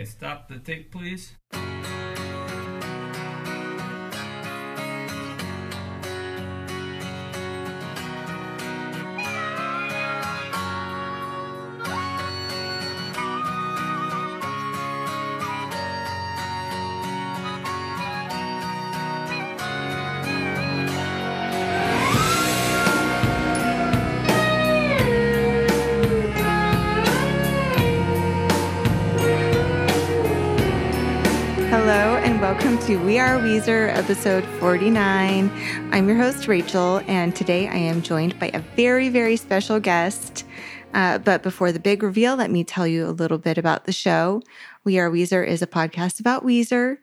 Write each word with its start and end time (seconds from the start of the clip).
Okay, 0.00 0.08
stop 0.08 0.48
the 0.48 0.58
tape, 0.58 0.90
please. 0.90 1.36
To 32.90 32.96
We 33.04 33.20
Are 33.20 33.38
Weezer, 33.38 33.96
episode 33.96 34.44
49. 34.58 35.48
I'm 35.92 36.08
your 36.08 36.16
host, 36.16 36.48
Rachel, 36.48 37.00
and 37.06 37.36
today 37.36 37.68
I 37.68 37.76
am 37.76 38.02
joined 38.02 38.36
by 38.40 38.50
a 38.52 38.58
very, 38.74 39.08
very 39.10 39.36
special 39.36 39.78
guest. 39.78 40.44
Uh, 40.92 41.18
but 41.18 41.44
before 41.44 41.70
the 41.70 41.78
big 41.78 42.02
reveal, 42.02 42.34
let 42.34 42.50
me 42.50 42.64
tell 42.64 42.88
you 42.88 43.06
a 43.06 43.14
little 43.14 43.38
bit 43.38 43.58
about 43.58 43.84
the 43.84 43.92
show. 43.92 44.42
We 44.82 44.98
Are 44.98 45.08
Weezer 45.08 45.46
is 45.46 45.62
a 45.62 45.68
podcast 45.68 46.18
about 46.18 46.44
Weezer, 46.44 46.96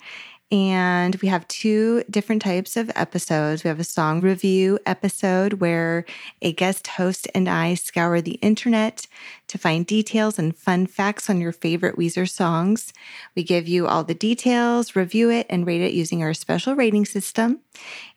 and 0.50 1.16
we 1.18 1.28
have 1.28 1.48
two 1.50 2.04
different 2.10 2.42
types 2.42 2.78
of 2.78 2.90
episodes. 2.96 3.64
We 3.64 3.68
have 3.68 3.82
a 3.82 3.84
song 3.84 4.22
review 4.22 4.80
episode 4.86 5.54
where 5.54 6.06
a 6.42 6.54
guest 6.54 6.88
host 6.88 7.28
and 7.36 7.50
I 7.50 7.74
scour 7.74 8.22
the 8.22 8.36
internet 8.36 9.08
to 9.50 9.58
find 9.58 9.86
details 9.86 10.40
and 10.40 10.56
fun 10.56 10.88
facts 10.88 11.30
on 11.30 11.42
your 11.42 11.52
favorite 11.52 11.98
Weezer 11.98 12.30
songs. 12.30 12.94
We 13.36 13.44
give 13.44 13.68
you 13.68 13.88
all 13.88 14.06
the 14.06 14.14
details, 14.14 14.96
review 14.96 15.30
it, 15.30 15.48
and 15.50 15.68
rate 15.68 15.82
it 15.82 15.94
using 15.94 16.24
our 16.24 16.34
special 16.34 16.76
rating 16.76 17.06
system. 17.06 17.60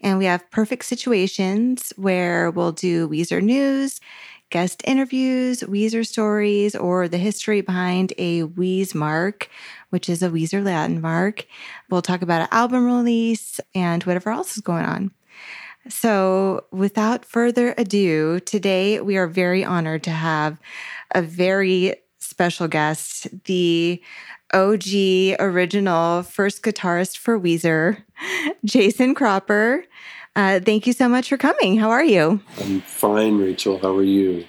And 0.00 0.16
we 0.16 0.26
have 0.26 0.50
perfect 0.50 0.84
situations 0.84 1.92
where 1.96 2.50
we'll 2.52 2.72
do 2.72 3.08
Weezer 3.08 3.42
news, 3.42 4.00
guest 4.50 4.82
interviews, 4.84 5.60
Weezer 5.60 6.06
stories, 6.06 6.74
or 6.74 7.08
the 7.08 7.18
history 7.18 7.60
behind 7.60 8.12
a 8.18 8.42
Weez 8.42 8.94
mark, 8.94 9.48
which 9.90 10.08
is 10.08 10.22
a 10.22 10.28
Weezer 10.28 10.62
Latin 10.62 11.00
mark. 11.00 11.46
We'll 11.88 12.02
talk 12.02 12.22
about 12.22 12.42
an 12.42 12.48
album 12.50 12.84
release 12.84 13.60
and 13.74 14.02
whatever 14.04 14.30
else 14.30 14.56
is 14.56 14.62
going 14.62 14.84
on. 14.84 15.12
So, 15.88 16.64
without 16.70 17.24
further 17.24 17.74
ado, 17.78 18.40
today 18.40 19.00
we 19.00 19.16
are 19.16 19.26
very 19.26 19.64
honored 19.64 20.02
to 20.04 20.10
have 20.10 20.58
a 21.12 21.22
very 21.22 21.94
special 22.18 22.68
guest, 22.68 23.28
the 23.44 24.02
OG 24.52 25.38
original 25.38 26.22
first 26.22 26.62
guitarist 26.62 27.16
for 27.16 27.40
Weezer, 27.40 28.02
Jason 28.64 29.14
Cropper. 29.14 29.84
Uh, 30.36 30.60
thank 30.60 30.86
you 30.86 30.92
so 30.92 31.08
much 31.08 31.28
for 31.28 31.36
coming. 31.36 31.76
How 31.78 31.90
are 31.90 32.04
you? 32.04 32.40
I'm 32.60 32.80
fine, 32.82 33.38
Rachel. 33.38 33.78
How 33.78 33.94
are 33.96 34.02
you? 34.02 34.44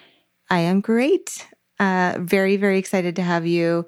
I 0.49 0.59
am 0.59 0.81
great. 0.81 1.47
Uh, 1.79 2.17
very, 2.19 2.57
very 2.57 2.77
excited 2.77 3.15
to 3.15 3.23
have 3.23 3.47
you. 3.47 3.87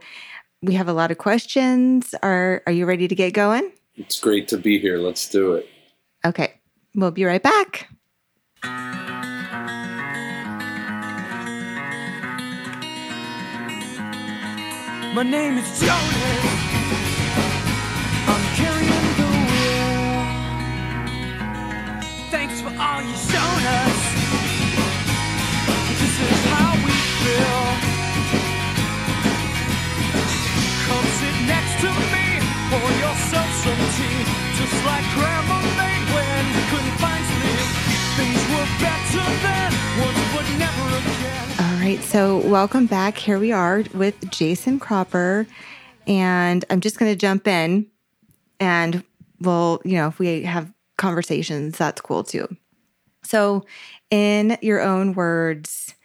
We 0.61 0.73
have 0.73 0.87
a 0.87 0.93
lot 0.93 1.11
of 1.11 1.17
questions. 1.17 2.15
Are 2.23 2.63
Are 2.65 2.71
you 2.71 2.85
ready 2.85 3.07
to 3.07 3.15
get 3.15 3.33
going? 3.33 3.71
It's 3.95 4.19
great 4.19 4.47
to 4.47 4.57
be 4.57 4.79
here. 4.79 4.97
Let's 4.97 5.29
do 5.29 5.53
it. 5.53 5.69
Okay, 6.25 6.53
we'll 6.95 7.11
be 7.11 7.25
right 7.25 7.43
back. 7.43 7.89
My 15.13 15.21
name 15.21 15.59
is 15.59 15.79
Jonas. 15.79 16.72
Thanks 22.33 22.61
for 22.61 22.69
all 22.69 22.99
you've 22.99 23.15
shown 23.29 23.61
us. 23.61 23.99
This 26.01 26.15
is 26.17 26.39
how 26.49 26.73
we 26.81 26.97
feel. 27.21 27.61
Come 30.89 31.07
sit 31.21 31.37
next 31.45 31.77
to 31.85 31.93
me, 32.09 32.25
pour 32.73 32.89
yourself 33.05 33.49
some 33.61 33.83
tea. 33.93 34.25
Just 34.57 34.73
like 34.83 35.05
Grandma 35.13 35.61
made 35.77 36.05
when 36.09 36.43
we 36.57 36.61
couldn't 36.73 36.97
find 36.97 37.21
sleep. 37.21 37.69
Things 38.17 38.41
were 38.49 38.69
better 38.81 39.25
then, 39.45 39.71
once 40.01 40.25
but 40.33 40.47
never 40.57 40.85
again. 40.97 41.45
All 41.59 41.77
right, 41.85 42.01
so 42.01 42.37
welcome 42.49 42.87
back. 42.87 43.15
Here 43.15 43.37
we 43.37 43.51
are 43.51 43.83
with 43.93 44.31
Jason 44.31 44.79
Cropper, 44.79 45.45
and 46.07 46.65
I'm 46.71 46.81
just 46.81 46.97
going 46.97 47.11
to 47.11 47.15
jump 47.15 47.47
in, 47.47 47.85
and 48.59 49.03
we'll, 49.39 49.83
you 49.85 49.97
know, 49.97 50.07
if 50.07 50.17
we 50.17 50.41
have 50.45 50.73
conversations, 51.03 51.77
that's 51.77 51.99
cool 51.99 52.23
too. 52.23 52.47
So, 53.23 53.65
in 54.09 54.57
your 54.61 54.81
own 54.81 55.13
words, 55.13 55.95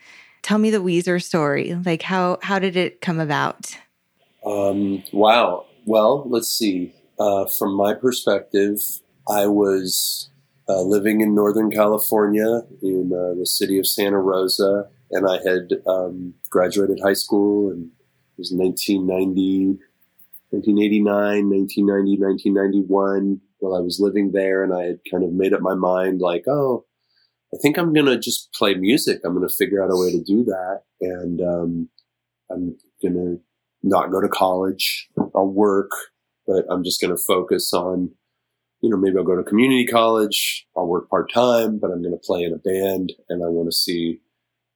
tell 0.41 0.57
me 0.57 0.71
the 0.71 0.79
Weezer 0.79 1.23
story. 1.23 1.73
Like 1.85 2.01
how 2.01 2.37
how 2.41 2.59
did 2.59 2.75
it 2.75 2.99
come 2.99 3.21
about? 3.21 3.77
Um, 4.45 5.03
wow. 5.13 5.65
Well, 5.85 6.25
let's 6.27 6.49
see. 6.49 6.93
Uh, 7.17 7.45
from 7.57 7.75
my 7.75 7.93
perspective, 7.93 8.79
I 9.27 9.47
was 9.47 10.29
uh, 10.67 10.81
living 10.81 11.21
in 11.21 11.33
Northern 11.33 11.71
California 11.71 12.63
in 12.81 13.11
uh, 13.13 13.39
the 13.39 13.45
city 13.45 13.79
of 13.79 13.87
Santa 13.87 14.19
Rosa, 14.19 14.87
and 15.11 15.25
I 15.25 15.37
had 15.49 15.81
um, 15.87 16.33
graduated 16.49 16.99
high 17.01 17.13
school, 17.13 17.71
and 17.71 17.85
it 17.85 18.37
was 18.37 18.51
1990, 18.51 19.79
1989, 20.51 21.49
1990, 21.49 22.21
1991. 22.21 23.41
While 23.59 23.75
I 23.75 23.81
was 23.81 23.99
living 23.99 24.31
there, 24.31 24.63
and 24.63 24.73
I 24.73 24.83
had 24.83 24.99
kind 25.09 25.23
of 25.23 25.31
made 25.31 25.53
up 25.53 25.61
my 25.61 25.75
mind, 25.75 26.21
like, 26.21 26.45
oh, 26.47 26.85
I 27.53 27.57
think 27.61 27.77
I'm 27.77 27.93
gonna 27.93 28.17
just 28.19 28.53
play 28.53 28.75
music. 28.75 29.21
I'm 29.23 29.33
gonna 29.33 29.49
figure 29.49 29.83
out 29.83 29.91
a 29.91 29.97
way 29.97 30.11
to 30.11 30.23
do 30.23 30.43
that, 30.45 30.83
and 31.01 31.41
um, 31.41 31.89
I'm 32.51 32.77
gonna 33.03 33.37
not 33.83 34.11
go 34.11 34.21
to 34.21 34.29
college. 34.29 35.09
I'll 35.35 35.47
work, 35.47 35.91
but 36.47 36.65
I'm 36.69 36.83
just 36.83 37.01
gonna 37.01 37.17
focus 37.17 37.73
on, 37.73 38.11
you 38.81 38.89
know, 38.89 38.97
maybe 38.97 39.17
I'll 39.17 39.23
go 39.23 39.35
to 39.35 39.43
community 39.43 39.85
college. 39.85 40.67
I'll 40.77 40.87
work 40.87 41.09
part 41.09 41.31
time, 41.33 41.79
but 41.79 41.91
I'm 41.91 42.03
gonna 42.03 42.17
play 42.17 42.43
in 42.43 42.53
a 42.53 42.57
band, 42.57 43.13
and 43.29 43.43
I 43.43 43.47
want 43.47 43.69
to 43.69 43.75
see 43.75 44.21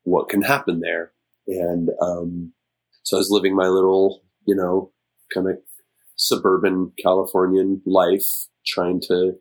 what 0.03 0.29
can 0.29 0.41
happen 0.41 0.79
there. 0.81 1.11
And 1.47 1.89
um, 2.01 2.53
so 3.03 3.17
I 3.17 3.19
was 3.19 3.29
living 3.29 3.55
my 3.55 3.67
little, 3.67 4.23
you 4.45 4.55
know, 4.55 4.91
kind 5.33 5.49
of 5.49 5.57
suburban 6.15 6.91
Californian 7.01 7.81
life, 7.85 8.47
trying 8.65 9.01
to 9.01 9.37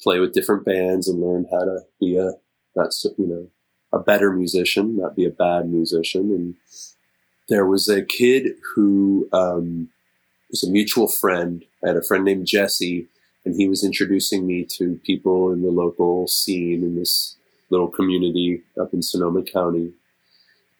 play 0.00 0.18
with 0.18 0.32
different 0.32 0.64
bands 0.64 1.08
and 1.08 1.20
learn 1.20 1.46
how 1.50 1.64
to 1.64 1.80
be 2.00 2.16
a 2.16 2.32
that's 2.74 3.04
you 3.18 3.26
know 3.26 3.46
a 3.92 3.98
better 3.98 4.32
musician, 4.32 4.96
not 4.96 5.16
be 5.16 5.24
a 5.24 5.30
bad 5.30 5.68
musician. 5.68 6.30
And 6.30 6.54
there 7.48 7.66
was 7.66 7.88
a 7.88 8.04
kid 8.04 8.52
who 8.74 9.28
um, 9.32 9.88
was 10.50 10.62
a 10.62 10.70
mutual 10.70 11.08
friend. 11.08 11.64
I 11.84 11.88
had 11.88 11.96
a 11.96 12.02
friend 12.02 12.24
named 12.24 12.46
Jesse, 12.46 13.08
and 13.44 13.56
he 13.56 13.68
was 13.68 13.84
introducing 13.84 14.46
me 14.46 14.64
to 14.76 15.00
people 15.04 15.52
in 15.52 15.62
the 15.62 15.70
local 15.70 16.28
scene 16.28 16.82
in 16.82 16.96
this 16.96 17.36
little 17.70 17.88
community 17.88 18.62
up 18.80 18.92
in 18.92 19.02
Sonoma 19.02 19.42
County. 19.42 19.92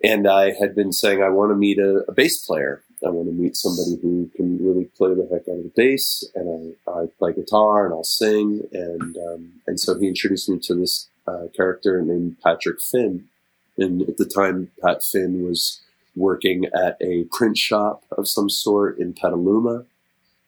And 0.02 0.28
I 0.28 0.52
had 0.52 0.74
been 0.74 0.92
saying 0.92 1.22
I 1.22 1.28
want 1.28 1.50
to 1.50 1.56
meet 1.56 1.78
a, 1.78 2.04
a 2.09 2.12
bass 2.12 2.44
player. 2.44 2.82
I 3.06 3.10
want 3.10 3.28
to 3.28 3.32
meet 3.32 3.56
somebody 3.56 3.98
who 4.02 4.30
can 4.36 4.64
really 4.64 4.84
play 4.84 5.14
the 5.14 5.28
heck 5.30 5.48
out 5.48 5.58
of 5.58 5.64
the 5.64 5.72
bass, 5.74 6.24
and 6.34 6.74
I, 6.86 6.91
I 6.91 7.06
play 7.18 7.32
guitar 7.32 7.86
and 7.86 7.94
I'll 7.94 8.04
sing. 8.04 8.66
And 8.72 9.16
um, 9.16 9.52
and 9.66 9.80
so 9.80 9.98
he 9.98 10.08
introduced 10.08 10.48
me 10.48 10.58
to 10.60 10.74
this 10.74 11.08
uh, 11.26 11.47
character 11.56 12.02
named 12.02 12.36
Patrick 12.42 12.80
Finn. 12.80 13.26
And 13.78 14.02
at 14.02 14.18
the 14.18 14.26
time, 14.26 14.70
Pat 14.82 15.02
Finn 15.02 15.42
was 15.42 15.80
working 16.14 16.66
at 16.66 16.98
a 17.00 17.24
print 17.32 17.56
shop 17.56 18.04
of 18.16 18.28
some 18.28 18.50
sort 18.50 18.98
in 18.98 19.14
Petaluma, 19.14 19.84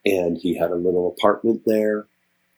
and 0.05 0.37
he 0.37 0.57
had 0.59 0.71
a 0.71 0.77
little 0.77 1.09
apartment 1.09 1.63
there. 1.65 2.07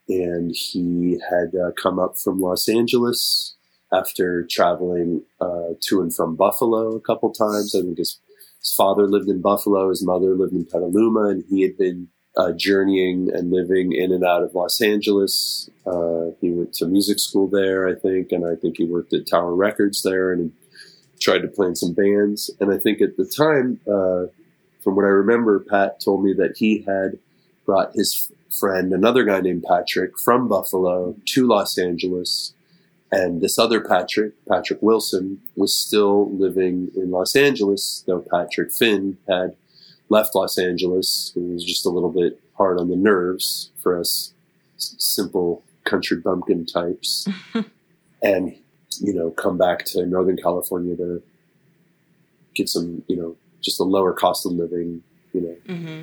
And 0.09 0.55
he 0.55 1.19
had 1.31 1.55
uh, 1.55 1.71
come 1.71 1.99
up 1.99 2.19
from 2.19 2.41
Los 2.41 2.69
Angeles 2.69 3.55
after 3.93 4.43
traveling 4.43 5.23
uh, 5.41 5.75
to 5.81 6.03
and 6.03 6.15
from 6.15 6.37
Buffalo 6.37 6.95
a 6.95 7.01
couple 7.01 7.31
times. 7.33 7.75
I 7.75 7.81
think 7.81 7.99
his, 7.99 8.19
his 8.65 8.73
father 8.73 9.07
lived 9.07 9.29
in 9.29 9.43
Buffalo, 9.43 9.91
his 9.91 10.05
mother 10.05 10.35
lived 10.35 10.55
in 10.55 10.65
Petaluma, 10.65 11.29
and 11.29 11.45
he 11.51 11.63
had 11.63 11.77
been 11.77 12.09
uh, 12.37 12.53
journeying 12.53 13.31
and 13.33 13.51
living 13.51 13.93
in 13.93 14.11
and 14.11 14.25
out 14.25 14.43
of 14.43 14.55
Los 14.55 14.81
Angeles. 14.81 15.69
Uh, 15.87 16.31
he 16.41 16.51
went 16.51 16.73
to 16.75 16.87
music 16.87 17.19
school 17.19 17.47
there, 17.47 17.87
I 17.87 17.95
think, 17.95 18.33
and 18.33 18.47
I 18.47 18.57
think 18.57 18.79
he 18.79 18.85
worked 18.85 19.13
at 19.13 19.27
Tower 19.27 19.55
Records 19.55 20.03
there 20.03 20.33
and 20.33 20.51
tried 21.21 21.43
to 21.43 21.49
play 21.49 21.69
in 21.69 21.77
some 21.77 21.93
bands. 21.93 22.51
And 22.59 22.73
I 22.73 22.79
think 22.79 23.03
at 23.03 23.17
the 23.17 23.27
time, 23.27 23.81
uh, 23.87 24.33
from 24.83 24.97
what 24.97 25.05
I 25.05 25.09
remember, 25.09 25.61
Pat 25.61 26.01
told 26.01 26.25
me 26.25 26.33
that 26.33 26.57
he 26.57 26.85
had 26.87 27.19
brought 27.67 27.93
his 27.95 28.33
friend, 28.59 28.93
another 28.93 29.25
guy 29.25 29.41
named 29.41 29.65
Patrick, 29.69 30.19
from 30.19 30.49
Buffalo 30.49 31.17
to 31.27 31.47
Los 31.47 31.77
Angeles. 31.79 32.54
And 33.15 33.41
this 33.41 33.61
other 33.61 33.81
Patrick, 33.81 34.33
Patrick 34.49 34.83
Wilson, 34.83 35.41
was 35.55 35.73
still 35.73 36.37
living 36.37 36.91
in 36.97 37.13
Los 37.13 37.37
Angeles, 37.37 38.03
though 38.09 38.25
Patrick 38.29 38.73
Finn 38.73 39.19
had 39.29 39.55
left 40.09 40.35
Los 40.35 40.59
Angeles. 40.59 41.33
It 41.37 41.41
was 41.41 41.65
just 41.65 41.87
a 41.87 41.91
little 41.91 42.11
bit 42.11 42.41
hard 42.55 42.81
on 42.81 42.89
the 42.89 42.97
nerves 42.97 43.71
for 43.81 44.01
us 44.01 44.35
simple 44.79 45.63
country 45.85 46.17
bumpkin 46.17 46.67
types, 46.67 47.29
and 48.23 48.57
you 49.01 49.15
know, 49.15 49.31
come 49.31 49.59
back 49.59 49.85
to 49.85 50.05
Northern 50.05 50.37
California 50.37 50.97
to 50.97 51.23
get 52.57 52.69
some, 52.69 53.05
you 53.07 53.17
know, 53.17 53.37
just 53.61 53.79
a 53.79 53.85
lower 53.85 54.13
cost 54.13 54.45
of 54.45 54.53
living, 54.53 55.05
you 55.33 55.41
know. 55.41 55.57
Mm-hmm. 55.73 56.03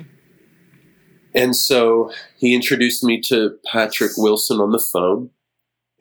And 1.34 1.54
so 1.54 2.10
he 2.38 2.54
introduced 2.54 3.04
me 3.04 3.20
to 3.28 3.58
Patrick 3.70 4.12
Wilson 4.16 4.60
on 4.60 4.70
the 4.70 4.82
phone, 4.92 5.28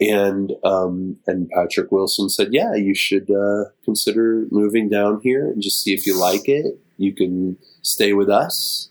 and 0.02 0.54
um, 0.64 1.18
and 1.28 1.48
Patrick 1.52 1.92
Wilson 1.92 2.28
said, 2.28 2.50
"Yeah, 2.52 2.74
you 2.74 2.96
should 2.96 3.30
uh, 3.30 3.66
consider 3.86 4.48
moving 4.50 4.90
down 4.90 5.22
here 5.22 5.46
and 5.46 5.62
just 5.62 5.84
see 5.84 5.94
if 5.94 6.08
you 6.08 6.20
like 6.20 6.50
it. 6.50 6.80
You 6.98 7.14
can 7.14 7.58
stay 7.84 8.14
with 8.14 8.30
us. 8.30 8.90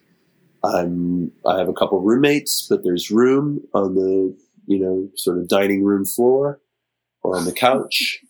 I'm 0.63 1.33
I 1.45 1.59
have 1.59 1.69
a 1.69 1.73
couple 1.73 2.01
roommates, 2.01 2.67
but 2.69 2.85
there's 2.85 3.11
room 3.11 3.67
on 3.75 3.97
the 3.97 4.37
you 4.67 4.79
know 4.79 5.09
sort 5.17 5.39
of 5.39 5.49
dining 5.49 5.83
room 5.83 6.05
floor 6.07 6.61
or 7.23 7.37
on 7.37 7.45
the 7.45 7.53
couch." 7.53 8.21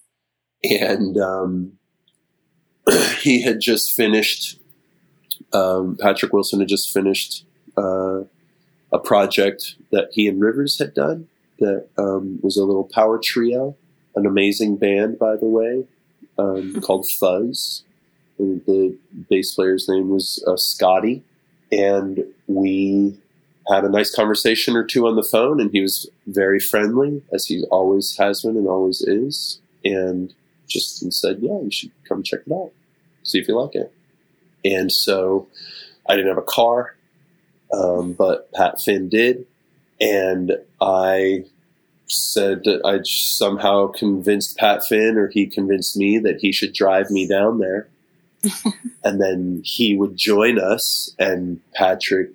And 0.62 1.18
um, 1.18 1.72
he 3.20 3.42
had 3.42 3.60
just 3.60 3.94
finished. 3.94 4.58
Um, 5.52 5.98
Patrick 6.00 6.32
Wilson 6.32 6.60
had 6.60 6.68
just 6.68 6.94
finished 6.94 7.44
uh, 7.76 8.20
a 8.92 8.98
project 9.02 9.74
that 9.90 10.10
he 10.12 10.28
and 10.28 10.40
Rivers 10.40 10.78
had 10.78 10.94
done 10.94 11.28
that 11.60 11.86
um, 11.96 12.40
was 12.42 12.56
a 12.56 12.64
little 12.64 12.88
power 12.92 13.18
trio, 13.22 13.76
an 14.16 14.26
amazing 14.26 14.76
band, 14.76 15.18
by 15.18 15.36
the 15.36 15.46
way, 15.46 15.86
um, 16.38 16.80
called 16.82 17.08
Fuzz. 17.18 17.84
And 18.38 18.64
the 18.66 18.96
bass 19.28 19.54
player's 19.54 19.88
name 19.88 20.10
was 20.10 20.42
uh, 20.46 20.56
Scotty. 20.56 21.22
And 21.70 22.24
we 22.48 23.18
had 23.68 23.84
a 23.84 23.88
nice 23.88 24.14
conversation 24.14 24.74
or 24.74 24.84
two 24.84 25.06
on 25.06 25.14
the 25.14 25.22
phone, 25.22 25.60
and 25.60 25.70
he 25.70 25.80
was 25.80 26.10
very 26.26 26.58
friendly, 26.58 27.22
as 27.32 27.46
he 27.46 27.64
always 27.70 28.16
has 28.16 28.42
been 28.42 28.56
and 28.56 28.66
always 28.66 29.02
is. 29.02 29.60
And 29.84 30.34
just 30.66 31.12
said, 31.12 31.38
Yeah, 31.40 31.60
you 31.60 31.70
should 31.70 31.92
come 32.08 32.22
check 32.22 32.40
it 32.46 32.52
out, 32.52 32.72
see 33.22 33.38
if 33.38 33.46
you 33.46 33.56
like 33.58 33.74
it. 33.74 33.92
And 34.64 34.90
so 34.90 35.46
I 36.08 36.16
didn't 36.16 36.28
have 36.28 36.38
a 36.38 36.42
car 36.42 36.96
um, 37.72 38.12
but 38.12 38.52
Pat 38.52 38.80
Finn 38.80 39.08
did, 39.08 39.46
and 40.00 40.52
I 40.80 41.44
said 42.06 42.64
that 42.64 42.80
I 42.84 43.00
somehow 43.04 43.88
convinced 43.88 44.56
Pat 44.56 44.84
Finn, 44.84 45.16
or 45.16 45.28
he 45.28 45.46
convinced 45.46 45.96
me 45.96 46.18
that 46.18 46.40
he 46.40 46.52
should 46.52 46.72
drive 46.72 47.10
me 47.10 47.26
down 47.28 47.58
there, 47.58 47.88
and 49.04 49.20
then 49.20 49.62
he 49.64 49.96
would 49.96 50.16
join 50.16 50.58
us, 50.58 51.14
and 51.18 51.60
Patrick 51.74 52.30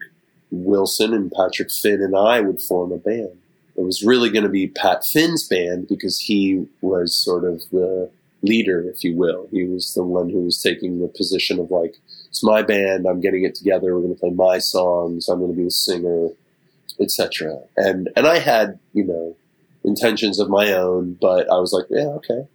Wilson 0.51 1.13
and 1.13 1.31
Patrick 1.31 1.71
Finn 1.71 2.01
and 2.01 2.15
I 2.15 2.41
would 2.41 2.61
form 2.61 2.91
a 2.91 2.97
band. 2.97 3.37
It 3.75 3.81
was 3.81 4.03
really 4.03 4.29
going 4.29 4.43
to 4.43 4.49
be 4.49 4.67
Pat 4.67 5.03
Finn's 5.05 5.47
band 5.47 5.87
because 5.87 6.19
he 6.19 6.65
was 6.81 7.13
sort 7.13 7.43
of 7.43 7.63
the 7.71 8.09
leader, 8.41 8.81
if 8.87 9.03
you 9.03 9.15
will. 9.15 9.47
He 9.51 9.65
was 9.65 9.93
the 9.93 10.03
one 10.03 10.29
who 10.29 10.41
was 10.41 10.61
taking 10.61 10.99
the 10.99 11.07
position 11.07 11.59
of 11.59 11.71
like, 11.71 11.95
it's 12.27 12.43
my 12.43 12.61
band. 12.61 13.05
I'm 13.05 13.19
getting 13.19 13.43
it 13.43 13.55
together. 13.55 13.93
We're 13.93 14.01
going 14.01 14.15
to 14.15 14.19
play 14.19 14.29
my 14.29 14.59
songs. 14.59 15.27
I'm 15.27 15.39
going 15.39 15.51
to 15.51 15.57
be 15.57 15.65
the 15.65 15.71
singer, 15.71 16.29
etc. 16.99 17.59
And 17.77 18.09
and 18.15 18.27
I 18.27 18.39
had 18.39 18.79
you 18.93 19.03
know 19.03 19.35
intentions 19.83 20.39
of 20.39 20.49
my 20.49 20.73
own, 20.73 21.17
but 21.19 21.49
I 21.49 21.59
was 21.59 21.71
like, 21.71 21.85
yeah, 21.89 22.07
okay, 22.07 22.47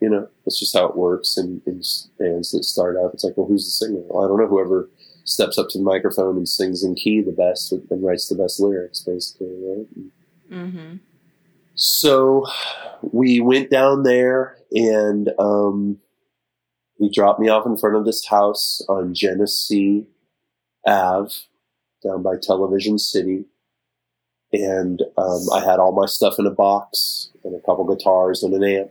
you 0.00 0.08
know, 0.08 0.28
that's 0.44 0.58
just 0.58 0.76
how 0.76 0.86
it 0.86 0.96
works. 0.96 1.36
in, 1.36 1.60
in 1.66 1.82
bands 2.18 2.52
that 2.52 2.64
start 2.64 2.96
out, 2.96 3.12
it's 3.12 3.24
like, 3.24 3.36
well, 3.36 3.46
who's 3.46 3.64
the 3.64 3.86
singer? 3.86 4.02
Well, 4.08 4.24
I 4.24 4.28
don't 4.28 4.38
know. 4.38 4.46
Whoever 4.46 4.88
steps 5.24 5.58
up 5.58 5.68
to 5.70 5.78
the 5.78 5.84
microphone 5.84 6.36
and 6.36 6.48
sings 6.48 6.82
in 6.82 6.94
key 6.94 7.20
the 7.20 7.32
best 7.32 7.72
and 7.72 8.02
writes 8.02 8.28
the 8.28 8.36
best 8.36 8.60
lyrics, 8.60 9.00
basically, 9.00 9.48
right? 9.48 9.86
Mm-hmm. 10.50 10.96
So 11.74 12.46
we 13.02 13.40
went 13.40 13.70
down 13.70 14.02
there 14.02 14.56
and 14.72 15.30
um, 15.38 15.98
he 16.98 17.10
dropped 17.10 17.40
me 17.40 17.48
off 17.48 17.66
in 17.66 17.76
front 17.76 17.96
of 17.96 18.04
this 18.04 18.26
house 18.26 18.82
on 18.88 19.14
Genesee 19.14 20.06
Ave 20.86 21.32
down 22.02 22.22
by 22.22 22.34
Television 22.40 22.98
City. 22.98 23.44
And 24.52 25.02
um, 25.16 25.46
I 25.52 25.60
had 25.60 25.78
all 25.78 25.92
my 25.92 26.06
stuff 26.06 26.38
in 26.38 26.46
a 26.46 26.50
box 26.50 27.28
and 27.44 27.54
a 27.54 27.60
couple 27.60 27.84
guitars 27.84 28.42
and 28.42 28.54
an 28.54 28.64
amp. 28.64 28.90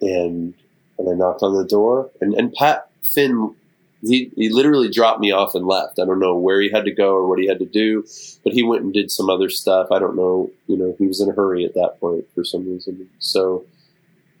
And 0.00 0.54
and 0.98 1.08
I 1.08 1.14
knocked 1.14 1.42
on 1.42 1.56
the 1.56 1.64
door 1.64 2.10
and, 2.20 2.34
and 2.34 2.52
Pat 2.52 2.90
Finn 3.14 3.54
he, 4.02 4.32
he 4.36 4.48
literally 4.48 4.90
dropped 4.90 5.20
me 5.20 5.30
off 5.30 5.54
and 5.54 5.66
left. 5.66 5.98
I 5.98 6.04
don't 6.04 6.18
know 6.18 6.34
where 6.34 6.60
he 6.60 6.70
had 6.70 6.84
to 6.84 6.90
go 6.90 7.14
or 7.14 7.28
what 7.28 7.38
he 7.38 7.46
had 7.46 7.60
to 7.60 7.66
do, 7.66 8.04
but 8.42 8.52
he 8.52 8.62
went 8.62 8.82
and 8.82 8.92
did 8.92 9.10
some 9.10 9.30
other 9.30 9.48
stuff. 9.48 9.88
I 9.92 9.98
don't 9.98 10.16
know, 10.16 10.50
you 10.66 10.76
know, 10.76 10.94
he 10.98 11.06
was 11.06 11.20
in 11.20 11.30
a 11.30 11.32
hurry 11.32 11.64
at 11.64 11.74
that 11.74 11.98
point 12.00 12.24
for 12.34 12.44
some 12.44 12.68
reason. 12.68 13.08
So 13.20 13.64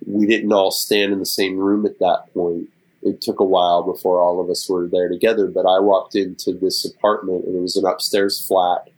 we 0.06 0.26
didn't 0.26 0.52
all 0.52 0.72
stand 0.72 1.12
in 1.12 1.20
the 1.20 1.26
same 1.26 1.56
room 1.56 1.86
at 1.86 2.00
that 2.00 2.32
point. 2.34 2.68
It 3.02 3.20
took 3.20 3.40
a 3.40 3.44
while 3.44 3.82
before 3.82 4.20
all 4.20 4.40
of 4.40 4.50
us 4.50 4.68
were 4.68 4.88
there 4.88 5.08
together, 5.08 5.46
but 5.46 5.66
I 5.66 5.78
walked 5.78 6.14
into 6.16 6.52
this 6.52 6.84
apartment 6.84 7.44
and 7.44 7.56
it 7.56 7.60
was 7.60 7.76
an 7.76 7.86
upstairs 7.86 8.44
flat 8.44 8.88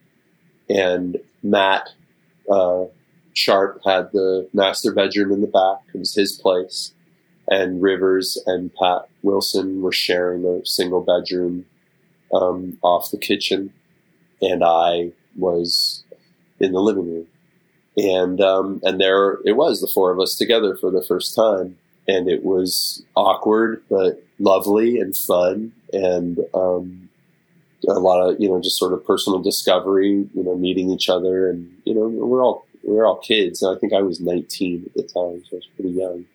and 0.68 1.18
Matt, 1.42 1.90
uh, 2.50 2.84
Sharp 3.32 3.80
had 3.84 4.12
the 4.12 4.48
master 4.52 4.92
bedroom 4.92 5.32
in 5.32 5.40
the 5.40 5.46
back. 5.46 5.80
It 5.94 5.98
was 5.98 6.14
his 6.14 6.32
place. 6.32 6.92
And 7.48 7.82
Rivers 7.82 8.38
and 8.46 8.74
Pat 8.74 9.08
Wilson 9.22 9.82
were 9.82 9.92
sharing 9.92 10.46
a 10.46 10.64
single 10.64 11.02
bedroom 11.02 11.66
um, 12.32 12.78
off 12.82 13.10
the 13.10 13.18
kitchen, 13.18 13.72
and 14.40 14.62
I 14.64 15.12
was 15.36 16.04
in 16.60 16.72
the 16.72 16.80
living 16.80 17.10
room, 17.10 17.26
and 17.96 18.40
um, 18.40 18.80
and 18.82 19.00
there 19.00 19.38
it 19.44 19.56
was, 19.56 19.80
the 19.80 19.86
four 19.86 20.10
of 20.10 20.20
us 20.20 20.36
together 20.36 20.76
for 20.76 20.90
the 20.90 21.04
first 21.06 21.34
time, 21.34 21.78
and 22.08 22.28
it 22.28 22.44
was 22.44 23.04
awkward 23.14 23.82
but 23.88 24.22
lovely 24.38 24.98
and 24.98 25.16
fun, 25.16 25.72
and 25.92 26.40
um, 26.54 27.08
a 27.88 28.00
lot 28.00 28.20
of 28.20 28.36
you 28.40 28.48
know 28.48 28.60
just 28.60 28.78
sort 28.78 28.92
of 28.92 29.04
personal 29.06 29.40
discovery, 29.40 30.26
you 30.34 30.42
know, 30.44 30.56
meeting 30.56 30.90
each 30.90 31.08
other, 31.08 31.50
and 31.50 31.70
you 31.84 31.94
know 31.94 32.08
we're 32.08 32.42
all 32.42 32.66
we're 32.82 33.06
all 33.06 33.18
kids. 33.18 33.62
And 33.62 33.76
I 33.76 33.78
think 33.78 33.92
I 33.92 34.02
was 34.02 34.20
19 34.20 34.84
at 34.86 34.94
the 34.94 35.02
time, 35.02 35.42
so 35.44 35.52
I 35.52 35.56
was 35.56 35.68
pretty 35.76 35.90
young. 35.90 36.26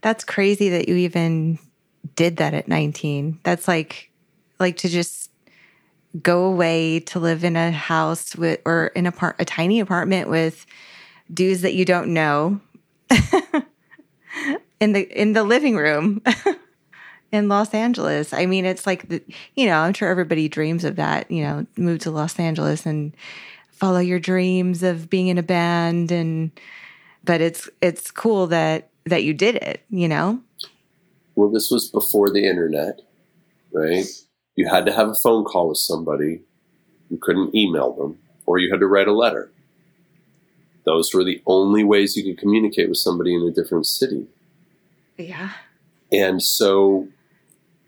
That's 0.00 0.24
crazy 0.24 0.68
that 0.70 0.88
you 0.88 0.96
even 0.96 1.58
did 2.14 2.36
that 2.36 2.54
at 2.54 2.68
19. 2.68 3.40
That's 3.42 3.66
like 3.66 4.10
like 4.58 4.76
to 4.78 4.88
just 4.88 5.30
go 6.22 6.44
away 6.44 7.00
to 7.00 7.18
live 7.18 7.44
in 7.44 7.56
a 7.56 7.70
house 7.70 8.34
with 8.36 8.60
or 8.64 8.88
in 8.88 9.06
a 9.06 9.12
part 9.12 9.36
a 9.38 9.44
tiny 9.44 9.80
apartment 9.80 10.30
with 10.30 10.66
dudes 11.32 11.62
that 11.62 11.74
you 11.74 11.84
don't 11.84 12.12
know 12.12 12.60
in 14.80 14.92
the 14.92 15.20
in 15.20 15.32
the 15.32 15.44
living 15.44 15.76
room 15.76 16.22
in 17.32 17.48
Los 17.48 17.74
Angeles. 17.74 18.32
I 18.32 18.46
mean, 18.46 18.64
it's 18.64 18.86
like 18.86 19.08
the, 19.08 19.22
you 19.54 19.66
know, 19.66 19.78
I'm 19.78 19.92
sure 19.92 20.08
everybody 20.08 20.48
dreams 20.48 20.84
of 20.84 20.96
that, 20.96 21.30
you 21.30 21.42
know, 21.42 21.66
move 21.76 22.00
to 22.00 22.10
Los 22.10 22.38
Angeles 22.38 22.86
and 22.86 23.14
follow 23.70 23.98
your 23.98 24.18
dreams 24.18 24.82
of 24.82 25.10
being 25.10 25.28
in 25.28 25.38
a 25.38 25.42
band 25.42 26.10
and 26.10 26.50
but 27.24 27.40
it's 27.40 27.68
it's 27.82 28.10
cool 28.10 28.46
that 28.46 28.88
that 29.04 29.24
you 29.24 29.34
did 29.34 29.56
it, 29.56 29.82
you 29.90 30.08
know? 30.08 30.40
Well, 31.34 31.50
this 31.50 31.70
was 31.70 31.90
before 31.90 32.30
the 32.30 32.46
internet, 32.46 33.02
right? 33.72 34.06
You 34.54 34.68
had 34.68 34.86
to 34.86 34.92
have 34.92 35.08
a 35.08 35.14
phone 35.14 35.44
call 35.44 35.68
with 35.68 35.78
somebody. 35.78 36.40
You 37.10 37.18
couldn't 37.18 37.54
email 37.54 37.92
them, 37.92 38.18
or 38.46 38.58
you 38.58 38.70
had 38.70 38.80
to 38.80 38.86
write 38.86 39.08
a 39.08 39.12
letter. 39.12 39.50
Those 40.84 41.12
were 41.12 41.24
the 41.24 41.42
only 41.46 41.84
ways 41.84 42.16
you 42.16 42.24
could 42.24 42.38
communicate 42.38 42.88
with 42.88 42.98
somebody 42.98 43.34
in 43.34 43.42
a 43.42 43.50
different 43.50 43.86
city. 43.86 44.26
Yeah. 45.18 45.50
And 46.12 46.42
so 46.42 47.08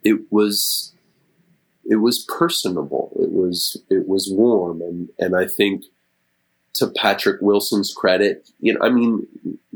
it 0.08 0.20
was 0.30 0.92
it 1.84 1.96
was 1.96 2.24
personable. 2.38 3.12
It 3.20 3.32
was 3.32 3.76
it 3.90 4.08
was 4.08 4.30
warm 4.30 4.80
and 4.82 5.08
and 5.18 5.36
I 5.36 5.46
think 5.46 5.84
to 6.74 6.86
Patrick 6.88 7.40
Wilson's 7.40 7.92
credit, 7.92 8.48
you 8.60 8.72
know, 8.72 8.80
I 8.82 8.90
mean, 8.90 9.26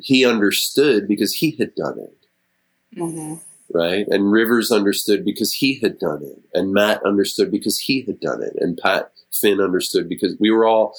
he 0.01 0.25
understood 0.25 1.09
because 1.09 1.33
he 1.35 1.53
had 1.53 1.75
done 1.75 1.99
it. 1.99 2.99
Mm-hmm. 2.99 3.35
Right. 3.75 4.07
And 4.09 4.31
Rivers 4.31 4.71
understood 4.71 5.25
because 5.25 5.55
he 5.55 5.81
had 5.81 5.99
done 5.99 6.23
it. 6.23 6.39
And 6.53 6.75
Matt 6.75 7.03
understood 7.05 7.51
because 7.51 7.79
he 7.79 8.03
had 8.03 8.21
done 8.21 8.43
it. 8.43 8.53
And 8.61 8.77
Pat 8.77 9.11
Finn 9.33 9.61
understood 9.61 10.11
because 10.11 10.37
we 10.39 10.51
were 10.51 10.67
all, 10.67 10.95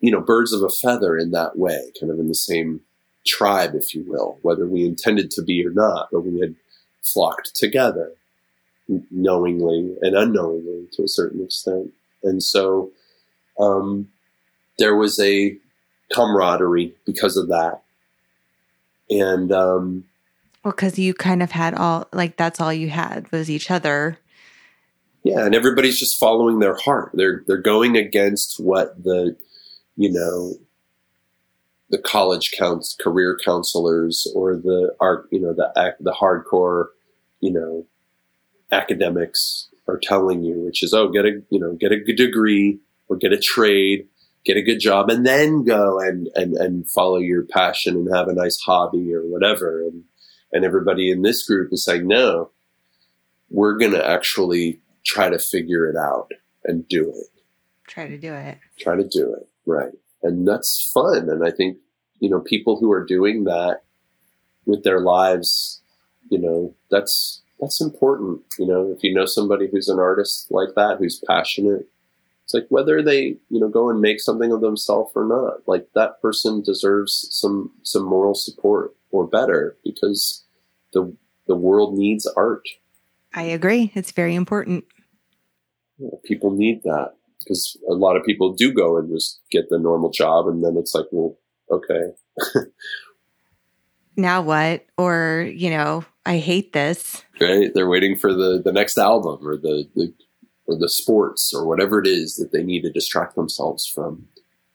you 0.00 0.10
know, 0.10 0.22
birds 0.22 0.54
of 0.54 0.62
a 0.62 0.70
feather 0.70 1.18
in 1.18 1.32
that 1.32 1.58
way, 1.58 1.92
kind 2.00 2.10
of 2.10 2.18
in 2.18 2.28
the 2.28 2.34
same 2.34 2.80
tribe, 3.26 3.74
if 3.74 3.94
you 3.94 4.04
will, 4.08 4.38
whether 4.40 4.66
we 4.66 4.86
intended 4.86 5.30
to 5.32 5.42
be 5.42 5.64
or 5.64 5.70
not, 5.70 6.08
but 6.10 6.22
we 6.22 6.40
had 6.40 6.56
flocked 7.02 7.54
together 7.54 8.12
knowingly 9.10 9.96
and 10.02 10.16
unknowingly 10.16 10.88
to 10.92 11.02
a 11.02 11.08
certain 11.08 11.44
extent. 11.44 11.92
And 12.22 12.42
so, 12.42 12.90
um, 13.60 14.08
there 14.78 14.96
was 14.96 15.18
a 15.20 15.56
camaraderie 16.12 16.94
because 17.04 17.36
of 17.36 17.48
that. 17.48 17.82
And 19.10 19.52
um, 19.52 20.04
well, 20.64 20.72
because 20.72 20.98
you 20.98 21.14
kind 21.14 21.42
of 21.42 21.50
had 21.50 21.74
all 21.74 22.08
like 22.12 22.36
that's 22.36 22.60
all 22.60 22.72
you 22.72 22.88
had 22.88 23.30
was 23.32 23.50
each 23.50 23.70
other 23.70 24.18
yeah, 25.24 25.44
and 25.44 25.54
everybody's 25.54 25.98
just 25.98 26.18
following 26.18 26.58
their 26.58 26.76
heart. 26.76 27.10
They're 27.12 27.42
they're 27.46 27.56
going 27.56 27.96
against 27.96 28.58
what 28.58 29.02
the 29.02 29.36
you 29.96 30.10
know 30.10 30.54
the 31.90 31.98
college 31.98 32.52
counts 32.56 32.96
career 32.98 33.38
counselors 33.44 34.26
or 34.34 34.56
the 34.56 34.94
art 35.00 35.28
you 35.30 35.40
know 35.40 35.52
the 35.52 35.96
the 36.00 36.12
hardcore 36.12 36.86
you 37.40 37.50
know 37.50 37.84
academics 38.70 39.68
are 39.86 39.98
telling 39.98 40.42
you, 40.42 40.60
which 40.60 40.82
is 40.82 40.92
oh 40.92 41.08
get 41.08 41.24
a 41.24 41.42
you 41.50 41.58
know 41.58 41.72
get 41.74 41.92
a 41.92 42.00
good 42.00 42.16
degree 42.16 42.78
or 43.08 43.16
get 43.16 43.32
a 43.32 43.38
trade, 43.38 44.06
get 44.44 44.56
a 44.56 44.62
good 44.62 44.78
job, 44.78 45.10
and 45.10 45.26
then 45.26 45.64
go 45.64 45.98
and 45.98 46.28
and 46.34 46.54
and 46.56 46.88
follow 46.90 47.18
your 47.18 47.44
passion 47.44 47.96
and 47.96 48.14
have 48.14 48.28
a 48.28 48.34
nice 48.34 48.58
hobby 48.60 49.12
or 49.14 49.22
whatever. 49.22 49.82
And 49.82 50.04
and 50.52 50.64
everybody 50.64 51.10
in 51.10 51.22
this 51.22 51.46
group 51.46 51.72
is 51.72 51.84
saying 51.84 52.06
no, 52.06 52.50
we're 53.50 53.76
going 53.76 53.92
to 53.92 54.06
actually 54.06 54.80
try 55.04 55.28
to 55.28 55.38
figure 55.38 55.88
it 55.88 55.96
out 55.96 56.30
and 56.64 56.86
do 56.88 57.08
it. 57.10 57.42
Try 57.86 58.08
to 58.08 58.18
do 58.18 58.32
it. 58.34 58.58
Try 58.78 58.96
to 58.96 59.08
do 59.08 59.34
it 59.34 59.48
right, 59.66 59.92
and 60.22 60.46
that's 60.46 60.90
fun. 60.92 61.30
And 61.30 61.44
I 61.44 61.50
think 61.50 61.78
you 62.20 62.28
know 62.28 62.40
people 62.40 62.78
who 62.78 62.92
are 62.92 63.04
doing 63.04 63.44
that 63.44 63.82
with 64.66 64.84
their 64.84 65.00
lives, 65.00 65.80
you 66.30 66.38
know, 66.38 66.74
that's 66.90 67.42
that's 67.60 67.80
important. 67.80 68.40
You 68.58 68.66
know, 68.66 68.92
if 68.96 69.02
you 69.02 69.12
know 69.12 69.26
somebody 69.26 69.68
who's 69.70 69.88
an 69.88 69.98
artist 69.98 70.50
like 70.50 70.70
that, 70.76 70.98
who's 70.98 71.22
passionate, 71.26 71.88
it's 72.44 72.54
like 72.54 72.66
whether 72.68 73.02
they, 73.02 73.36
you 73.50 73.60
know, 73.60 73.68
go 73.68 73.90
and 73.90 74.00
make 74.00 74.20
something 74.20 74.52
of 74.52 74.60
themselves 74.60 75.12
or 75.14 75.24
not, 75.24 75.66
like 75.66 75.88
that 75.94 76.20
person 76.22 76.62
deserves 76.62 77.28
some 77.30 77.72
some 77.82 78.04
moral 78.04 78.34
support 78.34 78.94
or 79.10 79.26
better 79.26 79.76
because 79.84 80.44
the 80.92 81.14
the 81.46 81.56
world 81.56 81.96
needs 81.96 82.26
art. 82.36 82.68
I 83.34 83.42
agree. 83.42 83.92
It's 83.94 84.12
very 84.12 84.34
important. 84.34 84.84
Yeah, 85.98 86.10
people 86.24 86.50
need 86.50 86.82
that 86.84 87.14
because 87.40 87.76
a 87.88 87.94
lot 87.94 88.16
of 88.16 88.24
people 88.24 88.52
do 88.52 88.72
go 88.72 88.96
and 88.96 89.10
just 89.10 89.40
get 89.50 89.68
the 89.68 89.78
normal 89.78 90.10
job, 90.10 90.46
and 90.46 90.64
then 90.64 90.76
it's 90.76 90.94
like, 90.94 91.06
well, 91.10 91.36
okay, 91.70 92.12
Now 94.18 94.42
what? 94.42 94.84
Or, 94.98 95.48
you 95.54 95.70
know, 95.70 96.04
I 96.28 96.36
hate 96.36 96.74
this. 96.74 97.24
right? 97.40 97.70
They're 97.72 97.88
waiting 97.88 98.16
for 98.16 98.34
the 98.34 98.60
the 98.62 98.72
next 98.72 98.98
album 98.98 99.46
or 99.46 99.56
the, 99.56 99.88
the 99.96 100.12
or 100.66 100.76
the 100.78 100.90
sports 100.90 101.54
or 101.54 101.66
whatever 101.66 101.98
it 101.98 102.06
is 102.06 102.36
that 102.36 102.52
they 102.52 102.62
need 102.62 102.82
to 102.82 102.92
distract 102.92 103.34
themselves 103.34 103.86
from 103.86 104.28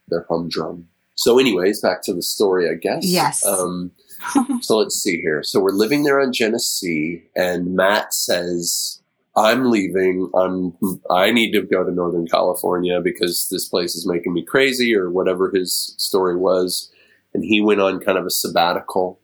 their 0.07 0.25
humdrum. 0.27 0.87
So, 1.13 1.37
anyways, 1.37 1.79
back 1.79 2.01
to 2.03 2.13
the 2.13 2.23
story, 2.23 2.67
I 2.67 2.73
guess. 2.73 3.05
Yes. 3.05 3.45
Um, 3.45 3.91
so 4.61 4.79
let's 4.79 4.95
see 4.95 5.21
here. 5.21 5.43
So 5.43 5.59
we're 5.59 5.69
living 5.69 6.03
there 6.03 6.19
on 6.19 6.33
Genesee, 6.33 7.23
and 7.35 7.75
Matt 7.75 8.15
says, 8.15 8.99
"I'm 9.35 9.69
leaving. 9.69 10.31
I'm. 10.33 10.75
I 11.11 11.29
need 11.31 11.51
to 11.51 11.61
go 11.61 11.83
to 11.83 11.91
Northern 11.91 12.25
California 12.25 12.99
because 12.99 13.47
this 13.51 13.69
place 13.69 13.93
is 13.93 14.07
making 14.07 14.33
me 14.33 14.43
crazy, 14.43 14.95
or 14.95 15.11
whatever 15.11 15.51
his 15.53 15.93
story 15.99 16.35
was." 16.35 16.91
And 17.35 17.43
he 17.43 17.61
went 17.61 17.81
on 17.81 17.99
kind 17.99 18.17
of 18.17 18.25
a 18.25 18.31
sabbatical, 18.31 19.19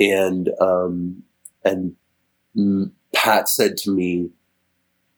and 0.00 0.50
um, 0.60 1.22
and 1.68 2.92
Pat 3.14 3.48
said 3.48 3.76
to 3.78 3.90
me, 3.90 4.30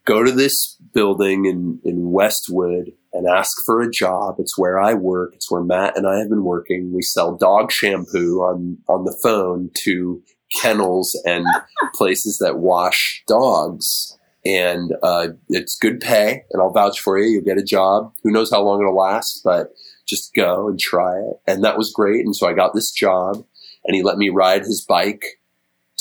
"Go 0.04 0.23
to 0.23 0.33
this 0.33 0.76
building 0.92 1.47
in 1.47 1.80
in 1.85 2.11
Westwood." 2.11 2.92
And 3.12 3.26
ask 3.26 3.57
for 3.66 3.80
a 3.80 3.90
job. 3.90 4.37
It's 4.38 4.57
where 4.57 4.78
I 4.78 4.95
work. 4.95 5.35
It's 5.35 5.50
where 5.50 5.64
Matt 5.64 5.97
and 5.97 6.07
I 6.07 6.19
have 6.19 6.28
been 6.28 6.45
working. 6.45 6.92
We 6.92 7.02
sell 7.02 7.37
dog 7.37 7.73
shampoo 7.73 8.40
on 8.40 8.78
on 8.88 9.04
the 9.04 9.19
phone 9.21 9.71
to 9.78 10.23
kennels 10.61 11.21
and 11.25 11.45
places 11.95 12.38
that 12.38 12.59
wash 12.59 13.23
dogs. 13.26 14.16
And 14.45 14.95
uh, 15.02 15.28
it's 15.49 15.76
good 15.76 16.00
pay, 16.00 16.45
and 16.50 16.62
I'll 16.62 16.73
vouch 16.73 17.00
for 17.00 17.19
you. 17.19 17.30
You'll 17.30 17.45
get 17.45 17.59
a 17.59 17.62
job. 17.62 18.14
Who 18.23 18.30
knows 18.30 18.50
how 18.50 18.62
long 18.62 18.80
it'll 18.80 18.97
last, 18.97 19.42
but 19.45 19.73
just 20.09 20.35
go 20.35 20.69
and 20.69 20.78
try 20.78 21.19
it. 21.19 21.40
And 21.47 21.62
that 21.62 21.76
was 21.76 21.92
great. 21.92 22.25
And 22.25 22.35
so 22.35 22.49
I 22.49 22.54
got 22.54 22.75
this 22.75 22.90
job, 22.90 23.45
and 23.85 23.95
he 23.95 24.02
let 24.02 24.16
me 24.16 24.30
ride 24.30 24.62
his 24.62 24.83
bike 24.83 25.39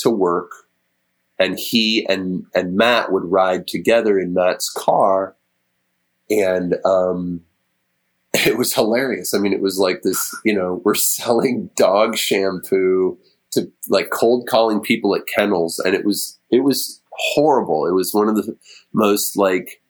to 0.00 0.10
work. 0.10 0.52
And 1.38 1.58
he 1.58 2.06
and 2.08 2.44
and 2.54 2.76
Matt 2.76 3.12
would 3.12 3.24
ride 3.24 3.66
together 3.66 4.18
in 4.18 4.34
Matt's 4.34 4.68
car, 4.68 5.34
and 6.28 6.74
um, 6.84 7.40
it 8.34 8.58
was 8.58 8.74
hilarious. 8.74 9.32
I 9.32 9.38
mean, 9.38 9.54
it 9.54 9.62
was 9.62 9.78
like 9.78 10.02
this. 10.02 10.36
You 10.44 10.54
know, 10.54 10.82
we're 10.84 10.94
selling 10.94 11.70
dog 11.76 12.16
shampoo 12.16 13.18
to 13.52 13.72
like 13.88 14.10
cold 14.10 14.46
calling 14.48 14.80
people 14.80 15.14
at 15.14 15.26
kennels, 15.34 15.78
and 15.78 15.94
it 15.94 16.04
was 16.04 16.38
it 16.50 16.60
was 16.60 17.00
horrible. 17.10 17.86
It 17.86 17.94
was 17.94 18.12
one 18.12 18.28
of 18.28 18.36
the 18.36 18.54
most 18.92 19.36
like 19.36 19.80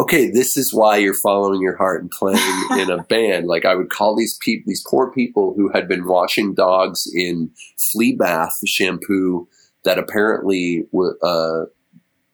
okay, 0.00 0.30
this 0.30 0.56
is 0.56 0.72
why 0.72 0.96
you're 0.96 1.12
following 1.12 1.60
your 1.60 1.76
heart 1.76 2.00
and 2.00 2.10
playing 2.10 2.38
in 2.78 2.90
a 2.90 3.02
band. 3.04 3.46
Like 3.46 3.64
I 3.64 3.74
would 3.74 3.90
call 3.90 4.16
these 4.16 4.38
people, 4.40 4.64
these 4.66 4.84
poor 4.88 5.12
people 5.12 5.52
who 5.54 5.68
had 5.68 5.86
been 5.86 6.06
washing 6.06 6.54
dogs 6.54 7.10
in 7.14 7.50
flea 7.92 8.14
bath 8.14 8.58
shampoo 8.66 9.46
that 9.84 9.98
apparently 9.98 10.86
uh, 10.94 11.64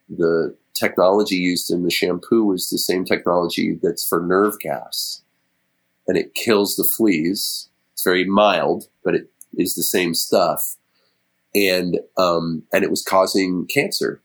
the 0.09 0.57
technology 0.75 1.37
used 1.37 1.71
in 1.71 1.83
the 1.83 1.91
shampoo 1.91 2.45
was 2.45 2.69
the 2.69 2.79
same 2.79 3.05
technology 3.05 3.79
that's 3.83 4.07
for 4.07 4.21
nerve 4.21 4.59
gas, 4.61 5.23
and 6.07 6.17
it 6.17 6.35
kills 6.35 6.77
the 6.77 6.89
fleas. 6.97 7.69
It's 7.93 8.05
very 8.05 8.25
mild, 8.25 8.89
but 9.05 9.15
it 9.15 9.31
is 9.57 9.75
the 9.75 9.83
same 9.83 10.15
stuff, 10.15 10.77
and 11.55 11.99
um, 12.19 12.63
and 12.73 12.85
it 12.85 12.91
was 12.91 13.03
causing 13.03 13.67
cancer 13.67 14.21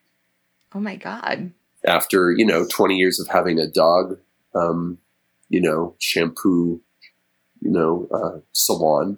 Oh 0.74 0.80
my 0.80 0.96
God. 0.96 1.51
after 1.86 2.32
you 2.32 2.46
know 2.46 2.66
20 2.70 2.96
years 2.96 3.20
of 3.20 3.28
having 3.28 3.60
a 3.60 3.68
dog 3.68 4.18
um, 4.56 4.98
you 5.50 5.62
know 5.62 5.96
shampoo 6.00 6.82
you 7.62 7.70
know 7.72 8.08
uh, 8.13 8.40
salon 8.54 9.18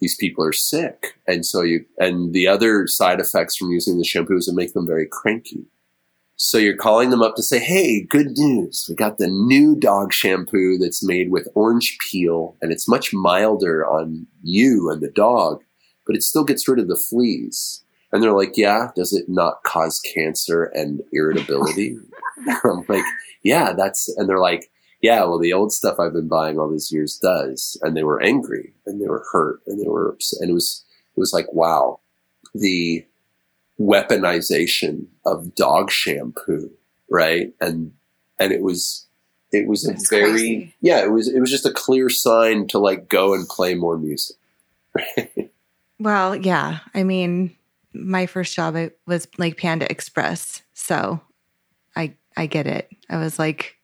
these 0.00 0.16
people 0.16 0.44
are 0.44 0.52
sick. 0.52 1.18
And 1.26 1.44
so 1.44 1.62
you 1.62 1.84
and 1.98 2.32
the 2.32 2.46
other 2.46 2.86
side 2.86 3.20
effects 3.20 3.56
from 3.56 3.70
using 3.70 3.98
the 3.98 4.04
shampoo 4.04 4.36
is 4.36 4.46
to 4.46 4.54
make 4.54 4.72
them 4.72 4.86
very 4.86 5.06
cranky. 5.06 5.66
So 6.36 6.56
you're 6.56 6.76
calling 6.76 7.10
them 7.10 7.22
up 7.22 7.36
to 7.36 7.42
say 7.42 7.58
hey 7.58 8.02
good 8.02 8.38
news. 8.38 8.86
We 8.88 8.94
got 8.94 9.18
the 9.18 9.28
new 9.28 9.76
dog 9.76 10.12
shampoo 10.12 10.78
that's 10.78 11.04
made 11.04 11.30
with 11.30 11.48
orange 11.54 11.98
peel 12.10 12.56
and 12.62 12.72
it's 12.72 12.88
much 12.88 13.12
milder 13.12 13.86
on 13.86 14.26
you 14.42 14.90
and 14.90 15.02
the 15.02 15.10
dog 15.10 15.62
but 16.10 16.16
it 16.16 16.24
still 16.24 16.42
gets 16.42 16.66
rid 16.66 16.80
of 16.80 16.88
the 16.88 17.00
fleas. 17.08 17.84
And 18.12 18.20
they're 18.20 18.32
like, 18.32 18.54
yeah, 18.56 18.88
does 18.96 19.12
it 19.12 19.28
not 19.28 19.62
cause 19.62 20.00
cancer 20.00 20.64
and 20.64 21.02
irritability? 21.12 21.98
I'm 22.64 22.84
like, 22.88 23.04
yeah, 23.44 23.72
that's, 23.72 24.08
and 24.16 24.28
they're 24.28 24.40
like, 24.40 24.72
yeah, 25.00 25.20
well, 25.24 25.38
the 25.38 25.52
old 25.52 25.72
stuff 25.72 25.98
I've 25.98 26.12
been 26.12 26.28
buying 26.28 26.58
all 26.58 26.70
these 26.70 26.92
years 26.92 27.16
does. 27.16 27.78
And 27.82 27.96
they 27.96 28.04
were 28.04 28.22
angry 28.22 28.74
and 28.86 29.00
they 29.00 29.08
were 29.08 29.24
hurt 29.32 29.60
and 29.66 29.80
they 29.80 29.88
were, 29.88 30.16
and 30.40 30.50
it 30.50 30.52
was, 30.54 30.84
it 31.16 31.20
was 31.20 31.32
like, 31.32 31.52
wow, 31.52 32.00
the 32.54 33.04
weaponization 33.80 35.06
of 35.24 35.54
dog 35.54 35.90
shampoo, 35.90 36.70
right? 37.10 37.52
And, 37.60 37.92
and 38.38 38.52
it 38.52 38.62
was, 38.62 39.06
it 39.52 39.66
was 39.66 39.88
a 39.88 39.94
very, 40.08 40.30
crazy. 40.30 40.74
yeah, 40.80 41.02
it 41.02 41.10
was, 41.10 41.28
it 41.28 41.40
was 41.40 41.50
just 41.50 41.66
a 41.66 41.72
clear 41.72 42.08
sign 42.08 42.68
to 42.68 42.78
like 42.78 43.08
go 43.08 43.34
and 43.34 43.48
play 43.48 43.74
more 43.74 43.98
music. 43.98 44.36
Well, 46.00 46.34
yeah. 46.34 46.78
I 46.94 47.02
mean, 47.04 47.54
my 47.92 48.24
first 48.24 48.56
job 48.56 48.74
was 49.06 49.28
like 49.36 49.58
Panda 49.58 49.88
Express, 49.90 50.62
so 50.72 51.20
I 51.94 52.14
I 52.36 52.46
get 52.46 52.66
it. 52.66 52.88
I 53.10 53.18
was 53.18 53.38
like, 53.38 53.76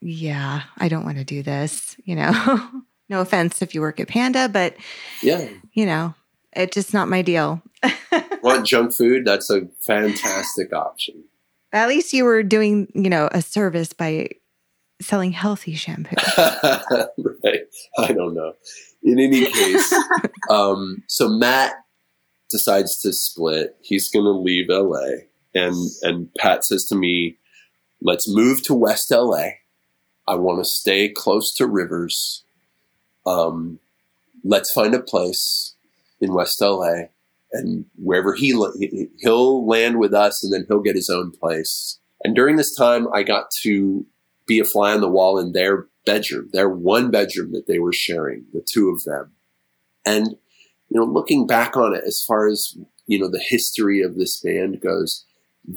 yeah, 0.00 0.62
I 0.78 0.88
don't 0.88 1.04
want 1.04 1.18
to 1.18 1.24
do 1.24 1.42
this. 1.42 1.96
You 2.04 2.16
know, 2.16 2.70
no 3.08 3.20
offense 3.20 3.62
if 3.62 3.74
you 3.74 3.80
work 3.80 4.00
at 4.00 4.08
Panda, 4.08 4.48
but 4.48 4.76
Yeah. 5.22 5.48
you 5.72 5.86
know, 5.86 6.14
it's 6.54 6.74
just 6.74 6.92
not 6.94 7.08
my 7.08 7.22
deal. 7.22 7.62
Want 8.42 8.66
junk 8.66 8.92
food? 8.92 9.24
That's 9.24 9.50
a 9.50 9.62
fantastic 9.86 10.72
option. 10.72 11.24
At 11.72 11.88
least 11.88 12.12
you 12.12 12.24
were 12.24 12.42
doing, 12.42 12.90
you 12.94 13.08
know, 13.10 13.28
a 13.32 13.42
service 13.42 13.92
by 13.92 14.30
selling 15.00 15.32
healthy 15.32 15.74
shampoo. 15.74 16.16
right. 16.38 17.60
I 17.98 18.12
don't 18.12 18.34
know. 18.34 18.54
In 19.02 19.18
any 19.18 19.50
case, 19.50 19.94
um, 20.50 21.02
so 21.06 21.28
Matt 21.28 21.72
decides 22.50 22.98
to 23.00 23.12
split. 23.12 23.76
He's 23.82 24.10
going 24.10 24.24
to 24.24 24.30
leave 24.32 24.66
LA, 24.68 25.22
and 25.54 25.74
and 26.02 26.28
Pat 26.34 26.64
says 26.64 26.86
to 26.88 26.96
me, 26.96 27.38
"Let's 28.02 28.28
move 28.28 28.62
to 28.64 28.74
West 28.74 29.10
LA. 29.10 29.44
I 30.30 30.36
want 30.36 30.60
to 30.60 30.64
stay 30.64 31.08
close 31.08 31.52
to 31.54 31.66
rivers. 31.66 32.44
Um, 33.26 33.80
let's 34.44 34.70
find 34.70 34.94
a 34.94 35.02
place 35.02 35.74
in 36.20 36.32
West 36.32 36.60
LA, 36.60 37.08
and 37.52 37.86
wherever 37.96 38.34
he 38.34 38.52
he- 38.78 39.08
he'll 39.18 39.66
land 39.66 39.98
with 39.98 40.14
us, 40.14 40.44
and 40.44 40.52
then 40.52 40.66
he'll 40.68 40.80
get 40.80 40.94
his 40.94 41.10
own 41.10 41.32
place." 41.32 41.98
And 42.24 42.36
during 42.36 42.54
this 42.56 42.74
time, 42.74 43.08
I 43.12 43.24
got 43.24 43.50
to 43.62 44.06
be 44.46 44.60
a 44.60 44.64
fly 44.64 44.94
on 44.94 45.00
the 45.00 45.08
wall 45.08 45.36
in 45.36 45.50
their 45.50 45.88
bedroom, 46.06 46.48
their 46.52 46.68
one 46.68 47.10
bedroom 47.10 47.50
that 47.52 47.66
they 47.66 47.80
were 47.80 47.92
sharing, 47.92 48.46
the 48.52 48.60
two 48.60 48.88
of 48.88 49.02
them. 49.04 49.32
And, 50.04 50.36
you 50.88 51.00
know, 51.00 51.04
looking 51.04 51.46
back 51.46 51.76
on 51.76 51.94
it, 51.94 52.04
as 52.06 52.22
far 52.22 52.46
as, 52.46 52.76
you 53.06 53.18
know, 53.18 53.28
the 53.28 53.40
history 53.40 54.00
of 54.00 54.14
this 54.14 54.40
band 54.40 54.80
goes, 54.80 55.24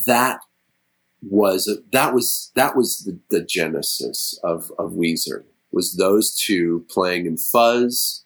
that 0.05 0.41
was 1.29 1.79
that 1.91 2.13
was 2.13 2.51
that 2.55 2.75
was 2.75 2.99
the, 2.99 3.19
the 3.29 3.43
genesis 3.43 4.39
of 4.43 4.71
of 4.77 4.91
Weezer 4.91 5.43
was 5.71 5.95
those 5.95 6.35
two 6.35 6.85
playing 6.89 7.25
in 7.25 7.37
Fuzz 7.37 8.25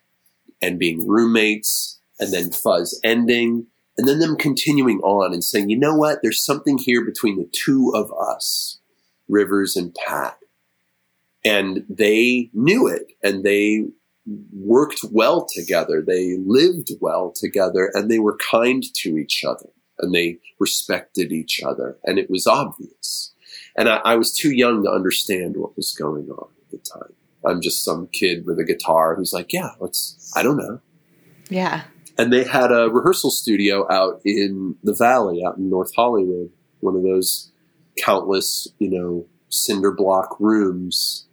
and 0.62 0.78
being 0.78 1.08
roommates, 1.08 2.00
and 2.20 2.34
then 2.34 2.52
Fuzz 2.52 3.00
ending, 3.04 3.68
and 3.98 4.08
then 4.08 4.20
them 4.20 4.36
continuing 4.36 5.00
on 5.00 5.34
and 5.34 5.44
saying, 5.44 5.70
you 5.70 5.80
know 5.80 5.96
what, 5.96 6.20
there's 6.22 6.44
something 6.44 6.78
here 6.78 7.06
between 7.06 7.38
the 7.38 7.50
two 7.54 7.94
of 7.96 8.12
us, 8.12 8.80
Rivers 9.30 9.78
and 9.78 9.96
Pat, 9.96 10.38
and 11.46 11.86
they 11.88 12.50
knew 12.54 12.88
it, 12.88 13.14
and 13.24 13.44
they 13.44 13.86
worked 14.52 15.00
well 15.10 15.48
together. 15.56 16.04
They 16.06 16.38
lived 16.38 16.92
well 17.00 17.32
together, 17.34 17.92
and 17.94 18.12
they 18.12 18.20
were 18.20 18.38
kind 18.52 18.84
to 19.04 19.18
each 19.18 19.46
other 19.48 19.70
and 20.00 20.14
they 20.14 20.40
respected 20.60 21.32
each 21.32 21.62
other. 21.64 21.98
And 22.04 22.20
it 22.20 22.30
was 22.30 22.48
obvious. 22.48 23.34
And 23.76 23.90
I, 23.90 23.98
I, 23.98 24.16
was 24.16 24.34
too 24.34 24.52
young 24.52 24.84
to 24.84 24.92
understand 24.92 25.56
what 25.58 25.76
was 25.76 25.94
going 25.94 26.30
on 26.30 26.50
at 26.62 26.72
the 26.72 26.78
time. 26.78 27.14
I'm 27.46 27.62
just 27.62 27.84
some 27.84 28.08
kid 28.08 28.46
with 28.46 28.60
a 28.60 28.64
guitar 28.64 29.16
who's 29.16 29.34
like, 29.34 29.54
yeah, 29.54 29.72
let's, 29.80 30.32
I 30.36 30.44
don't 30.44 30.58
know. 30.58 30.82
Yeah. 31.50 31.84
And 32.18 32.34
they 32.34 32.44
had 32.44 32.72
a 32.72 32.90
rehearsal 32.90 33.30
studio 33.30 33.90
out 33.92 34.22
in 34.26 34.76
the 34.84 34.94
valley, 34.94 35.44
out 35.46 35.58
in 35.58 35.70
North 35.70 35.94
Hollywood, 35.96 36.52
one 36.80 36.96
of 36.96 37.04
those 37.04 37.52
countless, 37.98 38.68
you 38.80 38.90
know, 38.90 39.26
cinder 39.50 39.92
block 39.92 40.36
rooms. 40.40 41.28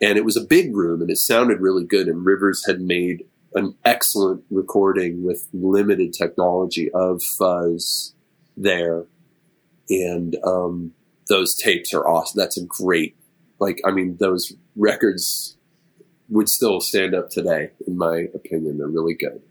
And 0.00 0.18
it 0.18 0.24
was 0.24 0.36
a 0.36 0.44
big 0.44 0.74
room 0.74 1.00
and 1.00 1.10
it 1.10 1.18
sounded 1.18 1.60
really 1.60 1.84
good. 1.84 2.08
And 2.08 2.26
Rivers 2.26 2.66
had 2.66 2.80
made 2.80 3.24
an 3.56 3.74
excellent 3.84 4.44
recording 4.50 5.24
with 5.24 5.48
limited 5.52 6.12
technology 6.12 6.90
of 6.92 7.22
fuzz 7.22 8.14
there. 8.56 9.06
And 9.88 10.36
um, 10.44 10.92
those 11.28 11.56
tapes 11.56 11.92
are 11.94 12.06
awesome. 12.06 12.38
That's 12.38 12.58
a 12.58 12.64
great, 12.64 13.16
like, 13.58 13.80
I 13.84 13.90
mean, 13.90 14.18
those 14.18 14.52
records 14.76 15.56
would 16.28 16.48
still 16.48 16.80
stand 16.80 17.14
up 17.14 17.30
today, 17.30 17.70
in 17.86 17.96
my 17.96 18.28
opinion. 18.34 18.78
They're 18.78 18.88
really 18.88 19.14
good. 19.14 19.42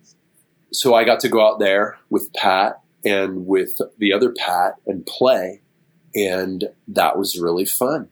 So 0.71 0.93
I 0.93 1.03
got 1.03 1.19
to 1.21 1.29
go 1.29 1.45
out 1.45 1.59
there 1.59 1.97
with 2.09 2.31
Pat 2.33 2.81
and 3.03 3.47
with 3.47 3.79
the 3.97 4.13
other 4.13 4.31
Pat 4.31 4.75
and 4.85 5.05
play. 5.05 5.61
And 6.13 6.65
that 6.87 7.17
was 7.17 7.39
really 7.39 7.65
fun. 7.65 8.09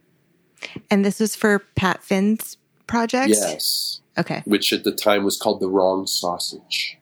And 0.90 1.06
this 1.06 1.20
was 1.20 1.36
for 1.36 1.60
Pat 1.76 2.04
Finn's 2.04 2.58
project? 2.88 3.30
Yes. 3.30 4.02
Okay. 4.18 4.44
Which 4.46 4.72
at 4.72 4.84
the 4.84 4.92
time 4.92 5.24
was 5.24 5.38
called 5.38 5.60
the 5.60 5.70
wrong 5.70 6.06
sausage. 6.08 6.98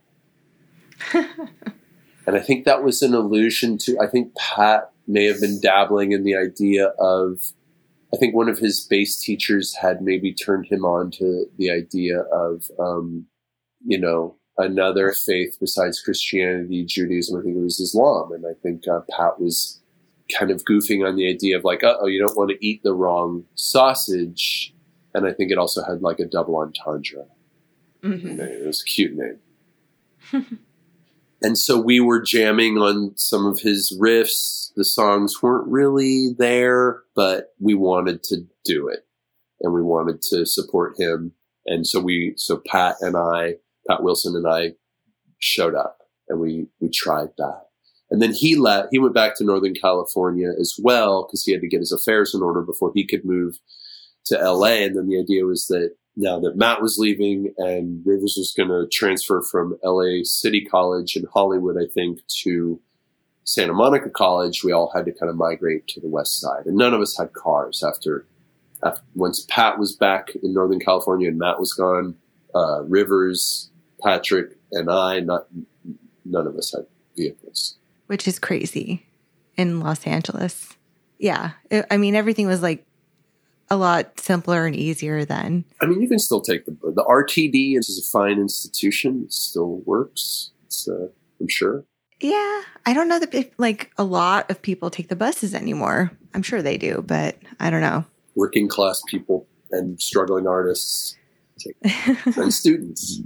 and 1.14 2.36
I 2.36 2.40
think 2.40 2.66
that 2.66 2.84
was 2.84 3.02
an 3.02 3.14
allusion 3.14 3.78
to, 3.80 4.00
I 4.00 4.08
think 4.08 4.36
Pat 4.36 4.92
may 5.08 5.26
have 5.26 5.42
been 5.42 5.60
dabbling 5.60 6.12
in 6.12 6.24
the 6.24 6.36
idea 6.36 6.88
of, 7.00 7.52
I 8.14 8.18
think 8.18 8.36
one 8.36 8.50
of 8.50 8.60
his 8.60 8.86
bass 8.90 9.20
teachers 9.20 9.76
had 9.76 10.02
maybe 10.02 10.34
turned 10.34 10.68
him 10.68 10.86
on 10.86 11.12
to 11.12 11.46
the 11.58 11.72
idea 11.72 12.20
of, 12.20 12.70
um, 12.80 13.26
you 13.86 14.00
know, 14.00 14.38
another 14.58 15.14
faith 15.14 15.58
besides 15.60 16.02
Christianity, 16.02 16.86
Judaism. 16.86 17.40
I 17.40 17.44
think 17.44 17.58
it 17.58 17.62
was 17.62 17.80
Islam. 17.80 18.32
And 18.32 18.46
I 18.46 18.54
think 18.62 18.88
uh, 18.88 19.02
Pat 19.10 19.40
was 19.40 19.82
kind 20.38 20.52
of 20.52 20.64
goofing 20.66 21.06
on 21.08 21.16
the 21.16 21.30
idea 21.30 21.58
of 21.58 21.64
like, 21.64 21.82
oh, 21.84 22.08
you 22.08 22.20
don't 22.26 22.38
want 22.38 22.52
to 22.52 22.66
eat 22.66 22.84
the 22.84 22.94
wrong 22.94 23.46
sausage 23.56 24.74
and 25.14 25.28
I 25.28 25.34
think 25.34 25.52
it 25.52 25.58
also 25.58 25.84
had 25.84 26.02
like 26.02 26.20
a 26.20 26.26
double 26.26 26.58
entendre. 26.58 27.26
Mm-hmm. 28.04 28.40
It 28.40 28.66
was 28.66 28.82
a 28.82 28.86
cute 28.86 29.14
name. 29.16 30.60
and 31.42 31.58
so 31.58 31.80
we 31.80 32.00
were 32.00 32.22
jamming 32.22 32.78
on 32.78 33.14
some 33.16 33.46
of 33.46 33.60
his 33.60 33.98
riffs. 34.00 34.72
The 34.76 34.86
songs 34.86 35.42
weren't 35.42 35.68
really 35.68 36.30
there, 36.38 37.02
but 37.16 37.54
we 37.60 37.76
wanted 37.76 38.24
to 38.24 38.46
do 38.64 38.88
it 38.88 39.06
and 39.60 39.74
we 39.74 39.82
wanted 39.82 40.22
to 40.24 40.46
support 40.46 40.94
him. 40.98 41.34
And 41.66 41.86
so 41.86 42.00
we, 42.00 42.34
so 42.38 42.62
Pat 42.66 42.96
and 43.02 43.16
I, 43.16 43.56
Pat 43.88 44.04
Wilson 44.04 44.36
and 44.36 44.48
I 44.48 44.74
showed 45.40 45.76
up 45.76 46.00
and 46.28 46.40
we, 46.40 46.68
we 46.80 46.90
tried 46.90 47.30
that. 47.38 47.64
And 48.10 48.22
then 48.22 48.34
he 48.34 48.56
left, 48.56 48.90
he 48.92 49.00
went 49.00 49.14
back 49.14 49.38
to 49.38 49.44
Northern 49.44 49.74
California 49.74 50.50
as 50.60 50.76
well 50.82 51.26
because 51.26 51.44
he 51.44 51.52
had 51.52 51.62
to 51.62 51.68
get 51.68 51.80
his 51.80 51.92
affairs 51.94 52.34
in 52.34 52.42
order 52.42 52.62
before 52.62 52.92
he 52.94 53.08
could 53.08 53.24
move 53.24 53.58
to 54.26 54.38
LA. 54.38 54.84
And 54.84 54.96
then 54.96 55.08
the 55.08 55.20
idea 55.20 55.46
was 55.46 55.68
that 55.68 55.96
now 56.16 56.40
that 56.40 56.58
Matt 56.58 56.82
was 56.82 56.98
leaving 56.98 57.54
and 57.58 58.06
Rivers 58.06 58.36
was 58.38 58.54
going 58.56 58.70
to 58.70 58.88
transfer 58.92 59.42
from 59.42 59.78
LA 59.84 60.24
City 60.24 60.62
College 60.62 61.16
in 61.16 61.26
Hollywood, 61.34 61.78
I 61.78 61.88
think, 61.92 62.20
to 62.44 62.80
Santa 63.44 63.74
Monica 63.74 64.10
College, 64.10 64.64
we 64.64 64.72
all 64.72 64.92
had 64.94 65.06
to 65.06 65.12
kind 65.12 65.30
of 65.30 65.36
migrate 65.36 65.88
to 65.88 66.00
the 66.00 66.08
west 66.08 66.40
side. 66.40 66.66
And 66.66 66.76
none 66.76 66.94
of 66.94 67.02
us 67.02 67.18
had 67.18 67.34
cars 67.34 67.84
after, 67.84 68.26
after 68.84 69.02
once 69.16 69.46
Pat 69.50 69.80
was 69.80 69.96
back 69.96 70.36
in 70.44 70.54
Northern 70.54 70.80
California 70.80 71.30
and 71.30 71.40
Matt 71.40 71.60
was 71.60 71.74
gone, 71.74 72.16
uh, 72.54 72.84
Rivers, 72.84 73.70
Patrick, 74.02 74.58
and 74.72 74.90
I, 74.90 75.22
not 75.22 75.48
none 76.26 76.48
of 76.48 76.56
us 76.56 76.74
had 76.76 76.86
vehicles. 77.16 77.78
Which 78.08 78.28
is 78.28 78.40
crazy 78.40 79.06
in 79.58 79.80
Los 79.80 80.06
Angeles. 80.06 80.76
Yeah. 81.18 81.52
I 81.90 81.98
mean, 81.98 82.16
everything 82.16 82.48
was 82.48 82.62
like 82.62 82.86
a 83.72 83.78
lot 83.78 84.20
simpler 84.20 84.66
and 84.66 84.76
easier 84.76 85.24
then. 85.24 85.64
I 85.80 85.86
mean, 85.86 86.02
you 86.02 86.10
can 86.10 86.20
still 86.20 86.42
take 86.42 86.66
the 86.66 86.72
the 86.84 87.04
RTD 87.04 87.78
is 87.78 87.98
a 87.98 88.12
fine 88.12 88.38
institution. 88.38 89.24
It 89.26 89.34
still 89.34 89.78
works. 89.86 90.52
It's, 90.66 90.88
uh, 90.88 91.08
I'm 91.40 91.48
sure. 91.48 91.86
Yeah, 92.20 92.62
I 92.86 92.94
don't 92.94 93.08
know 93.08 93.18
that 93.18 93.34
if, 93.34 93.50
like 93.58 93.92
a 93.98 94.04
lot 94.04 94.52
of 94.52 94.62
people 94.62 94.92
take 94.92 95.08
the 95.08 95.16
buses 95.16 95.56
anymore. 95.56 96.12
I'm 96.34 96.44
sure 96.44 96.62
they 96.62 96.78
do, 96.78 97.04
but 97.08 97.38
I 97.60 97.70
don't 97.70 97.82
know. 97.82 98.06
Working 98.36 98.68
class 98.68 99.02
people 99.08 99.48
and 99.72 100.00
struggling 100.00 100.46
artists 100.48 101.16
and 102.38 102.54
students. 102.54 103.22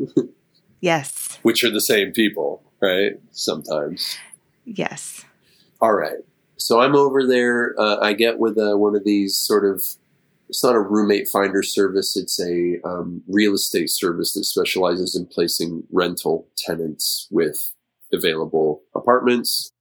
yes. 0.80 1.40
Which 1.42 1.64
are 1.64 1.72
the 1.72 1.82
same 1.82 2.12
people, 2.12 2.64
right? 2.82 3.14
Sometimes. 3.32 4.16
Yes. 4.64 5.26
All 5.82 5.94
right. 5.94 6.20
So 6.58 6.80
I'm 6.80 6.96
over 6.96 7.26
there. 7.26 7.76
Uh, 7.78 7.98
I 8.00 8.14
get 8.14 8.40
with 8.40 8.58
uh, 8.58 8.78
one 8.78 8.96
of 8.96 9.04
these 9.04 9.36
sort 9.36 9.66
of 9.66 9.84
it's 10.50 10.64
not 10.64 10.76
a 10.76 10.80
roommate 10.80 11.28
finder 11.28 11.64
service. 11.64 12.16
It's 12.16 12.40
a 12.40 12.80
um, 12.86 13.24
real 13.28 13.54
estate 13.54 13.90
service 13.90 14.34
that 14.34 14.44
specializes 14.44 15.16
in 15.16 15.26
placing 15.26 15.84
rental 15.92 16.48
tenants 16.58 17.28
with 17.32 17.74
available 18.14 18.84
apartments. 18.94 19.72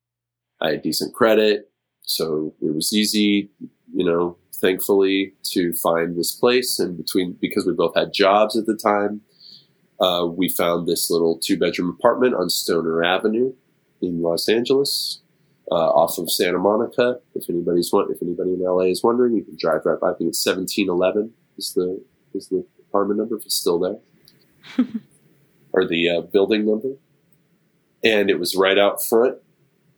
I 0.61 0.70
had 0.70 0.83
decent 0.83 1.14
credit, 1.14 1.70
so 2.03 2.55
it 2.62 2.74
was 2.74 2.92
easy, 2.92 3.50
you 3.92 4.05
know, 4.05 4.38
thankfully 4.55 5.35
to 5.53 5.74
find 5.74 6.16
this 6.16 6.33
place. 6.33 6.79
And 6.79 6.96
between, 6.96 7.37
because 7.40 7.66
we 7.66 7.72
both 7.74 7.94
had 7.94 8.14
jobs 8.14 8.57
at 8.57 8.66
the 8.66 8.77
time, 8.77 9.20
uh, 10.00 10.27
we 10.27 10.48
found 10.48 10.88
this 10.88 11.11
little 11.11 11.38
two 11.38 11.59
bedroom 11.59 11.96
apartment 11.98 12.35
on 12.35 12.48
Stoner 12.48 13.05
Avenue 13.05 13.53
in 14.00 14.22
Los 14.22 14.48
Angeles 14.48 15.20
uh, 15.70 15.74
off 15.74 16.18
of 16.18 16.31
Santa 16.31 16.59
Monica. 16.59 17.18
If 17.35 17.48
anybody's 17.48 17.90
if 17.92 18.22
anybody 18.22 18.55
in 18.55 18.61
LA 18.61 18.85
is 18.85 19.03
wondering, 19.03 19.35
you 19.35 19.44
can 19.44 19.57
drive 19.59 19.83
right 19.85 19.98
by. 19.98 20.11
I 20.11 20.14
think 20.14 20.29
it's 20.29 20.42
seventeen 20.42 20.88
eleven 20.88 21.33
is 21.57 21.72
the 21.74 22.03
is 22.35 22.48
the 22.48 22.64
apartment 22.88 23.18
number 23.18 23.37
if 23.37 23.44
it's 23.44 23.55
still 23.55 23.79
there, 23.79 24.87
or 25.72 25.87
the 25.87 26.09
uh, 26.11 26.20
building 26.22 26.66
number. 26.66 26.90
And 28.03 28.29
it 28.29 28.38
was 28.38 28.55
right 28.55 28.79
out 28.79 29.03
front. 29.03 29.38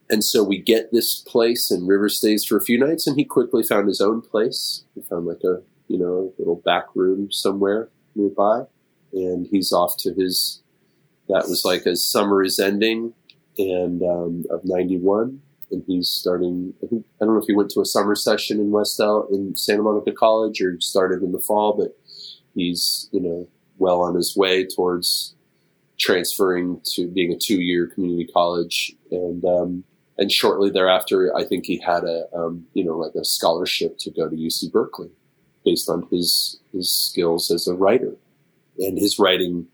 And 0.08 0.22
so 0.22 0.44
we 0.44 0.58
get 0.58 0.92
this 0.92 1.20
place, 1.26 1.72
and 1.72 1.88
River 1.88 2.08
stays 2.08 2.44
for 2.44 2.56
a 2.56 2.62
few 2.62 2.78
nights, 2.78 3.08
and 3.08 3.18
he 3.18 3.24
quickly 3.24 3.64
found 3.64 3.88
his 3.88 4.00
own 4.00 4.22
place. 4.22 4.84
He 4.94 5.02
found 5.02 5.26
like 5.26 5.42
a 5.44 5.62
you 5.88 5.98
know 5.98 6.32
little 6.38 6.62
back 6.64 6.84
room 6.94 7.32
somewhere 7.32 7.88
nearby, 8.14 8.62
and 9.12 9.46
he's 9.50 9.72
off 9.72 9.96
to 9.98 10.14
his. 10.14 10.62
That 11.28 11.48
was 11.48 11.64
like 11.64 11.88
as 11.88 12.04
summer 12.04 12.44
is 12.44 12.60
ending, 12.60 13.14
and 13.58 14.00
um, 14.02 14.44
of 14.48 14.60
'91, 14.64 15.42
and 15.70 15.82
he's 15.86 16.08
starting. 16.08 16.74
I, 16.82 16.86
think, 16.86 17.04
I 17.20 17.24
don't 17.24 17.34
know 17.34 17.40
if 17.40 17.46
he 17.46 17.54
went 17.54 17.70
to 17.70 17.80
a 17.80 17.86
summer 17.86 18.14
session 18.14 18.60
in 18.60 18.70
West 18.70 18.98
L 19.00 19.26
in 19.30 19.54
Santa 19.56 19.82
Monica 19.82 20.12
College 20.12 20.60
or 20.60 20.80
started 20.80 21.22
in 21.22 21.32
the 21.32 21.40
fall, 21.40 21.74
but 21.74 21.96
he's 22.54 23.08
you 23.12 23.20
know 23.20 23.48
well 23.78 24.00
on 24.00 24.14
his 24.14 24.36
way 24.36 24.66
towards 24.66 25.34
transferring 25.98 26.80
to 26.84 27.08
being 27.08 27.32
a 27.32 27.38
two-year 27.38 27.86
community 27.86 28.30
college, 28.32 28.94
and 29.10 29.44
um, 29.44 29.84
and 30.18 30.30
shortly 30.30 30.70
thereafter, 30.70 31.34
I 31.36 31.44
think 31.44 31.66
he 31.66 31.78
had 31.78 32.04
a 32.04 32.26
um, 32.34 32.66
you 32.74 32.84
know 32.84 32.96
like 32.96 33.14
a 33.14 33.24
scholarship 33.24 33.98
to 33.98 34.10
go 34.10 34.28
to 34.28 34.36
UC 34.36 34.72
Berkeley 34.72 35.10
based 35.64 35.88
on 35.88 36.06
his 36.10 36.60
his 36.72 36.90
skills 36.90 37.50
as 37.50 37.66
a 37.66 37.74
writer, 37.74 38.14
and 38.78 38.98
his 38.98 39.18
writing 39.18 39.66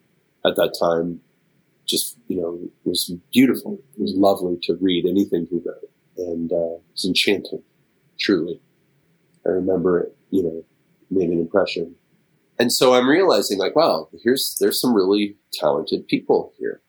at 0.44 0.57
that 0.57 0.74
time 0.78 1.20
just, 1.87 2.18
you 2.29 2.40
know, 2.40 2.59
was 2.85 3.12
beautiful. 3.33 3.81
It 3.97 4.03
was 4.03 4.14
lovely 4.14 4.59
to 4.64 4.77
read 4.81 5.07
anything 5.07 5.47
he 5.51 5.57
wrote. 5.57 5.90
And 6.16 6.53
uh, 6.53 6.75
it 6.75 6.83
was 6.92 7.05
enchanting, 7.05 7.62
truly. 8.18 8.61
I 9.47 9.51
remember 9.51 10.01
it, 10.01 10.16
you 10.31 10.42
know, 10.42 10.64
made 11.11 11.31
an 11.31 11.40
impression. 11.40 11.95
And 12.59 12.73
so 12.73 12.95
I'm 12.95 13.09
realizing, 13.09 13.59
like, 13.59 13.75
wow, 13.75 14.09
here's, 14.23 14.57
there's 14.61 14.81
some 14.81 14.95
really 14.95 15.37
talented 15.53 16.07
people 16.07 16.53
here. 16.59 16.81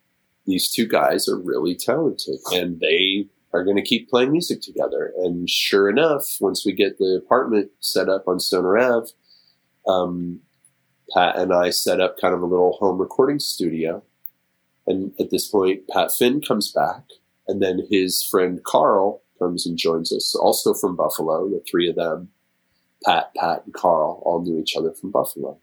These 0.45 0.69
two 0.69 0.87
guys 0.87 1.27
are 1.27 1.37
really 1.37 1.73
talented 1.73 2.35
and 2.51 2.79
they 2.79 3.27
are 3.53 3.63
going 3.63 3.77
to 3.77 3.81
keep 3.81 4.09
playing 4.09 4.31
music 4.31 4.61
together. 4.61 5.13
And 5.17 5.49
sure 5.49 5.89
enough, 5.89 6.23
once 6.41 6.65
we 6.65 6.73
get 6.73 6.97
the 6.97 7.21
apartment 7.23 7.71
set 7.79 8.09
up 8.09 8.27
on 8.27 8.39
Stoner 8.39 8.77
Ave, 8.77 9.11
um, 9.87 10.39
Pat 11.13 11.37
and 11.37 11.53
I 11.53 11.69
set 11.69 12.01
up 12.01 12.19
kind 12.19 12.33
of 12.33 12.41
a 12.41 12.45
little 12.45 12.73
home 12.73 12.97
recording 12.97 13.39
studio. 13.39 14.03
And 14.85 15.11
at 15.19 15.29
this 15.31 15.47
point, 15.47 15.87
Pat 15.89 16.11
Finn 16.17 16.41
comes 16.41 16.71
back, 16.71 17.03
and 17.47 17.61
then 17.61 17.87
his 17.89 18.21
friend 18.23 18.61
Carl 18.63 19.21
comes 19.39 19.65
and 19.65 19.77
joins 19.77 20.11
us, 20.11 20.35
also 20.35 20.73
from 20.73 20.95
Buffalo. 20.95 21.49
The 21.49 21.63
three 21.69 21.89
of 21.89 21.95
them, 21.95 22.29
Pat, 23.05 23.31
Pat, 23.35 23.63
and 23.65 23.73
Carl, 23.73 24.21
all 24.25 24.41
knew 24.41 24.59
each 24.59 24.75
other 24.75 24.91
from 24.91 25.11
Buffalo. 25.11 25.57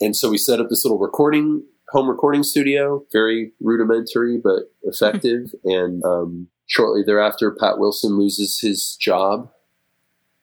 And 0.00 0.16
so 0.16 0.30
we 0.30 0.38
set 0.38 0.60
up 0.60 0.68
this 0.68 0.84
little 0.84 0.98
recording 0.98 1.64
home 1.90 2.08
recording 2.08 2.42
studio, 2.42 3.04
very 3.12 3.52
rudimentary 3.60 4.38
but 4.38 4.72
effective. 4.82 5.52
and 5.64 6.02
um, 6.04 6.48
shortly 6.66 7.02
thereafter, 7.04 7.50
Pat 7.50 7.78
Wilson 7.78 8.16
loses 8.16 8.60
his 8.60 8.96
job, 8.96 9.50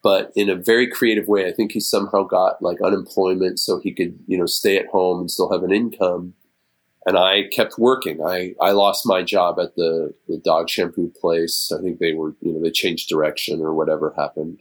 but 0.03 0.31
in 0.35 0.49
a 0.49 0.55
very 0.55 0.87
creative 0.87 1.27
way. 1.27 1.47
I 1.47 1.53
think 1.53 1.71
he 1.71 1.79
somehow 1.79 2.23
got 2.23 2.61
like 2.61 2.81
unemployment 2.81 3.59
so 3.59 3.79
he 3.79 3.93
could, 3.93 4.19
you 4.27 4.37
know, 4.37 4.45
stay 4.45 4.77
at 4.77 4.87
home 4.87 5.21
and 5.21 5.31
still 5.31 5.51
have 5.51 5.63
an 5.63 5.73
income. 5.73 6.33
And 7.07 7.17
I 7.17 7.43
kept 7.53 7.79
working. 7.79 8.21
I, 8.21 8.53
I 8.61 8.71
lost 8.71 9.05
my 9.05 9.23
job 9.23 9.59
at 9.61 9.75
the, 9.75 10.13
the 10.27 10.37
dog 10.37 10.69
shampoo 10.69 11.09
place. 11.21 11.71
I 11.73 11.81
think 11.81 11.99
they 11.99 12.11
were, 12.11 12.35
you 12.41 12.51
know, 12.51 12.61
they 12.61 12.69
changed 12.69 13.07
direction 13.07 13.61
or 13.61 13.73
whatever 13.73 14.13
happened. 14.17 14.59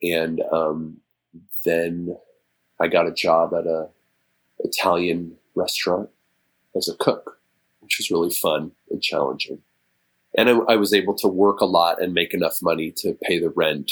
And 0.00 0.40
um, 0.52 0.98
then 1.64 2.16
I 2.80 2.86
got 2.86 3.08
a 3.08 3.12
job 3.12 3.54
at 3.54 3.66
a 3.66 3.88
Italian 4.60 5.36
restaurant 5.56 6.10
as 6.76 6.88
a 6.88 6.94
cook, 6.94 7.40
which 7.80 7.98
was 7.98 8.08
really 8.08 8.30
fun 8.30 8.70
and 8.88 9.02
challenging. 9.02 9.58
And 10.38 10.48
I, 10.48 10.52
I, 10.68 10.76
was 10.76 10.94
able 10.94 11.14
to 11.14 11.28
work 11.28 11.60
a 11.60 11.66
lot 11.66 12.00
and 12.00 12.14
make 12.14 12.34
enough 12.34 12.58
money 12.62 12.92
to 12.98 13.18
pay 13.22 13.40
the 13.40 13.50
rent, 13.50 13.90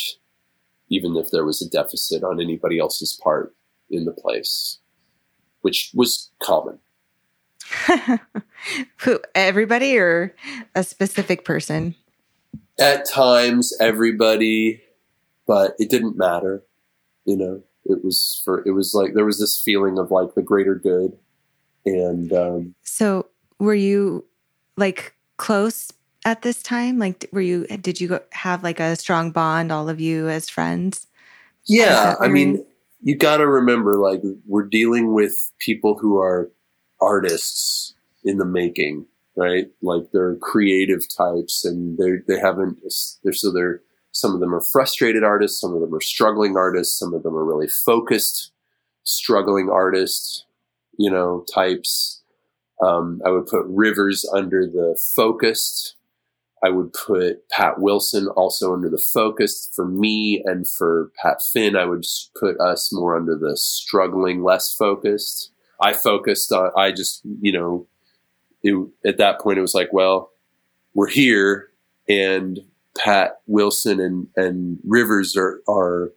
even 0.89 1.17
if 1.17 1.33
there 1.33 1.45
was 1.45 1.61
a 1.61 1.69
deficit 1.69 2.23
on 2.23 2.41
anybody 2.41 2.79
else's 2.79 3.19
part 3.21 3.57
in 3.91 4.05
the 4.05 4.13
place, 4.13 4.79
which 5.63 5.91
was 5.95 6.31
common. 6.41 6.79
Who, 8.99 9.21
everybody 9.35 9.99
or 9.99 10.35
a 10.75 10.85
specific 10.85 11.45
person? 11.45 11.95
At 12.79 13.09
times, 13.09 13.73
everybody, 13.81 14.83
but 15.47 15.75
it 15.79 15.91
didn't 15.91 16.17
matter. 16.17 16.63
You 17.25 17.37
know, 17.37 17.63
it 17.85 18.05
was 18.05 18.41
for, 18.45 18.67
it 18.67 18.73
was 18.73 18.95
like, 18.95 19.15
there 19.15 19.25
was 19.25 19.39
this 19.39 19.61
feeling 19.61 19.99
of 19.99 20.11
like 20.11 20.35
the 20.35 20.43
greater 20.43 20.75
good 20.75 21.17
and 21.85 22.33
um, 22.33 22.75
so, 22.83 23.27
were 23.59 23.75
you 23.75 24.25
like 24.77 25.15
close 25.37 25.93
at 26.25 26.43
this 26.43 26.63
time? 26.63 26.99
Like, 26.99 27.29
were 27.33 27.41
you? 27.41 27.67
Did 27.67 28.01
you 28.01 28.21
have 28.33 28.63
like 28.63 28.81
a 28.81 28.97
strong 28.97 29.31
bond, 29.31 29.73
all 29.73 29.89
of 29.89 30.01
you 30.01 30.29
as 30.29 30.49
friends? 30.49 31.07
Yeah, 31.65 32.17
I 32.21 32.29
mean, 32.29 32.65
you 33.03 33.17
got 33.17 33.37
to 33.39 33.47
remember, 33.47 33.97
like, 33.97 34.21
we're 34.47 34.67
dealing 34.67 35.13
with 35.13 35.53
people 35.59 35.97
who 35.97 36.19
are 36.19 36.51
artists 37.03 37.95
in 38.25 38.39
the 38.39 38.45
making, 38.45 39.07
right? 39.37 39.67
Like, 39.83 40.13
they're 40.13 40.37
creative 40.37 41.03
types, 41.15 41.65
and 41.65 41.99
they 41.99 42.23
they 42.27 42.41
haven't. 42.41 42.79
They're 43.25 43.33
so 43.33 43.53
they're 43.53 43.83
some 44.13 44.35
of 44.35 44.41
them 44.41 44.55
are 44.55 44.63
frustrated 44.73 45.25
artists, 45.25 45.61
some 45.61 45.75
of 45.75 45.81
them 45.81 45.95
are 45.95 46.01
struggling 46.01 46.57
artists, 46.57 46.99
some 46.99 47.15
of 47.15 47.23
them 47.23 47.35
are 47.35 47.45
really 47.45 47.69
focused, 47.69 48.53
struggling 49.05 49.71
artists 49.71 50.45
you 50.99 51.11
know, 51.11 51.45
types. 51.53 52.23
Um, 52.81 53.21
I 53.25 53.31
would 53.31 53.47
put 53.47 53.65
Rivers 53.67 54.29
under 54.35 54.67
the 54.67 55.01
focused. 55.15 55.97
I 56.65 56.69
would 56.69 56.93
put 56.93 57.49
Pat 57.49 57.81
Wilson 57.81 58.29
also 58.29 58.73
under 58.73 58.89
the 58.89 59.03
focused. 59.13 59.75
For 59.75 59.87
me 59.87 60.43
and 60.45 60.69
for 60.69 61.11
Pat 61.21 61.39
Finn, 61.53 61.77
I 61.77 61.85
would 61.85 62.05
put 62.39 62.61
us 62.61 62.93
more 62.93 63.17
under 63.17 63.37
the 63.37 63.57
struggling, 63.57 64.43
less 64.43 64.73
focused. 64.73 65.52
I 65.83 65.93
focused 65.93 66.53
on, 66.53 66.71
I 66.77 66.93
just, 66.93 67.23
you 67.41 67.53
know, 67.53 67.87
it, 68.63 68.75
at 69.05 69.19
that 69.19 69.41
point 69.41 69.59
it 69.59 69.63
was 69.63 69.75
like, 69.75 69.93
well, 69.93 70.31
we're 70.95 71.09
here 71.09 71.71
and 72.09 72.61
Pat 72.97 73.41
Wilson 73.47 74.01
and, 74.01 74.29
and 74.37 74.79
Rivers 74.85 75.37
are, 75.37 75.61
are, 75.69 76.13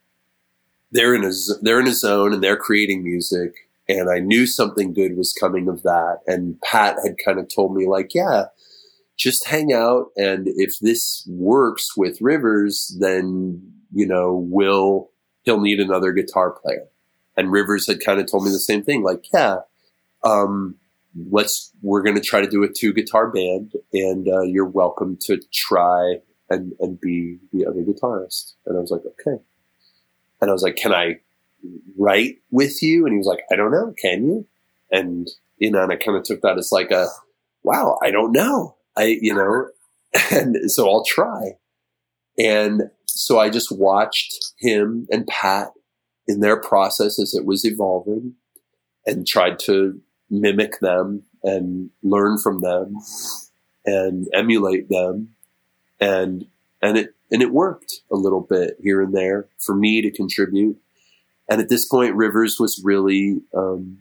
they're 0.91 1.15
in 1.15 1.23
a, 1.23 1.31
they're 1.61 1.79
in 1.79 1.87
a 1.87 1.93
zone 1.93 2.33
and 2.33 2.43
they're 2.43 2.57
creating 2.57 3.03
music 3.03 3.55
and 3.87 4.09
I 4.09 4.19
knew 4.19 4.47
something 4.47 4.93
good 4.93 5.15
was 5.15 5.33
coming 5.33 5.67
of 5.67 5.83
that. 5.83 6.19
And 6.27 6.59
Pat 6.61 6.97
had 7.03 7.15
kind 7.23 7.39
of 7.39 7.47
told 7.53 7.75
me, 7.75 7.87
like, 7.87 8.13
yeah, 8.15 8.45
just 9.17 9.47
hang 9.47 9.73
out. 9.73 10.07
And 10.17 10.47
if 10.47 10.79
this 10.79 11.23
works 11.29 11.95
with 11.95 12.21
Rivers, 12.21 12.95
then, 12.99 13.61
you 13.93 14.07
know, 14.07 14.45
will 14.49 15.11
he'll 15.43 15.61
need 15.61 15.79
another 15.79 16.11
guitar 16.11 16.51
player. 16.51 16.87
And 17.37 17.51
Rivers 17.51 17.87
had 17.87 17.99
kind 18.03 18.19
of 18.19 18.29
told 18.29 18.45
me 18.45 18.51
the 18.51 18.59
same 18.59 18.83
thing, 18.83 19.03
like, 19.03 19.25
yeah, 19.33 19.57
um, 20.23 20.75
let's, 21.29 21.71
we're 21.81 22.01
going 22.01 22.15
to 22.15 22.21
try 22.21 22.41
to 22.41 22.49
do 22.49 22.63
a 22.63 22.69
two 22.69 22.93
guitar 22.93 23.29
band 23.29 23.73
and, 23.93 24.27
uh, 24.27 24.41
you're 24.41 24.65
welcome 24.65 25.17
to 25.21 25.39
try 25.53 26.15
and, 26.49 26.73
and 26.79 26.99
be 26.99 27.37
the 27.51 27.65
other 27.65 27.81
guitarist. 27.81 28.53
And 28.65 28.77
I 28.77 28.81
was 28.81 28.91
like, 28.91 29.01
okay. 29.05 29.41
And 30.41 30.49
I 30.49 30.53
was 30.53 30.63
like, 30.63 30.75
can 30.75 30.93
I 30.93 31.19
write 31.97 32.37
with 32.51 32.81
you? 32.81 33.05
And 33.05 33.13
he 33.13 33.17
was 33.17 33.27
like, 33.27 33.43
I 33.51 33.55
don't 33.55 33.71
know. 33.71 33.93
Can 33.99 34.25
you? 34.25 34.47
And, 34.91 35.27
you 35.57 35.71
know, 35.71 35.83
and 35.83 35.91
I 35.91 35.95
kind 35.95 36.17
of 36.17 36.23
took 36.23 36.41
that 36.41 36.57
as 36.57 36.71
like 36.71 36.91
a, 36.91 37.07
wow, 37.63 37.97
I 38.03 38.11
don't 38.11 38.31
know. 38.31 38.75
I, 38.95 39.17
you 39.21 39.33
know, 39.33 39.67
and 40.31 40.71
so 40.71 40.89
I'll 40.89 41.03
try. 41.03 41.57
And 42.37 42.83
so 43.05 43.39
I 43.39 43.49
just 43.49 43.71
watched 43.71 44.53
him 44.59 45.07
and 45.09 45.25
Pat 45.27 45.71
in 46.27 46.39
their 46.39 46.59
process 46.59 47.19
as 47.19 47.33
it 47.33 47.45
was 47.45 47.65
evolving 47.65 48.33
and 49.05 49.27
tried 49.27 49.59
to 49.59 50.01
mimic 50.29 50.79
them 50.79 51.23
and 51.43 51.89
learn 52.01 52.37
from 52.37 52.61
them 52.61 52.97
and 53.85 54.27
emulate 54.33 54.89
them. 54.89 55.35
And, 55.99 56.45
and 56.81 56.97
it, 56.97 57.13
and 57.31 57.41
it 57.41 57.51
worked 57.51 58.01
a 58.11 58.15
little 58.15 58.41
bit 58.41 58.77
here 58.81 59.01
and 59.01 59.13
there 59.15 59.47
for 59.59 59.75
me 59.75 60.01
to 60.01 60.11
contribute 60.11 60.79
and 61.47 61.61
at 61.61 61.69
this 61.69 61.85
point, 61.85 62.15
Rivers 62.15 62.57
was 62.59 62.81
really 62.83 63.39
um, 63.55 63.99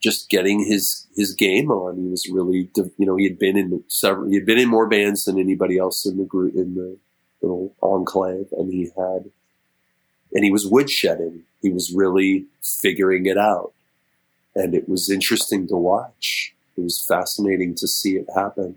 just 0.00 0.30
getting 0.30 0.64
his 0.64 1.06
his 1.16 1.34
game 1.34 1.70
on. 1.70 1.96
He 1.96 2.08
was 2.08 2.28
really, 2.30 2.70
you 2.76 3.06
know, 3.06 3.16
he 3.16 3.24
had 3.24 3.38
been 3.38 3.56
in 3.56 3.82
several, 3.88 4.28
he 4.28 4.36
had 4.36 4.46
been 4.46 4.58
in 4.58 4.68
more 4.68 4.88
bands 4.88 5.24
than 5.24 5.38
anybody 5.38 5.78
else 5.78 6.06
in 6.06 6.18
the 6.18 6.24
group 6.24 6.54
in 6.54 6.74
the 6.74 6.98
little 7.42 7.74
enclave, 7.82 8.46
and 8.52 8.72
he 8.72 8.90
had, 8.96 9.30
and 10.36 10.44
he 10.44 10.50
was 10.50 10.68
woodshedding. 10.70 11.40
He 11.62 11.70
was 11.70 11.92
really 11.92 12.44
figuring 12.62 13.24
it 13.24 13.38
out, 13.38 13.72
and 14.54 14.74
it 14.74 14.88
was 14.88 15.10
interesting 15.10 15.66
to 15.68 15.76
watch. 15.76 16.52
It 16.76 16.82
was 16.82 17.04
fascinating 17.04 17.74
to 17.76 17.88
see 17.88 18.16
it 18.16 18.26
happen 18.34 18.76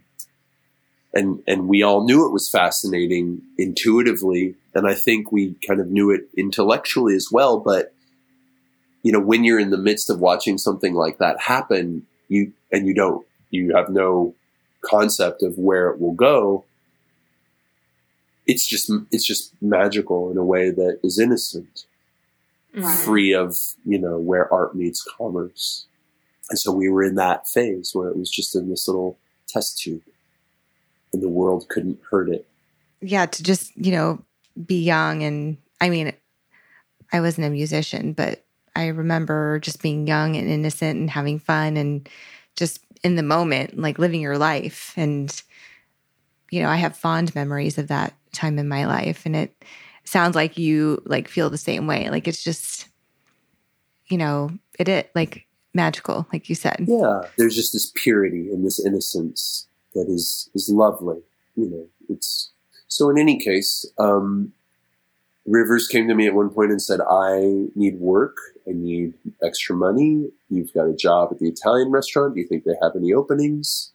and 1.13 1.41
and 1.47 1.67
we 1.67 1.83
all 1.83 2.03
knew 2.03 2.25
it 2.25 2.31
was 2.31 2.49
fascinating 2.49 3.41
intuitively 3.57 4.55
and 4.75 4.87
i 4.87 4.93
think 4.93 5.31
we 5.31 5.55
kind 5.67 5.79
of 5.79 5.87
knew 5.87 6.11
it 6.11 6.27
intellectually 6.37 7.15
as 7.15 7.29
well 7.31 7.59
but 7.59 7.93
you 9.03 9.11
know 9.11 9.19
when 9.19 9.43
you're 9.43 9.59
in 9.59 9.71
the 9.71 9.77
midst 9.77 10.09
of 10.09 10.19
watching 10.19 10.57
something 10.57 10.93
like 10.93 11.17
that 11.17 11.39
happen 11.39 12.05
you 12.27 12.51
and 12.71 12.87
you 12.87 12.93
don't 12.93 13.25
you 13.49 13.75
have 13.75 13.89
no 13.89 14.33
concept 14.81 15.41
of 15.41 15.57
where 15.57 15.89
it 15.89 15.99
will 15.99 16.13
go 16.13 16.63
it's 18.49 18.65
just 18.65 18.91
it's 19.11 19.25
just 19.25 19.53
magical 19.61 20.31
in 20.31 20.37
a 20.37 20.43
way 20.43 20.71
that 20.71 20.99
is 21.03 21.19
innocent 21.19 21.85
right. 22.75 22.99
free 22.99 23.33
of 23.33 23.55
you 23.85 23.99
know 23.99 24.17
where 24.17 24.51
art 24.53 24.75
meets 24.75 25.05
commerce 25.17 25.85
and 26.49 26.57
so 26.57 26.71
we 26.71 26.89
were 26.89 27.03
in 27.03 27.15
that 27.15 27.47
phase 27.47 27.91
where 27.93 28.09
it 28.09 28.17
was 28.17 28.29
just 28.29 28.55
in 28.55 28.69
this 28.69 28.87
little 28.87 29.17
test 29.47 29.79
tube 29.79 30.01
and 31.13 31.21
the 31.21 31.29
world 31.29 31.67
couldn't 31.69 31.99
hurt 32.09 32.29
it. 32.29 32.47
Yeah, 33.01 33.25
to 33.25 33.43
just, 33.43 33.75
you 33.75 33.91
know, 33.91 34.23
be 34.65 34.83
young. 34.83 35.23
And 35.23 35.57
I 35.79 35.89
mean, 35.89 36.13
I 37.11 37.21
wasn't 37.21 37.47
a 37.47 37.51
musician, 37.51 38.13
but 38.13 38.43
I 38.75 38.87
remember 38.87 39.59
just 39.59 39.81
being 39.81 40.07
young 40.07 40.35
and 40.35 40.49
innocent 40.49 40.99
and 40.99 41.09
having 41.09 41.39
fun 41.39 41.77
and 41.77 42.07
just 42.55 42.83
in 43.03 43.15
the 43.15 43.23
moment, 43.23 43.77
like 43.77 43.99
living 43.99 44.21
your 44.21 44.37
life. 44.37 44.93
And, 44.97 45.41
you 46.51 46.61
know, 46.61 46.69
I 46.69 46.75
have 46.77 46.97
fond 46.97 47.33
memories 47.33 47.77
of 47.77 47.87
that 47.87 48.13
time 48.31 48.59
in 48.59 48.67
my 48.67 48.85
life. 48.85 49.25
And 49.25 49.35
it 49.35 49.63
sounds 50.03 50.35
like 50.35 50.57
you 50.57 51.01
like 51.05 51.27
feel 51.27 51.49
the 51.49 51.57
same 51.57 51.87
way. 51.87 52.09
Like 52.09 52.27
it's 52.27 52.43
just, 52.43 52.87
you 54.07 54.17
know, 54.17 54.49
it, 54.77 54.87
it 54.87 55.11
like 55.15 55.45
magical, 55.73 56.27
like 56.33 56.49
you 56.49 56.55
said. 56.55 56.85
Yeah. 56.87 57.21
There's 57.37 57.55
just 57.55 57.73
this 57.73 57.91
purity 57.95 58.49
and 58.51 58.65
this 58.65 58.83
innocence 58.83 59.67
that 59.93 60.07
is 60.07 60.49
is 60.55 60.69
lovely. 60.69 61.21
You 61.55 61.69
know, 61.69 61.87
it's 62.09 62.51
so. 62.87 63.09
In 63.09 63.17
any 63.17 63.39
case, 63.39 63.85
um, 63.97 64.53
Rivers 65.45 65.87
came 65.87 66.07
to 66.07 66.15
me 66.15 66.27
at 66.27 66.33
one 66.33 66.49
point 66.49 66.71
and 66.71 66.81
said, 66.81 67.01
"I 67.01 67.67
need 67.75 67.99
work. 67.99 68.37
I 68.67 68.71
need 68.71 69.13
extra 69.43 69.75
money. 69.75 70.29
You've 70.49 70.73
got 70.73 70.87
a 70.87 70.95
job 70.95 71.29
at 71.31 71.39
the 71.39 71.49
Italian 71.49 71.91
restaurant. 71.91 72.35
Do 72.35 72.41
you 72.41 72.47
think 72.47 72.63
they 72.63 72.75
have 72.81 72.95
any 72.95 73.13
openings?" 73.13 73.91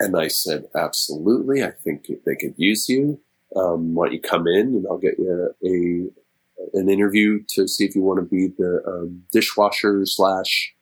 And 0.00 0.16
I 0.16 0.28
said, 0.28 0.64
absolutely. 0.74 1.62
I 1.62 1.70
think 1.70 2.06
they 2.24 2.34
could 2.34 2.54
use 2.56 2.88
you. 2.88 3.20
Um, 3.56 3.94
why 3.94 4.06
don't 4.06 4.14
you 4.14 4.20
come 4.20 4.46
in 4.46 4.68
and 4.68 4.86
I'll 4.88 4.98
get 4.98 5.18
you 5.18 5.54
a, 5.64 6.78
an 6.78 6.88
interview 6.88 7.42
to 7.54 7.66
see 7.66 7.84
if 7.84 7.94
you 7.94 8.02
want 8.02 8.18
to 8.20 8.24
be 8.24 8.48
the 8.56 8.82
um, 8.86 9.24
dishwasher 9.32 10.02
slash, 10.04 10.74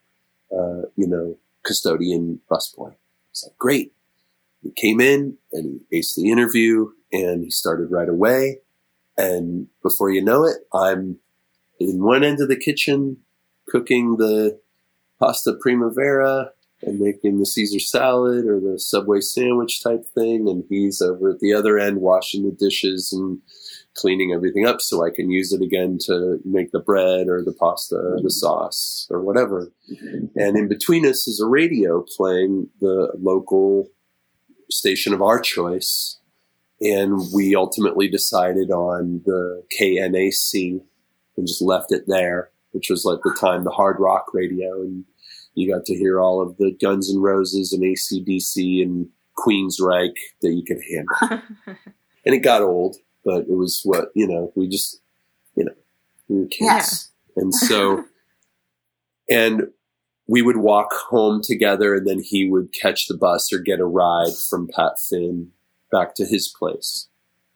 uh, 0.51 0.83
you 0.95 1.07
know, 1.07 1.37
custodian 1.63 2.39
busboy. 2.49 2.91
I 2.91 2.97
was 3.31 3.43
like, 3.47 3.57
great. 3.57 3.93
He 4.61 4.71
came 4.71 4.99
in 4.99 5.37
and 5.51 5.81
he 5.89 5.99
aced 5.99 6.15
the 6.15 6.31
interview 6.31 6.91
and 7.11 7.43
he 7.43 7.49
started 7.49 7.91
right 7.91 8.09
away. 8.09 8.59
And 9.17 9.67
before 9.81 10.11
you 10.11 10.23
know 10.23 10.45
it, 10.45 10.57
I'm 10.73 11.17
in 11.79 12.03
one 12.03 12.23
end 12.23 12.41
of 12.41 12.49
the 12.49 12.57
kitchen 12.57 13.17
cooking 13.67 14.17
the 14.17 14.59
pasta 15.19 15.53
primavera 15.59 16.51
and 16.81 16.99
making 16.99 17.39
the 17.39 17.45
Caesar 17.45 17.79
salad 17.79 18.45
or 18.45 18.59
the 18.59 18.79
Subway 18.79 19.19
sandwich 19.19 19.83
type 19.83 20.05
thing. 20.15 20.47
And 20.47 20.63
he's 20.69 21.01
over 21.01 21.29
at 21.29 21.39
the 21.39 21.53
other 21.53 21.77
end 21.77 22.01
washing 22.01 22.45
the 22.45 22.55
dishes 22.55 23.11
and 23.11 23.39
cleaning 23.95 24.31
everything 24.33 24.65
up 24.65 24.79
so 24.79 25.05
I 25.05 25.09
can 25.09 25.29
use 25.29 25.51
it 25.51 25.61
again 25.61 25.97
to 26.05 26.39
make 26.45 26.71
the 26.71 26.79
bread 26.79 27.27
or 27.27 27.43
the 27.43 27.53
pasta 27.53 27.95
or 27.95 28.21
the 28.21 28.31
sauce 28.31 29.07
or 29.09 29.21
whatever. 29.21 29.71
And 30.35 30.57
in 30.57 30.69
between 30.69 31.05
us 31.05 31.27
is 31.27 31.41
a 31.41 31.47
radio 31.47 32.05
playing 32.15 32.69
the 32.79 33.11
local 33.19 33.89
station 34.71 35.13
of 35.13 35.21
our 35.21 35.39
choice. 35.39 36.17
And 36.81 37.19
we 37.33 37.55
ultimately 37.55 38.07
decided 38.07 38.71
on 38.71 39.21
the 39.25 39.63
KNAC 39.77 40.81
and 41.35 41.47
just 41.47 41.61
left 41.61 41.91
it 41.91 42.03
there, 42.07 42.51
which 42.71 42.89
was 42.89 43.03
like 43.03 43.19
the 43.23 43.35
time 43.37 43.65
the 43.65 43.71
hard 43.71 43.97
rock 43.99 44.27
radio. 44.33 44.81
And 44.81 45.03
you 45.59 45.71
got 45.71 45.85
to 45.85 45.95
hear 45.95 46.19
all 46.19 46.41
of 46.41 46.57
the 46.57 46.75
Guns 46.81 47.13
N' 47.13 47.21
Roses 47.21 47.73
and 47.73 47.83
ACDC 47.83 48.81
and 48.81 49.09
Queensryche 49.37 50.13
that 50.41 50.53
you 50.53 50.63
could 50.63 50.81
handle. 50.89 51.43
and 52.25 52.35
it 52.35 52.39
got 52.39 52.61
old, 52.61 52.97
but 53.25 53.41
it 53.41 53.55
was 53.55 53.81
what, 53.83 54.09
you 54.15 54.27
know, 54.27 54.51
we 54.55 54.67
just, 54.67 55.01
you 55.55 55.65
know, 55.65 55.73
we 56.27 56.39
were 56.41 56.47
kids. 56.47 57.11
Yeah. 57.35 57.43
And 57.43 57.53
so, 57.53 58.05
and 59.29 59.63
we 60.27 60.41
would 60.41 60.57
walk 60.57 60.93
home 60.93 61.41
together 61.43 61.95
and 61.95 62.07
then 62.07 62.21
he 62.23 62.49
would 62.49 62.73
catch 62.73 63.07
the 63.07 63.17
bus 63.17 63.51
or 63.51 63.59
get 63.59 63.79
a 63.79 63.85
ride 63.85 64.33
from 64.49 64.67
Pat 64.67 64.93
Finn 65.09 65.51
back 65.91 66.15
to 66.15 66.25
his 66.25 66.47
place. 66.47 67.07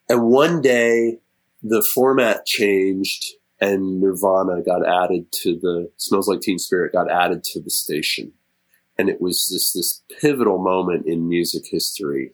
And 0.08 0.24
one 0.24 0.60
day 0.60 1.20
the 1.62 1.86
format 1.94 2.44
changed 2.44 3.24
and 3.64 3.98
Nirvana 3.98 4.60
got 4.62 4.86
added 4.86 5.32
to 5.42 5.58
the 5.58 5.90
Smells 5.96 6.28
Like 6.28 6.42
Teen 6.42 6.58
Spirit 6.58 6.92
got 6.92 7.10
added 7.10 7.42
to 7.44 7.62
the 7.62 7.70
station. 7.70 8.32
And 8.98 9.08
it 9.08 9.22
was 9.22 9.48
this, 9.50 9.72
this 9.72 10.02
pivotal 10.20 10.58
moment 10.58 11.06
in 11.06 11.28
music 11.28 11.64
history. 11.70 12.32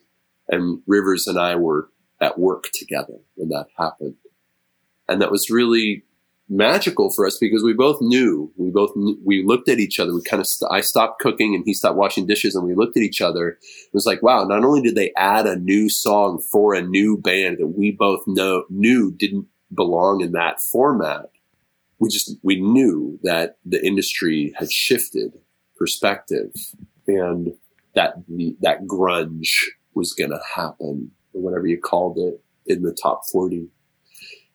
And 0.49 0.83
Rivers 0.89 1.29
and 1.29 1.39
I 1.39 1.55
were 1.55 1.89
at 2.21 2.39
work 2.39 2.67
together 2.75 3.15
when 3.37 3.49
that 3.51 3.67
happened. 3.79 4.17
And 5.09 5.23
that 5.23 5.31
was 5.31 5.51
really 5.51 6.03
magical 6.49 7.13
for 7.13 7.29
us 7.29 7.39
because 7.39 7.63
we 7.63 7.73
both 7.73 7.99
knew 8.01 8.53
we 8.57 8.71
both 8.71 8.91
knew, 8.97 9.17
we 9.25 9.45
looked 9.45 9.69
at 9.69 9.79
each 9.79 10.01
other 10.01 10.13
we 10.13 10.21
kind 10.21 10.41
of 10.41 10.49
st- 10.49 10.69
i 10.73 10.81
stopped 10.81 11.21
cooking 11.21 11.55
and 11.55 11.63
he 11.65 11.73
stopped 11.73 11.97
washing 11.97 12.27
dishes 12.27 12.57
and 12.57 12.67
we 12.67 12.75
looked 12.75 12.97
at 12.97 13.05
each 13.05 13.21
other 13.21 13.51
it 13.51 13.95
was 13.95 14.05
like 14.05 14.21
wow 14.21 14.43
not 14.43 14.65
only 14.65 14.83
did 14.83 14.97
they 14.97 15.13
add 15.17 15.47
a 15.47 15.55
new 15.55 15.89
song 15.89 16.43
for 16.51 16.75
a 16.75 16.83
new 16.83 17.17
band 17.17 17.59
that 17.59 17.69
we 17.69 17.93
both 17.93 18.25
know 18.27 18.65
knew 18.69 19.13
didn't 19.13 19.47
belong 19.75 20.21
in 20.21 20.33
that 20.33 20.61
format 20.61 21.31
we 21.99 22.09
just 22.09 22.37
we 22.43 22.61
knew 22.61 23.19
that 23.23 23.57
the 23.65 23.85
industry 23.85 24.53
had 24.57 24.73
shifted 24.73 25.39
perspective 25.77 26.51
and 27.07 27.53
that 27.95 28.15
the, 28.29 28.57
that 28.61 28.85
grunge 28.87 29.51
was 29.95 30.13
going 30.13 30.31
to 30.31 30.41
happen 30.55 31.11
or 31.33 31.43
whatever 31.43 31.67
you 31.67 31.79
called 31.79 32.19
it 32.19 32.43
in 32.67 32.83
the 32.83 32.97
top 33.01 33.23
40 33.31 33.69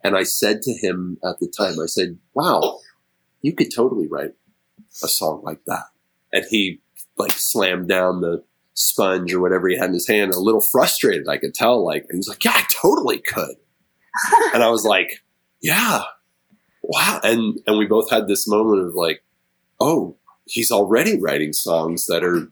and 0.05 0.15
I 0.15 0.21
said 0.21 0.61
to 0.61 0.71
him 0.71 1.17
at 1.23 1.39
the 1.39 1.47
time, 1.47 1.79
I 1.81 1.87
said, 1.87 2.19
wow, 2.35 2.77
you 3.41 3.55
could 3.55 3.73
totally 3.75 4.05
write 4.07 4.33
a 5.03 5.07
song 5.07 5.41
like 5.43 5.65
that. 5.65 5.85
And 6.31 6.45
he 6.47 6.81
like 7.17 7.31
slammed 7.31 7.87
down 7.87 8.21
the 8.21 8.43
sponge 8.75 9.33
or 9.33 9.41
whatever 9.41 9.67
he 9.67 9.79
had 9.79 9.87
in 9.87 9.93
his 9.93 10.07
hand, 10.07 10.31
a 10.31 10.39
little 10.39 10.61
frustrated. 10.61 11.27
I 11.27 11.37
could 11.37 11.55
tell, 11.55 11.83
like, 11.83 12.05
he 12.11 12.17
was 12.17 12.27
like, 12.27 12.45
yeah, 12.45 12.51
I 12.53 12.67
totally 12.69 13.17
could. 13.17 13.55
And 14.53 14.63
I 14.63 14.69
was 14.69 14.85
like, 14.85 15.23
yeah, 15.61 16.03
wow. 16.81 17.19
And, 17.23 17.59
and 17.67 17.77
we 17.77 17.85
both 17.85 18.09
had 18.09 18.27
this 18.27 18.47
moment 18.47 18.85
of 18.85 18.93
like, 18.93 19.23
oh, 19.79 20.15
he's 20.45 20.71
already 20.71 21.19
writing 21.19 21.53
songs 21.53 22.05
that 22.05 22.23
are 22.23 22.49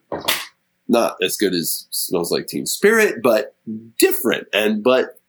not 0.87 1.15
as 1.21 1.37
good 1.37 1.53
as 1.53 1.87
Smells 1.91 2.31
Like 2.31 2.47
Teen 2.47 2.65
Spirit, 2.65 3.21
but 3.21 3.55
different. 3.97 4.47
And, 4.53 4.83
but, 4.83 5.19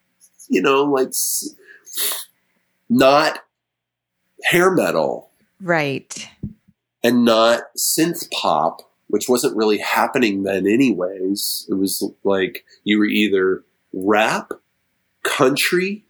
you 0.48 0.60
know, 0.60 0.84
like, 0.84 1.12
not 2.88 3.40
hair 4.44 4.70
metal. 4.70 5.30
Right. 5.60 6.28
And 7.02 7.24
not 7.24 7.62
synth 7.78 8.30
pop, 8.30 8.80
which 9.08 9.28
wasn't 9.28 9.56
really 9.56 9.78
happening 9.78 10.42
then, 10.42 10.66
anyways. 10.66 11.66
It 11.68 11.74
was 11.74 12.02
like 12.24 12.64
you 12.82 12.98
were 12.98 13.06
either 13.06 13.62
rap, 13.92 14.52
country, 15.22 16.04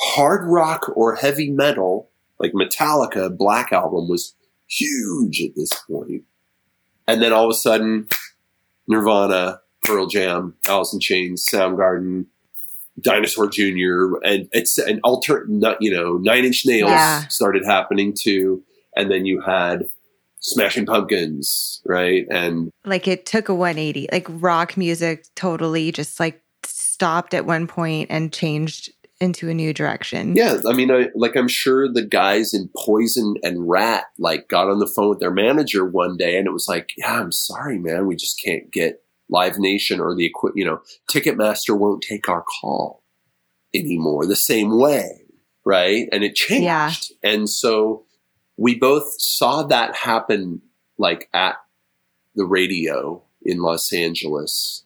hard 0.00 0.48
rock, 0.48 0.90
or 0.94 1.16
heavy 1.16 1.50
metal. 1.50 2.10
Like 2.38 2.52
Metallica, 2.52 3.36
Black 3.36 3.72
Album 3.72 4.08
was 4.08 4.34
huge 4.68 5.42
at 5.42 5.56
this 5.56 5.72
point. 5.90 6.22
And 7.08 7.22
then 7.22 7.32
all 7.32 7.44
of 7.44 7.50
a 7.50 7.54
sudden, 7.54 8.08
Nirvana, 8.86 9.60
Pearl 9.82 10.06
Jam, 10.06 10.54
Alice 10.66 10.92
in 10.92 11.00
Chains, 11.00 11.44
Soundgarden, 11.44 12.26
Dinosaur 13.00 13.48
Jr. 13.48 14.16
and 14.24 14.48
it's 14.52 14.78
an 14.78 15.00
alternate, 15.04 15.76
you 15.80 15.92
know, 15.92 16.18
Nine 16.18 16.44
Inch 16.44 16.66
Nails 16.66 16.90
yeah. 16.90 17.26
started 17.28 17.64
happening 17.64 18.12
too, 18.12 18.62
and 18.96 19.10
then 19.10 19.24
you 19.24 19.40
had 19.40 19.88
Smashing 20.40 20.86
Pumpkins, 20.86 21.80
right? 21.84 22.26
And 22.30 22.70
like 22.84 23.06
it 23.08 23.26
took 23.26 23.48
a 23.48 23.54
180. 23.54 24.08
Like 24.10 24.26
rock 24.28 24.76
music 24.76 25.26
totally 25.34 25.92
just 25.92 26.18
like 26.18 26.42
stopped 26.64 27.34
at 27.34 27.46
one 27.46 27.66
point 27.66 28.08
and 28.10 28.32
changed 28.32 28.90
into 29.20 29.48
a 29.48 29.54
new 29.54 29.74
direction. 29.74 30.36
Yeah, 30.36 30.58
I 30.66 30.72
mean, 30.72 30.90
I, 30.90 31.08
like 31.14 31.36
I'm 31.36 31.48
sure 31.48 31.90
the 31.90 32.04
guys 32.04 32.54
in 32.54 32.70
Poison 32.76 33.34
and 33.42 33.68
Ratt 33.68 34.04
like 34.18 34.48
got 34.48 34.68
on 34.68 34.78
the 34.78 34.86
phone 34.86 35.08
with 35.08 35.20
their 35.20 35.32
manager 35.32 35.84
one 35.84 36.16
day, 36.16 36.36
and 36.36 36.46
it 36.46 36.52
was 36.52 36.68
like, 36.68 36.92
"Yeah, 36.96 37.20
I'm 37.20 37.32
sorry, 37.32 37.78
man, 37.78 38.06
we 38.06 38.16
just 38.16 38.40
can't 38.44 38.70
get 38.70 39.02
Live 39.28 39.58
Nation 39.58 40.00
or 40.00 40.14
the 40.14 40.32
you 40.54 40.64
know 40.64 40.80
Ticketmaster 41.10 41.76
won't 41.76 42.02
take 42.02 42.28
our 42.28 42.42
call 42.42 43.02
anymore 43.74 44.26
the 44.26 44.36
same 44.36 44.78
way, 44.78 45.22
right? 45.64 46.08
And 46.12 46.22
it 46.22 46.34
changed, 46.34 46.64
yeah. 46.64 46.92
and 47.22 47.48
so 47.48 48.04
we 48.56 48.76
both 48.76 49.20
saw 49.20 49.64
that 49.64 49.94
happen 49.94 50.62
like 50.96 51.28
at 51.32 51.56
the 52.34 52.44
radio 52.46 53.22
in 53.42 53.58
Los 53.58 53.92
Angeles, 53.92 54.84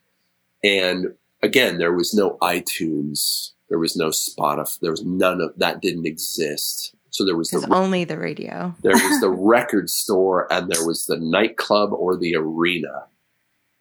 and 0.65 1.15
again 1.43 1.77
there 1.79 1.93
was 1.93 2.15
no 2.15 2.39
iTunes, 2.41 3.51
there 3.73 3.79
was 3.79 3.97
no 3.97 4.09
Spotify, 4.09 4.81
there 4.81 4.91
was 4.91 5.03
none 5.03 5.41
of 5.41 5.55
that 5.57 5.81
didn't 5.81 6.05
exist. 6.05 6.95
So 7.09 7.25
there 7.25 7.39
was 7.39 7.49
the, 7.49 7.67
only 7.71 8.05
the 8.05 8.19
radio. 8.19 8.75
there 8.83 8.93
was 8.93 9.21
the 9.23 9.31
record 9.31 9.89
store 9.89 10.47
and 10.53 10.71
there 10.71 10.87
was 10.87 11.07
the 11.07 11.17
nightclub 11.19 11.91
or 11.95 12.19
the 12.19 12.37
arena 12.37 13.07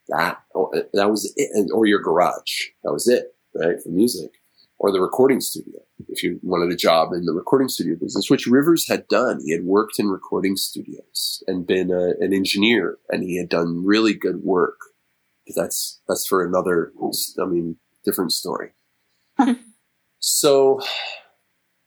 that 0.07 0.41
oh, 0.55 0.69
eh, 0.69 0.83
that 0.93 1.09
was 1.09 1.33
it, 1.35 1.69
or 1.73 1.85
your 1.85 1.99
garage. 1.99 2.69
That 2.85 2.93
was 2.93 3.09
it, 3.09 3.35
right? 3.53 3.75
For 3.83 3.89
music 3.89 4.31
or 4.79 4.93
the 4.93 5.01
recording 5.01 5.41
studio. 5.41 5.81
If 6.07 6.23
you 6.23 6.39
wanted 6.41 6.71
a 6.71 6.77
job 6.77 7.11
in 7.11 7.25
the 7.25 7.33
recording 7.33 7.67
studio 7.67 7.97
business, 7.99 8.29
which 8.29 8.47
Rivers 8.47 8.87
had 8.87 9.09
done, 9.09 9.41
he 9.43 9.51
had 9.51 9.65
worked 9.65 9.99
in 9.99 10.07
recording 10.07 10.55
studios 10.55 11.43
and 11.47 11.67
been 11.67 11.91
a, 11.91 12.11
an 12.23 12.33
engineer, 12.33 12.97
and 13.09 13.23
he 13.23 13.37
had 13.37 13.49
done 13.49 13.85
really 13.85 14.13
good 14.13 14.41
work. 14.41 14.79
But 15.45 15.61
that's 15.61 15.99
that's 16.07 16.25
for 16.25 16.45
another, 16.45 16.93
I 17.41 17.45
mean, 17.45 17.75
different 18.05 18.31
story. 18.31 18.69
so 20.21 20.79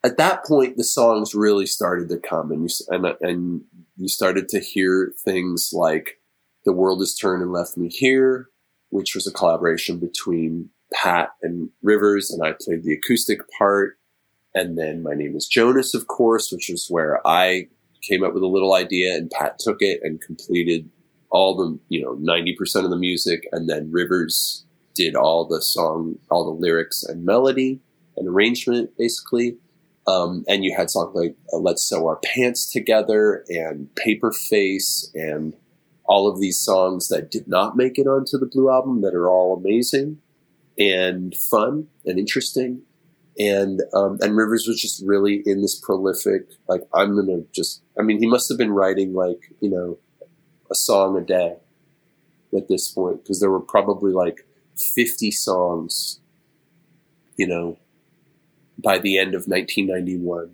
at 0.04 0.18
that 0.18 0.44
point, 0.44 0.76
the 0.76 0.84
songs 0.84 1.34
really 1.34 1.64
started 1.64 2.10
to 2.10 2.18
come, 2.18 2.52
and 2.52 2.62
you 2.62 2.68
and, 2.90 3.06
and 3.22 3.62
you 3.96 4.06
started 4.06 4.50
to 4.50 4.60
hear 4.60 5.14
things 5.24 5.70
like 5.72 6.20
the 6.66 6.72
World 6.72 7.00
Has 7.00 7.14
Turned 7.14 7.42
and 7.42 7.52
Left 7.52 7.78
Me 7.78 7.88
Here, 7.88 8.50
which 8.90 9.14
was 9.14 9.26
a 9.26 9.32
collaboration 9.32 9.98
between 9.98 10.68
Pat 10.92 11.30
and 11.42 11.70
Rivers, 11.82 12.30
and 12.30 12.46
I 12.46 12.54
played 12.60 12.84
the 12.84 12.92
acoustic 12.92 13.40
part. 13.58 13.98
And 14.54 14.78
then 14.78 15.02
My 15.02 15.14
Name 15.14 15.34
is 15.36 15.48
Jonas, 15.48 15.94
of 15.94 16.06
course, 16.06 16.52
which 16.52 16.68
is 16.70 16.86
where 16.88 17.26
I 17.26 17.68
came 18.02 18.22
up 18.22 18.34
with 18.34 18.42
a 18.42 18.48
little 18.48 18.74
idea 18.74 19.16
and 19.16 19.30
Pat 19.30 19.58
took 19.58 19.78
it 19.80 20.00
and 20.02 20.20
completed 20.20 20.88
all 21.30 21.56
the, 21.56 21.78
you 21.88 22.02
know, 22.02 22.14
90% 22.14 22.84
of 22.84 22.90
the 22.90 22.96
music. 22.96 23.48
And 23.50 23.68
then 23.68 23.90
Rivers 23.90 24.64
did 24.94 25.16
all 25.16 25.44
the 25.44 25.60
song, 25.60 26.18
all 26.30 26.44
the 26.44 26.60
lyrics 26.60 27.02
and 27.02 27.24
melody 27.24 27.80
and 28.16 28.28
arrangement, 28.28 28.96
basically. 28.96 29.56
Um, 30.06 30.44
and 30.48 30.64
you 30.64 30.74
had 30.76 30.90
songs 30.90 31.14
like 31.14 31.36
uh, 31.52 31.56
Let's 31.56 31.82
Sew 31.82 32.06
Our 32.06 32.16
Pants 32.16 32.70
Together 32.70 33.44
and 33.48 33.94
Paper 33.94 34.32
Face 34.32 35.10
and 35.14 35.54
all 36.04 36.28
of 36.28 36.38
these 36.38 36.58
songs 36.58 37.08
that 37.08 37.30
did 37.30 37.48
not 37.48 37.76
make 37.76 37.98
it 37.98 38.06
onto 38.06 38.38
the 38.38 38.46
Blue 38.46 38.70
album 38.70 39.00
that 39.00 39.14
are 39.14 39.28
all 39.28 39.56
amazing 39.56 40.18
and 40.78 41.34
fun 41.36 41.88
and 42.04 42.18
interesting. 42.18 42.82
And 43.38 43.80
um, 43.92 44.18
and 44.20 44.36
Rivers 44.36 44.66
was 44.68 44.80
just 44.80 45.02
really 45.04 45.42
in 45.44 45.60
this 45.60 45.74
prolific 45.74 46.42
like 46.68 46.82
I'm 46.94 47.16
gonna 47.16 47.42
just 47.52 47.82
I 47.98 48.02
mean 48.02 48.20
he 48.20 48.26
must 48.26 48.48
have 48.48 48.58
been 48.58 48.70
writing 48.70 49.12
like 49.12 49.52
you 49.60 49.70
know 49.70 49.98
a 50.70 50.74
song 50.74 51.18
a 51.18 51.20
day 51.20 51.56
at 52.56 52.68
this 52.68 52.92
point 52.92 53.24
because 53.24 53.40
there 53.40 53.50
were 53.50 53.58
probably 53.58 54.12
like 54.12 54.46
50 54.94 55.32
songs 55.32 56.20
you 57.36 57.48
know 57.48 57.76
by 58.78 58.98
the 58.98 59.18
end 59.18 59.34
of 59.34 59.46
1991 59.46 60.50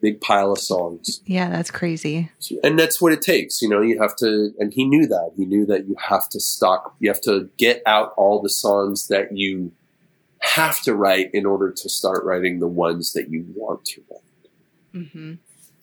big 0.00 0.20
pile 0.20 0.52
of 0.52 0.58
songs. 0.58 1.20
Yeah, 1.24 1.48
that's 1.48 1.70
crazy. 1.70 2.30
and 2.62 2.78
that's 2.78 3.00
what 3.00 3.12
it 3.12 3.22
takes 3.22 3.62
you 3.62 3.68
know 3.68 3.80
you 3.80 4.00
have 4.00 4.14
to 4.16 4.52
and 4.58 4.72
he 4.72 4.84
knew 4.84 5.06
that. 5.06 5.32
He 5.36 5.44
knew 5.44 5.66
that 5.66 5.88
you 5.88 5.96
have 5.98 6.28
to 6.30 6.40
stock 6.40 6.94
you 7.00 7.08
have 7.10 7.20
to 7.22 7.48
get 7.56 7.82
out 7.86 8.12
all 8.16 8.40
the 8.40 8.50
songs 8.50 9.08
that 9.08 9.36
you 9.36 9.72
have 10.40 10.80
to 10.82 10.94
write 10.94 11.30
in 11.32 11.46
order 11.46 11.72
to 11.72 11.88
start 11.88 12.24
writing 12.24 12.60
the 12.60 12.68
ones 12.68 13.14
that 13.14 13.30
you 13.30 13.46
want 13.54 13.84
to 13.86 14.02
write. 14.10 14.20
Mm-hmm. 14.94 15.34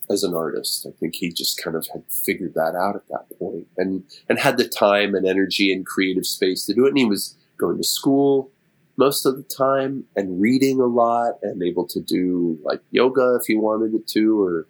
as 0.10 0.24
an 0.24 0.34
artist 0.34 0.88
i 0.88 0.92
think 1.00 1.14
he 1.14 1.32
just 1.32 1.62
kind 1.62 1.76
of 1.76 1.86
had 1.94 2.04
figured 2.10 2.56
that 2.56 2.74
out 2.76 2.96
at 2.96 3.08
that 3.10 3.38
point 3.38 3.68
and 3.78 4.04
and 4.28 4.40
had 4.40 4.58
the 4.58 4.68
time 4.68 5.14
and 5.14 5.28
energy 5.28 5.72
and 5.72 5.86
creative 5.86 6.26
space 6.26 6.66
to 6.66 6.74
do 6.74 6.86
it. 6.86 6.90
And 6.90 6.98
he 6.98 7.06
was 7.06 7.36
going 7.58 7.78
to 7.78 7.84
school 7.84 8.50
most 8.98 9.26
of 9.26 9.38
the 9.38 9.44
time 9.44 10.06
and 10.16 10.40
reading 10.40 10.80
a 10.80 10.86
lot 10.86 11.40
and 11.42 11.64
able 11.64 11.88
to 11.88 12.00
do 12.00 12.60
like 12.64 12.82
yoga 12.92 13.38
if 13.40 13.46
he 13.48 13.56
wanted 13.56 13.94
it 13.94 14.08
to 14.08 14.42
or 14.42 14.68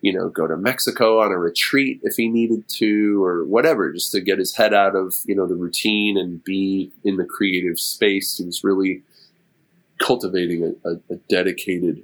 you 0.00 0.12
know 0.12 0.28
go 0.28 0.46
to 0.46 0.56
mexico 0.56 1.20
on 1.20 1.32
a 1.32 1.38
retreat 1.38 2.00
if 2.02 2.14
he 2.16 2.28
needed 2.28 2.66
to 2.68 3.22
or 3.22 3.44
whatever 3.44 3.92
just 3.92 4.12
to 4.12 4.20
get 4.20 4.38
his 4.38 4.56
head 4.56 4.72
out 4.72 4.94
of 4.94 5.16
you 5.26 5.34
know 5.34 5.46
the 5.46 5.54
routine 5.54 6.16
and 6.16 6.42
be 6.44 6.92
in 7.04 7.16
the 7.16 7.24
creative 7.24 7.78
space. 7.78 8.38
He 8.38 8.44
was 8.44 8.64
really 8.64 9.02
cultivating 9.98 10.64
a, 10.64 10.88
a, 10.88 10.94
a 11.10 11.16
dedicated 11.28 12.02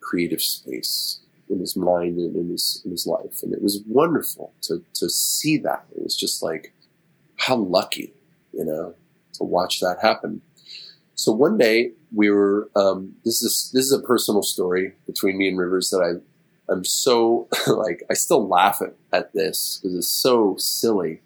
creative 0.00 0.40
space 0.40 1.20
in 1.50 1.58
his 1.58 1.76
mind 1.76 2.18
and 2.18 2.36
in 2.36 2.48
his 2.50 2.82
in 2.84 2.90
his 2.90 3.06
life. 3.06 3.42
And 3.42 3.52
it 3.52 3.62
was 3.62 3.82
wonderful 3.86 4.52
to 4.62 4.82
to 4.94 5.08
see 5.08 5.58
that. 5.58 5.84
It 5.96 6.02
was 6.02 6.16
just 6.16 6.42
like 6.42 6.72
how 7.36 7.56
lucky 7.56 8.12
you 8.52 8.64
know 8.64 8.94
to 9.34 9.44
watch 9.44 9.80
that 9.80 9.98
happen 10.00 10.40
so 11.14 11.32
one 11.32 11.58
day 11.58 11.92
we 12.14 12.30
were 12.30 12.68
um, 12.76 13.14
this 13.24 13.42
is 13.42 13.70
this 13.72 13.86
is 13.86 13.92
a 13.92 14.00
personal 14.00 14.42
story 14.42 14.92
between 15.06 15.36
me 15.38 15.48
and 15.48 15.58
Rivers 15.58 15.90
that 15.90 16.00
I 16.00 16.72
I'm 16.72 16.84
so 16.84 17.48
like 17.66 18.02
I 18.10 18.14
still 18.14 18.46
laugh 18.46 18.80
at, 18.82 18.94
at 19.12 19.32
this 19.32 19.80
because 19.82 19.96
it's 19.96 20.08
so 20.08 20.56
silly. 20.58 21.20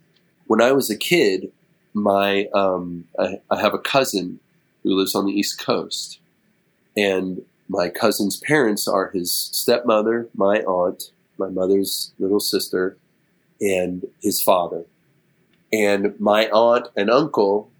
When 0.47 0.63
I 0.63 0.73
was 0.73 0.91
a 0.91 0.97
kid, 0.97 1.53
my 1.95 2.47
um, 2.55 3.05
I, 3.19 3.41
I 3.51 3.61
have 3.61 3.75
a 3.75 3.79
cousin 3.79 4.41
who 4.83 4.95
lives 4.95 5.15
on 5.15 5.27
the 5.27 5.33
East 5.33 5.61
Coast, 5.61 6.21
and 6.97 7.43
my 7.69 7.89
cousin's 7.89 8.39
parents 8.39 8.89
are 8.89 9.11
his 9.11 9.33
stepmother, 9.33 10.29
my 10.35 10.61
aunt, 10.61 11.11
my 11.37 11.49
mother's 11.49 12.13
little 12.19 12.41
sister, 12.41 12.97
and 13.61 14.07
his 14.23 14.43
father. 14.43 14.85
And 15.71 16.19
my 16.19 16.49
aunt 16.49 16.89
and 16.97 17.11
uncle 17.11 17.71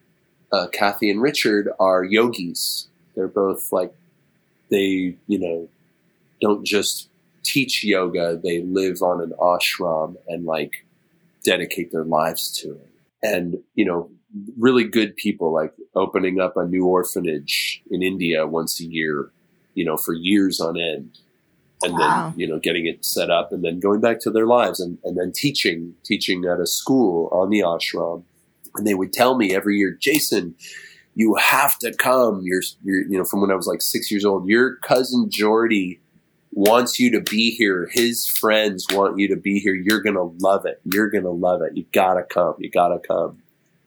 uh, 0.53 0.67
Kathy 0.69 1.11
and 1.11 1.21
Richard 1.21 1.69
are 1.79 2.05
yogis. 2.05 2.89
They're 3.15 3.29
both 3.29 3.73
like 3.73 3.93
they, 4.71 5.17
you 5.27 5.39
know, 5.39 5.69
don't 6.41 6.65
just 6.65 7.09
teach 7.43 7.85
yoga; 7.85 8.41
they 8.43 8.63
live 8.63 9.03
on 9.03 9.21
an 9.21 9.33
ashram 9.41 10.17
and 10.29 10.45
like 10.45 10.85
dedicate 11.45 11.93
their 11.93 12.05
lives 12.05 12.51
to 12.61 12.73
it. 12.73 12.89
And 13.23 13.59
you 13.75 13.85
know, 13.85 14.11
really 14.59 14.85
good 14.85 15.17
people, 15.17 15.53
like 15.53 15.73
opening 15.95 16.41
up 16.41 16.57
a 16.57 16.65
new 16.67 16.87
orphanage 16.87 17.83
in 17.91 18.03
India 18.03 18.47
once 18.47 18.81
a 18.81 18.85
year, 18.85 19.31
you 19.75 19.85
know, 19.85 19.97
for 19.97 20.15
years 20.15 20.61
on 20.61 20.79
end. 20.79 21.19
And 21.81 21.93
Wow. 21.93 22.31
then, 22.31 22.41
you 22.41 22.49
know, 22.49 22.59
getting 22.59 22.87
it 22.87 23.05
set 23.05 23.31
up 23.31 23.53
and 23.53 23.65
then 23.65 23.79
going 23.79 24.01
back 24.01 24.19
to 24.21 24.31
their 24.33 24.47
lives 24.47 24.81
and, 24.81 24.99
and 25.05 25.17
then 25.17 25.31
teaching, 25.31 25.95
teaching 26.05 26.45
at 26.45 26.59
a 26.59 26.67
school 26.67 27.29
on 27.31 27.51
the 27.51 27.61
ashram 27.61 28.25
and 28.79 28.87
they 28.87 28.95
would 28.95 29.13
tell 29.13 29.37
me 29.37 29.55
every 29.55 29.77
year, 29.77 29.93
Jason, 29.93 30.55
you 31.15 31.35
have 31.35 31.79
to 31.79 31.93
come. 31.93 32.43
You're, 32.45 32.63
you're, 32.83 33.03
you 33.03 33.19
know, 33.19 33.25
from 33.25 33.41
when 33.41 33.51
I 33.51 33.55
was 33.55 33.67
like 33.67 33.83
six 33.83 34.11
years 34.11 34.25
old, 34.25 34.49
your 34.49 34.77
cousin 34.77 35.29
Jordy 35.31 36.01
wants 36.53 36.99
you 36.99 37.11
to 37.11 37.21
be 37.21 37.51
here. 37.51 37.89
His 37.93 38.27
friends 38.27 38.87
want 38.91 39.19
you 39.19 39.29
to 39.29 39.37
be 39.37 39.59
here. 39.59 39.75
You're 39.75 40.01
going 40.01 40.17
to 40.17 40.35
love 40.41 40.65
it. 40.65 40.81
You're 40.85 41.11
going 41.11 41.25
to 41.25 41.31
love 41.31 41.63
it. 41.63 41.77
You 41.77 41.85
gotta 41.93 42.23
come. 42.23 42.55
You 42.59 42.71
gotta 42.71 42.99
come. 42.99 43.43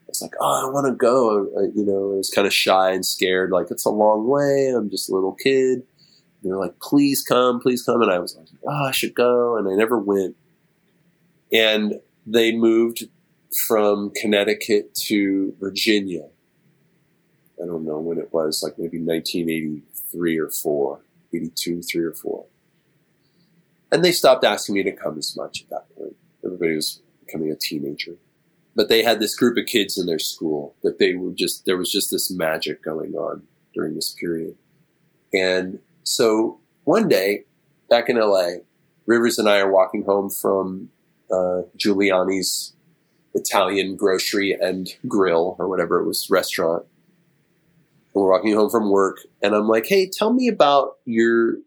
It's 0.08 0.22
like, 0.22 0.34
oh, 0.42 0.68
I 0.68 0.70
want 0.70 0.88
to 0.88 0.94
go. 0.94 1.48
I, 1.58 1.64
you 1.74 1.86
know, 1.86 2.14
I 2.14 2.18
was 2.18 2.30
kind 2.30 2.46
of 2.46 2.54
shy 2.54 2.92
and 2.92 3.06
scared. 3.06 3.50
Like, 3.50 3.72
it's 3.72 3.86
a 3.86 3.90
long 3.90 4.28
way. 4.28 4.68
I'm 4.68 4.90
just 4.90 5.10
a 5.10 5.14
little 5.14 5.32
kid. 5.32 5.84
They're 6.44 6.58
like, 6.58 6.80
please 6.82 7.24
come, 7.24 7.62
please 7.62 7.82
come. 7.84 8.02
And 8.02 8.12
I 8.12 8.20
was 8.20 8.36
like, 8.36 8.48
oh, 8.68 8.86
I 8.88 8.92
should 8.92 9.16
go. 9.16 9.58
And 9.58 9.70
I 9.70 9.76
never 9.76 9.98
went. 9.98 10.36
And 11.52 12.02
they 12.28 12.52
moved 12.52 13.08
from 13.68 14.12
Connecticut 14.16 14.96
to 15.08 15.56
Virginia. 15.60 16.28
I 17.62 17.66
don't 17.66 17.86
know 17.86 18.00
when 18.00 18.18
it 18.18 18.34
was, 18.34 18.64
like 18.64 18.78
maybe 18.78 19.00
1983 19.00 20.40
or 20.40 20.50
4, 20.50 21.02
82, 21.34 21.82
3 21.82 22.04
or 22.04 22.14
4. 22.14 22.46
And 23.92 24.04
they 24.04 24.12
stopped 24.12 24.44
asking 24.44 24.76
me 24.76 24.84
to 24.84 24.92
come 24.92 25.18
as 25.18 25.36
much 25.36 25.62
at 25.62 25.70
that 25.70 25.96
point. 25.96 26.16
Everybody 26.44 26.76
was 26.76 27.02
becoming 27.26 27.52
a 27.52 27.56
teenager. 27.56 28.16
But 28.74 28.88
they 28.88 29.04
had 29.04 29.20
this 29.20 29.36
group 29.36 29.58
of 29.58 29.66
kids 29.66 29.98
in 29.98 30.06
their 30.06 30.20
school 30.20 30.76
that 30.82 30.98
they 30.98 31.14
were 31.16 31.32
just, 31.32 31.66
there 31.66 31.78
was 31.78 31.92
just 31.92 32.10
this 32.10 32.32
magic 32.32 32.82
going 32.82 33.14
on 33.14 33.44
during 33.74 33.96
this 33.96 34.16
period. 34.20 34.56
And 35.34 35.80
so 36.04 36.60
one 36.86 37.10
day, 37.10 37.44
back 37.90 38.10
in 38.10 38.18
LA, 38.18 38.62
Rivers 39.06 39.38
and 39.38 39.50
I 39.50 39.60
are 39.60 39.72
walking 39.72 40.04
home 40.04 40.30
from 40.30 40.90
uh, 41.30 41.64
Giuliani's 41.78 42.74
Italian 43.34 43.96
grocery 43.96 44.54
and 44.60 44.90
grill 45.08 45.56
or 45.60 45.68
whatever 45.68 46.00
it 46.00 46.06
was 46.06 46.30
restaurant. 46.30 46.86
And 48.14 48.24
we're 48.24 48.32
walking 48.32 48.54
home 48.54 48.70
from 48.70 48.90
work 48.90 49.20
and 49.42 49.56
I'm 49.56 49.68
like, 49.68 49.86
"Hey, 49.88 50.10
tell 50.10 50.34
me 50.34 50.48
about 50.48 50.98
your 51.06 51.58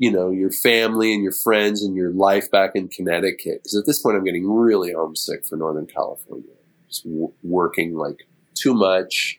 you 0.00 0.10
know, 0.10 0.30
your 0.30 0.50
family 0.50 1.12
and 1.12 1.22
your 1.22 1.30
friends 1.30 1.82
and 1.82 1.94
your 1.94 2.10
life 2.10 2.50
back 2.50 2.70
in 2.74 2.88
Connecticut 2.88 3.58
because 3.58 3.76
at 3.76 3.84
this 3.84 4.00
point 4.00 4.16
I'm 4.16 4.24
getting 4.24 4.50
really 4.50 4.94
homesick 4.94 5.44
for 5.44 5.56
Northern 5.56 5.86
California. 5.86 6.54
Just 6.88 7.04
w- 7.04 7.34
working 7.42 7.94
like 7.94 8.26
too 8.54 8.72
much, 8.72 9.38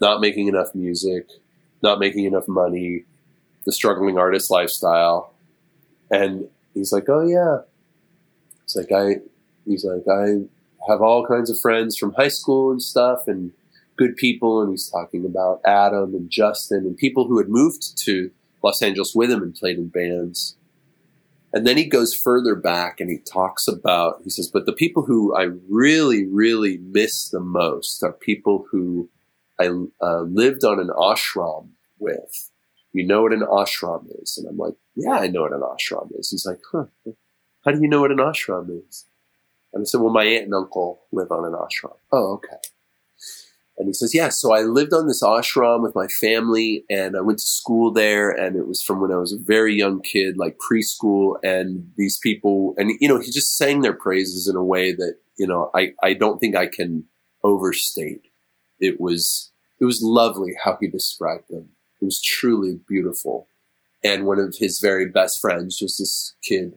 not 0.00 0.22
making 0.22 0.48
enough 0.48 0.74
music, 0.74 1.28
not 1.82 1.98
making 1.98 2.24
enough 2.24 2.48
money, 2.48 3.04
the 3.66 3.72
struggling 3.72 4.16
artist 4.16 4.50
lifestyle. 4.50 5.34
And 6.10 6.48
he's 6.72 6.92
like, 6.92 7.10
"Oh 7.10 7.26
yeah." 7.26 7.58
It's 8.64 8.76
like 8.76 8.92
I 8.92 9.16
he's 9.66 9.84
like 9.84 10.08
I 10.08 10.44
have 10.88 11.02
all 11.02 11.26
kinds 11.26 11.50
of 11.50 11.58
friends 11.58 11.96
from 11.96 12.12
high 12.14 12.28
school 12.28 12.70
and 12.70 12.82
stuff 12.82 13.26
and 13.26 13.52
good 13.96 14.16
people 14.16 14.62
and 14.62 14.70
he's 14.70 14.88
talking 14.88 15.24
about 15.26 15.60
Adam 15.64 16.14
and 16.14 16.30
Justin 16.30 16.86
and 16.86 16.96
people 16.96 17.26
who 17.26 17.38
had 17.38 17.48
moved 17.48 17.98
to 17.98 18.30
Los 18.62 18.82
Angeles 18.82 19.14
with 19.14 19.30
him 19.30 19.42
and 19.42 19.54
played 19.54 19.78
in 19.78 19.88
bands. 19.88 20.56
And 21.52 21.66
then 21.66 21.76
he 21.76 21.84
goes 21.84 22.14
further 22.14 22.54
back 22.54 23.00
and 23.00 23.10
he 23.10 23.18
talks 23.18 23.66
about, 23.66 24.20
he 24.22 24.30
says, 24.30 24.48
but 24.48 24.66
the 24.66 24.72
people 24.72 25.02
who 25.02 25.34
I 25.34 25.48
really, 25.68 26.24
really 26.26 26.78
miss 26.78 27.28
the 27.28 27.40
most 27.40 28.02
are 28.02 28.12
people 28.12 28.66
who 28.70 29.08
I 29.58 29.68
uh, 30.00 30.20
lived 30.22 30.64
on 30.64 30.78
an 30.78 30.90
ashram 30.96 31.70
with. 31.98 32.50
You 32.92 33.06
know 33.06 33.22
what 33.22 33.32
an 33.32 33.40
ashram 33.42 34.06
is? 34.22 34.38
And 34.38 34.48
I'm 34.48 34.56
like, 34.56 34.74
yeah, 34.94 35.18
I 35.18 35.26
know 35.26 35.42
what 35.42 35.52
an 35.52 35.60
ashram 35.60 36.08
is. 36.18 36.30
He's 36.30 36.46
like, 36.46 36.60
huh, 36.72 36.86
how 37.64 37.72
do 37.72 37.80
you 37.80 37.88
know 37.88 38.00
what 38.00 38.10
an 38.10 38.18
ashram 38.18 38.70
is? 38.88 39.06
And 39.72 39.82
I 39.82 39.84
said, 39.84 40.00
well, 40.00 40.12
my 40.12 40.24
aunt 40.24 40.44
and 40.44 40.54
uncle 40.54 41.02
live 41.12 41.30
on 41.30 41.44
an 41.44 41.52
ashram. 41.52 41.96
Oh, 42.12 42.34
okay. 42.34 42.56
And 43.78 43.88
he 43.88 43.94
says, 43.94 44.14
yeah, 44.14 44.28
so 44.28 44.52
I 44.52 44.60
lived 44.60 44.92
on 44.92 45.06
this 45.06 45.22
ashram 45.22 45.82
with 45.82 45.94
my 45.94 46.06
family 46.06 46.84
and 46.90 47.16
I 47.16 47.22
went 47.22 47.38
to 47.38 47.46
school 47.46 47.90
there 47.90 48.30
and 48.30 48.54
it 48.54 48.66
was 48.66 48.82
from 48.82 49.00
when 49.00 49.10
I 49.10 49.16
was 49.16 49.32
a 49.32 49.38
very 49.38 49.74
young 49.74 50.02
kid, 50.02 50.36
like 50.36 50.58
preschool. 50.70 51.36
And 51.42 51.90
these 51.96 52.18
people, 52.18 52.74
and 52.76 52.92
you 53.00 53.08
know, 53.08 53.18
he 53.18 53.30
just 53.30 53.56
sang 53.56 53.80
their 53.80 53.94
praises 53.94 54.46
in 54.46 54.54
a 54.54 54.62
way 54.62 54.92
that, 54.92 55.16
you 55.38 55.46
know, 55.46 55.70
I, 55.74 55.94
I 56.02 56.12
don't 56.12 56.38
think 56.38 56.56
I 56.56 56.66
can 56.66 57.04
overstate. 57.42 58.26
It 58.80 59.00
was, 59.00 59.50
it 59.80 59.86
was 59.86 60.02
lovely 60.02 60.52
how 60.62 60.76
he 60.78 60.86
described 60.86 61.48
them. 61.48 61.70
It 62.02 62.04
was 62.04 62.20
truly 62.20 62.80
beautiful. 62.86 63.46
And 64.04 64.26
one 64.26 64.38
of 64.38 64.56
his 64.58 64.78
very 64.78 65.06
best 65.06 65.40
friends 65.40 65.80
was 65.80 65.96
this 65.96 66.34
kid 66.42 66.74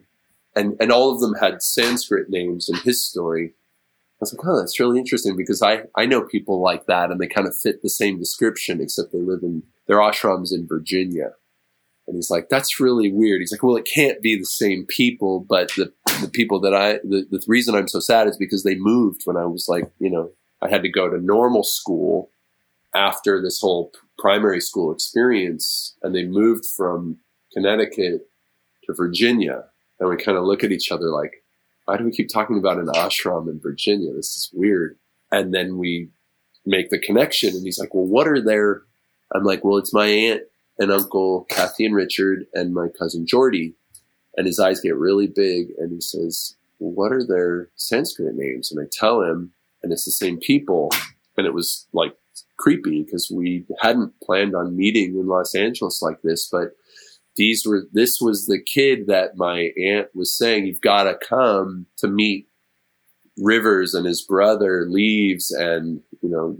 and 0.55 0.75
and 0.79 0.91
all 0.91 1.11
of 1.11 1.19
them 1.19 1.35
had 1.35 1.61
Sanskrit 1.61 2.29
names 2.29 2.69
in 2.69 2.75
his 2.77 3.03
story. 3.03 3.53
I 3.53 4.23
was 4.23 4.33
like, 4.33 4.45
oh, 4.47 4.59
that's 4.59 4.79
really 4.79 4.99
interesting 4.99 5.35
because 5.35 5.61
I 5.61 5.83
I 5.95 6.05
know 6.05 6.23
people 6.23 6.61
like 6.61 6.85
that, 6.85 7.11
and 7.11 7.19
they 7.19 7.27
kind 7.27 7.47
of 7.47 7.57
fit 7.57 7.81
the 7.81 7.89
same 7.89 8.19
description, 8.19 8.81
except 8.81 9.11
they 9.11 9.19
live 9.19 9.43
in 9.43 9.63
their 9.87 9.97
ashrams 9.97 10.53
in 10.53 10.67
Virginia. 10.67 11.31
And 12.05 12.17
he's 12.17 12.29
like, 12.29 12.49
that's 12.49 12.81
really 12.81 13.11
weird. 13.11 13.39
He's 13.39 13.51
like, 13.51 13.63
well, 13.63 13.77
it 13.77 13.87
can't 13.91 14.21
be 14.21 14.37
the 14.37 14.45
same 14.45 14.85
people, 14.85 15.39
but 15.39 15.69
the 15.75 15.93
the 16.21 16.29
people 16.29 16.59
that 16.61 16.73
I 16.73 16.93
the, 17.03 17.25
the 17.29 17.43
reason 17.47 17.75
I'm 17.75 17.87
so 17.87 17.99
sad 17.99 18.27
is 18.27 18.37
because 18.37 18.63
they 18.63 18.75
moved 18.75 19.21
when 19.25 19.37
I 19.37 19.45
was 19.45 19.67
like 19.67 19.91
you 19.99 20.09
know 20.09 20.31
I 20.61 20.69
had 20.69 20.83
to 20.83 20.89
go 20.89 21.09
to 21.09 21.19
normal 21.19 21.63
school 21.63 22.29
after 22.95 23.41
this 23.41 23.59
whole 23.59 23.91
primary 24.19 24.61
school 24.61 24.91
experience, 24.91 25.95
and 26.03 26.13
they 26.13 26.23
moved 26.23 26.65
from 26.65 27.17
Connecticut 27.53 28.27
to 28.85 28.93
Virginia, 28.93 29.65
and 30.03 30.09
we 30.09 30.21
kind 30.21 30.37
of 30.37 30.43
look 30.43 30.65
at 30.65 30.71
each 30.73 30.91
other 30.91 31.05
like, 31.05 31.43
why 31.85 31.95
do 31.95 32.03
we 32.03 32.11
keep 32.11 32.27
talking 32.27 32.57
about 32.57 32.77
an 32.77 32.87
ashram 32.87 33.49
in 33.49 33.59
Virginia? 33.59 34.13
This 34.13 34.35
is 34.35 34.49
weird. 34.53 34.97
And 35.31 35.53
then 35.53 35.77
we 35.77 36.09
make 36.65 36.89
the 36.89 36.99
connection, 36.99 37.55
and 37.55 37.63
he's 37.63 37.79
like, 37.79 37.93
well, 37.93 38.05
what 38.05 38.27
are 38.27 38.41
their? 38.41 38.81
I'm 39.33 39.43
like, 39.43 39.63
well, 39.63 39.77
it's 39.77 39.93
my 39.93 40.05
aunt 40.05 40.41
and 40.77 40.91
uncle 40.91 41.45
Kathy 41.49 41.85
and 41.85 41.95
Richard 41.95 42.45
and 42.53 42.73
my 42.73 42.87
cousin 42.99 43.25
Jordy. 43.25 43.75
And 44.35 44.45
his 44.45 44.59
eyes 44.59 44.81
get 44.81 44.97
really 44.97 45.27
big, 45.27 45.69
and 45.77 45.91
he 45.91 46.01
says, 46.01 46.55
well, 46.79 46.91
what 46.91 47.13
are 47.13 47.25
their 47.25 47.69
Sanskrit 47.75 48.35
names? 48.35 48.71
And 48.71 48.81
I 48.81 48.89
tell 48.91 49.21
him, 49.21 49.53
and 49.81 49.93
it's 49.93 50.05
the 50.05 50.11
same 50.11 50.37
people. 50.37 50.89
And 51.37 51.47
it 51.47 51.53
was 51.53 51.87
like 51.93 52.15
creepy 52.57 53.03
because 53.03 53.31
we 53.33 53.65
hadn't 53.79 54.13
planned 54.21 54.53
on 54.53 54.75
meeting 54.75 55.17
in 55.17 55.27
Los 55.27 55.55
Angeles 55.55 56.01
like 56.01 56.21
this, 56.23 56.49
but 56.51 56.75
these 57.35 57.65
were 57.65 57.83
this 57.91 58.19
was 58.21 58.45
the 58.45 58.61
kid 58.61 59.07
that 59.07 59.35
my 59.37 59.71
aunt 59.77 60.07
was 60.15 60.31
saying 60.31 60.65
you've 60.65 60.81
got 60.81 61.03
to 61.03 61.15
come 61.15 61.85
to 61.97 62.07
meet 62.07 62.47
Rivers 63.37 63.95
and 63.95 64.05
his 64.05 64.21
brother 64.21 64.85
Leaves 64.87 65.49
and 65.51 66.01
you 66.21 66.29
know 66.29 66.57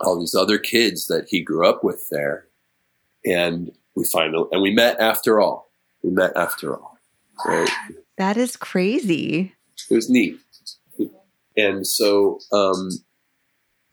all 0.00 0.18
these 0.18 0.34
other 0.34 0.58
kids 0.58 1.06
that 1.06 1.26
he 1.28 1.40
grew 1.42 1.66
up 1.68 1.84
with 1.84 2.08
there 2.10 2.46
and 3.24 3.70
we 3.94 4.04
finally 4.04 4.46
and 4.52 4.62
we 4.62 4.72
met 4.72 4.98
after 4.98 5.40
all 5.40 5.70
we 6.02 6.10
met 6.10 6.32
after 6.36 6.76
all 6.76 6.98
right 7.46 7.70
That 8.16 8.36
is 8.36 8.56
crazy. 8.56 9.52
it 9.90 9.94
was 9.94 10.08
neat 10.08 10.38
and 11.56 11.86
so 11.86 12.40
um 12.52 12.90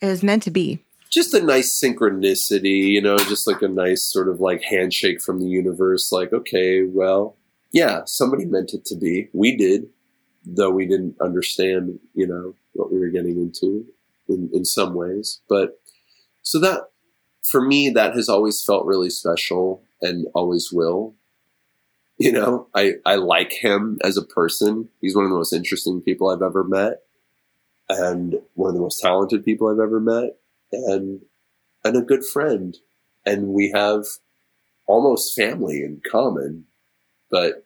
It 0.02 0.08
was 0.08 0.24
meant 0.24 0.44
to 0.44 0.52
be. 0.52 0.80
Just 1.12 1.34
a 1.34 1.44
nice 1.44 1.80
synchronicity, 1.80 2.88
you 2.88 3.02
know, 3.02 3.18
just 3.18 3.46
like 3.46 3.62
a 3.62 3.68
nice 3.68 4.02
sort 4.02 4.30
of 4.30 4.40
like 4.40 4.64
handshake 4.64 5.22
from 5.22 5.40
the 5.40 5.48
universe. 5.48 6.12
Like, 6.12 6.32
okay, 6.32 6.84
well, 6.84 7.38
yeah, 7.72 8.02
somebody 8.06 8.46
meant 8.46 8.74
it 8.74 8.86
to 8.86 8.96
be. 8.96 9.30
We 9.34 9.56
did, 9.56 9.90
though 10.46 10.72
we 10.72 10.86
didn't 10.86 11.16
understand, 11.22 12.00
you 12.14 12.26
know, 12.26 12.56
what 12.74 12.92
we 12.92 13.00
were 13.00 13.10
getting 13.10 13.38
into 13.38 13.86
in, 14.30 14.50
in 14.54 14.64
some 14.64 14.94
ways. 14.94 15.42
But 15.50 15.80
so 16.44 16.60
that, 16.60 16.84
for 17.44 17.62
me, 17.62 17.90
that 17.90 18.16
has 18.16 18.30
always 18.30 18.64
felt 18.64 18.86
really 18.86 19.10
special 19.10 19.84
and 20.02 20.28
always 20.34 20.72
will. 20.72 21.16
You 22.18 22.32
know, 22.32 22.68
I, 22.76 22.94
I 23.06 23.16
like 23.16 23.52
him 23.52 23.98
as 24.04 24.16
a 24.16 24.22
person. 24.22 24.90
He's 25.02 25.16
one 25.16 25.26
of 25.26 25.32
the 25.32 25.38
most 25.38 25.54
interesting 25.54 26.02
people 26.02 26.30
I've 26.30 26.44
ever 26.44 26.64
met 26.64 27.02
and 27.90 28.40
one 28.54 28.70
of 28.70 28.76
the 28.76 28.82
most 28.82 29.02
talented 29.02 29.44
people 29.44 29.68
I've 29.68 29.80
ever 29.80 30.00
met 30.00 30.38
and 30.72 31.22
and 31.84 31.98
a 31.98 32.02
good 32.02 32.26
friend. 32.26 32.78
And 33.26 33.50
we 33.50 33.72
have 33.76 34.06
almost 34.88 35.36
family 35.36 35.84
in 35.84 36.02
common 36.12 36.66
but 37.32 37.66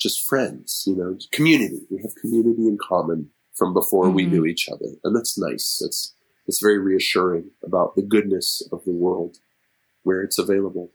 just 0.00 0.26
friends 0.28 0.84
you 0.86 0.96
know 0.96 1.18
community. 1.32 1.82
We 1.90 2.02
have 2.02 2.14
community 2.16 2.66
in 2.68 2.78
common 2.80 3.30
from 3.56 3.72
before 3.74 4.10
we 4.10 4.26
Mhm. 4.26 4.30
knew 4.32 4.46
each 4.46 4.68
other. 4.68 4.90
And 5.04 5.16
that's 5.16 5.38
nice. 5.38 5.80
It's 5.84 6.14
it's 6.48 6.60
very 6.60 6.78
reassuring 6.78 7.50
about 7.62 7.96
the 7.96 8.02
goodness 8.02 8.62
of 8.72 8.84
the 8.84 8.92
world 8.92 9.38
where 10.04 10.22
it's 10.22 10.38
available. 10.38 10.92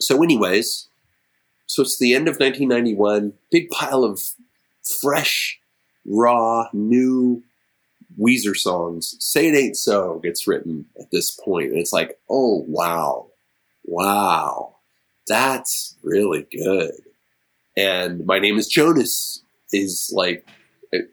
So 0.00 0.22
anyways 0.22 0.88
so 1.66 1.82
it's 1.82 1.98
the 1.98 2.14
end 2.14 2.28
of 2.28 2.38
1991 2.40 3.34
big 3.50 3.70
pile 3.70 4.04
of 4.04 4.20
fresh 5.00 5.60
raw 6.06 6.68
new 6.72 7.42
Weezer 8.20 8.56
songs. 8.56 9.16
Say 9.18 9.48
It 9.48 9.56
Ain't 9.56 9.76
So 9.76 10.20
gets 10.22 10.46
written 10.46 10.86
at 10.98 11.10
this 11.10 11.30
point. 11.30 11.70
And 11.70 11.78
it's 11.78 11.92
like, 11.92 12.18
oh, 12.28 12.64
wow. 12.68 13.28
Wow. 13.84 14.76
That's 15.26 15.96
really 16.02 16.46
good. 16.52 16.92
And 17.76 18.24
My 18.26 18.38
Name 18.38 18.56
is 18.56 18.68
Jonas 18.68 19.42
is 19.72 20.10
like, 20.14 20.46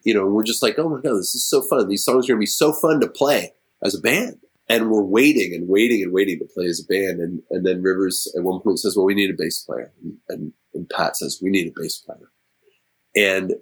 you 0.03 0.13
know, 0.13 0.25
we're 0.27 0.43
just 0.43 0.61
like, 0.61 0.77
oh 0.77 0.89
my 0.89 1.01
God, 1.01 1.17
this 1.17 1.33
is 1.33 1.43
so 1.43 1.61
fun. 1.61 1.87
These 1.87 2.03
songs 2.03 2.25
are 2.25 2.33
going 2.33 2.39
to 2.39 2.41
be 2.41 2.45
so 2.45 2.71
fun 2.71 2.99
to 3.01 3.07
play 3.07 3.53
as 3.83 3.95
a 3.95 4.01
band. 4.01 4.37
And 4.69 4.89
we're 4.89 5.01
waiting 5.01 5.53
and 5.53 5.67
waiting 5.67 6.03
and 6.03 6.13
waiting 6.13 6.39
to 6.39 6.45
play 6.45 6.67
as 6.67 6.79
a 6.79 6.85
band. 6.85 7.19
And, 7.19 7.41
and 7.49 7.65
then 7.65 7.81
Rivers 7.81 8.31
at 8.37 8.43
one 8.43 8.61
point 8.61 8.79
says, 8.79 8.95
well, 8.95 9.05
we 9.05 9.15
need 9.15 9.29
a 9.29 9.37
bass 9.37 9.63
player. 9.63 9.91
And, 10.29 10.53
and 10.73 10.89
Pat 10.89 11.17
says, 11.17 11.39
we 11.41 11.49
need 11.49 11.67
a 11.67 11.73
bass 11.75 11.97
player. 11.97 12.31
And 13.15 13.55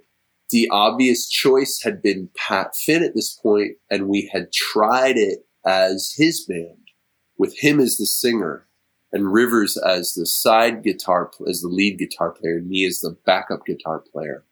the 0.49 0.67
obvious 0.71 1.27
choice 1.27 1.81
had 1.83 2.01
been 2.01 2.29
Pat 2.35 2.75
Finn 2.75 3.03
at 3.03 3.15
this 3.15 3.33
point, 3.33 3.73
and 3.89 4.07
we 4.07 4.29
had 4.33 4.51
tried 4.51 5.17
it 5.17 5.45
as 5.65 6.13
his 6.17 6.43
band, 6.45 6.89
with 7.37 7.57
him 7.59 7.79
as 7.79 7.97
the 7.97 8.05
singer, 8.05 8.67
and 9.11 9.31
Rivers 9.33 9.77
as 9.77 10.13
the 10.13 10.25
side 10.25 10.83
guitar, 10.83 11.31
as 11.47 11.61
the 11.61 11.67
lead 11.67 11.97
guitar 11.97 12.31
player, 12.31 12.57
and 12.57 12.67
me 12.67 12.85
as 12.85 12.99
the 12.99 13.15
backup 13.25 13.65
guitar 13.65 13.99
player, 13.99 14.43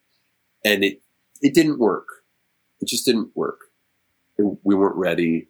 and 0.64 0.84
it 0.84 1.02
it 1.42 1.54
didn't 1.54 1.80
work. 1.80 2.08
It 2.82 2.88
just 2.88 3.06
didn't 3.06 3.36
work. 3.36 3.60
It- 4.38 4.58
we 4.64 4.76
weren't 4.76 4.96
ready. 4.96 5.48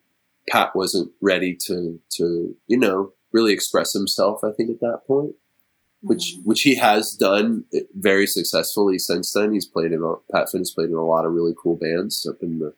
Pat 0.50 0.76
wasn't 0.76 1.12
ready 1.22 1.56
to 1.68 2.00
to 2.18 2.56
you 2.68 2.78
know 2.78 3.14
really 3.34 3.54
express 3.54 3.94
himself. 3.94 4.44
I 4.44 4.52
think 4.52 4.70
at 4.70 4.80
that 4.80 5.02
point 5.06 5.36
which 6.08 6.38
which 6.44 6.62
he 6.62 6.76
has 6.76 7.14
done 7.14 7.66
very 7.96 8.26
successfully 8.26 8.98
since 8.98 9.34
then. 9.34 9.54
He's 9.54 9.66
played 9.66 9.92
in 9.92 10.16
Pat 10.32 10.50
Finn's 10.50 10.72
played 10.72 10.90
in 10.90 10.96
a 10.96 11.06
lot 11.06 11.26
of 11.26 11.34
really 11.34 11.54
cool 11.62 11.76
bands 11.76 12.26
up 12.26 12.38
in 12.42 12.60
the 12.60 12.74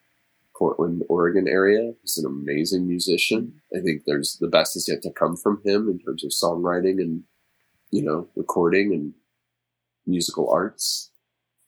Portland, 0.56 1.04
Oregon 1.08 1.48
area. 1.48 1.94
He's 2.02 2.18
an 2.18 2.26
amazing 2.26 2.88
musician. 2.88 3.62
I 3.76 3.82
think 3.82 4.04
there's 4.06 4.38
the 4.42 4.48
best 4.48 4.76
is 4.76 4.88
yet 4.88 5.02
to 5.04 5.12
come 5.12 5.38
from 5.38 5.62
him 5.64 5.88
in 5.88 6.00
terms 6.00 6.24
of 6.24 6.32
songwriting 6.32 7.00
and 7.00 7.24
you 7.92 8.04
know 8.04 8.28
recording 8.36 8.94
and 8.94 9.14
musical 10.06 10.50
arts. 10.52 11.12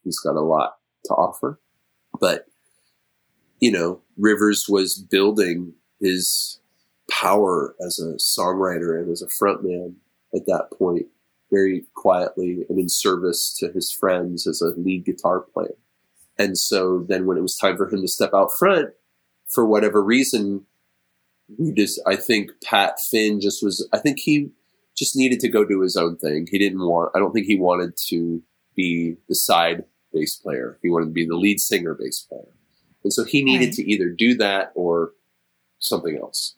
He's 0.03 0.19
got 0.19 0.35
a 0.35 0.41
lot 0.41 0.77
to 1.05 1.13
offer, 1.13 1.59
but 2.19 2.47
you 3.59 3.71
know 3.71 4.01
Rivers 4.17 4.65
was 4.67 4.97
building 4.97 5.73
his 5.99 6.59
power 7.09 7.75
as 7.85 7.99
a 7.99 8.15
songwriter 8.15 8.99
and 8.99 9.11
as 9.11 9.21
a 9.21 9.27
frontman 9.27 9.95
at 10.33 10.45
that 10.47 10.69
point 10.77 11.07
very 11.51 11.85
quietly 11.95 12.65
and 12.69 12.79
in 12.79 12.89
service 12.89 13.55
to 13.59 13.71
his 13.71 13.91
friends 13.91 14.47
as 14.47 14.61
a 14.61 14.73
lead 14.79 15.05
guitar 15.05 15.41
player. 15.41 15.75
And 16.37 16.57
so 16.57 17.05
then 17.07 17.25
when 17.25 17.37
it 17.37 17.41
was 17.41 17.57
time 17.57 17.77
for 17.77 17.87
him 17.89 18.01
to 18.01 18.07
step 18.07 18.31
out 18.33 18.49
front, 18.57 18.89
for 19.49 19.65
whatever 19.65 20.01
reason, 20.01 20.65
we 21.57 21.73
just, 21.73 22.01
I 22.07 22.15
think 22.15 22.51
Pat 22.63 22.99
Finn 22.99 23.41
just 23.41 23.61
was, 23.61 23.87
I 23.93 23.97
think 23.99 24.19
he 24.19 24.49
just 24.97 25.15
needed 25.15 25.39
to 25.41 25.49
go 25.49 25.65
do 25.65 25.81
his 25.81 25.97
own 25.97 26.15
thing. 26.17 26.47
He 26.49 26.57
didn't 26.57 26.79
want, 26.79 27.11
I 27.13 27.19
don't 27.19 27.33
think 27.33 27.47
he 27.47 27.59
wanted 27.59 27.97
to 28.07 28.41
be 28.75 29.17
the 29.27 29.35
side 29.35 29.83
bass 30.13 30.37
player. 30.37 30.79
He 30.81 30.89
wanted 30.89 31.07
to 31.07 31.11
be 31.11 31.25
the 31.25 31.35
lead 31.35 31.59
singer 31.59 31.93
bass 31.93 32.21
player. 32.21 32.47
And 33.03 33.11
so 33.11 33.23
he 33.23 33.43
needed 33.43 33.65
Right. 33.67 33.73
to 33.73 33.91
either 33.91 34.09
do 34.09 34.35
that 34.35 34.71
or 34.75 35.13
something 35.79 36.17
else. 36.17 36.55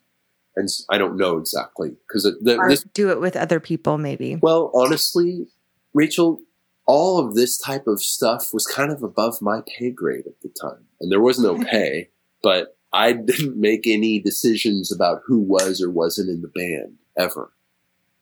And 0.56 0.70
I 0.90 0.98
don't 0.98 1.18
know 1.18 1.38
exactly 1.38 1.96
because 2.08 2.32
this 2.42 2.84
do 2.94 3.10
it 3.10 3.20
with 3.20 3.36
other 3.36 3.60
people, 3.60 3.98
maybe. 3.98 4.36
well, 4.36 4.72
honestly, 4.76 5.48
Rachel, 5.94 6.42
all 6.86 7.20
of 7.20 7.36
this 7.36 7.58
type 7.58 7.88
of 7.88 8.04
stuff 8.04 8.54
was 8.54 8.66
kind 8.66 8.92
of 8.92 9.02
above 9.02 9.42
my 9.42 9.62
pay 9.66 9.90
grade 9.90 10.28
at 10.28 10.42
the 10.42 10.50
time. 10.50 10.86
And 11.00 11.12
there 11.12 11.22
was 11.22 11.40
no 11.40 11.58
pay, 11.72 12.10
but 12.42 12.78
I 12.92 13.14
didn't 13.14 13.60
make 13.60 13.88
any 13.88 14.20
decisions 14.20 14.92
about 14.92 15.24
who 15.26 15.40
was 15.40 15.82
or 15.82 15.90
wasn't 15.90 16.30
in 16.30 16.42
the 16.42 16.48
band 16.48 16.98
ever. 17.18 17.52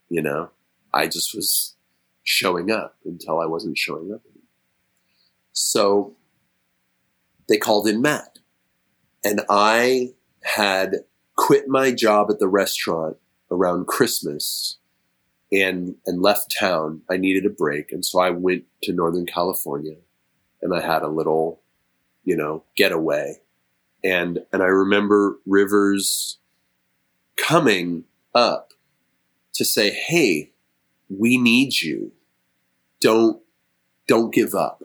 You 0.10 0.22
know, 0.22 0.52
I 0.94 1.08
just 1.08 1.36
was 1.36 1.76
showing 2.24 2.72
up 2.72 2.96
until 3.04 3.40
I 3.40 3.46
wasn't 3.46 3.78
showing 3.78 4.14
up. 4.14 4.22
anymore. 4.26 4.48
So 5.52 6.16
they 7.48 7.58
called 7.58 7.88
in 7.88 8.02
Matt. 8.02 8.40
And 9.24 9.42
I 9.50 10.14
had 10.44 10.96
quit 11.42 11.68
my 11.68 11.92
job 11.92 12.30
at 12.30 12.38
the 12.38 12.48
restaurant 12.48 13.18
around 13.50 13.88
Christmas 13.88 14.78
and 15.52 15.96
and 16.06 16.22
left 16.22 16.56
town. 16.58 17.02
I 17.10 17.18
needed 17.18 17.48
a 17.48 17.50
break, 17.50 17.92
and 17.92 18.06
so 18.06 18.20
I 18.20 18.30
went 18.30 18.66
to 18.84 18.94
Northern 18.94 19.26
California, 19.26 19.96
and 20.62 20.72
I 20.72 20.82
had 20.82 21.02
a 21.02 21.08
little, 21.08 21.60
you 22.24 22.38
know, 22.38 22.64
getaway, 22.78 23.42
and 24.04 24.46
and 24.54 24.62
I 24.62 24.68
remember 24.68 25.40
Rivers 25.48 26.38
coming 27.38 28.04
up 28.36 28.74
to 29.54 29.66
say, 29.66 29.90
"Hey, 29.90 30.52
we 31.10 31.40
need 31.40 31.82
you. 31.82 32.12
Don't 33.02 33.42
don't 34.08 34.32
give 34.32 34.54
up. 34.54 34.84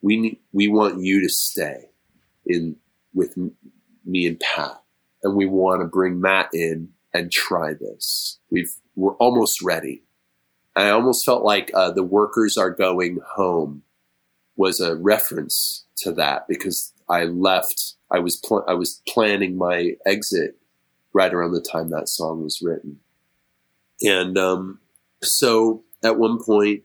We 0.00 0.16
need, 0.16 0.38
we 0.54 0.68
want 0.68 1.02
you 1.02 1.20
to 1.20 1.28
stay 1.28 1.90
in 2.46 2.76
with 3.12 3.36
me 4.06 4.26
and 4.26 4.40
Pat, 4.40 4.81
and 5.22 5.36
we 5.36 5.46
want 5.46 5.80
to 5.80 5.86
bring 5.86 6.20
Matt 6.20 6.50
in 6.52 6.90
and 7.14 7.30
try 7.30 7.74
this. 7.74 8.38
We've 8.50 8.72
we're 8.96 9.16
almost 9.16 9.62
ready. 9.62 10.02
I 10.74 10.90
almost 10.90 11.24
felt 11.24 11.44
like 11.44 11.70
uh, 11.74 11.90
the 11.90 12.02
workers 12.02 12.56
are 12.56 12.70
going 12.70 13.18
home 13.34 13.82
was 14.56 14.80
a 14.80 14.96
reference 14.96 15.84
to 15.96 16.12
that 16.12 16.46
because 16.48 16.92
I 17.08 17.24
left. 17.24 17.94
I 18.10 18.18
was 18.18 18.36
pl- 18.36 18.64
I 18.66 18.74
was 18.74 19.02
planning 19.08 19.56
my 19.56 19.96
exit 20.06 20.56
right 21.12 21.32
around 21.32 21.52
the 21.52 21.60
time 21.60 21.90
that 21.90 22.08
song 22.08 22.42
was 22.42 22.62
written, 22.62 23.00
and 24.02 24.36
um, 24.38 24.80
so 25.22 25.84
at 26.02 26.18
one 26.18 26.42
point 26.42 26.82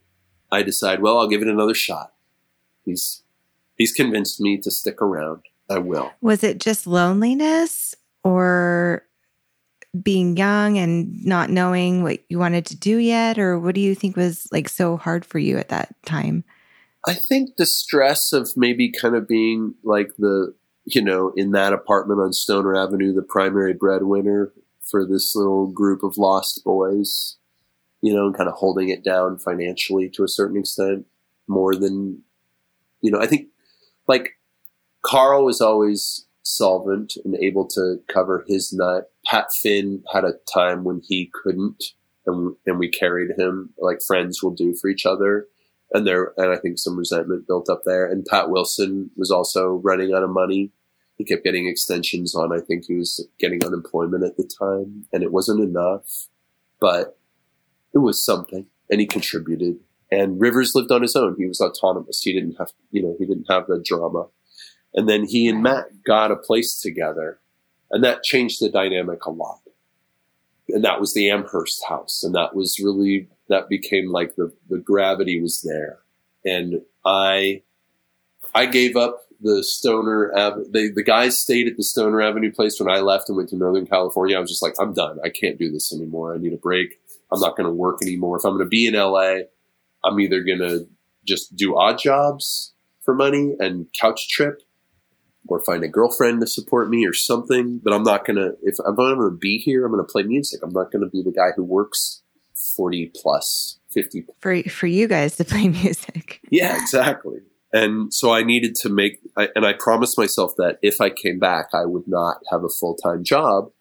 I 0.52 0.64
decide, 0.64 1.02
well, 1.02 1.18
I'll 1.18 1.30
give 1.30 1.42
it 1.42 1.48
another 1.48 1.74
shot. 1.74 2.14
He's 2.86 3.24
he's 3.76 3.92
convinced 3.92 4.40
me 4.40 4.58
to 4.58 4.72
stick 4.72 5.02
around. 5.02 5.44
I 5.70 5.80
will. 5.80 6.12
Was 6.22 6.44
it 6.44 6.60
just 6.60 6.88
loneliness 6.88 7.96
or 8.28 9.04
being 10.04 10.38
young 10.38 10.78
and 10.78 11.26
not 11.26 11.50
knowing 11.50 12.04
what 12.04 12.20
you 12.30 12.38
wanted 12.38 12.66
to 12.68 12.76
do 12.76 12.98
yet? 12.98 13.40
Or 13.40 13.60
what 13.60 13.76
do 13.76 13.82
you 13.82 13.96
think 13.96 14.16
was 14.16 14.48
like 14.52 14.70
so 14.70 14.98
hard 14.98 15.26
for 15.26 15.40
you 15.40 15.58
at 15.58 15.70
that 15.70 15.96
time? 16.06 16.44
I 17.08 17.14
think 17.14 17.56
the 17.56 17.66
stress 17.66 18.34
of 18.34 18.50
maybe 18.56 18.92
kind 18.92 19.16
of 19.16 19.28
being 19.28 19.76
like 19.84 20.16
the, 20.18 20.54
you 20.86 21.02
know, 21.02 21.32
in 21.36 21.52
that 21.52 21.74
apartment 21.74 22.20
on 22.20 22.34
Stoner 22.34 22.76
Avenue, 22.76 23.14
the 23.14 23.22
primary 23.22 23.74
breadwinner 23.74 24.52
for 24.82 25.06
this 25.06 25.36
little 25.36 25.68
group 25.68 26.04
of 26.04 26.18
lost 26.18 26.64
boys, 26.64 27.38
you 28.02 28.14
know, 28.14 28.26
and 28.26 28.36
kind 28.36 28.50
of 28.50 28.56
holding 28.56 28.90
it 28.90 29.04
down 29.04 29.38
financially 29.38 30.10
to 30.10 30.24
a 30.24 30.30
certain 30.30 30.58
extent 30.58 31.06
more 31.48 31.76
than, 31.76 32.22
you 33.02 33.10
know, 33.10 33.20
I 33.20 33.26
think 33.26 33.48
like 34.08 34.38
Carl 35.02 35.46
was 35.46 35.62
always 35.62 36.27
solvent 36.48 37.14
and 37.26 37.36
able 37.36 37.68
to 37.68 37.98
cover 38.08 38.45
his 38.48 38.72
nut. 38.72 39.12
Pat 39.26 39.48
Finn 39.62 40.04
had 40.14 40.24
a 40.24 40.34
time 40.52 40.84
when 40.86 41.02
he 41.04 41.30
couldn't, 41.34 41.84
and, 42.26 42.56
and 42.66 42.80
we 42.80 42.89
carried 42.89 43.38
him 43.38 43.74
like 43.78 44.02
friends 44.02 44.41
will 44.41 44.52
do 44.52 44.74
for 44.74 44.89
each 44.89 45.06
other. 45.06 45.48
And 45.93 46.08
there, 46.08 46.34
and 46.38 46.52
I 46.52 46.58
think 46.58 46.80
some 46.80 46.98
resentment 46.98 47.48
built 47.48 47.70
up 47.70 47.82
there. 47.86 48.06
And 48.06 48.26
Pat 48.26 48.50
Wilson 48.50 49.10
was 49.16 49.32
also 49.32 49.82
running 49.84 50.14
out 50.14 50.24
of 50.24 50.30
money. 50.30 50.72
He 51.18 51.26
kept 51.26 51.43
getting 51.43 51.68
extensions 51.68 52.36
on. 52.36 52.54
I 52.54 52.60
think 52.60 52.86
he 52.86 52.95
was 52.95 53.28
getting 53.39 53.66
unemployment 53.66 54.24
at 54.24 54.38
the 54.38 54.43
time, 54.43 55.06
and 55.12 55.24
it 55.24 55.32
wasn't 55.32 55.62
enough, 55.62 56.28
but 56.80 57.18
it 57.93 58.00
was 58.00 58.24
something, 58.24 58.68
and 58.89 59.00
he 59.02 59.08
contributed. 59.08 59.80
And 60.12 60.39
Rivers 60.39 60.74
lived 60.76 60.91
on 60.91 61.02
his 61.02 61.16
own. 61.16 61.36
He 61.38 61.48
was 61.48 61.60
autonomous. 61.60 62.22
He 62.22 62.34
didn't 62.34 62.56
have, 62.60 62.72
you 62.91 63.02
know, 63.02 63.16
he 63.18 63.26
didn't 63.26 63.48
have 63.50 63.68
the 63.68 63.82
drama. 63.84 64.28
And 64.98 65.08
then 65.08 65.26
he 65.26 65.48
and 65.48 65.62
Matt 65.62 66.04
got 66.04 66.32
a 66.32 66.36
place 66.36 66.82
together, 66.82 67.39
and 67.91 68.04
that 68.04 68.24
changed 68.24 68.60
the 68.60 68.68
dynamic 68.68 69.24
a 69.26 69.32
lot. 69.32 69.62
And 70.70 70.84
that 70.84 71.00
was 71.00 71.14
the 71.14 71.30
Amherst 71.30 71.86
house, 71.88 72.24
and 72.24 72.34
that 72.34 72.56
was 72.56 72.80
really 72.84 73.30
that 73.48 73.70
became 73.70 74.12
like 74.12 74.36
the 74.36 74.52
the 74.70 74.80
gravity 74.80 75.39
was 75.39 75.62
there. 75.62 76.00
And 76.43 76.82
I 77.06 77.62
I 78.56 78.66
gave 78.66 78.98
up 78.98 79.28
the 79.39 79.64
Stoner. 79.64 80.34
They, 80.68 80.88
the 80.88 81.04
guys 81.04 81.38
stayed 81.38 81.68
at 81.68 81.78
the 81.78 81.84
Stoner 81.84 82.20
Avenue 82.20 82.52
place 82.52 82.80
when 82.80 82.89
I 82.89 83.00
left 83.00 83.30
and 83.30 83.38
went 83.38 83.50
to 83.50 83.56
Northern 83.56 83.86
California. 83.86 84.36
I 84.36 84.39
was 84.39 84.50
just 84.50 84.64
like, 84.64 84.74
I'm 84.80 84.93
done. 84.93 85.20
I 85.24 85.30
can't 85.30 85.60
do 85.60 85.72
this 85.72 85.93
anymore. 85.93 86.34
I 86.34 86.39
need 86.39 86.54
a 86.54 86.58
break. 86.58 87.00
I'm 87.32 87.39
not 87.39 87.56
going 87.56 87.68
to 87.68 87.74
work 87.74 88.00
anymore. 88.02 88.38
If 88.38 88.45
I'm 88.45 88.54
going 88.54 88.66
to 88.66 88.70
be 88.70 88.88
in 88.88 88.95
LA, 88.95 89.41
I'm 90.04 90.20
either 90.20 90.41
going 90.41 90.60
to 90.60 90.88
just 91.24 91.56
do 91.56 91.78
odd 91.78 92.00
jobs 92.00 92.74
for 93.04 93.14
money 93.14 93.56
and 93.60 93.86
couch 93.93 94.28
trip 94.28 94.64
or 95.48 95.60
find 95.62 95.84
a 95.84 95.88
girlfriend 95.88 96.41
to 96.41 96.48
support 96.48 96.89
me 96.89 97.06
or 97.06 97.14
something. 97.14 97.80
But 97.84 97.93
I'm 97.93 98.04
not 98.04 98.26
going 98.26 98.38
to, 98.38 98.56
if 98.64 98.76
I'm 98.86 98.95
going 98.95 99.20
to 99.20 99.32
be 99.32 99.58
here, 99.58 99.86
I'm 99.86 99.91
going 99.91 100.06
to 100.06 100.12
play 100.12 100.24
music. 100.24 100.62
I'm 100.64 100.74
not 100.74 100.91
going 100.91 101.04
to 101.04 101.10
be 101.10 101.24
the 101.24 101.32
guy 101.32 101.50
who 101.56 101.64
works 101.64 102.22
40 102.76 103.12
plus, 103.16 103.80
50. 103.91 104.26
For, 104.39 104.64
for 104.64 104.88
you 104.88 105.08
guys 105.08 105.36
to 105.38 105.45
play 105.45 105.68
music. 105.70 106.41
Yeah, 106.50 106.80
exactly. 106.82 107.39
And 107.74 108.14
so 108.14 108.32
I 108.32 108.43
needed 108.43 108.76
to 108.76 108.89
make, 108.89 109.20
I, 109.36 109.50
and 109.56 109.66
I 109.66 109.74
promised 109.74 110.18
myself 110.18 110.54
that 110.58 110.80
if 110.82 111.02
I 111.02 111.10
came 111.10 111.39
back, 111.39 111.68
I 111.74 111.86
would 111.86 112.08
not 112.08 112.38
have 112.50 112.64
a 112.64 112.70
full 112.70 112.95
time 112.95 113.24
job. 113.24 113.72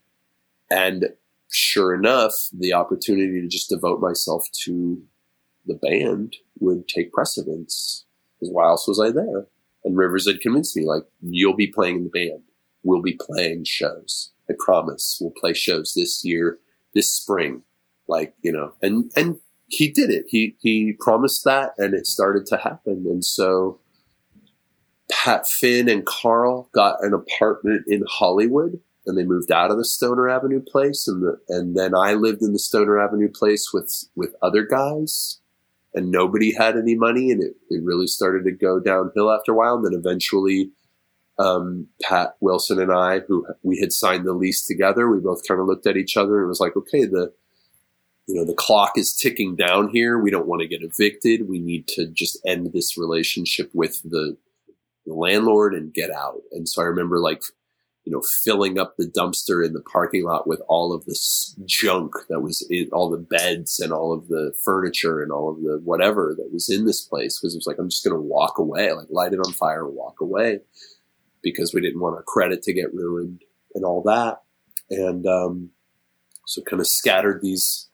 And 0.71 1.11
sure 1.51 1.95
enough, 1.95 2.33
the 2.53 2.73
opportunity 2.75 3.41
to 3.41 3.49
just 3.49 3.69
devote 3.69 4.01
myself 4.01 4.45
to 4.65 5.03
the 5.65 5.75
band 5.75 6.37
would 6.59 6.89
take 6.89 7.13
precedence. 7.13 8.05
Because 8.35 8.53
why 8.53 8.67
else 8.67 8.89
was 8.89 9.01
I 9.01 9.11
there? 9.11 9.47
And 9.87 9.97
Rivers 9.97 10.27
had 10.27 10.41
convinced 10.41 10.77
me, 10.77 10.85
like, 10.85 11.05
you'll 11.23 11.55
be 11.55 11.69
playing 11.69 11.99
in 11.99 12.05
the 12.05 12.11
band. 12.11 12.43
We'll 12.83 13.03
be 13.03 13.17
playing 13.19 13.65
shows. 13.65 14.33
I 14.51 14.55
promise. 14.59 15.19
We'll 15.21 15.31
play 15.31 15.55
shows 15.55 15.95
this 15.95 16.25
year, 16.25 16.59
this 16.93 17.11
spring. 17.11 17.63
Like, 18.09 18.35
you 18.43 18.51
know, 18.51 18.73
and, 18.83 19.13
and 19.15 19.39
he 19.69 19.93
did 19.93 20.11
it. 20.11 20.25
He, 20.29 20.57
he 20.59 20.97
promised 20.99 21.45
that 21.45 21.71
and 21.79 21.95
it 21.95 22.07
started 22.07 22.47
to 22.47 22.57
happen. 22.57 23.07
And 23.09 23.25
so 23.25 23.79
Pat 25.09 25.47
Finn 25.47 25.89
and 25.89 26.05
Carl 26.05 26.69
got 26.75 26.97
an 27.03 27.15
apartment 27.15 27.85
in 27.87 28.03
Hollywood 28.09 28.81
and 29.07 29.17
they 29.17 29.25
moved 29.25 29.53
out 29.53 29.71
of 29.71 29.77
the 29.77 29.85
Stoner 29.85 30.29
Avenue 30.29 30.63
place. 30.63 31.07
And 31.07 31.23
the, 31.23 31.39
and 31.49 31.77
then 31.77 31.95
I 31.95 32.15
lived 32.15 32.43
in 32.43 32.53
the 32.53 32.59
Stoner 32.59 32.99
Avenue 32.99 33.31
place 33.33 33.71
with, 33.73 34.05
with 34.17 34.35
other 34.43 34.65
guys 34.65 35.39
and 35.97 36.11
nobody 36.11 36.55
had 36.55 36.77
any 36.77 36.95
money 36.95 37.33
and 37.33 37.43
it, 37.43 37.55
it 37.71 37.83
really 37.83 38.07
started 38.07 38.45
to 38.45 38.53
go 38.53 38.79
downhill 38.79 39.33
after 39.33 39.53
a 39.53 39.55
while. 39.57 39.77
And 39.77 39.87
then 39.87 39.95
eventually, 39.95 40.71
um, 41.39 41.89
Pat 42.03 42.37
Wilson 42.41 42.79
and 42.79 42.93
I, 42.93 43.21
who 43.21 43.47
we 43.63 43.81
had 43.81 43.93
signed 43.93 44.27
the 44.27 44.35
lease 44.35 44.65
together, 44.65 45.09
we 45.11 45.21
both 45.21 45.49
kind 45.49 45.59
of 45.59 45.67
looked 45.67 45.87
at 45.87 45.97
each 45.97 46.17
other 46.17 46.39
and 46.41 46.49
was 46.49 46.61
like, 46.61 46.77
okay, 46.77 47.07
the, 47.07 47.33
you 48.27 48.35
know, 48.35 48.45
the 48.45 48.55
clock 48.55 48.93
is 48.97 49.17
ticking 49.17 49.57
down 49.57 49.89
here. 49.89 50.19
We 50.19 50.31
don't 50.31 50.47
want 50.47 50.61
to 50.61 50.69
get 50.69 50.83
evicted. 50.83 51.49
We 51.49 51.61
need 51.61 51.89
to 51.89 52.07
just 52.07 52.39
end 52.47 52.73
this 52.73 52.99
relationship 52.99 53.71
with 53.73 54.03
the, 54.03 54.37
the 55.07 55.15
landlord 55.15 55.75
and 55.75 55.95
get 55.95 56.11
out. 56.11 56.43
And 56.53 56.69
so 56.69 56.83
I 56.83 56.87
remember 56.87 57.21
like 57.21 57.43
you 58.07 58.13
know, 58.13 58.23
filling 58.45 58.79
up 58.79 58.97
the 58.97 59.05
dumpster 59.05 59.67
in 59.67 59.73
the 59.73 59.83
parking 59.83 60.25
lot 60.25 60.47
with 60.47 60.63
all 60.69 60.95
of 60.95 61.05
this 61.07 61.57
junk 61.65 62.13
that 62.29 62.41
was 62.41 62.65
in 62.71 62.89
all 62.93 63.11
the 63.11 63.19
beds 63.19 63.81
and 63.81 63.93
all 63.93 64.13
of 64.13 64.29
the 64.29 64.55
furniture 64.65 65.21
and 65.21 65.33
all 65.33 65.51
of 65.51 65.61
the 65.61 65.81
whatever 65.83 66.33
that 66.39 66.53
was 66.53 66.71
in 66.71 66.87
this 66.87 67.03
place. 67.03 67.41
Cause 67.41 67.53
it 67.53 67.59
was 67.59 67.67
like, 67.67 67.79
I'm 67.81 67.91
just 67.91 68.05
going 68.05 68.15
to 68.15 68.23
walk 68.23 68.59
away, 68.59 68.93
like 68.93 69.09
light 69.11 69.33
it 69.33 69.41
on 69.41 69.53
fire 69.53 69.85
and 69.85 69.97
walk 69.97 70.21
away 70.21 70.61
because 71.43 71.75
we 71.75 71.81
didn't 71.81 72.01
want 72.01 72.15
our 72.15 72.23
credit 72.23 72.63
to 72.63 72.73
get 72.73 72.95
ruined 72.95 73.43
and 73.75 73.85
all 73.85 74.03
that. 74.03 74.43
And, 74.89 75.27
um, 75.27 75.71
so 76.47 76.63
kind 76.63 76.79
of 76.79 76.87
scattered 76.87 77.43
these 77.43 77.89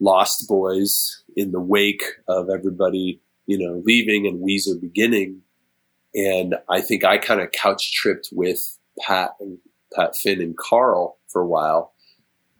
lost 0.00 0.48
boys 0.48 1.22
in 1.36 1.52
the 1.52 1.60
wake 1.60 2.02
of 2.26 2.50
everybody, 2.50 3.22
you 3.46 3.58
know, 3.58 3.80
leaving 3.84 4.26
and 4.26 4.42
Weezer 4.44 4.80
beginning. 4.80 5.42
And 6.16 6.56
I 6.68 6.80
think 6.80 7.04
I 7.04 7.18
kind 7.18 7.40
of 7.40 7.52
couch 7.52 7.92
tripped 7.92 8.30
with 8.32 8.76
Pat 9.00 9.34
and 9.40 9.58
Pat 9.94 10.16
Finn 10.16 10.40
and 10.40 10.56
Carl 10.56 11.18
for 11.28 11.42
a 11.42 11.46
while. 11.46 11.92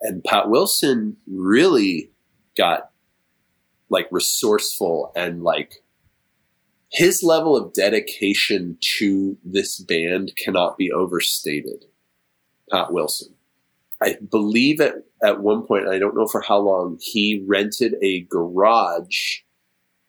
And 0.01 0.25
Pat 0.25 0.49
Wilson 0.49 1.17
really 1.27 2.11
got 2.57 2.91
like 3.89 4.09
resourceful 4.11 5.13
and 5.15 5.43
like 5.43 5.83
his 6.91 7.23
level 7.23 7.57
of 7.57 7.73
dedication 7.73 8.77
to 8.99 9.39
this 9.45 9.79
band 9.79 10.33
cannot 10.37 10.77
be 10.77 10.91
overstated. 10.93 11.87
Pat 12.71 12.93
Wilson. 12.93 13.35
I 14.03 14.17
believe 14.31 14.81
at, 14.81 14.95
at 15.23 15.41
one 15.41 15.63
point, 15.63 15.89
I 15.89 15.99
don't 15.99 16.17
know 16.17 16.27
for 16.27 16.41
how 16.41 16.59
long, 16.59 16.99
he 17.01 17.45
rented 17.47 17.95
a 18.03 18.23
garage 18.23 19.39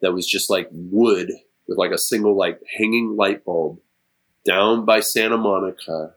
that 0.01 0.13
was 0.13 0.28
just 0.28 0.49
like 0.49 0.67
wood 0.71 1.32
with 1.67 1.78
like 1.78 1.91
a 1.91 1.97
single 1.97 2.36
like 2.36 2.59
hanging 2.78 3.15
light 3.15 3.45
bulb 3.45 3.80
down 4.46 4.86
by 4.86 5.00
Santa 5.00 5.38
Monica 5.38 6.16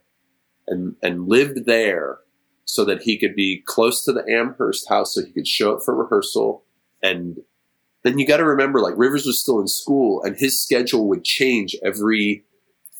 and, 0.66 0.96
and 1.02 1.28
lived 1.28 1.66
there 1.66 2.18
so 2.64 2.84
that 2.84 3.02
he 3.02 3.16
could 3.16 3.34
be 3.34 3.62
close 3.64 4.04
to 4.04 4.12
the 4.12 4.24
Amherst 4.28 4.88
house 4.88 5.14
so 5.14 5.24
he 5.24 5.32
could 5.32 5.46
show 5.46 5.74
up 5.74 5.82
for 5.84 5.94
rehearsal. 5.94 6.64
And 7.02 7.38
then 8.02 8.18
you 8.18 8.26
got 8.26 8.38
to 8.38 8.44
remember, 8.44 8.80
like 8.80 8.94
Rivers 8.96 9.26
was 9.26 9.40
still 9.40 9.60
in 9.60 9.68
school 9.68 10.22
and 10.22 10.36
his 10.36 10.60
schedule 10.60 11.08
would 11.08 11.24
change 11.24 11.76
every 11.84 12.44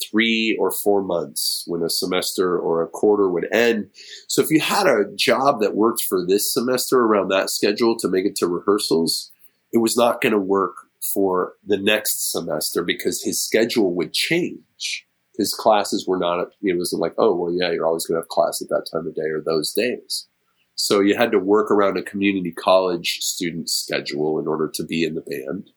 three 0.03 0.57
or 0.61 0.71
four 0.71 1.03
months 1.03 1.65
when 1.67 1.83
a 1.83 1.91
semester 1.91 2.59
or 2.59 2.83
a 2.83 2.89
quarter 2.89 3.29
would 3.29 3.49
end. 3.53 3.91
So 4.29 4.43
if 4.43 4.51
you 4.51 4.61
had 4.61 4.87
a 4.87 5.11
job 5.17 5.61
that 5.61 5.75
worked 5.75 6.03
for 6.03 6.25
this 6.25 6.53
semester 6.53 7.01
around 7.01 7.29
that 7.29 7.51
schedule 7.51 7.97
to 7.99 8.09
make 8.09 8.27
it 8.27 8.37
to 8.37 8.47
rehearsals, 8.47 9.33
it 9.73 9.79
was 9.79 9.97
not 9.97 10.21
going 10.21 10.33
to 10.33 10.39
work 10.39 10.77
for 11.15 11.55
the 11.67 11.79
next 11.79 12.31
semester 12.31 12.85
because 12.85 13.23
his 13.23 13.43
schedule 13.43 13.95
would 13.95 14.13
change 14.13 15.06
his 15.37 15.55
classes 15.55 16.07
were 16.07 16.19
not, 16.19 16.49
it 16.63 16.79
wasn't 16.79 17.03
like, 17.03 17.15
oh, 17.19 17.35
well, 17.35 17.53
yeah, 17.53 17.71
you're 17.71 17.87
always 17.87 18.07
going 18.07 18.17
to 18.17 18.23
have 18.23 18.29
class 18.29 18.63
at 18.63 18.69
that 18.69 18.87
time 18.93 19.07
of 19.07 19.15
day 19.15 19.29
or 19.31 19.41
those 19.41 19.73
days. 19.73 20.29
So 20.75 21.01
you 21.01 21.17
had 21.17 21.33
to 21.33 21.39
work 21.39 21.71
around 21.71 21.97
a 21.97 22.03
community 22.03 22.53
college 22.53 23.19
student 23.21 23.71
schedule 23.71 24.39
in 24.39 24.47
order 24.47 24.69
to 24.75 24.85
be 24.85 25.05
in 25.05 25.15
the 25.15 25.23
band. 25.23 25.71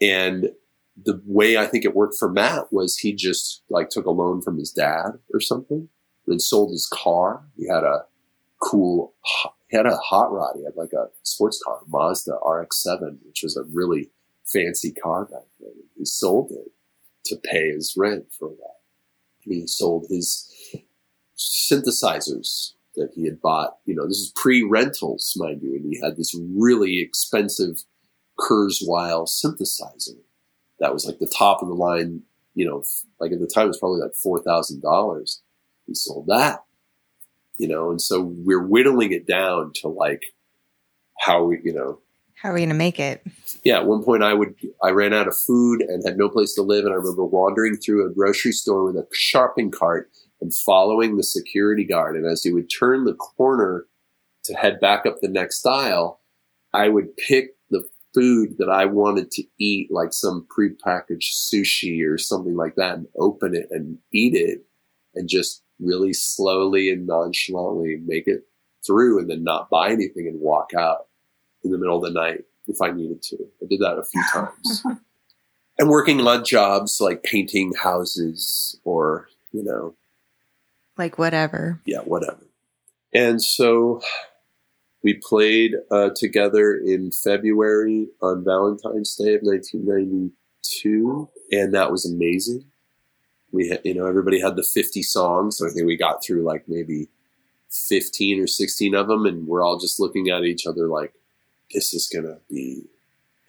And 0.00 0.50
the 1.02 1.22
way 1.26 1.56
I 1.56 1.66
think 1.66 1.84
it 1.84 1.94
worked 1.94 2.16
for 2.18 2.30
Matt 2.30 2.72
was 2.72 2.98
he 2.98 3.14
just 3.14 3.62
like 3.70 3.88
took 3.88 4.06
a 4.06 4.10
loan 4.10 4.42
from 4.42 4.58
his 4.58 4.70
dad 4.70 5.18
or 5.32 5.40
something, 5.40 5.88
then 6.26 6.38
sold 6.38 6.70
his 6.70 6.86
car. 6.86 7.44
He 7.56 7.66
had 7.66 7.82
a 7.82 8.04
cool, 8.62 9.14
he 9.68 9.76
had 9.76 9.86
a 9.86 9.96
hot 9.96 10.32
rod. 10.32 10.54
He 10.56 10.64
had 10.64 10.76
like 10.76 10.92
a 10.92 11.06
sports 11.22 11.60
car, 11.64 11.80
Mazda 11.88 12.34
RX-7, 12.46 13.18
which 13.26 13.42
was 13.42 13.56
a 13.56 13.64
really 13.72 14.10
fancy 14.44 14.92
car 14.92 15.24
back 15.24 15.46
then. 15.60 15.72
He 15.96 16.04
he 16.04 16.06
sold 16.06 16.50
it 16.52 16.70
to 17.26 17.36
pay 17.36 17.70
his 17.70 17.94
rent 17.96 18.26
for 18.38 18.48
that. 18.48 18.78
He 19.40 19.66
sold 19.66 20.06
his 20.08 20.50
synthesizers 21.36 22.72
that 22.96 23.10
he 23.14 23.24
had 23.24 23.40
bought. 23.40 23.78
You 23.84 23.94
know, 23.94 24.06
this 24.06 24.18
is 24.18 24.32
pre-rentals, 24.34 25.34
mind 25.36 25.62
you, 25.62 25.74
and 25.74 25.84
he 25.84 26.00
had 26.02 26.16
this 26.16 26.34
really 26.56 27.00
expensive 27.00 27.84
Kurzweil 28.38 29.28
synthesizer 29.28 30.18
that 30.80 30.92
was 30.92 31.06
like 31.06 31.18
the 31.18 31.32
top 31.36 31.62
of 31.62 31.68
the 31.68 31.74
line. 31.74 32.22
You 32.54 32.66
know, 32.66 32.84
like 33.20 33.32
at 33.32 33.40
the 33.40 33.50
time 33.52 33.64
it 33.64 33.68
was 33.68 33.78
probably 33.78 34.00
like 34.00 34.14
four 34.14 34.42
thousand 34.42 34.80
dollars. 34.80 35.42
He 35.86 35.94
sold 35.94 36.26
that. 36.28 36.64
You 37.58 37.68
know, 37.68 37.90
and 37.90 38.00
so 38.00 38.20
we're 38.20 38.66
whittling 38.66 39.12
it 39.12 39.26
down 39.26 39.72
to 39.76 39.88
like 39.88 40.22
how 41.20 41.44
we, 41.44 41.60
you 41.62 41.72
know, 41.72 42.00
How 42.44 42.50
are 42.50 42.52
we 42.52 42.60
going 42.60 42.68
to 42.68 42.74
make 42.74 43.00
it? 43.00 43.26
yeah, 43.64 43.78
at 43.78 43.86
one 43.86 44.04
point 44.04 44.22
I 44.22 44.34
would 44.34 44.54
I 44.82 44.90
ran 44.90 45.14
out 45.14 45.26
of 45.26 45.34
food 45.34 45.80
and 45.80 46.04
had 46.04 46.18
no 46.18 46.28
place 46.28 46.54
to 46.56 46.62
live, 46.62 46.84
and 46.84 46.92
I 46.92 46.96
remember 46.98 47.24
wandering 47.24 47.76
through 47.76 48.06
a 48.06 48.12
grocery 48.12 48.52
store 48.52 48.84
with 48.84 48.96
a 48.96 49.06
shopping 49.14 49.70
cart 49.70 50.10
and 50.42 50.54
following 50.54 51.16
the 51.16 51.22
security 51.22 51.84
guard. 51.84 52.16
And 52.16 52.26
as 52.26 52.42
he 52.42 52.52
would 52.52 52.68
turn 52.68 53.04
the 53.04 53.14
corner 53.14 53.86
to 54.44 54.52
head 54.52 54.78
back 54.78 55.06
up 55.06 55.22
the 55.22 55.28
next 55.28 55.66
aisle, 55.66 56.20
I 56.74 56.90
would 56.90 57.16
pick 57.16 57.56
the 57.70 57.82
food 58.12 58.56
that 58.58 58.68
I 58.68 58.84
wanted 58.84 59.30
to 59.30 59.44
eat, 59.58 59.90
like 59.90 60.12
some 60.12 60.46
prepackaged 60.54 61.32
sushi 61.50 62.06
or 62.06 62.18
something 62.18 62.56
like 62.56 62.74
that, 62.74 62.98
and 62.98 63.06
open 63.18 63.54
it 63.54 63.68
and 63.70 63.96
eat 64.12 64.34
it, 64.34 64.66
and 65.14 65.30
just 65.30 65.62
really 65.80 66.12
slowly 66.12 66.90
and 66.90 67.06
nonchalantly 67.06 68.02
make 68.04 68.28
it 68.28 68.42
through, 68.86 69.18
and 69.18 69.30
then 69.30 69.44
not 69.44 69.70
buy 69.70 69.90
anything 69.90 70.26
and 70.28 70.38
walk 70.38 70.74
out 70.76 71.06
in 71.64 71.70
the 71.72 71.78
middle 71.78 71.96
of 71.96 72.02
the 72.02 72.10
night 72.18 72.44
if 72.66 72.80
I 72.80 72.90
needed 72.90 73.22
to. 73.22 73.36
I 73.62 73.66
did 73.68 73.80
that 73.80 73.98
a 73.98 74.04
few 74.04 74.22
times. 74.32 74.82
and 75.78 75.88
working 75.88 76.20
odd 76.26 76.44
jobs 76.44 77.00
like 77.00 77.22
painting 77.22 77.72
houses 77.74 78.78
or, 78.84 79.28
you 79.52 79.62
know, 79.64 79.94
Like 80.96 81.18
whatever. 81.18 81.80
yeah, 81.84 82.00
whatever. 82.00 82.38
And 83.12 83.42
so 83.42 84.00
we 85.02 85.14
played 85.14 85.74
uh, 85.90 86.10
together 86.16 86.74
in 86.74 87.10
February 87.12 88.08
on 88.22 88.44
Valentine's 88.44 89.14
Day 89.14 89.34
of 89.34 89.42
1992, 89.42 91.28
and 91.52 91.74
that 91.74 91.90
was 91.92 92.04
amazing. 92.10 92.64
We, 93.52 93.68
had, 93.68 93.82
you 93.84 93.94
know, 93.94 94.06
everybody 94.06 94.40
had 94.40 94.56
the 94.56 94.64
50 94.64 95.02
songs, 95.02 95.58
so 95.58 95.66
I 95.68 95.70
think 95.70 95.86
we 95.86 95.96
got 95.96 96.24
through 96.24 96.42
like 96.42 96.64
maybe 96.66 97.08
15 97.70 98.40
or 98.42 98.46
16 98.46 98.94
of 98.94 99.06
them, 99.06 99.26
and 99.26 99.46
we're 99.46 99.62
all 99.62 99.78
just 99.78 100.00
looking 100.00 100.30
at 100.30 100.42
each 100.44 100.66
other 100.66 100.88
like, 100.88 101.12
this 101.74 101.92
is 101.92 102.08
gonna 102.08 102.38
be 102.48 102.84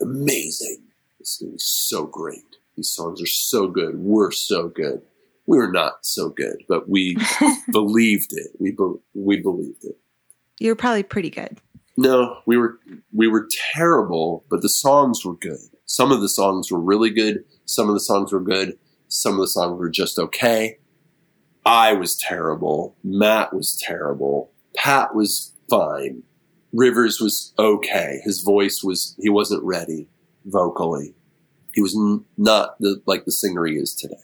amazing. 0.01 0.84
This 1.19 1.30
is 1.34 1.38
gonna 1.41 1.51
be 1.53 1.57
so 1.59 2.05
great. 2.05 2.57
These 2.76 2.89
songs 2.89 3.21
are 3.21 3.26
so 3.28 3.67
good. 3.67 3.97
We're 3.99 4.32
so 4.32 4.67
good. 4.67 5.01
We 5.45 5.57
were 5.57 5.71
not 5.71 6.05
so 6.05 6.30
good, 6.30 6.63
but 6.67 6.89
we 6.89 7.17
believed 7.71 8.34
it. 8.34 8.47
We 8.59 8.71
be- 8.71 8.99
we 9.13 9.38
believed 9.41 9.86
it. 9.86 9.97
You're 10.59 10.76
probably 10.76 11.03
pretty 11.03 11.30
good. 11.30 11.59
No, 11.97 12.39
we 12.45 12.57
were 12.57 12.80
we 13.13 13.28
were 13.28 13.47
terrible, 13.73 14.43
but 14.49 14.61
the 14.61 14.69
songs 14.69 15.23
were 15.23 15.36
good. 15.36 15.59
Some 15.86 16.11
of 16.11 16.19
the 16.21 16.28
songs 16.30 16.71
were 16.71 16.80
really 16.80 17.09
good. 17.11 17.45
Some 17.65 17.88
of 17.88 17.93
the 17.93 17.99
songs 18.01 18.34
were 18.34 18.41
good. 18.41 18.78
Some 19.07 19.36
of 19.36 19.39
the 19.41 19.47
songs 19.47 19.80
were 19.80 19.89
just 19.89 20.19
okay. 20.19 20.78
I 21.65 21.93
was 21.93 22.15
terrible. 22.17 22.95
Matt 23.03 23.53
was 23.53 23.76
terrible. 23.82 24.51
Pat 24.76 25.15
was 25.15 25.53
fine. 25.69 26.23
Rivers 26.76 27.19
was 27.21 27.53
okay. 27.57 28.19
His 28.23 28.41
voice 28.41 28.82
was 28.84 29.15
he 29.19 29.30
wasn't 29.30 29.63
ready 29.63 30.07
vocally. 30.45 31.15
He 31.73 31.82
was 31.82 31.95
n- 31.95 32.26
not 32.38 32.78
the 32.80 33.01
like 33.05 33.26
the 33.26 33.32
singer 33.32 33.65
he 33.65 33.76
is 33.76 33.93
today. 33.95 34.15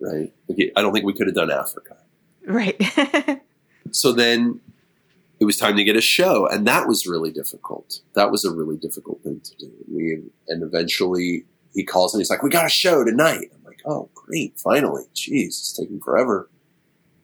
Right? 0.00 0.32
Like, 0.48 0.58
he- 0.58 0.72
I 0.76 0.82
don't 0.82 0.92
think 0.92 1.04
we 1.04 1.12
could 1.14 1.26
have 1.26 1.36
done 1.36 1.50
Africa. 1.50 1.96
Right. 2.46 2.80
So 3.92 4.12
then 4.12 4.60
it 5.38 5.44
was 5.44 5.56
time 5.56 5.76
to 5.76 5.84
get 5.84 5.96
a 5.96 6.00
show, 6.00 6.46
and 6.48 6.66
that 6.66 6.88
was 6.88 7.06
really 7.06 7.30
difficult. 7.30 8.00
That 8.14 8.32
was 8.32 8.44
a 8.44 8.50
really 8.50 8.76
difficult 8.76 9.22
thing 9.22 9.40
to 9.44 9.54
do. 9.56 9.70
We 9.88 10.22
and 10.48 10.62
eventually 10.64 11.44
he 11.72 11.84
calls 11.84 12.12
and 12.12 12.20
he's 12.20 12.28
like, 12.28 12.42
"We 12.42 12.50
got 12.50 12.66
a 12.66 12.68
show 12.68 13.04
tonight." 13.04 13.52
I'm 13.54 13.62
like, 13.64 13.80
"Oh, 13.86 14.10
great! 14.12 14.58
Finally! 14.58 15.04
Jeez, 15.14 15.46
it's 15.46 15.72
taking 15.72 16.00
forever." 16.00 16.50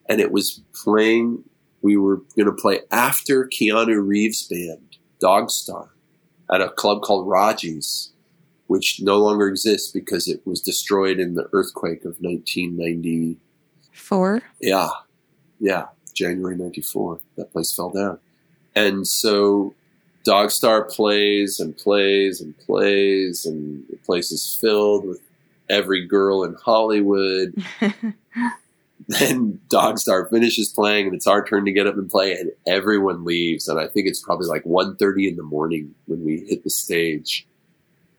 And 0.08 0.20
it 0.20 0.30
was 0.30 0.62
playing. 0.84 1.42
We 1.82 1.96
were 1.96 2.18
going 2.36 2.46
to 2.46 2.52
play 2.52 2.80
after 2.90 3.46
Keanu 3.46 4.04
Reeves' 4.06 4.42
band, 4.44 4.96
Dogstar, 5.20 5.88
at 6.52 6.60
a 6.60 6.68
club 6.70 7.02
called 7.02 7.28
Raji's, 7.28 8.10
which 8.66 9.00
no 9.00 9.18
longer 9.18 9.48
exists 9.48 9.90
because 9.90 10.28
it 10.28 10.46
was 10.46 10.60
destroyed 10.60 11.18
in 11.18 11.34
the 11.34 11.48
earthquake 11.52 12.04
of 12.04 12.16
1994. 12.20 14.42
Yeah, 14.60 14.90
yeah, 15.60 15.86
January 16.14 16.56
'94. 16.56 17.20
That 17.36 17.52
place 17.52 17.74
fell 17.74 17.90
down, 17.90 18.18
and 18.74 19.06
so 19.06 19.74
Dogstar 20.24 20.90
plays 20.90 21.60
and 21.60 21.76
plays 21.76 22.40
and 22.40 22.56
plays, 22.58 23.44
and 23.44 23.84
the 23.90 23.96
place 23.96 24.30
is 24.30 24.56
filled 24.60 25.04
with 25.04 25.20
every 25.68 26.06
girl 26.06 26.44
in 26.44 26.54
Hollywood. 26.54 27.54
then 29.18 29.60
Dogstar 29.68 30.30
finishes 30.30 30.70
playing, 30.70 31.06
and 31.06 31.14
it's 31.14 31.26
our 31.26 31.44
turn 31.44 31.64
to 31.66 31.72
get 31.72 31.86
up 31.86 31.96
and 31.96 32.10
play, 32.10 32.32
and 32.32 32.52
everyone 32.66 33.24
leaves. 33.24 33.68
And 33.68 33.78
I 33.78 33.86
think 33.86 34.06
it's 34.06 34.22
probably 34.22 34.46
like 34.46 34.64
1.30 34.64 35.28
in 35.28 35.36
the 35.36 35.42
morning 35.42 35.94
when 36.06 36.24
we 36.24 36.44
hit 36.48 36.64
the 36.64 36.70
stage, 36.70 37.46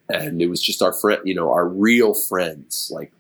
and 0.10 0.42
it 0.42 0.48
was 0.48 0.62
just 0.62 0.82
our 0.82 0.94
friend, 0.94 1.22
you 1.26 1.34
know, 1.34 1.52
our 1.52 1.68
real 1.68 2.14
friends, 2.14 2.92
like 2.94 3.12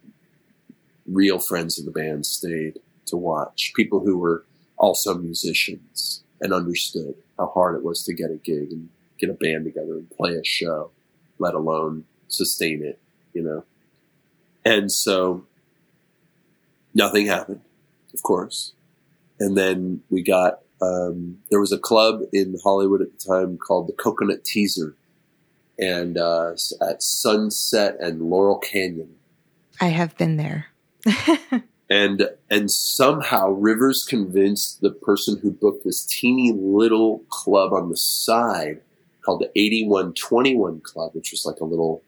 real 1.07 1.39
friends 1.39 1.79
of 1.79 1.85
the 1.85 1.91
band 1.91 2.25
stayed 2.25 2.79
to 3.07 3.17
watch. 3.17 3.73
People 3.75 4.01
who 4.01 4.17
were 4.17 4.45
also 4.77 5.15
musicians 5.15 6.23
and 6.41 6.53
understood 6.53 7.15
how 7.39 7.47
hard 7.47 7.75
it 7.75 7.83
was 7.83 8.03
to 8.03 8.13
get 8.13 8.29
a 8.29 8.35
gig 8.35 8.71
and 8.71 8.89
get 9.17 9.29
a 9.29 9.33
band 9.33 9.65
together 9.65 9.93
and 9.93 10.09
play 10.11 10.35
a 10.35 10.43
show, 10.43 10.91
let 11.39 11.55
alone 11.55 12.05
sustain 12.27 12.83
it, 12.83 12.99
you 13.33 13.41
know. 13.41 13.63
And 14.65 14.91
so 14.91 15.45
nothing 16.93 17.27
happened, 17.27 17.61
of 18.13 18.23
course. 18.23 18.73
And 19.39 19.57
then 19.57 20.01
we 20.09 20.21
got 20.21 20.59
um, 20.81 21.39
there 21.49 21.59
was 21.59 21.71
a 21.71 21.77
club 21.77 22.21
in 22.33 22.57
Hollywood 22.63 23.01
at 23.01 23.07
the 23.17 23.25
time 23.25 23.57
called 23.57 23.87
the 23.87 23.93
Coconut 23.93 24.43
Teaser, 24.43 24.95
and 25.79 26.17
uh, 26.17 26.53
at 26.81 27.01
Sunset 27.01 27.97
and 27.99 28.21
Laurel 28.21 28.59
Canyon 28.59 29.15
I 29.79 29.87
have 29.87 30.17
been 30.17 30.37
there. 30.37 30.67
and 31.89 32.29
and 32.49 32.71
somehow 32.71 33.49
Rivers 33.49 34.05
convinced 34.05 34.81
the 34.81 34.91
person 34.91 35.39
who 35.39 35.51
booked 35.51 35.83
this 35.83 36.05
teeny 36.05 36.51
little 36.53 37.19
club 37.29 37.73
on 37.73 37.89
the 37.89 37.97
side 37.97 38.81
called 39.23 39.41
the 39.41 39.51
8121 39.55 40.81
Club, 40.81 41.11
which 41.13 41.31
was 41.31 41.45
like 41.45 41.59
a 41.61 41.65
little, 41.65 42.01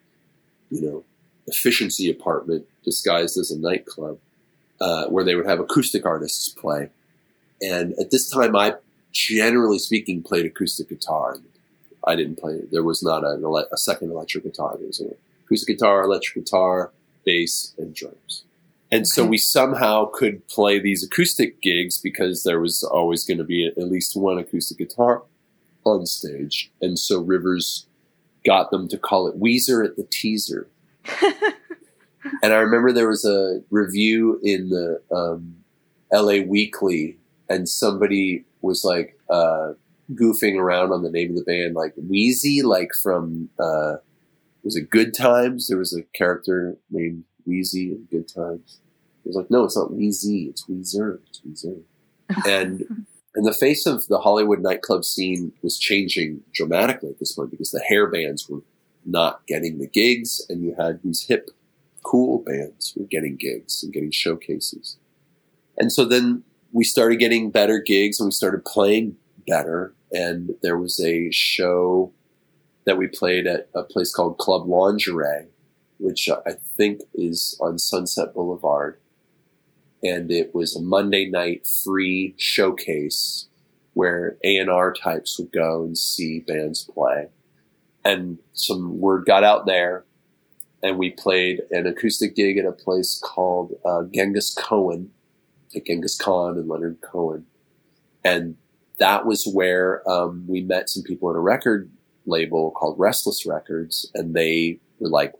you 0.69 0.81
know, 0.81 1.03
efficiency 1.47 2.09
apartment 2.09 2.65
disguised 2.83 3.37
as 3.37 3.51
a 3.51 3.59
nightclub, 3.59 4.19
uh, 4.79 5.07
where 5.07 5.23
they 5.23 5.35
would 5.35 5.45
have 5.45 5.59
acoustic 5.59 6.05
artists 6.05 6.49
play. 6.49 6.89
And 7.61 7.93
at 7.99 8.11
this 8.11 8.29
time, 8.29 8.55
I, 8.55 8.75
generally 9.11 9.79
speaking, 9.79 10.21
played 10.23 10.45
acoustic 10.45 10.89
guitar. 10.89 11.37
I 12.05 12.15
didn't 12.15 12.37
play. 12.37 12.61
There 12.71 12.83
was 12.83 13.01
not 13.01 13.23
an 13.23 13.43
ele- 13.43 13.67
a 13.71 13.77
second 13.77 14.11
electric 14.11 14.43
guitar. 14.43 14.75
There 14.77 14.87
was 14.87 14.99
an 14.99 15.15
acoustic 15.45 15.77
guitar, 15.77 16.03
electric 16.03 16.45
guitar, 16.45 16.91
bass, 17.23 17.73
and 17.77 17.95
drums. 17.95 18.43
And 18.91 19.07
so 19.07 19.25
we 19.25 19.37
somehow 19.37 20.05
could 20.05 20.47
play 20.47 20.79
these 20.79 21.03
acoustic 21.03 21.61
gigs 21.61 21.99
because 21.99 22.43
there 22.43 22.59
was 22.59 22.83
always 22.83 23.25
going 23.25 23.39
to 23.39 23.43
be 23.43 23.65
at 23.65 23.77
least 23.77 24.15
one 24.15 24.37
acoustic 24.37 24.77
guitar 24.77 25.23
on 25.83 26.05
stage. 26.05 26.71
And 26.81 26.97
so 26.97 27.19
Rivers 27.19 27.87
got 28.45 28.69
them 28.69 28.87
to 28.89 28.97
call 28.97 29.27
it 29.27 29.39
Weezer 29.39 29.83
at 29.83 29.95
the 29.95 30.03
Teaser. 30.03 30.67
and 32.41 32.53
I 32.53 32.57
remember 32.57 32.91
there 32.91 33.07
was 33.07 33.25
a 33.25 33.61
review 33.69 34.39
in 34.43 34.69
the 34.69 35.01
um, 35.11 35.55
LA 36.11 36.43
Weekly, 36.45 37.17
and 37.49 37.67
somebody 37.67 38.45
was 38.61 38.83
like 38.83 39.17
uh, 39.29 39.73
goofing 40.13 40.57
around 40.59 40.91
on 40.91 41.03
the 41.03 41.11
name 41.11 41.31
of 41.31 41.35
the 41.35 41.43
band, 41.43 41.75
like 41.75 41.93
Wheezy, 41.95 42.61
like 42.61 42.91
from 43.01 43.49
uh, 43.59 43.95
was 44.63 44.75
it 44.75 44.89
Good 44.89 45.13
Times? 45.13 45.67
There 45.67 45.77
was 45.77 45.95
a 45.95 46.03
character 46.17 46.77
named 46.89 47.23
Wheezy 47.45 47.91
in 47.91 48.07
Good 48.09 48.27
Times. 48.27 48.79
It 49.23 49.29
was 49.29 49.35
like, 49.35 49.49
no, 49.49 49.63
it's 49.63 49.77
not 49.77 49.93
Wheezy, 49.93 50.45
it's 50.45 50.65
Weezer, 50.67 51.19
it's 51.27 51.41
Weezer. 51.41 51.81
And 52.47 53.05
and 53.35 53.45
the 53.45 53.53
face 53.53 53.85
of 53.85 54.07
the 54.07 54.19
Hollywood 54.19 54.61
nightclub 54.61 55.03
scene 55.03 55.51
was 55.61 55.77
changing 55.77 56.41
dramatically 56.53 57.09
at 57.09 57.19
this 57.19 57.33
point 57.33 57.51
because 57.51 57.69
the 57.69 57.81
hair 57.81 58.07
bands 58.07 58.49
were 58.49 58.61
not 59.05 59.45
getting 59.45 59.77
the 59.77 59.87
gigs, 59.87 60.43
and 60.49 60.63
you 60.63 60.73
had 60.79 61.01
these 61.03 61.25
hip, 61.27 61.49
cool 62.05 62.39
bands 62.39 62.93
were 62.95 63.05
getting 63.05 63.35
gigs 63.35 63.83
and 63.83 63.91
getting 63.91 64.11
showcases. 64.11 64.97
And 65.77 65.91
so 65.91 66.05
then 66.05 66.43
we 66.71 66.83
started 66.83 67.17
getting 67.17 67.51
better 67.51 67.79
gigs 67.79 68.19
and 68.19 68.27
we 68.27 68.31
started 68.31 68.63
playing 68.65 69.17
better. 69.47 69.93
And 70.11 70.51
there 70.61 70.77
was 70.77 70.99
a 70.99 71.31
show 71.31 72.11
that 72.85 72.97
we 72.97 73.07
played 73.07 73.47
at 73.47 73.69
a 73.75 73.83
place 73.83 74.13
called 74.13 74.37
Club 74.37 74.67
Lingerie 74.67 75.47
which 75.97 76.29
I 76.29 76.53
think 76.77 77.01
is 77.13 77.57
on 77.61 77.79
Sunset 77.79 78.33
Boulevard. 78.33 78.99
And 80.03 80.31
it 80.31 80.53
was 80.53 80.75
a 80.75 80.81
Monday 80.81 81.29
night 81.29 81.67
free 81.67 82.35
showcase 82.37 83.47
where 83.93 84.37
A&R 84.43 84.93
types 84.93 85.39
would 85.39 85.51
go 85.51 85.83
and 85.83 85.97
see 85.97 86.39
bands 86.39 86.83
play. 86.83 87.29
And 88.03 88.37
some 88.53 88.99
word 88.99 89.25
got 89.25 89.43
out 89.43 89.65
there 89.65 90.03
and 90.85 90.99
we 90.99 91.09
played 91.09 91.63
an 91.71 91.87
acoustic 91.87 92.35
gig 92.35 92.59
at 92.59 92.65
a 92.65 92.71
place 92.71 93.19
called 93.19 93.73
uh, 93.83 94.03
Genghis 94.13 94.53
Cohen, 94.53 95.09
like 95.73 95.85
Genghis 95.85 96.15
Khan 96.15 96.59
and 96.59 96.69
Leonard 96.69 97.01
Cohen. 97.01 97.47
And 98.23 98.55
that 98.99 99.25
was 99.25 99.47
where 99.51 100.07
um, 100.07 100.45
we 100.47 100.61
met 100.61 100.89
some 100.89 101.01
people 101.01 101.31
at 101.31 101.35
a 101.35 101.39
record 101.39 101.89
label 102.27 102.69
called 102.69 102.99
Restless 102.99 103.47
Records, 103.47 104.11
and 104.13 104.35
they 104.35 104.79
were 104.99 105.09
like, 105.09 105.33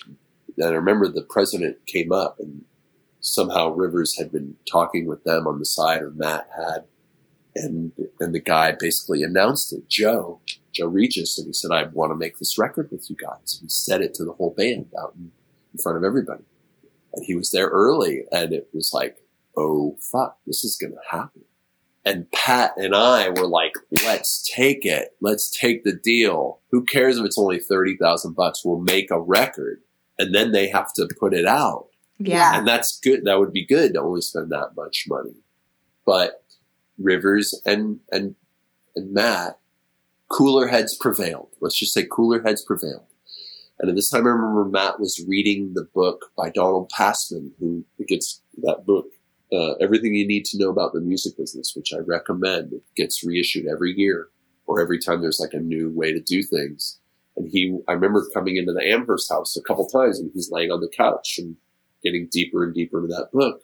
and 0.58 0.66
I 0.66 0.72
remember 0.72 1.08
the 1.08 1.22
president 1.22 1.78
came 1.86 2.12
up, 2.12 2.40
and 2.40 2.66
somehow 3.20 3.70
Rivers 3.70 4.18
had 4.18 4.32
been 4.32 4.56
talking 4.70 5.06
with 5.06 5.24
them 5.26 5.46
on 5.46 5.60
the 5.60 5.66
side, 5.66 6.02
or 6.02 6.10
Matt 6.10 6.50
had, 6.58 6.86
and 7.56 7.92
and 8.20 8.34
the 8.34 8.40
guy 8.40 8.72
basically 8.72 9.22
announced 9.22 9.74
it, 9.74 9.88
Joe, 9.90 10.40
Joe 10.72 10.88
Regis, 10.88 11.38
and 11.38 11.48
he 11.48 11.54
said, 11.54 11.72
"I 11.72 11.84
want 11.84 12.12
to 12.12 12.16
make 12.16 12.40
this 12.40 12.58
record 12.58 12.90
with 12.92 13.10
you 13.10 13.16
guys." 13.16 13.60
And 13.60 13.64
he 13.64 13.70
said 13.70 14.02
it 14.02 14.14
to 14.16 14.26
the 14.26 14.34
whole 14.34 14.54
band 14.56 14.88
out 15.00 15.14
in, 15.16 15.32
in 15.76 15.82
front 15.82 15.98
of 15.98 16.04
everybody, 16.04 16.44
and 17.14 17.26
he 17.26 17.36
was 17.36 17.52
there 17.52 17.68
early, 17.68 18.24
and 18.32 18.54
it 18.54 18.70
was 18.74 18.94
like, 18.94 19.18
"Oh 19.58 19.98
fuck, 20.00 20.38
this 20.48 20.64
is 20.64 20.78
gonna 20.78 20.96
happen." 21.10 21.44
And 22.06 22.32
Pat 22.32 22.74
and 22.78 22.96
I 22.96 23.30
were 23.30 23.48
like, 23.48 23.74
let's 24.04 24.48
take 24.56 24.86
it. 24.86 25.16
Let's 25.22 25.50
take 25.50 25.84
the 25.84 25.92
deal. 25.92 26.60
Who 26.70 26.86
cares 26.86 27.18
if 27.18 27.26
it's 27.26 27.40
only 27.40 27.60
30,000 27.60 28.36
bucks? 28.36 28.64
We'll 28.64 28.80
make 28.80 29.10
a 29.10 29.20
record 29.20 29.82
and 30.20 30.34
then 30.34 30.52
they 30.52 30.68
have 30.70 30.94
to 30.94 31.10
put 31.20 31.34
it 31.34 31.48
out. 31.48 31.88
Yeah. 32.20 32.58
And 32.58 32.68
that's 32.68 33.00
good. 33.00 33.26
That 33.26 33.40
would 33.40 33.52
be 33.52 33.66
good 33.66 33.94
to 33.94 34.02
only 34.02 34.22
spend 34.22 34.52
that 34.52 34.76
much 34.78 35.06
money. 35.08 35.34
But 36.06 36.44
Rivers 37.00 37.60
and, 37.66 38.00
and, 38.12 38.36
and 38.96 39.12
Matt, 39.12 39.58
cooler 40.30 40.68
heads 40.68 40.96
prevailed. 40.96 41.50
Let's 41.60 41.78
just 41.78 41.94
say 41.94 42.06
cooler 42.10 42.44
heads 42.44 42.62
prevailed. 42.62 43.08
And 43.80 43.90
at 43.90 43.96
this 43.96 44.10
time, 44.10 44.26
I 44.26 44.30
remember 44.30 44.66
Matt 44.66 45.00
was 45.00 45.24
reading 45.28 45.74
the 45.74 45.84
book 45.94 46.32
by 46.38 46.50
Donald 46.50 46.90
Passman, 46.90 47.54
who 47.60 47.84
gets 48.08 48.42
that 48.64 48.86
book 48.86 49.08
uh, 49.54 49.74
everything 49.80 50.14
you 50.14 50.28
need 50.28 50.46
to 50.46 50.58
know 50.58 50.70
about 50.70 50.94
the 50.94 51.00
music 51.00 51.38
business, 51.38 51.74
which 51.76 51.94
I 51.94 52.00
recommend. 52.00 52.74
It 52.74 52.84
gets 52.96 53.24
reissued 53.24 53.68
every 53.68 53.94
year 53.94 54.30
or 54.66 54.82
every 54.82 55.00
time 55.00 55.22
there's 55.22 55.40
like 55.40 55.54
a 55.54 55.60
new 55.60 55.92
way 55.92 56.12
to 56.12 56.20
do 56.20 56.42
things. 56.44 57.00
And 57.38 57.50
he, 57.50 57.78
I 57.88 57.94
remember 57.94 58.26
coming 58.34 58.58
into 58.58 58.74
the 58.74 58.84
Amherst 58.84 59.32
house 59.32 59.56
a 59.56 59.62
couple 59.62 59.88
times 59.88 60.20
and 60.20 60.32
he's 60.34 60.52
laying 60.52 60.72
on 60.72 60.82
the 60.82 60.90
couch 60.90 61.38
and 61.38 61.58
getting 62.04 62.28
deeper 62.32 62.64
and 62.64 62.74
deeper 62.74 63.00
into 63.00 63.14
that 63.14 63.32
book. 63.32 63.62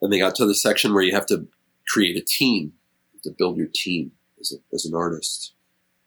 And 0.00 0.12
they 0.12 0.18
got 0.18 0.34
to 0.36 0.46
the 0.46 0.54
section 0.54 0.94
where 0.94 1.02
you 1.02 1.14
have 1.14 1.26
to 1.26 1.48
create 1.88 2.16
a 2.16 2.24
team, 2.24 2.72
to 3.22 3.30
build 3.30 3.56
your 3.56 3.68
team 3.72 4.12
as, 4.40 4.52
a, 4.52 4.74
as 4.74 4.84
an 4.84 4.94
artist. 4.94 5.54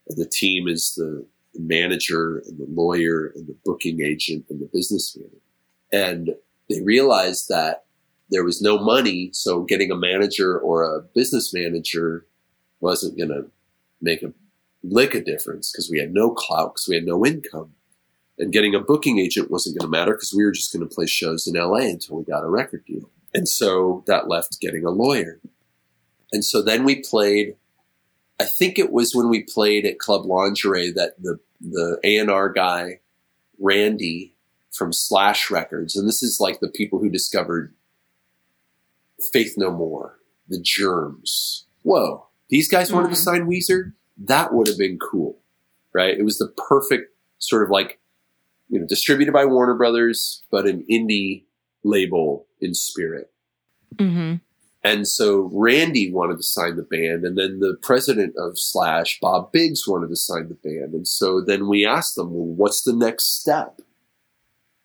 And 0.07 0.17
the 0.17 0.29
team 0.29 0.67
is 0.67 0.93
the, 0.95 1.25
the 1.55 1.61
manager 1.61 2.43
and 2.45 2.57
the 2.57 2.67
lawyer 2.69 3.31
and 3.35 3.47
the 3.47 3.55
booking 3.65 4.01
agent 4.01 4.45
and 4.49 4.59
the 4.59 4.65
business 4.65 5.15
businessman. 5.15 5.41
And 5.91 6.35
they 6.69 6.81
realized 6.81 7.49
that 7.49 7.85
there 8.29 8.43
was 8.43 8.61
no 8.61 8.77
money, 8.77 9.29
so 9.33 9.61
getting 9.61 9.91
a 9.91 9.95
manager 9.95 10.57
or 10.57 10.83
a 10.83 11.01
business 11.01 11.53
manager 11.53 12.25
wasn't 12.79 13.17
going 13.17 13.29
to 13.29 13.45
make 14.01 14.23
a 14.23 14.33
lick 14.83 15.15
of 15.15 15.25
difference 15.25 15.71
because 15.71 15.89
we 15.89 15.99
had 15.99 16.13
no 16.13 16.31
clout, 16.31 16.73
because 16.73 16.87
we 16.87 16.95
had 16.95 17.05
no 17.05 17.25
income. 17.25 17.71
And 18.37 18.51
getting 18.51 18.75
a 18.75 18.79
booking 18.79 19.19
agent 19.19 19.49
wasn't 19.49 19.79
going 19.79 19.89
to 19.89 19.97
matter 19.97 20.13
because 20.13 20.33
we 20.35 20.43
were 20.43 20.51
just 20.51 20.73
going 20.73 20.87
to 20.87 20.93
play 20.93 21.05
shows 21.05 21.47
in 21.47 21.53
LA 21.53 21.87
until 21.87 22.17
we 22.17 22.23
got 22.25 22.43
a 22.43 22.49
record 22.49 22.83
deal. 22.85 23.09
And 23.33 23.47
so 23.47 24.03
that 24.07 24.27
left 24.27 24.59
getting 24.59 24.85
a 24.85 24.89
lawyer. 24.89 25.39
And 26.33 26.43
so 26.43 26.61
then 26.61 26.83
we 26.83 27.01
played, 27.01 27.55
I 28.39 28.45
think 28.45 28.77
it 28.77 28.91
was 28.91 29.15
when 29.15 29.29
we 29.29 29.43
played 29.43 29.85
at 29.85 29.99
Club 29.99 30.25
Lingerie 30.25 30.91
that 30.91 31.21
the, 31.21 31.39
the 31.61 31.99
A&R 32.03 32.49
guy, 32.49 32.99
Randy 33.59 34.35
from 34.71 34.91
Slash 34.91 35.49
Records, 35.49 35.95
and 35.95 36.07
this 36.07 36.21
is 36.21 36.39
like 36.39 36.59
the 36.59 36.67
people 36.67 36.99
who 36.99 37.09
discovered 37.09 37.73
Faith 39.31 39.55
No 39.57 39.71
More, 39.71 40.19
The 40.47 40.59
Germs. 40.59 41.65
Whoa, 41.83 42.27
these 42.49 42.69
guys 42.69 42.91
wanted 42.91 43.09
to 43.09 43.15
sign 43.15 43.47
Weezer? 43.47 43.93
That 44.17 44.53
would 44.53 44.67
have 44.67 44.77
been 44.77 44.99
cool, 44.99 45.37
right? 45.93 46.17
It 46.17 46.23
was 46.23 46.37
the 46.37 46.53
perfect 46.69 47.13
sort 47.37 47.63
of 47.63 47.69
like, 47.69 47.99
you 48.69 48.79
know, 48.79 48.87
distributed 48.87 49.31
by 49.31 49.45
Warner 49.45 49.75
Brothers, 49.75 50.43
but 50.51 50.67
an 50.67 50.85
indie 50.89 51.43
label 51.83 52.47
in 52.59 52.73
spirit. 52.73 53.31
Mm-hmm. 53.95 54.35
And 54.85 55.07
so 55.07 55.49
Randy 55.51 56.11
wanted 56.11 56.37
to 56.37 56.43
sign 56.43 56.75
the 56.75 56.83
band, 56.83 57.25
and 57.25 57.35
then 57.35 57.59
the 57.59 57.75
president 57.81 58.35
of 58.37 58.59
Slash, 58.59 59.17
Bob 59.19 59.51
Biggs, 59.51 59.87
wanted 59.87 60.09
to 60.09 60.15
sign 60.15 60.47
the 60.47 60.53
band. 60.53 60.93
And 60.93 61.07
so 61.07 61.41
then 61.41 61.67
we 61.67 61.87
asked 61.87 62.15
them, 62.15 62.31
well, 62.31 62.45
what's 62.45 62.83
the 62.83 62.93
next 62.93 63.41
step? 63.41 63.81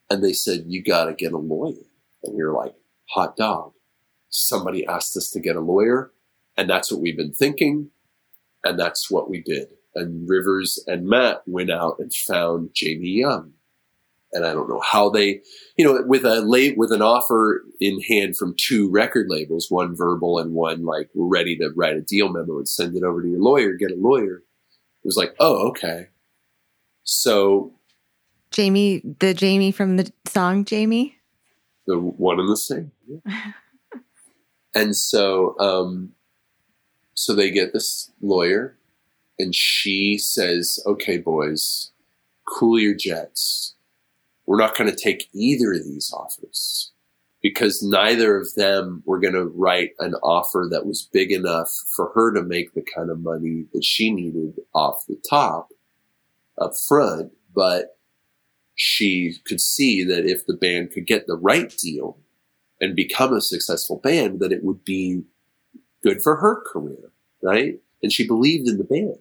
And 0.08 0.24
they 0.24 0.32
said, 0.32 0.64
you 0.68 0.82
got 0.82 1.04
to 1.04 1.12
get 1.12 1.34
a 1.34 1.38
lawyer. 1.38 1.84
And 2.24 2.34
we 2.34 2.42
were 2.42 2.54
like, 2.54 2.74
hot 3.10 3.36
dog. 3.36 3.74
Somebody 4.30 4.86
asked 4.86 5.18
us 5.18 5.30
to 5.32 5.38
get 5.38 5.56
a 5.56 5.60
lawyer, 5.60 6.12
and 6.56 6.70
that's 6.70 6.90
what 6.90 7.02
we've 7.02 7.18
been 7.18 7.34
thinking, 7.34 7.90
and 8.64 8.80
that's 8.80 9.10
what 9.10 9.28
we 9.28 9.42
did. 9.42 9.68
And 9.94 10.26
Rivers 10.26 10.82
and 10.86 11.06
Matt 11.08 11.42
went 11.46 11.70
out 11.70 11.96
and 11.98 12.10
found 12.10 12.70
Jamie 12.72 13.08
Young. 13.08 13.52
And 14.32 14.46
I 14.46 14.52
don't 14.52 14.68
know 14.68 14.80
how 14.80 15.10
they, 15.10 15.40
you 15.76 15.84
know, 15.84 16.02
with 16.06 16.24
a 16.24 16.40
late, 16.40 16.78
with 16.78 16.92
an 16.92 17.02
offer 17.02 17.64
in 17.80 18.00
hand 18.02 18.36
from 18.36 18.54
two 18.56 18.88
record 18.88 19.26
labels, 19.28 19.70
one 19.70 19.96
verbal 19.96 20.38
and 20.38 20.54
one 20.54 20.84
like, 20.84 21.10
we're 21.14 21.26
ready 21.26 21.56
to 21.56 21.70
write 21.74 21.96
a 21.96 22.00
deal 22.00 22.28
memo 22.28 22.58
and 22.58 22.68
send 22.68 22.96
it 22.96 23.02
over 23.02 23.22
to 23.22 23.28
your 23.28 23.40
lawyer, 23.40 23.72
get 23.72 23.90
a 23.90 23.96
lawyer. 23.96 24.36
It 25.02 25.06
was 25.06 25.16
like, 25.16 25.34
oh, 25.40 25.68
okay. 25.70 26.08
So 27.02 27.72
Jamie, 28.50 29.02
the 29.20 29.34
Jamie 29.34 29.72
from 29.72 29.96
the 29.96 30.12
song 30.26 30.64
Jamie. 30.64 31.16
the 31.86 31.98
one 31.98 32.40
and 32.40 32.48
the 32.48 32.56
same. 32.56 32.92
and 34.74 34.96
so, 34.96 35.58
um, 35.58 36.12
so 37.14 37.34
they 37.34 37.50
get 37.50 37.72
this 37.72 38.10
lawyer, 38.20 38.76
and 39.38 39.54
she 39.54 40.18
says, 40.18 40.78
"Okay, 40.86 41.18
boys, 41.18 41.92
cool 42.46 42.78
your 42.78 42.94
jets. 42.94 43.74
We're 44.50 44.58
not 44.58 44.76
going 44.76 44.90
to 44.90 44.96
take 44.96 45.28
either 45.32 45.74
of 45.74 45.84
these 45.84 46.12
offers." 46.12 46.90
Because 47.40 47.84
neither 47.84 48.36
of 48.36 48.52
them 48.56 49.04
were 49.06 49.20
going 49.20 49.34
to 49.34 49.44
write 49.44 49.92
an 50.00 50.14
offer 50.24 50.66
that 50.72 50.84
was 50.84 51.08
big 51.12 51.30
enough 51.30 51.70
for 51.94 52.10
her 52.16 52.34
to 52.34 52.42
make 52.42 52.74
the 52.74 52.82
kind 52.82 53.10
of 53.10 53.20
money 53.20 53.66
that 53.72 53.84
she 53.84 54.10
needed 54.10 54.60
off 54.74 55.06
the 55.06 55.22
top, 55.30 55.70
up 56.60 56.72
front. 56.76 57.30
But 57.54 57.96
she 58.74 59.36
could 59.44 59.60
see 59.60 60.02
that 60.02 60.26
if 60.26 60.44
the 60.44 60.56
band 60.56 60.90
could 60.90 61.06
get 61.06 61.28
the 61.28 61.36
right 61.36 61.72
deal 61.78 62.18
and 62.80 62.96
become 62.96 63.32
a 63.32 63.40
successful 63.40 63.98
band, 63.98 64.40
that 64.40 64.50
it 64.50 64.64
would 64.64 64.84
be 64.84 65.22
good 66.02 66.22
for 66.22 66.34
her 66.36 66.60
career, 66.60 67.12
right? 67.40 67.78
And 68.02 68.12
she 68.12 68.26
believed 68.26 68.66
in 68.66 68.78
the 68.78 68.84
band. 68.84 69.20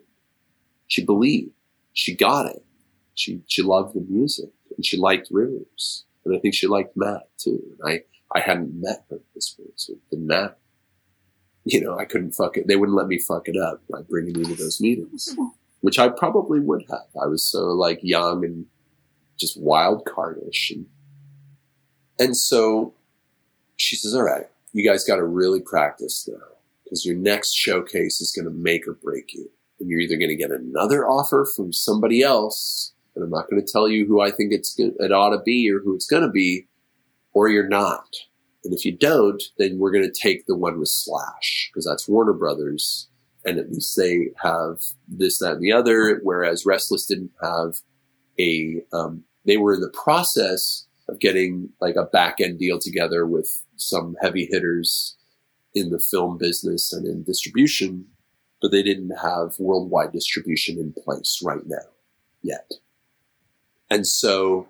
She 0.88 1.06
believed. 1.06 1.52
She 1.94 2.16
got 2.16 2.48
it. 2.48 2.66
She 3.14 3.42
she 3.46 3.62
loved 3.62 3.94
the 3.94 4.02
music 4.02 4.50
and 4.80 4.86
she 4.86 4.96
liked 4.96 5.28
Rivers. 5.30 6.06
And 6.24 6.34
I 6.34 6.40
think 6.40 6.56
she 6.56 6.66
liked 6.66 6.96
Matt 6.96 7.28
too. 7.38 7.62
And 7.82 7.92
I, 7.92 8.04
I 8.34 8.40
hadn't 8.40 8.80
met 8.80 9.04
her 9.10 9.18
at 9.18 9.22
this 9.36 9.50
point. 9.50 9.74
So 9.76 9.96
the 10.10 10.16
Matt, 10.16 10.58
you 11.66 11.82
know, 11.82 12.00
I 12.00 12.06
couldn't 12.06 12.32
fuck 12.32 12.56
it. 12.56 12.66
They 12.66 12.78
wouldn't 12.78 12.98
let 12.98 13.08
me 13.08 13.20
fuck 13.20 13.50
it 13.50 13.58
up 13.58 13.82
by 13.92 14.04
bringing 14.04 14.40
me 14.40 14.46
to 14.46 14.56
those 14.56 14.80
meetings, 14.80 15.36
which 15.82 16.00
I 16.00 16.08
probably 16.08 16.62
would 16.62 16.86
have. 16.90 17.10
I 17.22 17.28
was 17.28 17.44
so 17.44 17.66
like 17.66 18.00
young 18.02 18.46
and 18.46 18.68
just 19.38 19.60
wild 19.60 20.06
cardish. 20.06 20.72
And, 20.72 20.86
and 22.18 22.38
so 22.38 22.94
she 23.76 23.98
says, 23.98 24.16
all 24.16 24.24
right, 24.24 24.48
you 24.72 24.90
guys 24.90 25.04
got 25.04 25.18
to 25.18 25.26
really 25.26 25.60
practice 25.60 26.26
now 26.26 26.40
because 26.86 27.06
your 27.06 27.18
next 27.18 27.52
showcase 27.52 28.22
is 28.22 28.32
going 28.32 28.46
to 28.46 28.52
make 28.52 28.88
or 28.88 28.94
break 28.94 29.34
you. 29.34 29.52
And 29.82 29.90
you're 29.90 30.00
either 30.00 30.16
going 30.16 30.30
to 30.30 30.38
get 30.38 30.52
another 30.52 31.06
offer 31.06 31.46
from 31.54 31.74
somebody 31.74 32.22
else, 32.22 32.94
and 33.20 33.26
I'm 33.26 33.38
not 33.38 33.49
going 33.49 33.63
to 33.63 33.72
tell 33.72 33.89
you 33.89 34.05
who 34.05 34.22
I 34.22 34.32
think 34.32 34.53
it's 34.53 34.76
it 34.80 35.11
ought 35.11 35.30
to 35.30 35.41
be 35.43 35.70
or 35.72 35.80
who 35.80 35.93
it's 35.93 36.07
going 36.07 36.24
to 36.24 36.30
be, 36.30 36.67
or 37.34 37.49
you're 37.49 37.67
not. 37.67 38.07
And 38.63 38.74
if 38.74 38.86
you 38.86 38.95
don't, 38.95 39.41
then 39.57 39.78
we're 39.78 39.91
going 39.91 40.09
to 40.09 40.22
take 40.22 40.45
the 40.45 40.55
one 40.55 40.80
with 40.80 40.89
Slash 40.89 41.70
because 41.72 41.86
that's 41.86 42.07
Warner 42.07 42.34
Brothers, 42.34 43.09
and 43.45 43.57
at 43.57 43.72
least 43.72 43.97
they 43.97 44.30
have 44.41 44.78
this, 45.07 45.39
that, 45.39 45.53
and 45.53 45.61
the 45.61 45.72
other. 45.72 46.20
Whereas 46.24 46.65
Restless 46.65 47.05
didn't 47.05 47.32
have 47.41 47.76
a. 48.39 48.82
Um, 48.93 49.24
they 49.45 49.57
were 49.57 49.74
in 49.74 49.82
the 49.82 49.93
process 50.03 50.86
of 51.07 51.20
getting 51.20 51.70
like 51.82 51.95
a 51.95 52.05
back 52.05 52.39
end 52.39 52.59
deal 52.59 52.80
together 52.80 53.26
with 53.26 53.65
some 53.78 54.15
heavy 54.22 54.47
hitters 54.49 55.17
in 55.74 55.89
the 55.89 56.03
film 56.11 56.38
business 56.38 56.93
and 56.93 57.05
in 57.05 57.24
distribution, 57.24 58.05
but 58.61 58.72
they 58.72 58.84
didn't 58.84 59.11
have 59.22 59.53
worldwide 59.59 60.11
distribution 60.11 60.78
in 60.78 60.93
place 61.03 61.41
right 61.43 61.65
now 61.65 61.78
yet. 62.41 62.72
And 63.90 64.06
so 64.06 64.68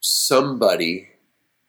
somebody 0.00 1.08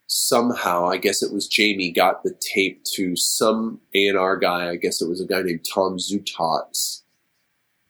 somehow, 0.08 0.88
I 0.88 0.98
guess 0.98 1.24
it 1.24 1.34
was 1.34 1.48
Jamie, 1.48 1.92
got 1.92 2.24
the 2.24 2.36
tape 2.40 2.84
to 2.96 3.16
some 3.16 3.80
A&R 3.96 4.38
guy. 4.38 4.70
I 4.70 4.76
guess 4.76 5.02
it 5.02 5.10
was 5.10 5.22
a 5.22 5.26
guy 5.26 5.42
named 5.42 5.66
Tom 5.74 5.98
Zutaut's 5.98 7.04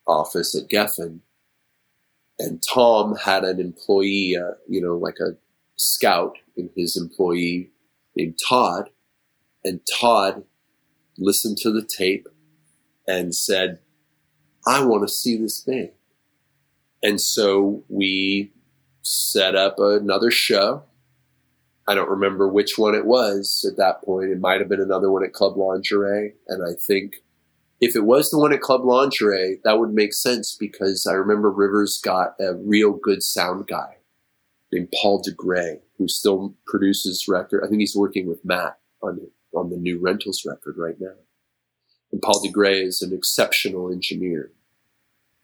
office 0.08 0.56
at 0.56 0.70
Geffen. 0.70 1.20
And 2.40 2.62
Tom 2.62 3.16
had 3.16 3.44
an 3.44 3.60
employee, 3.60 4.36
uh, 4.36 4.56
you 4.68 4.82
know, 4.82 4.98
like 4.98 5.20
a 5.20 5.36
scout 5.76 6.38
in 6.56 6.70
his 6.76 6.96
employee 6.96 7.72
named 8.16 8.40
Todd. 8.48 8.90
And 9.64 9.80
Todd 10.00 10.44
listened 11.18 11.58
to 11.58 11.72
the 11.72 11.84
tape 11.84 12.28
and 13.08 13.36
said, 13.36 13.80
I 14.66 14.84
want 14.86 15.08
to 15.08 15.14
see 15.14 15.38
this 15.38 15.62
thing. 15.62 15.92
And 17.04 17.20
so 17.20 17.84
we 17.90 18.52
set 19.02 19.56
up 19.56 19.80
another 19.80 20.32
show. 20.32 20.84
I 21.88 21.96
don't 21.96 22.10
remember 22.10 22.48
which 22.48 22.78
one 22.78 22.96
it 22.96 23.06
was 23.06 23.66
at 23.70 23.78
that 23.78 24.04
point. 24.04 24.30
It 24.30 24.40
might 24.40 24.60
have 24.60 24.70
been 24.70 24.82
another 24.82 25.12
one 25.12 25.24
at 25.24 25.34
Club 25.34 25.58
Lingerie. 25.58 26.34
And 26.48 26.64
I 26.64 26.80
think 26.80 27.16
if 27.82 27.96
it 27.96 28.06
was 28.06 28.30
the 28.30 28.38
one 28.38 28.54
at 28.54 28.62
Club 28.62 28.86
Lingerie, 28.86 29.60
that 29.64 29.80
would 29.80 29.94
make 29.94 30.14
sense 30.14 30.56
because 30.56 31.08
I 31.08 31.14
remember 31.14 31.50
Rivers 31.50 32.00
got 32.04 32.36
a 32.40 32.54
real 32.56 32.94
good 32.94 33.24
sound 33.24 33.68
guy 33.68 33.98
named 34.72 34.94
Paul 35.02 35.24
DuGre, 35.24 35.80
who 35.98 36.08
still 36.08 36.56
produces 36.68 37.28
record. 37.28 37.64
I 37.66 37.68
think 37.68 37.80
he's 37.82 37.96
working 37.96 38.28
with 38.28 38.46
Matt 38.46 38.78
on 39.02 39.20
on 39.54 39.70
the 39.70 39.78
new 39.78 40.00
Rentals 40.00 40.46
record 40.46 40.76
right 40.78 40.96
now. 41.00 41.16
And 42.12 42.22
Paul 42.22 42.42
DuGre 42.42 42.84
is 42.84 43.02
an 43.02 43.14
exceptional 43.14 43.92
engineer. 43.92 44.52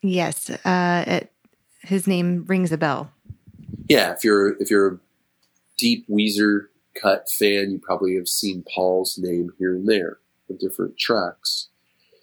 Yes, 0.02 0.50
uh, 0.50 1.04
it, 1.08 1.32
his 1.88 2.08
name 2.08 2.46
rings 2.48 2.72
a 2.72 2.78
bell. 2.78 3.12
Yeah, 3.90 4.12
if 4.12 4.24
you're 4.24 4.62
if 4.62 4.70
you're 4.70 4.88
a 4.88 5.00
deep 5.78 6.08
Weezer 6.10 6.68
cut 7.02 7.28
fan, 7.30 7.72
you 7.72 7.80
probably 7.80 8.16
have 8.16 8.28
seen 8.28 8.64
Paul's 8.74 9.18
name 9.18 9.54
here 9.58 9.76
and 9.76 9.88
there 9.88 10.20
on 10.50 10.58
different 10.58 10.98
tracks. 10.98 11.70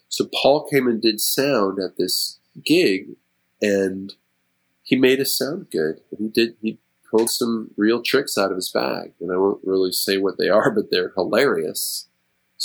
So 0.07 0.29
Paul 0.41 0.67
came 0.69 0.87
and 0.87 1.01
did 1.01 1.19
sound 1.19 1.79
at 1.79 1.97
this 1.97 2.39
gig, 2.63 3.15
and 3.61 4.13
he 4.83 4.95
made 4.95 5.19
us 5.19 5.37
sound 5.37 5.67
good. 5.71 6.01
He 6.17 6.27
did 6.27 6.55
he 6.61 6.79
pulled 7.09 7.29
some 7.29 7.71
real 7.77 8.01
tricks 8.01 8.37
out 8.37 8.51
of 8.51 8.57
his 8.57 8.69
bag, 8.69 9.13
and 9.19 9.31
I 9.31 9.37
won't 9.37 9.65
really 9.65 9.91
say 9.91 10.17
what 10.17 10.37
they 10.37 10.49
are, 10.49 10.71
but 10.75 10.91
they're 10.91 11.13
hilarious. 11.15 12.07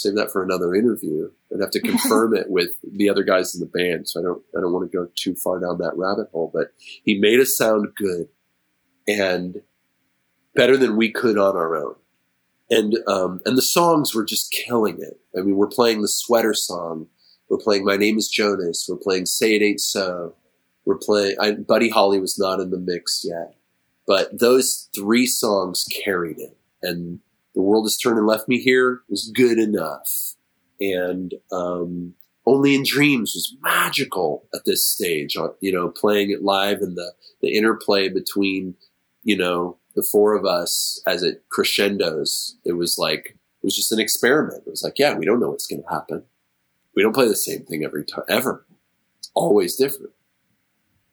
Save 0.01 0.15
that 0.15 0.31
for 0.33 0.43
another 0.43 0.75
interview. 0.75 1.31
I'd 1.53 1.61
have 1.61 1.71
to 1.73 1.81
confirm 1.81 2.35
it 2.35 2.49
with 2.49 2.71
the 2.83 3.11
other 3.11 3.23
guys 3.23 3.55
in 3.55 3.61
the 3.61 3.67
band, 3.67 4.09
so 4.09 4.21
I 4.21 4.23
don't 4.23 4.43
I 4.57 4.61
don't 4.61 4.73
want 4.73 4.91
to 4.91 4.97
go 4.97 5.09
too 5.15 5.35
far 5.35 5.61
down 5.61 5.79
that 5.79 5.97
rabbit 5.97 6.29
hole. 6.33 6.51
But 6.53 6.73
he 7.05 7.19
made 7.19 7.39
us 7.39 7.57
sound 7.57 7.89
good 7.97 8.29
and 9.07 9.63
better 10.55 10.77
than 10.77 10.97
we 10.97 11.13
could 11.13 11.37
on 11.37 11.57
our 11.57 11.77
own. 11.77 11.97
And 12.71 12.97
um, 13.07 13.41
and 13.45 13.59
the 13.59 13.63
songs 13.63 14.15
were 14.15 14.25
just 14.25 14.53
killing 14.53 15.03
it. 15.03 15.21
I 15.37 15.43
mean, 15.43 15.57
we're 15.57 15.69
playing 15.69 16.03
the 16.03 16.09
sweater 16.09 16.55
song, 16.55 17.09
we're 17.49 17.59
playing 17.59 17.85
My 17.85 17.97
Name 17.97 18.17
Is 18.17 18.29
Jonas, 18.29 18.87
we're 18.89 18.97
playing 18.97 19.27
Say 19.27 19.57
It 19.57 19.63
Ain't 19.63 19.81
So, 19.81 20.35
we're 20.85 20.99
playing. 20.99 21.37
I, 21.41 21.53
Buddy 21.53 21.91
Holly 21.91 22.21
was 22.21 22.39
not 22.39 22.61
in 22.61 22.71
the 22.71 22.79
mix 22.79 23.25
yet, 23.25 23.57
but 24.07 24.39
those 24.39 24.89
three 24.95 25.27
songs 25.27 25.85
carried 26.05 26.39
it. 26.39 26.57
And 26.83 27.21
the 27.55 27.63
world 27.63 27.85
has 27.85 27.97
turned 27.97 28.19
and 28.19 28.27
left 28.27 28.49
me 28.49 28.61
here 28.61 29.01
was 29.09 29.31
good 29.35 29.59
enough. 29.59 30.35
And 30.81 31.35
um, 31.53 32.15
only 32.47 32.75
in 32.75 32.83
Dreams 32.85 33.33
was 33.35 33.57
magical 33.63 34.47
at 34.55 34.65
this 34.65 34.85
stage. 34.85 35.37
uh, 35.37 35.49
You 35.61 35.73
know, 35.73 35.89
playing 35.89 36.31
it 36.31 36.43
live 36.43 36.81
and 36.81 36.97
the 36.97 37.13
the 37.43 37.57
interplay 37.57 38.09
between 38.09 38.75
you 39.23 39.37
know 39.37 39.79
the 39.95 40.07
four 40.11 40.35
of 40.35 40.45
us 40.45 41.03
as 41.07 41.23
it 41.23 41.45
crescendos. 41.51 42.57
It 42.65 42.73
was 42.73 42.97
like 42.99 43.31
it 43.31 43.65
was 43.65 43.77
just 43.77 43.93
an 43.93 44.01
experiment. 44.01 44.63
It 44.67 44.71
was 44.71 44.83
like, 44.83 44.99
yeah, 44.99 45.15
we 45.15 45.27
don't 45.27 45.41
know 45.41 45.51
what's 45.51 45.67
going 45.67 45.83
to 45.83 45.89
happen. 45.89 46.25
We 46.97 47.03
don't 47.03 47.15
play 47.15 47.29
the 47.29 47.37
same 47.37 47.65
thing 47.65 47.85
every 47.85 48.05
time 48.05 48.25
ever. 48.29 48.67
It's 49.19 49.31
always 49.35 49.77
different, 49.77 50.13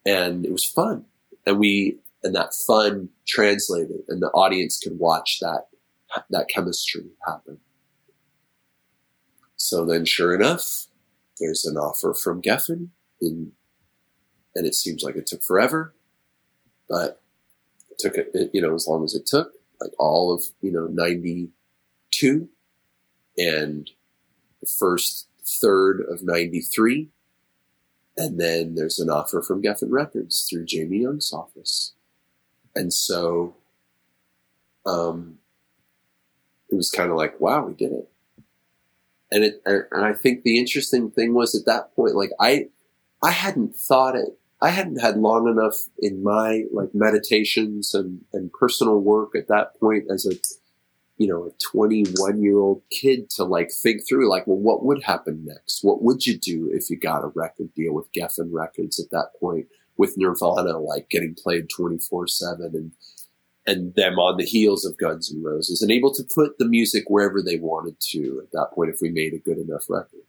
and 0.06 0.44
it 0.46 0.52
was 0.52 0.64
fun. 0.64 1.04
And 1.46 1.58
we 1.58 1.98
and 2.24 2.34
that 2.34 2.54
fun 2.54 3.10
translated, 3.26 4.00
and 4.08 4.22
the 4.22 4.30
audience 4.30 4.78
could 4.78 4.98
watch 4.98 5.38
that 5.40 5.68
that 6.30 6.48
chemistry 6.48 7.06
happen. 7.26 7.58
So 9.56 9.84
then, 9.84 10.04
sure 10.04 10.34
enough, 10.34 10.86
there's 11.40 11.64
an 11.64 11.76
offer 11.76 12.14
from 12.14 12.40
Geffen, 12.42 12.88
in, 13.20 13.52
and 14.54 14.66
it 14.66 14.74
seems 14.74 15.02
like 15.02 15.16
it 15.16 15.26
took 15.26 15.42
forever, 15.42 15.94
but 16.88 17.20
it 17.90 17.98
took 17.98 18.16
it, 18.16 18.50
you 18.52 18.62
know, 18.62 18.74
as 18.74 18.86
long 18.86 19.04
as 19.04 19.14
it 19.14 19.26
took, 19.26 19.52
like 19.80 19.92
all 19.98 20.32
of 20.32 20.44
you 20.60 20.72
know 20.72 20.86
'92, 20.86 22.48
and 23.36 23.90
the 24.60 24.66
first 24.78 25.26
third 25.44 26.04
of 26.08 26.22
'93, 26.22 27.08
and 28.16 28.40
then 28.40 28.74
there's 28.76 28.98
an 28.98 29.10
offer 29.10 29.42
from 29.42 29.62
Geffen 29.62 29.90
Records 29.90 30.46
through 30.48 30.66
Jamie 30.66 30.98
Young's 30.98 31.32
office, 31.32 31.94
and 32.74 32.92
so, 32.92 33.56
um, 34.86 35.38
it 36.70 36.74
was 36.74 36.90
kind 36.90 37.10
of 37.10 37.16
like, 37.16 37.40
wow, 37.40 37.66
we 37.66 37.74
did 37.74 37.92
it 37.92 38.08
and 39.30 39.44
it 39.44 39.62
and 39.66 40.04
I 40.04 40.12
think 40.12 40.42
the 40.42 40.58
interesting 40.58 41.10
thing 41.10 41.34
was 41.34 41.54
at 41.54 41.66
that 41.66 41.94
point, 41.94 42.14
like 42.14 42.30
I 42.40 42.68
I 43.22 43.30
hadn't 43.30 43.74
thought 43.74 44.16
it. 44.16 44.38
I 44.60 44.70
hadn't 44.70 45.00
had 45.00 45.16
long 45.16 45.48
enough 45.48 45.76
in 45.98 46.22
my 46.22 46.64
like 46.72 46.90
meditations 46.92 47.94
and, 47.94 48.24
and 48.32 48.52
personal 48.52 48.98
work 48.98 49.36
at 49.36 49.48
that 49.48 49.78
point 49.78 50.04
as 50.10 50.26
a 50.26 50.34
you 51.16 51.28
know 51.28 51.44
a 51.44 51.50
21 51.72 52.42
year 52.42 52.58
old 52.58 52.82
kid 52.90 53.30
to 53.30 53.44
like 53.44 53.70
think 53.70 54.02
through 54.08 54.28
like 54.28 54.46
well 54.46 54.56
what 54.58 54.84
would 54.84 55.02
happen 55.02 55.44
next 55.44 55.82
what 55.82 56.02
would 56.02 56.26
you 56.26 56.38
do 56.38 56.70
if 56.72 56.90
you 56.90 56.96
got 56.96 57.24
a 57.24 57.32
record 57.34 57.72
deal 57.74 57.92
with 57.92 58.12
geffen 58.12 58.50
records 58.52 59.00
at 59.00 59.10
that 59.10 59.30
point 59.40 59.66
with 59.96 60.14
nirvana 60.16 60.78
like 60.78 61.08
getting 61.10 61.34
played 61.34 61.68
24 61.68 62.28
7 62.28 62.70
and 62.72 62.92
and 63.68 63.94
them 63.94 64.18
on 64.18 64.36
the 64.36 64.44
heels 64.44 64.84
of 64.84 64.96
Guns 64.96 65.32
N' 65.32 65.42
Roses 65.42 65.82
and 65.82 65.90
able 65.90 66.12
to 66.14 66.22
put 66.22 66.58
the 66.58 66.64
music 66.64 67.04
wherever 67.08 67.42
they 67.42 67.58
wanted 67.58 68.00
to 68.10 68.40
at 68.42 68.52
that 68.52 68.70
point 68.74 68.90
if 68.90 69.00
we 69.00 69.10
made 69.10 69.34
a 69.34 69.38
good 69.38 69.58
enough 69.58 69.84
record. 69.88 70.20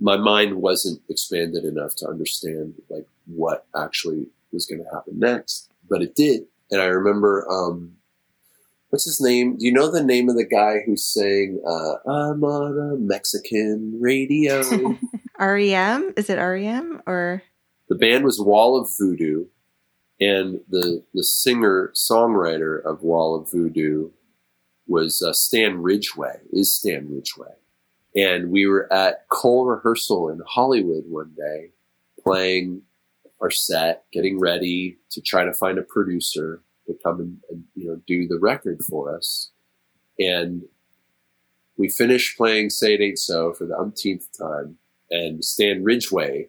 My 0.00 0.16
mind 0.16 0.62
wasn't 0.62 1.02
expanded 1.08 1.64
enough 1.64 1.96
to 1.96 2.08
understand 2.08 2.74
like 2.88 3.06
what 3.26 3.66
actually 3.76 4.28
was 4.52 4.66
going 4.66 4.82
to 4.82 4.90
happen 4.94 5.18
next, 5.18 5.70
but 5.88 6.02
it 6.02 6.14
did. 6.14 6.44
And 6.70 6.80
I 6.80 6.86
remember, 6.86 7.44
um, 7.50 7.96
what's 8.90 9.04
his 9.04 9.20
name? 9.20 9.56
Do 9.56 9.66
you 9.66 9.72
know 9.72 9.90
the 9.90 10.04
name 10.04 10.28
of 10.28 10.36
the 10.36 10.46
guy 10.46 10.78
who 10.86 10.96
sang 10.96 11.60
uh, 11.66 11.94
"I'm 12.08 12.44
on 12.44 12.92
a 12.92 12.96
Mexican 12.96 13.98
radio"? 14.00 14.62
REM? 15.38 16.14
Is 16.16 16.30
it 16.30 16.36
REM 16.36 17.02
or? 17.04 17.42
the 17.92 17.98
band 17.98 18.24
was 18.24 18.40
Wall 18.40 18.80
of 18.80 18.88
Voodoo, 18.98 19.46
and 20.22 20.60
the 20.68 21.02
the 21.14 21.24
singer 21.24 21.92
songwriter 21.94 22.82
of 22.84 23.02
Wall 23.02 23.34
of 23.34 23.50
Voodoo 23.50 24.10
was 24.86 25.20
uh, 25.20 25.32
Stan 25.32 25.82
Ridgway. 25.82 26.38
Is 26.52 26.72
Stan 26.72 27.08
Ridgway, 27.10 27.54
and 28.14 28.50
we 28.50 28.66
were 28.66 28.92
at 28.92 29.28
Cole 29.28 29.66
rehearsal 29.66 30.28
in 30.28 30.40
Hollywood 30.46 31.04
one 31.08 31.34
day, 31.36 31.70
playing 32.22 32.82
our 33.40 33.50
set, 33.50 34.04
getting 34.12 34.38
ready 34.38 34.98
to 35.10 35.20
try 35.20 35.44
to 35.44 35.52
find 35.52 35.76
a 35.78 35.82
producer 35.82 36.62
to 36.86 36.96
come 37.02 37.20
and, 37.20 37.38
and 37.50 37.64
you 37.74 37.88
know 37.88 38.00
do 38.06 38.28
the 38.28 38.38
record 38.38 38.80
for 38.88 39.16
us, 39.16 39.50
and 40.20 40.62
we 41.76 41.88
finished 41.88 42.36
playing 42.36 42.70
"Say 42.70 42.94
It 42.94 43.00
Ain't 43.00 43.18
So" 43.18 43.52
for 43.52 43.66
the 43.66 43.76
umpteenth 43.76 44.28
time, 44.38 44.76
and 45.10 45.44
Stan 45.44 45.82
Ridgway 45.82 46.48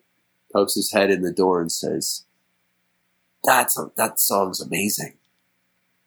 pokes 0.51 0.75
his 0.75 0.91
head 0.91 1.09
in 1.09 1.23
the 1.23 1.33
door 1.33 1.59
and 1.59 1.71
says 1.71 2.25
that's 3.43 3.77
a, 3.77 3.91
that 3.97 4.19
song's 4.19 4.61
amazing. 4.61 5.15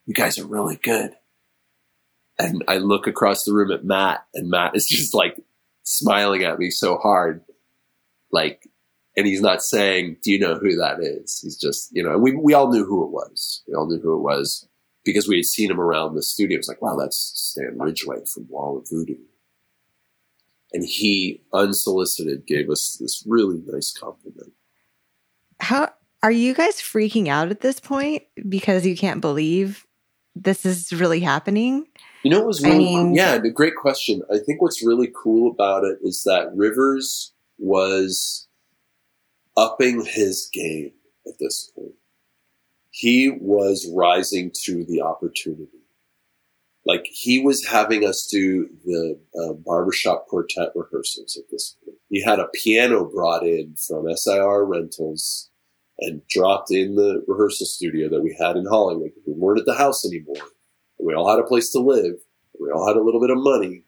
You 0.07 0.15
guys 0.15 0.39
are 0.39 0.47
really 0.47 0.77
good. 0.77 1.13
And 2.39 2.65
I 2.69 2.79
look 2.79 3.07
across 3.07 3.45
the 3.45 3.53
room 3.53 3.71
at 3.71 3.85
Matt, 3.85 4.25
and 4.35 4.51
Matt 4.51 4.77
is 4.77 4.87
just 4.91 5.15
like 5.15 5.41
smiling 5.83 6.45
at 6.45 6.59
me 6.59 6.71
so 6.71 6.97
hard, 6.97 7.43
like, 8.31 8.69
and 9.17 9.27
he's 9.27 9.41
not 9.41 9.63
saying, 9.63 10.19
"Do 10.23 10.31
you 10.31 10.39
know 10.39 10.57
who 10.57 10.77
that 10.77 11.01
is?" 11.01 11.41
He's 11.41 11.57
just, 11.57 11.91
you 11.93 12.03
know, 12.03 12.19
we 12.19 12.35
we 12.37 12.53
all 12.53 12.71
knew 12.71 12.85
who 12.85 13.05
it 13.05 13.11
was. 13.11 13.63
We 13.67 13.75
all 13.75 13.87
knew 13.87 14.01
who 14.01 14.15
it 14.15 14.23
was 14.23 14.69
because 15.05 15.27
we 15.27 15.37
had 15.37 15.47
seen 15.47 15.71
him 15.71 15.81
around 15.81 16.15
the 16.15 16.23
studio. 16.23 16.57
It 16.57 16.59
was 16.59 16.69
like, 16.69 16.83
"Wow, 16.83 16.97
that's 16.97 17.17
Stan 17.17 17.79
Ridgway 17.79 18.25
from 18.27 18.49
Wall 18.49 18.77
of 18.77 18.89
Voodoo." 18.91 19.17
And 20.73 20.85
he, 20.85 21.43
unsolicited, 21.55 22.47
gave 22.47 22.69
us 22.69 22.99
this 23.01 23.25
really 23.27 23.63
nice 23.67 23.97
compliment. 23.97 24.53
How 25.61 25.93
are 26.23 26.31
you 26.33 26.55
guys 26.55 26.77
freaking 26.77 27.29
out 27.29 27.51
at 27.51 27.61
this 27.61 27.81
point 27.81 28.23
because 28.49 28.87
you 28.87 28.97
can't 28.97 29.21
believe 29.21 29.87
this 30.35 30.67
is 30.67 30.93
really 30.93 31.21
happening? 31.21 31.87
You 32.23 32.31
know 32.31 32.39
what 32.39 32.49
was 32.49 32.65
I 32.65 32.69
really 32.69 32.85
mean- 32.85 33.15
yeah, 33.15 33.39
the 33.39 33.51
great 33.51 33.77
question. 33.77 34.23
I 34.33 34.39
think 34.39 34.61
what's 34.61 34.85
really 34.85 35.13
cool 35.15 35.51
about 35.51 35.85
it 35.85 35.99
is 36.03 36.25
that 36.25 36.51
Rivers 36.55 37.33
was 37.59 38.49
upping 39.57 40.05
his 40.05 40.49
game 40.53 40.93
at 41.27 41.35
this 41.41 41.71
point. 41.75 41.95
he 42.91 43.31
was 43.31 43.91
rising 43.95 44.51
to 44.65 44.85
the 44.85 45.03
opportunity. 45.03 45.69
Like 46.87 47.07
he 47.11 47.41
was 47.41 47.67
having 47.67 48.07
us 48.07 48.27
do 48.27 48.69
the 48.85 49.19
uh, 49.39 49.53
barbershop 49.55 50.27
quartet 50.29 50.71
rehearsals 50.75 51.37
at 51.37 51.51
this 51.51 51.77
point. 51.85 51.99
He 52.09 52.23
had 52.23 52.39
a 52.39 52.49
piano 52.55 53.05
brought 53.05 53.43
in 53.47 53.75
from 53.77 54.07
SIR 54.17 54.65
Rentals 54.65 55.46
and 56.01 56.27
dropped 56.29 56.71
in 56.71 56.97
the 56.97 57.25
rehearsal 57.27 57.67
studio 57.67 58.09
that 58.09 58.23
we 58.23 58.37
had 58.39 58.57
in 58.57 58.67
Hollywood. 58.67 59.13
We 59.27 59.33
weren't 59.33 59.61
at 59.61 59.67
the 59.67 59.75
house 59.75 60.05
anymore. 60.05 60.37
We 60.99 61.15
all 61.15 61.31
had 61.31 61.39
a 61.39 61.47
place 61.47 61.71
to 61.73 61.79
live. 61.79 62.17
We 62.61 62.71
all 62.71 62.87
had 62.87 62.97
a 62.97 63.03
little 63.03 63.21
bit 63.21 63.31
of 63.31 63.39
money, 63.39 63.83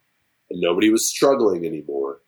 and 0.51 0.61
nobody 0.61 0.91
was 0.91 1.09
struggling 1.09 1.67
anymore. 1.67 2.21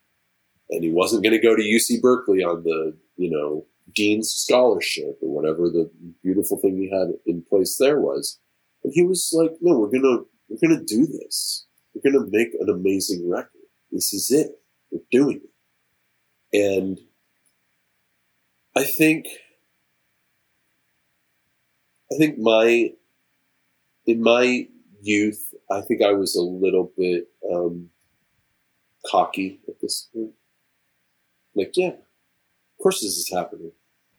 And 0.70 0.84
he 0.84 0.90
wasn't 0.90 1.22
going 1.22 1.32
to 1.32 1.42
go 1.42 1.56
to 1.56 1.62
UC 1.62 2.00
Berkeley 2.00 2.42
on 2.42 2.62
the, 2.62 2.96
you 3.16 3.30
know, 3.30 3.66
dean's 3.94 4.30
scholarship 4.30 5.18
or 5.20 5.28
whatever 5.34 5.68
the 5.68 5.90
beautiful 6.22 6.58
thing 6.58 6.76
he 6.76 6.90
had 6.90 7.08
in 7.26 7.42
place 7.42 7.76
there 7.76 8.00
was. 8.00 8.38
And 8.84 8.92
he 8.94 9.02
was 9.02 9.32
like, 9.36 9.52
no, 9.60 9.78
we're 9.78 9.88
going 9.88 10.02
to, 10.02 10.26
we're 10.48 10.68
going 10.68 10.78
to 10.78 10.84
do 10.84 11.06
this. 11.06 11.66
We're 11.94 12.10
going 12.10 12.24
to 12.24 12.30
make 12.30 12.54
an 12.60 12.68
amazing 12.68 13.28
record. 13.28 13.50
This 13.90 14.12
is 14.12 14.30
it. 14.30 14.60
We're 14.90 15.00
doing 15.10 15.42
it. 16.52 16.62
And 16.72 17.00
I 18.76 18.84
think, 18.84 19.26
I 22.12 22.16
think 22.16 22.38
my, 22.38 22.92
in 24.06 24.22
my 24.22 24.66
youth, 25.02 25.54
I 25.70 25.80
think 25.82 26.02
I 26.02 26.12
was 26.12 26.34
a 26.34 26.42
little 26.42 26.92
bit 26.96 27.28
um, 27.52 27.90
cocky 29.06 29.60
at 29.68 29.80
this 29.80 30.08
point. 30.12 30.32
Like, 31.54 31.72
yeah, 31.76 31.88
of 31.88 32.82
course 32.82 33.00
this 33.00 33.16
is 33.16 33.30
happening. 33.32 33.72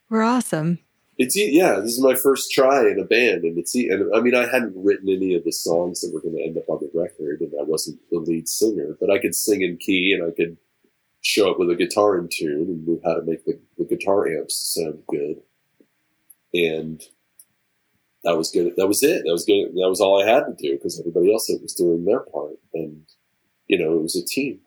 We're 0.09 0.23
awesome. 0.23 0.79
It's 1.17 1.37
yeah, 1.37 1.75
this 1.75 1.91
is 1.91 2.01
my 2.01 2.15
first 2.15 2.51
try 2.51 2.81
in 2.89 2.99
a 2.99 3.05
band, 3.05 3.43
and 3.43 3.57
it's 3.57 3.75
and 3.75 4.13
I 4.15 4.21
mean 4.21 4.33
I 4.33 4.47
hadn't 4.47 4.73
written 4.75 5.07
any 5.07 5.35
of 5.35 5.43
the 5.43 5.51
songs 5.51 6.01
that 6.01 6.11
were 6.13 6.21
going 6.21 6.35
to 6.35 6.43
end 6.43 6.57
up 6.57 6.67
on 6.67 6.79
the 6.81 6.89
record, 6.99 7.41
and 7.41 7.51
I 7.59 7.63
wasn't 7.63 7.99
the 8.09 8.17
lead 8.17 8.49
singer, 8.49 8.97
but 8.99 9.11
I 9.11 9.19
could 9.19 9.35
sing 9.35 9.61
in 9.61 9.77
key, 9.77 10.13
and 10.13 10.27
I 10.27 10.33
could 10.35 10.57
show 11.21 11.51
up 11.51 11.59
with 11.59 11.69
a 11.69 11.75
guitar 11.75 12.17
in 12.17 12.27
tune, 12.31 12.67
and 12.67 12.87
knew 12.87 13.01
how 13.05 13.13
to 13.13 13.21
make 13.21 13.45
the, 13.45 13.59
the 13.77 13.85
guitar 13.85 14.27
amps 14.27 14.55
sound 14.55 15.03
good, 15.07 15.41
and 16.53 17.03
that 18.23 18.37
was 18.37 18.51
good. 18.51 18.73
That 18.77 18.87
was 18.87 19.01
it. 19.03 19.23
That 19.25 19.31
was 19.31 19.45
good. 19.45 19.69
That 19.73 19.89
was 19.89 19.99
all 20.01 20.21
I 20.21 20.29
had 20.29 20.45
to 20.45 20.55
do 20.57 20.73
because 20.77 20.99
everybody 20.99 21.31
else 21.31 21.49
was 21.61 21.73
doing 21.73 22.05
their 22.05 22.19
part, 22.19 22.57
and 22.73 23.03
you 23.67 23.77
know 23.77 23.95
it 23.97 24.01
was 24.01 24.15
a 24.15 24.25
team. 24.25 24.59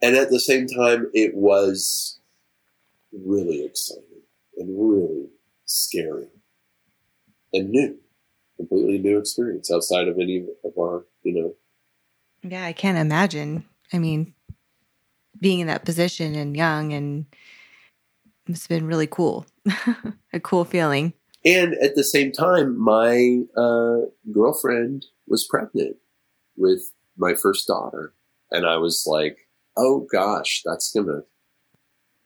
And 0.00 0.14
at 0.14 0.30
the 0.30 0.40
same 0.40 0.66
time, 0.66 1.10
it 1.12 1.34
was 1.34 2.18
really 3.12 3.64
exciting 3.64 4.04
and 4.56 4.68
really 4.78 5.28
scary 5.64 6.28
and 7.52 7.70
new, 7.70 7.98
completely 8.56 8.98
new 8.98 9.18
experience 9.18 9.72
outside 9.72 10.08
of 10.08 10.18
any 10.18 10.46
of 10.64 10.72
our, 10.78 11.04
you 11.22 11.34
know. 11.34 11.54
Yeah, 12.48 12.64
I 12.64 12.72
can't 12.72 12.98
imagine. 12.98 13.64
I 13.92 13.98
mean, 13.98 14.34
being 15.40 15.60
in 15.60 15.66
that 15.66 15.84
position 15.84 16.34
and 16.34 16.56
young 16.56 16.92
and 16.92 17.26
have 18.46 18.68
been 18.68 18.86
really 18.86 19.06
cool. 19.06 19.46
a 20.32 20.40
cool 20.40 20.64
feeling. 20.64 21.12
And 21.44 21.74
at 21.74 21.94
the 21.94 22.04
same 22.04 22.32
time, 22.32 22.78
my 22.78 23.42
uh, 23.56 24.06
girlfriend 24.32 25.06
was 25.26 25.46
pregnant 25.46 25.96
with 26.56 26.92
my 27.16 27.34
first 27.34 27.66
daughter. 27.66 28.14
And 28.50 28.66
I 28.66 28.76
was 28.76 29.04
like, 29.06 29.48
oh 29.76 30.06
gosh, 30.12 30.62
that's 30.64 30.92
gonna. 30.92 31.22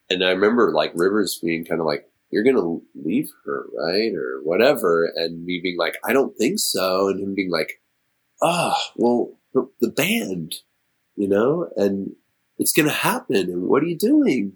And 0.08 0.24
I 0.24 0.30
remember 0.30 0.72
like 0.72 0.92
Rivers 0.94 1.38
being 1.42 1.64
kind 1.64 1.80
of 1.80 1.86
like, 1.86 2.08
you're 2.30 2.44
gonna 2.44 2.78
leave 2.94 3.30
her, 3.44 3.66
right? 3.76 4.12
Or 4.14 4.40
whatever. 4.42 5.12
And 5.14 5.44
me 5.44 5.60
being 5.62 5.78
like, 5.78 5.96
I 6.04 6.12
don't 6.12 6.36
think 6.36 6.58
so. 6.58 7.08
And 7.08 7.20
him 7.20 7.34
being 7.34 7.50
like, 7.50 7.80
ah, 8.42 8.74
oh, 8.74 8.92
well, 8.96 9.38
the, 9.52 9.86
the 9.86 9.92
band, 9.92 10.54
you 11.16 11.28
know, 11.28 11.68
and 11.76 12.12
it's 12.58 12.72
gonna 12.72 12.90
happen. 12.90 13.36
And 13.50 13.68
what 13.68 13.82
are 13.82 13.86
you 13.86 13.98
doing? 13.98 14.54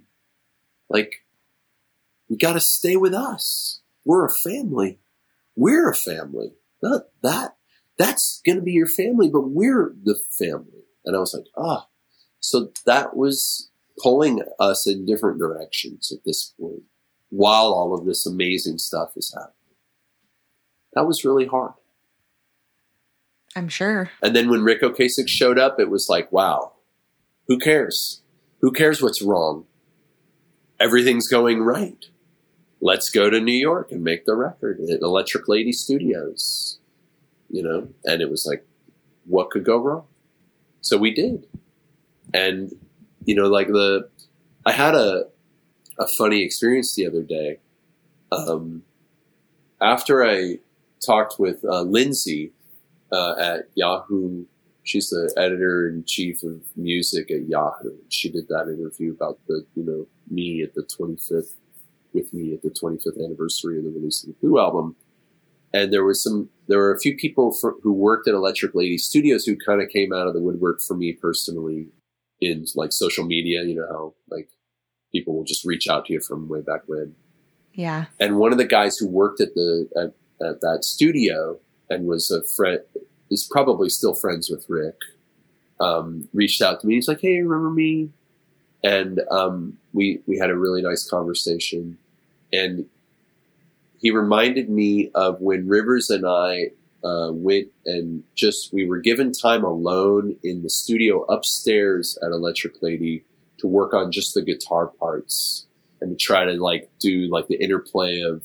Like, 0.88 1.24
you 2.28 2.38
gotta 2.38 2.60
stay 2.60 2.96
with 2.96 3.12
us. 3.12 3.80
We're 4.06 4.24
a 4.24 4.32
family. 4.32 5.00
We're 5.56 5.90
a 5.90 5.94
family. 5.94 6.52
Not 6.82 7.08
that. 7.22 7.56
That's 7.98 8.40
gonna 8.46 8.62
be 8.62 8.72
your 8.72 8.86
family, 8.86 9.28
but 9.28 9.50
we're 9.50 9.94
the 10.02 10.18
family. 10.38 10.84
And 11.04 11.16
I 11.16 11.18
was 11.18 11.34
like, 11.34 11.46
ah. 11.56 11.86
Oh. 11.86 11.88
So 12.38 12.70
that 12.86 13.16
was 13.16 13.70
pulling 13.98 14.42
us 14.60 14.86
in 14.86 15.04
different 15.04 15.38
directions 15.38 16.12
at 16.12 16.24
this 16.24 16.54
point 16.58 16.84
while 17.30 17.72
all 17.72 17.94
of 17.94 18.06
this 18.06 18.24
amazing 18.24 18.78
stuff 18.78 19.10
is 19.16 19.34
happening. 19.34 19.52
That 20.94 21.06
was 21.06 21.24
really 21.24 21.46
hard. 21.46 21.72
I'm 23.56 23.68
sure. 23.68 24.10
And 24.22 24.36
then 24.36 24.48
when 24.50 24.62
Ric 24.62 24.82
Ocasek 24.82 25.28
showed 25.28 25.58
up, 25.58 25.80
it 25.80 25.90
was 25.90 26.08
like, 26.08 26.30
wow, 26.30 26.74
who 27.48 27.58
cares? 27.58 28.22
Who 28.60 28.70
cares 28.70 29.02
what's 29.02 29.22
wrong? 29.22 29.64
Everything's 30.78 31.26
going 31.26 31.62
right. 31.62 32.04
Let's 32.86 33.10
go 33.10 33.28
to 33.28 33.40
New 33.40 33.50
York 33.50 33.90
and 33.90 34.04
make 34.04 34.26
the 34.26 34.36
record 34.36 34.78
at 34.78 35.00
Electric 35.00 35.48
Lady 35.48 35.72
Studios. 35.72 36.78
You 37.50 37.64
know, 37.64 37.88
and 38.04 38.22
it 38.22 38.30
was 38.30 38.46
like, 38.46 38.64
what 39.24 39.50
could 39.50 39.64
go 39.64 39.76
wrong? 39.76 40.04
So 40.82 40.96
we 40.96 41.12
did. 41.12 41.48
And, 42.32 42.70
you 43.24 43.34
know, 43.34 43.48
like 43.48 43.66
the, 43.66 44.08
I 44.64 44.70
had 44.70 44.94
a, 44.94 45.24
a 45.98 46.06
funny 46.16 46.44
experience 46.44 46.94
the 46.94 47.08
other 47.08 47.24
day. 47.24 47.58
Um, 48.30 48.84
after 49.80 50.24
I 50.24 50.60
talked 51.04 51.40
with 51.40 51.64
uh, 51.64 51.82
Lindsay 51.82 52.52
uh, 53.10 53.34
at 53.36 53.68
Yahoo, 53.74 54.44
she's 54.84 55.10
the 55.10 55.34
editor 55.36 55.88
in 55.88 56.04
chief 56.04 56.44
of 56.44 56.60
music 56.76 57.32
at 57.32 57.48
Yahoo. 57.48 57.96
She 58.10 58.30
did 58.30 58.46
that 58.46 58.68
interview 58.68 59.10
about 59.10 59.40
the, 59.48 59.66
you 59.74 59.82
know, 59.82 60.06
me 60.30 60.62
at 60.62 60.74
the 60.74 60.82
25th, 60.82 61.54
with 62.16 62.34
me 62.34 62.52
at 62.52 62.62
the 62.62 62.70
25th 62.70 63.24
anniversary 63.24 63.78
of 63.78 63.84
the 63.84 63.90
release 63.90 64.24
of 64.24 64.28
the 64.30 64.34
Blue 64.40 64.58
album. 64.58 64.96
And 65.72 65.92
there 65.92 66.04
was 66.04 66.22
some, 66.22 66.48
there 66.66 66.78
were 66.78 66.92
a 66.92 66.98
few 66.98 67.16
people 67.16 67.52
for, 67.52 67.76
who 67.82 67.92
worked 67.92 68.26
at 68.26 68.34
Electric 68.34 68.74
Lady 68.74 68.98
Studios 68.98 69.44
who 69.44 69.56
kind 69.56 69.80
of 69.82 69.88
came 69.88 70.12
out 70.12 70.26
of 70.26 70.34
the 70.34 70.40
woodwork 70.40 70.80
for 70.80 70.94
me 70.94 71.12
personally 71.12 71.88
in 72.40 72.66
like 72.74 72.92
social 72.92 73.24
media. 73.24 73.62
You 73.62 73.76
know 73.76 73.86
how 73.88 74.14
like 74.30 74.48
people 75.12 75.34
will 75.34 75.44
just 75.44 75.64
reach 75.64 75.88
out 75.88 76.06
to 76.06 76.14
you 76.14 76.20
from 76.20 76.48
way 76.48 76.60
back 76.60 76.82
when. 76.86 77.14
Yeah. 77.72 78.06
And 78.18 78.38
one 78.38 78.52
of 78.52 78.58
the 78.58 78.64
guys 78.64 78.96
who 78.96 79.06
worked 79.06 79.40
at 79.40 79.54
the 79.54 79.88
at, 79.96 80.46
at 80.46 80.60
that 80.62 80.84
studio 80.84 81.58
and 81.90 82.06
was 82.06 82.30
a 82.30 82.42
friend 82.42 82.80
is 83.30 83.48
probably 83.50 83.88
still 83.88 84.14
friends 84.14 84.50
with 84.50 84.66
Ric. 84.68 84.96
Um, 85.78 86.28
reached 86.32 86.62
out 86.62 86.80
to 86.80 86.86
me. 86.86 86.94
He's 86.94 87.08
like, 87.08 87.20
"Hey, 87.20 87.42
remember 87.42 87.70
me?" 87.70 88.10
And 88.82 89.20
um, 89.30 89.78
we 89.92 90.20
we 90.26 90.38
had 90.38 90.50
a 90.50 90.56
really 90.56 90.80
nice 90.80 91.08
conversation, 91.08 91.98
and 92.52 92.86
he 93.98 94.10
reminded 94.10 94.68
me 94.68 95.10
of 95.14 95.40
when 95.40 95.68
Rivers 95.68 96.10
and 96.10 96.26
I 96.26 96.70
uh, 97.04 97.30
went 97.32 97.68
and 97.84 98.22
just 98.34 98.72
we 98.72 98.86
were 98.86 98.98
given 98.98 99.32
time 99.32 99.64
alone 99.64 100.36
in 100.42 100.62
the 100.62 100.70
studio 100.70 101.22
upstairs 101.24 102.18
at 102.22 102.32
Electric 102.32 102.82
Lady 102.82 103.24
to 103.58 103.66
work 103.66 103.94
on 103.94 104.12
just 104.12 104.34
the 104.34 104.42
guitar 104.42 104.88
parts 104.88 105.66
and 106.00 106.10
to 106.10 106.16
try 106.16 106.44
to 106.44 106.52
like 106.52 106.90
do 106.98 107.28
like 107.30 107.48
the 107.48 107.62
interplay 107.62 108.20
of 108.20 108.42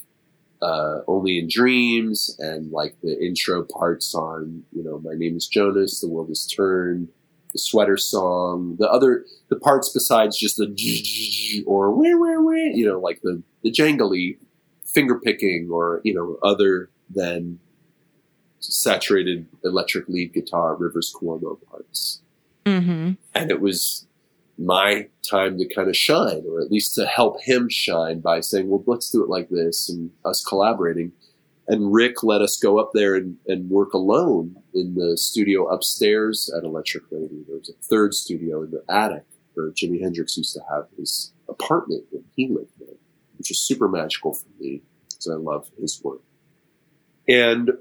uh, 0.62 1.02
Only 1.08 1.40
in 1.40 1.48
Dreams 1.50 2.36
and 2.40 2.72
like 2.72 2.96
the 3.02 3.20
intro 3.24 3.64
parts 3.64 4.14
on 4.14 4.64
you 4.72 4.84
know 4.84 5.00
My 5.00 5.14
Name 5.16 5.38
is 5.38 5.48
Jonas, 5.48 6.00
The 6.00 6.08
World 6.08 6.30
Is 6.30 6.46
Turned, 6.46 7.10
the 7.52 7.60
Sweater 7.60 7.98
Song, 7.98 8.76
the 8.80 8.90
other 8.90 9.26
the 9.50 9.56
parts 9.56 9.90
besides 9.90 10.38
just 10.38 10.58
the 10.58 11.64
or 11.66 11.92
where 11.92 12.18
where 12.18 12.42
where 12.42 12.58
you 12.58 12.86
know 12.86 13.00
like 13.00 13.22
the 13.22 13.42
the 13.64 13.72
jangly 13.72 14.38
finger 14.86 15.20
picking 15.20 15.70
or 15.72 16.02
you 16.04 16.14
know 16.14 16.38
other 16.48 16.90
than 17.10 17.60
saturated 18.60 19.48
electric 19.64 20.08
lead 20.08 20.34
guitar 20.34 20.76
Rivers 20.76 21.14
Cuomo 21.16 21.58
parts. 21.70 22.22
Mm-hmm. 22.66 23.14
And 23.34 23.52
it 23.52 23.60
was 23.60 24.08
my 24.58 25.08
time 25.28 25.58
to 25.58 25.74
kind 25.74 25.90
of 25.90 25.98
shine, 25.98 26.44
or 26.48 26.62
at 26.62 26.72
least 26.72 26.96
to 26.96 27.06
help 27.06 27.42
him 27.42 27.68
shine 27.70 28.20
by 28.20 28.40
saying, 28.40 28.70
well, 28.70 28.84
let's 28.86 29.10
do 29.10 29.24
it 29.24 29.30
like 29.30 29.50
this 29.50 29.90
and 29.90 30.12
us 30.24 30.44
collaborating. 30.44 31.12
And 31.72 31.94
Ric 31.94 32.22
let 32.22 32.42
us 32.42 32.60
go 32.62 32.80
up 32.80 32.92
there 32.94 33.16
and, 33.16 33.38
and 33.48 33.70
work 33.70 33.94
alone 33.94 34.58
in 34.74 34.96
the 34.96 35.18
studio 35.18 35.68
upstairs 35.68 36.54
at 36.56 36.66
Electric 36.66 37.06
Lady. 37.10 37.46
There 37.48 37.58
was 37.58 37.70
a 37.70 37.84
third 37.88 38.14
studio 38.14 38.62
in 38.64 38.72
the 38.72 38.84
attic 38.94 39.24
where 39.54 39.72
Jimi 39.72 40.02
Hendrix 40.02 40.36
used 40.36 40.54
to 40.56 40.60
have 40.70 40.88
his 40.98 41.32
apartment 41.48 42.04
when 42.12 42.26
he 42.36 42.50
lived 42.50 42.74
there, 42.78 42.98
which 43.38 43.48
was 43.48 43.66
super 43.66 43.88
magical 43.88 44.34
for 44.34 44.50
me 44.60 44.82
because 45.08 45.30
I 45.30 45.36
love 45.36 45.70
his 45.80 46.02
work. 46.04 46.20
And 47.30 47.72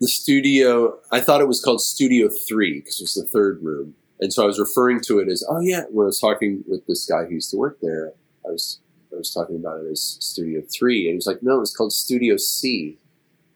the 0.00 0.08
studio, 0.08 0.98
I 1.12 1.20
thought 1.20 1.40
it 1.40 1.46
was 1.46 1.62
called 1.62 1.82
Studio 1.82 2.28
3 2.48 2.80
because 2.80 2.98
it 2.98 3.04
was 3.04 3.14
the 3.14 3.24
third 3.24 3.62
room. 3.62 3.94
And 4.18 4.32
so 4.32 4.42
I 4.42 4.46
was 4.46 4.58
referring 4.58 5.00
to 5.02 5.20
it 5.20 5.28
as, 5.28 5.44
oh 5.48 5.60
yeah, 5.60 5.82
when 5.90 6.06
I 6.06 6.08
was 6.08 6.18
talking 6.18 6.64
with 6.66 6.84
this 6.88 7.06
guy 7.06 7.26
who 7.26 7.34
used 7.34 7.52
to 7.52 7.56
work 7.56 7.78
there, 7.80 8.14
I 8.44 8.50
was 8.50 8.80
I 9.16 9.18
was 9.18 9.32
talking 9.32 9.56
about 9.56 9.80
it 9.80 9.90
as 9.90 10.18
Studio 10.20 10.62
Three, 10.62 11.08
and 11.08 11.14
he's 11.14 11.26
like, 11.26 11.42
no, 11.42 11.60
it's 11.60 11.74
called 11.74 11.92
Studio 11.92 12.36
C. 12.36 12.98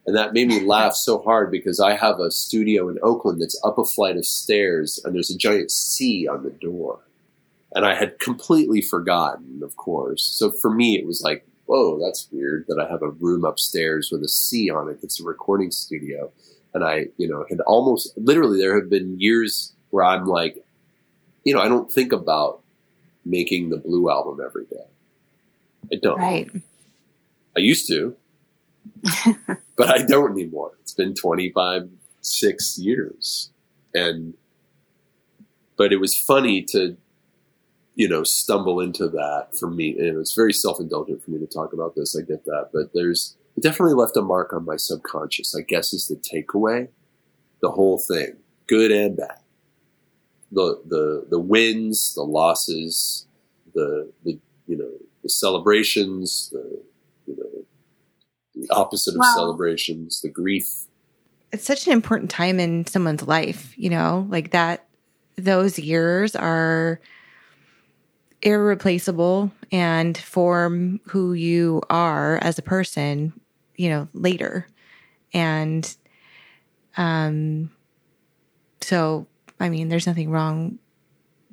And 0.06 0.16
that 0.16 0.32
made 0.32 0.48
me 0.48 0.60
laugh 0.64 0.94
so 0.94 1.20
hard 1.20 1.50
because 1.50 1.78
I 1.78 1.94
have 1.96 2.18
a 2.18 2.30
studio 2.30 2.88
in 2.88 2.98
Oakland 3.02 3.40
that's 3.40 3.60
up 3.64 3.78
a 3.78 3.84
flight 3.84 4.16
of 4.16 4.26
stairs 4.26 5.00
and 5.04 5.14
there's 5.14 5.30
a 5.30 5.36
giant 5.36 5.70
C 5.70 6.26
on 6.26 6.42
the 6.42 6.50
door. 6.50 7.00
And 7.72 7.84
I 7.84 7.94
had 7.94 8.18
completely 8.18 8.80
forgotten, 8.80 9.60
of 9.62 9.76
course. 9.76 10.24
So 10.24 10.50
for 10.50 10.70
me, 10.70 10.98
it 10.98 11.06
was 11.06 11.22
like, 11.22 11.46
whoa, 11.66 12.00
that's 12.04 12.28
weird 12.32 12.64
that 12.66 12.80
I 12.80 12.90
have 12.90 13.02
a 13.02 13.10
room 13.10 13.44
upstairs 13.44 14.08
with 14.10 14.22
a 14.22 14.28
C 14.28 14.70
on 14.70 14.88
it 14.88 15.00
that's 15.00 15.20
a 15.20 15.24
recording 15.24 15.70
studio. 15.70 16.32
And 16.74 16.82
I, 16.82 17.08
you 17.16 17.28
know, 17.28 17.44
had 17.48 17.60
almost 17.60 18.12
literally 18.16 18.58
there 18.58 18.74
have 18.80 18.90
been 18.90 19.20
years 19.20 19.72
where 19.90 20.04
I'm 20.04 20.24
like, 20.24 20.64
you 21.44 21.54
know, 21.54 21.60
I 21.60 21.68
don't 21.68 21.90
think 21.90 22.12
about 22.12 22.62
making 23.24 23.70
the 23.70 23.76
Blue 23.76 24.10
album 24.10 24.40
every 24.44 24.64
day. 24.64 24.89
I 25.92 25.96
don't. 26.02 26.18
Right. 26.18 26.50
I 27.56 27.60
used 27.60 27.88
to, 27.88 28.16
but 29.76 29.88
I 29.88 30.04
don't 30.04 30.32
anymore. 30.32 30.72
It's 30.82 30.94
been 30.94 31.14
25, 31.14 31.88
six 32.20 32.78
years. 32.78 33.50
And, 33.94 34.34
but 35.76 35.92
it 35.92 36.00
was 36.00 36.16
funny 36.16 36.62
to, 36.70 36.96
you 37.94 38.08
know, 38.08 38.22
stumble 38.22 38.80
into 38.80 39.08
that 39.08 39.48
for 39.58 39.70
me. 39.70 39.98
And 39.98 40.18
it's 40.18 40.34
very 40.34 40.52
self 40.52 40.80
indulgent 40.80 41.22
for 41.24 41.30
me 41.30 41.38
to 41.38 41.46
talk 41.46 41.72
about 41.72 41.94
this. 41.96 42.16
I 42.16 42.22
get 42.22 42.44
that. 42.44 42.70
But 42.72 42.92
there's, 42.94 43.36
it 43.56 43.62
definitely 43.62 43.94
left 43.94 44.16
a 44.16 44.22
mark 44.22 44.52
on 44.52 44.64
my 44.64 44.76
subconscious, 44.76 45.54
I 45.56 45.62
guess 45.62 45.92
is 45.92 46.08
the 46.08 46.16
takeaway. 46.16 46.88
The 47.62 47.70
whole 47.70 47.98
thing, 47.98 48.36
good 48.66 48.90
and 48.90 49.16
bad. 49.16 49.38
The, 50.52 50.80
the, 50.86 51.26
the 51.30 51.38
wins, 51.38 52.14
the 52.14 52.22
losses, 52.22 53.26
the, 53.74 54.10
the, 54.24 54.38
you 54.66 54.78
know, 54.78 54.90
the 55.22 55.28
celebrations, 55.28 56.48
the, 56.52 56.82
you 57.26 57.36
know, 57.36 57.64
the 58.54 58.74
opposite 58.74 59.14
of 59.14 59.18
Wow. 59.20 59.32
celebrations, 59.34 60.20
the 60.20 60.28
grief. 60.28 60.86
It's 61.52 61.64
such 61.64 61.86
an 61.86 61.92
important 61.92 62.30
time 62.30 62.60
in 62.60 62.86
someone's 62.86 63.26
life, 63.26 63.74
you 63.76 63.90
know, 63.90 64.26
like 64.28 64.52
that, 64.52 64.86
those 65.36 65.78
years 65.78 66.36
are 66.36 67.00
irreplaceable 68.42 69.50
and 69.72 70.16
form 70.16 71.00
who 71.06 71.32
you 71.32 71.82
are 71.90 72.38
as 72.38 72.58
a 72.58 72.62
person, 72.62 73.32
you 73.76 73.90
know, 73.90 74.08
later. 74.14 74.66
And, 75.34 75.94
um, 76.96 77.70
so, 78.80 79.26
I 79.58 79.68
mean, 79.68 79.88
there's 79.88 80.06
nothing 80.06 80.30
wrong 80.30 80.78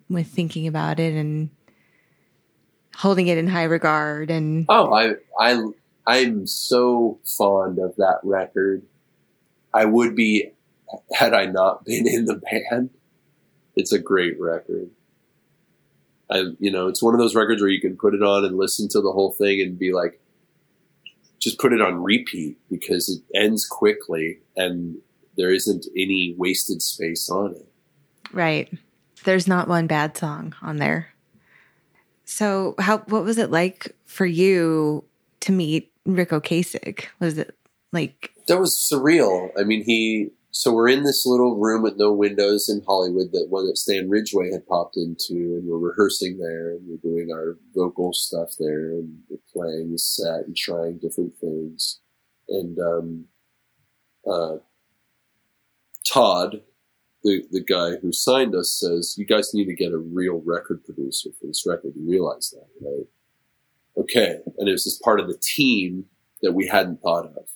with 0.10 0.28
thinking 0.28 0.68
about 0.68 1.00
it 1.00 1.14
and 1.14 1.50
holding 2.98 3.28
it 3.28 3.38
in 3.38 3.48
high 3.48 3.64
regard 3.64 4.32
and 4.32 4.66
Oh, 4.68 4.92
I, 4.92 5.14
I, 5.40 5.62
I'm 6.08 6.48
so 6.48 7.20
fond 7.24 7.78
of 7.78 7.96
that 7.98 8.20
record. 8.24 8.82
I 9.74 9.86
would 9.86 10.16
be 10.16 10.52
had 11.14 11.34
I 11.34 11.46
not 11.46 11.86
been 11.86 12.08
in 12.08 12.26
the 12.26 12.36
band. 12.36 12.90
It's 13.76 13.92
a 13.92 14.00
great 14.00 14.40
record. 14.40 14.90
I, 16.30 16.44
you 16.60 16.72
know, 16.72 16.88
it's 16.88 17.04
one 17.04 17.14
of 17.14 17.20
those 17.20 17.36
records 17.36 17.62
where 17.62 17.70
you 17.70 17.80
can 17.80 17.96
put 17.96 18.16
it 18.16 18.24
on 18.24 18.44
and 18.44 18.58
listen 18.58 18.90
to 18.90 19.02
the 19.02 19.12
whole 19.12 19.32
thing 19.32 19.62
and 19.62 19.78
be 19.78 19.94
like, 19.94 20.20
just 21.40 21.60
put 21.60 21.74
it 21.74 21.82
on 21.82 22.04
repeat 22.04 22.58
because 22.70 23.08
it 23.10 23.22
ends 23.40 23.66
quickly 23.66 24.40
and 24.56 24.98
there 25.38 25.52
isn't 25.52 25.86
any 25.96 26.34
wasted 26.36 26.82
space 26.82 27.30
on 27.30 27.52
it. 27.52 27.72
Right. 28.34 28.74
There's 29.24 29.48
not 29.48 29.68
one 29.68 29.86
bad 29.86 30.18
song 30.18 30.56
on 30.64 30.78
there. 30.78 31.14
So, 32.30 32.76
how 32.78 32.98
what 33.00 33.24
was 33.24 33.38
it 33.38 33.52
like 33.52 33.96
for 34.06 34.26
you 34.26 35.06
to 35.40 35.54
meet 35.54 35.94
Ric 36.06 36.30
Ocasek? 36.32 37.06
Was 37.22 37.38
it 37.38 37.56
like 37.94 38.34
that 38.48 38.60
was 38.60 38.76
surreal. 38.76 39.50
I 39.58 39.64
mean, 39.64 39.84
he. 39.84 40.30
So 40.52 40.74
we're 40.74 40.90
in 40.90 41.04
this 41.04 41.26
little 41.26 41.56
room 41.56 41.84
with 41.84 41.98
no 41.98 42.12
windows 42.12 42.68
in 42.68 42.82
Hollywood, 42.86 43.32
that 43.32 43.48
one 43.50 43.68
that 43.68 43.78
Stan 43.78 44.10
Ridgway 44.10 44.52
had 44.52 44.66
popped 44.68 44.98
into, 44.98 45.36
and 45.36 45.68
we're 45.68 45.78
rehearsing 45.78 46.38
there, 46.38 46.72
and 46.72 46.82
we're 46.88 46.98
doing 46.98 47.32
our 47.32 47.58
vocal 47.74 48.12
stuff 48.12 48.50
there, 48.60 48.90
and 48.92 49.20
we're 49.30 49.38
playing 49.54 49.92
the 49.92 50.00
set 50.00 50.48
and 50.48 50.58
trying 50.58 50.98
different 50.98 51.38
things. 51.40 52.00
And 52.50 52.78
um, 52.80 53.26
uh, 54.30 54.58
Todd, 56.12 56.62
the 57.28 57.46
the 57.52 57.64
guy 57.64 57.98
who 57.98 58.12
signed 58.12 58.56
us, 58.56 58.72
says, 58.72 59.16
"You 59.18 59.26
guys 59.26 59.54
need 59.54 59.66
to 59.66 59.74
get 59.74 59.92
a 59.92 59.98
real 59.98 60.42
record 60.46 60.84
producer 60.86 61.30
for 61.40 61.48
this 61.48 61.66
record. 61.68 61.94
You 61.96 62.10
realize 62.10 62.52
that, 62.52 62.68
right?" 62.82 63.08
Okay, 63.98 64.40
and 64.58 64.70
it 64.70 64.72
was 64.72 64.86
just 64.86 65.02
part 65.02 65.20
of 65.20 65.28
the 65.28 65.38
team 65.38 66.06
that 66.42 66.54
we 66.54 66.68
hadn't 66.68 67.02
thought 67.02 67.26
of 67.26 67.50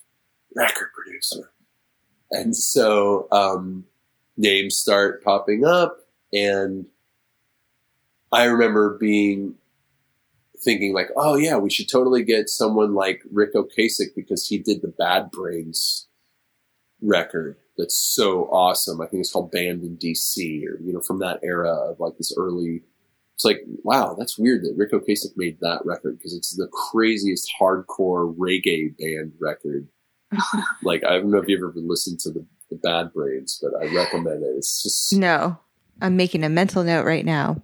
record 0.56 0.90
producer. 0.94 1.52
And 2.32 2.56
so 2.56 3.28
um, 3.32 3.86
names 4.38 4.76
start 4.76 5.24
popping 5.24 5.66
up, 5.66 6.00
and 6.34 6.88
I 8.32 8.46
remember 8.46 8.98
being 8.98 9.56
thinking 10.62 10.94
like, 10.94 11.10
oh 11.16 11.36
yeah, 11.36 11.58
we 11.58 11.70
should 11.70 11.90
totally 11.90 12.24
get 12.24 12.50
someone 12.50 12.94
like 12.94 13.24
Ric 13.32 13.54
Ocasek 13.54 14.16
because 14.16 14.48
he 14.48 14.58
did 14.58 14.82
the 14.82 14.88
Bad 14.88 15.32
Brains 15.32 16.08
record. 17.02 17.58
That's 17.82 17.96
so 17.96 18.46
awesome. 18.46 19.02
I 19.02 19.08
think 19.08 19.22
it's 19.22 19.32
called 19.32 19.52
Banned 19.52 19.84
in 19.84 19.98
DC, 19.98 20.64
or 20.66 20.80
you 20.82 20.94
know, 20.94 21.02
from 21.02 21.20
that 21.20 21.40
era 21.44 21.72
of 21.72 22.00
like 22.00 22.18
this 22.18 22.34
early. 22.38 22.84
It's 23.36 23.46
like, 23.46 23.62
wow, 23.84 24.16
that's 24.18 24.38
weird 24.38 24.64
that 24.64 24.76
Ric 24.78 24.92
Ocasek 24.92 25.36
made 25.36 25.58
that 25.62 25.82
record 25.84 26.18
because 26.18 26.36
it's 26.36 26.56
the 26.56 26.68
craziest 26.68 27.52
hardcore 27.60 28.36
reggae 28.38 28.96
band 29.00 29.34
record 29.40 29.88
like 30.84 31.04
I 31.04 31.12
don't 31.12 31.32
know 31.32 31.40
if 31.40 31.48
you've 31.48 31.64
ever 31.64 31.74
listened 31.76 32.20
to 32.22 32.32
the, 32.32 32.46
the 32.70 32.78
Bad 32.78 33.14
Brains, 33.14 33.62
but 33.62 33.74
I 33.82 33.94
recommend 33.94 34.44
it. 34.44 34.54
It's 34.58 34.84
just 34.84 35.14
no? 35.14 35.58
I'm 36.02 36.16
making 36.16 36.44
a 36.44 36.50
mental 36.50 36.84
note 36.84 37.06
right 37.06 37.26
now. 37.26 37.62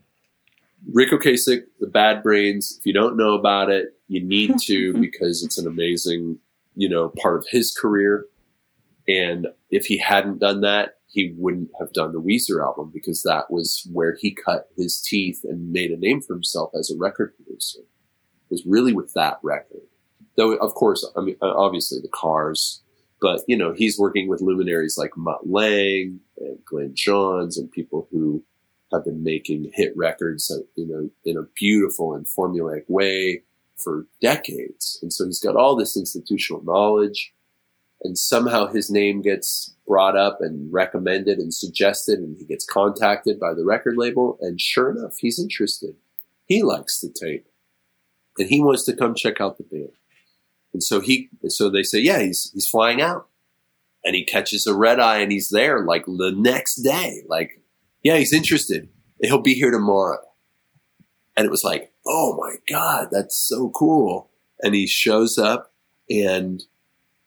Ric 0.93 1.09
Ocasek, 1.09 1.63
the 1.79 1.87
Bad 1.87 2.21
Brains. 2.21 2.77
If 2.79 2.85
you 2.85 2.93
don't 2.93 3.17
know 3.17 3.33
about 3.33 3.69
it, 3.69 3.95
you 4.07 4.23
need 4.23 4.59
to 4.59 4.93
because 4.99 5.43
it's 5.43 5.57
an 5.57 5.67
amazing, 5.67 6.39
you 6.75 6.89
know, 6.89 7.11
part 7.21 7.37
of 7.37 7.45
his 7.49 7.71
career. 7.71 8.25
And 9.07 9.47
if 9.69 9.85
he 9.85 9.97
hadn't 9.97 10.39
done 10.39 10.61
that, 10.61 10.95
he 11.07 11.33
wouldn't 11.37 11.71
have 11.79 11.93
done 11.93 12.11
the 12.11 12.21
Weezer 12.21 12.61
album 12.63 12.91
because 12.93 13.23
that 13.23 13.49
was 13.49 13.87
where 13.91 14.15
he 14.19 14.31
cut 14.31 14.69
his 14.75 15.01
teeth 15.01 15.41
and 15.43 15.71
made 15.71 15.91
a 15.91 15.97
name 15.97 16.21
for 16.21 16.33
himself 16.33 16.71
as 16.77 16.91
a 16.91 16.97
record 16.97 17.33
producer. 17.35 17.79
It 17.79 18.51
was 18.51 18.65
really 18.65 18.93
with 18.93 19.13
that 19.13 19.39
record. 19.41 19.81
Though, 20.35 20.53
of 20.55 20.73
course, 20.75 21.09
I 21.15 21.21
mean, 21.21 21.37
uh, 21.41 21.53
obviously 21.55 21.99
the 22.01 22.09
Cars, 22.09 22.81
but 23.19 23.41
you 23.47 23.57
know, 23.57 23.73
he's 23.73 23.97
working 23.97 24.27
with 24.27 24.41
luminaries 24.41 24.97
like 24.97 25.17
Mutt 25.17 25.49
Lange 25.49 26.19
and 26.37 26.63
Glyn 26.65 26.93
Johns 26.93 27.57
and 27.57 27.71
people 27.71 28.07
who 28.11 28.43
have 28.91 29.05
been 29.05 29.23
making 29.23 29.71
hit 29.73 29.95
records, 29.97 30.51
uh, 30.51 30.63
you 30.75 30.87
know, 30.87 31.09
in 31.25 31.37
a 31.37 31.47
beautiful 31.55 32.13
and 32.13 32.25
formulaic 32.25 32.83
way 32.87 33.43
for 33.75 34.07
decades. 34.21 34.99
And 35.01 35.11
so 35.11 35.25
he's 35.25 35.39
got 35.39 35.55
all 35.55 35.75
this 35.75 35.97
institutional 35.97 36.63
knowledge 36.63 37.33
and 38.03 38.17
somehow 38.17 38.67
his 38.67 38.89
name 38.89 39.21
gets 39.21 39.73
brought 39.87 40.17
up 40.17 40.39
and 40.41 40.71
recommended 40.71 41.39
and 41.39 41.53
suggested 41.53 42.19
and 42.19 42.37
he 42.37 42.45
gets 42.45 42.65
contacted 42.65 43.39
by 43.39 43.53
the 43.53 43.65
record 43.65 43.97
label. 43.97 44.37
And 44.41 44.59
sure 44.59 44.91
enough, 44.91 45.15
he's 45.19 45.39
interested. 45.39 45.95
He 46.45 46.61
likes 46.61 46.99
the 46.99 47.09
tape 47.09 47.47
and 48.37 48.49
he 48.49 48.61
wants 48.61 48.83
to 48.85 48.95
come 48.95 49.15
check 49.15 49.41
out 49.41 49.57
the 49.57 49.63
band. 49.63 49.91
And 50.73 50.83
so 50.83 50.99
he, 50.99 51.29
so 51.47 51.69
they 51.69 51.83
say, 51.83 51.99
yeah, 51.99 52.19
he's, 52.19 52.51
he's 52.53 52.69
flying 52.69 53.01
out 53.01 53.27
and 54.03 54.15
he 54.15 54.23
catches 54.23 54.67
a 54.67 54.75
red 54.75 54.99
eye 54.99 55.19
and 55.19 55.31
he's 55.31 55.49
there 55.49 55.83
like 55.83 56.05
the 56.05 56.33
next 56.35 56.75
day. 56.75 57.23
Like, 57.27 57.61
yeah, 58.03 58.17
he's 58.17 58.33
interested. 58.33 58.89
He'll 59.21 59.41
be 59.41 59.55
here 59.55 59.71
tomorrow. 59.71 60.19
And 61.35 61.45
it 61.45 61.51
was 61.51 61.63
like, 61.63 61.91
oh 62.05 62.37
my 62.39 62.55
God, 62.69 63.07
that's 63.11 63.35
so 63.35 63.69
cool. 63.69 64.29
And 64.61 64.75
he 64.75 64.87
shows 64.87 65.37
up 65.37 65.71
and 66.09 66.63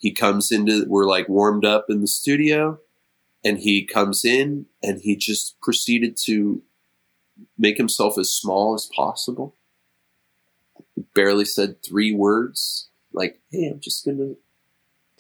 he 0.01 0.11
comes 0.11 0.51
into, 0.51 0.87
we're 0.89 1.07
like 1.07 1.29
warmed 1.29 1.65
up 1.65 1.87
in 1.89 2.01
the 2.01 2.07
studio 2.07 2.79
and 3.45 3.59
he 3.59 3.85
comes 3.85 4.25
in 4.25 4.67
and 4.83 5.01
he 5.03 5.15
just 5.15 5.61
proceeded 5.61 6.17
to 6.25 6.63
make 7.59 7.77
himself 7.77 8.19
as 8.19 8.33
small 8.33 8.75
as 8.75 8.89
possible. 8.97 9.55
Barely 11.15 11.45
said 11.45 11.83
three 11.83 12.15
words. 12.15 12.89
Like, 13.13 13.41
hey, 13.51 13.67
I'm 13.67 13.81
just 13.81 14.05
gonna 14.05 14.35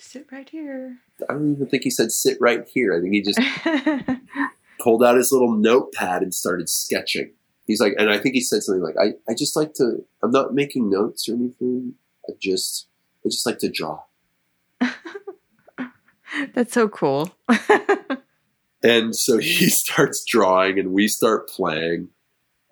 Sit 0.00 0.26
right 0.32 0.48
here. 0.48 0.96
I 1.28 1.34
don't 1.34 1.52
even 1.52 1.66
think 1.66 1.82
he 1.82 1.90
said 1.90 2.10
sit 2.10 2.38
right 2.40 2.66
here. 2.66 2.94
I 2.94 3.02
think 3.02 3.12
he 3.12 3.20
just 3.20 3.38
pulled 4.80 5.04
out 5.04 5.18
his 5.18 5.30
little 5.30 5.52
notepad 5.52 6.22
and 6.22 6.34
started 6.34 6.70
sketching. 6.70 7.32
He's 7.66 7.82
like, 7.82 7.92
and 7.98 8.08
I 8.08 8.16
think 8.16 8.34
he 8.34 8.40
said 8.40 8.62
something 8.62 8.82
like, 8.82 8.96
I, 8.98 9.12
I 9.30 9.34
just 9.34 9.56
like 9.56 9.74
to, 9.74 10.02
I'm 10.22 10.30
not 10.30 10.54
making 10.54 10.88
notes 10.88 11.28
or 11.28 11.34
anything. 11.34 11.96
I 12.26 12.32
just, 12.40 12.86
I 13.26 13.28
just 13.28 13.44
like 13.44 13.58
to 13.58 13.68
draw. 13.68 14.00
That's 16.54 16.72
so 16.72 16.88
cool. 16.88 17.34
And 18.82 19.14
so 19.14 19.38
he 19.38 19.68
starts 19.68 20.24
drawing 20.24 20.78
and 20.78 20.92
we 20.92 21.08
start 21.08 21.48
playing 21.48 22.08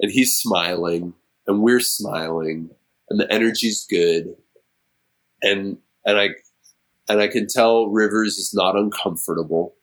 and 0.01 0.11
he's 0.11 0.37
smiling 0.37 1.15
and 1.47 1.63
we're 1.63 1.81
smiling 1.81 2.71
and 3.11 3.19
the 3.19 3.33
energy's 3.33 3.87
good, 3.89 4.37
and 5.43 5.79
and 6.05 6.19
I 6.19 6.29
and 7.09 7.21
I 7.21 7.29
can 7.29 7.47
tell 7.47 7.89
Rivers 7.89 8.37
is 8.37 8.53
not 8.53 8.77
uncomfortable, 8.77 9.75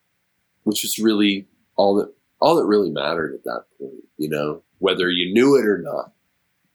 which 0.64 0.84
was 0.84 1.00
really 1.00 1.48
all 1.76 1.96
that 1.96 2.14
all 2.40 2.56
that 2.56 2.66
really 2.66 2.92
mattered 2.92 3.34
at 3.34 3.44
that 3.46 3.64
point. 3.80 4.04
You 4.18 4.30
know, 4.30 4.62
whether 4.78 5.10
you 5.10 5.34
knew 5.34 5.56
it 5.56 5.66
or 5.66 5.80
not. 5.80 6.12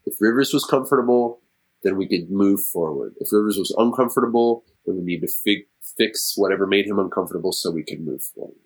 If 0.07 0.21
Rivers 0.21 0.53
was 0.53 0.65
comfortable, 0.65 1.41
then 1.83 1.97
we 1.97 2.09
could 2.09 2.31
move 2.31 2.61
forward. 2.65 3.15
If 3.21 3.33
Rivers 3.33 3.59
was 3.59 3.75
uncomfortable, 3.77 4.65
then 4.87 4.97
we 4.97 5.03
need 5.03 5.21
to 5.21 5.29
fi- 5.29 5.67
fix 5.97 6.35
whatever 6.37 6.67
made 6.67 6.87
him 6.87 6.99
uncomfortable 6.99 7.53
so 7.53 7.71
we 7.71 7.83
can 7.83 8.05
move 8.05 8.23
forward. 8.23 8.57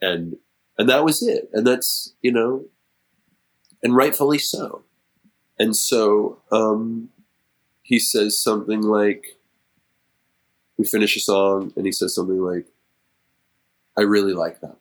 And 0.00 0.36
and 0.76 0.88
that 0.88 1.04
was 1.04 1.22
it. 1.22 1.50
And 1.52 1.66
that's 1.66 2.14
you 2.22 2.32
know, 2.32 2.66
and 3.82 3.96
rightfully 3.96 4.38
so. 4.38 4.84
And 5.58 5.76
so 5.76 6.42
um, 6.52 7.08
he 7.82 7.98
says 7.98 8.40
something 8.40 8.82
like, 8.82 9.38
we 10.76 10.84
finish 10.84 11.16
a 11.16 11.20
song, 11.20 11.72
and 11.74 11.84
he 11.84 11.90
says 11.90 12.14
something 12.14 12.40
like, 12.40 12.66
"I 13.96 14.02
really 14.02 14.34
like 14.34 14.60
that." 14.60 14.76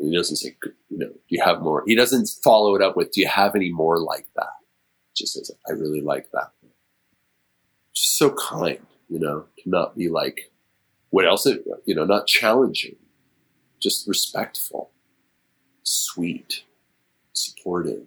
And 0.00 0.08
he 0.08 0.16
doesn't 0.16 0.36
say, 0.36 0.56
you 0.88 0.98
know, 0.98 1.08
do 1.08 1.20
you 1.28 1.44
have 1.44 1.60
more? 1.60 1.84
He 1.86 1.94
doesn't 1.94 2.30
follow 2.42 2.74
it 2.74 2.82
up 2.82 2.96
with, 2.96 3.12
do 3.12 3.20
you 3.20 3.28
have 3.28 3.54
any 3.54 3.70
more 3.70 3.98
like 3.98 4.26
that? 4.34 4.48
Just 5.16 5.34
says, 5.34 5.50
I 5.68 5.72
really 5.72 6.00
like 6.00 6.30
that. 6.32 6.52
Just 7.94 8.16
so 8.16 8.30
kind, 8.30 8.78
you 9.08 9.18
know, 9.18 9.46
to 9.58 9.68
not 9.68 9.96
be 9.96 10.08
like, 10.08 10.50
what 11.10 11.26
else, 11.26 11.46
it, 11.46 11.64
you 11.84 11.94
know, 11.94 12.04
not 12.04 12.26
challenging, 12.26 12.96
just 13.80 14.06
respectful, 14.06 14.90
sweet, 15.82 16.62
supportive, 17.32 18.06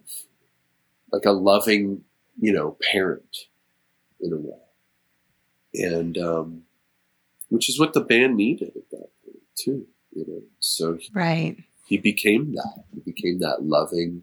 like 1.12 1.24
a 1.26 1.32
loving, 1.32 2.02
you 2.40 2.52
know, 2.52 2.76
parent 2.90 3.36
in 4.20 4.32
a 4.32 4.36
way. 4.36 4.58
And, 5.74 6.16
um, 6.18 6.62
which 7.50 7.68
is 7.68 7.78
what 7.78 7.92
the 7.92 8.00
band 8.00 8.36
needed 8.36 8.72
at 8.74 8.90
that 8.90 9.08
point 9.24 9.42
too, 9.56 9.86
you 10.12 10.24
know, 10.26 10.42
so 10.60 10.98
Right. 11.12 11.56
he 11.86 11.98
became 11.98 12.54
that. 12.54 12.84
He 12.94 13.00
became 13.00 13.38
that 13.40 13.64
loving, 13.64 14.22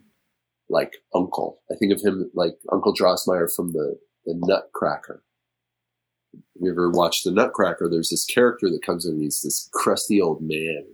like 0.72 0.96
uncle. 1.14 1.60
I 1.70 1.76
think 1.76 1.92
of 1.92 2.00
him 2.00 2.30
like 2.34 2.54
Uncle 2.72 2.94
Drossmeyer 2.94 3.54
from 3.54 3.72
the, 3.72 3.98
the 4.24 4.34
Nutcracker. 4.36 5.22
Have 6.32 6.62
you 6.62 6.72
ever 6.72 6.90
watched 6.90 7.24
the 7.24 7.30
Nutcracker? 7.30 7.88
There's 7.88 8.08
this 8.08 8.24
character 8.24 8.70
that 8.70 8.84
comes 8.84 9.04
in 9.04 9.12
and 9.12 9.22
he's 9.22 9.42
this 9.42 9.68
crusty 9.72 10.20
old 10.20 10.40
man. 10.40 10.84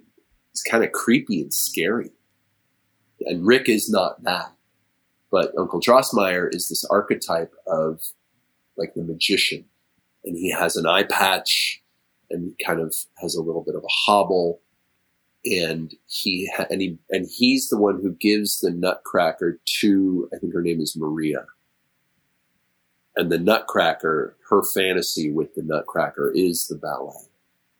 He's 0.52 0.62
kind 0.62 0.82
of 0.82 0.92
creepy 0.92 1.40
and 1.40 1.54
scary. 1.54 2.10
And 3.20 3.46
Ric 3.46 3.68
is 3.68 3.88
not 3.88 4.22
that. 4.24 4.52
But 5.30 5.52
Uncle 5.56 5.80
Drossmeyer 5.80 6.52
is 6.52 6.68
this 6.68 6.84
archetype 6.86 7.52
of 7.66 8.00
like 8.76 8.94
the 8.94 9.04
magician. 9.04 9.64
And 10.24 10.36
he 10.36 10.50
has 10.50 10.76
an 10.76 10.86
eye 10.86 11.04
patch 11.04 11.82
and 12.30 12.52
kind 12.66 12.80
of 12.80 12.94
has 13.18 13.36
a 13.36 13.42
little 13.42 13.62
bit 13.62 13.76
of 13.76 13.84
a 13.84 13.88
hobble 14.06 14.60
and 15.44 15.94
he 16.06 16.50
and 16.70 16.80
he 16.80 16.98
and 17.10 17.28
he's 17.30 17.68
the 17.68 17.78
one 17.78 18.00
who 18.00 18.12
gives 18.12 18.60
the 18.60 18.70
Nutcracker 18.70 19.60
to 19.80 20.28
I 20.34 20.38
think 20.38 20.52
her 20.52 20.62
name 20.62 20.80
is 20.80 20.96
Maria. 20.96 21.46
And 23.16 23.32
the 23.32 23.38
Nutcracker, 23.38 24.36
her 24.48 24.62
fantasy 24.74 25.30
with 25.30 25.54
the 25.54 25.62
Nutcracker 25.62 26.32
is 26.34 26.68
the 26.68 26.76
ballet, 26.76 27.26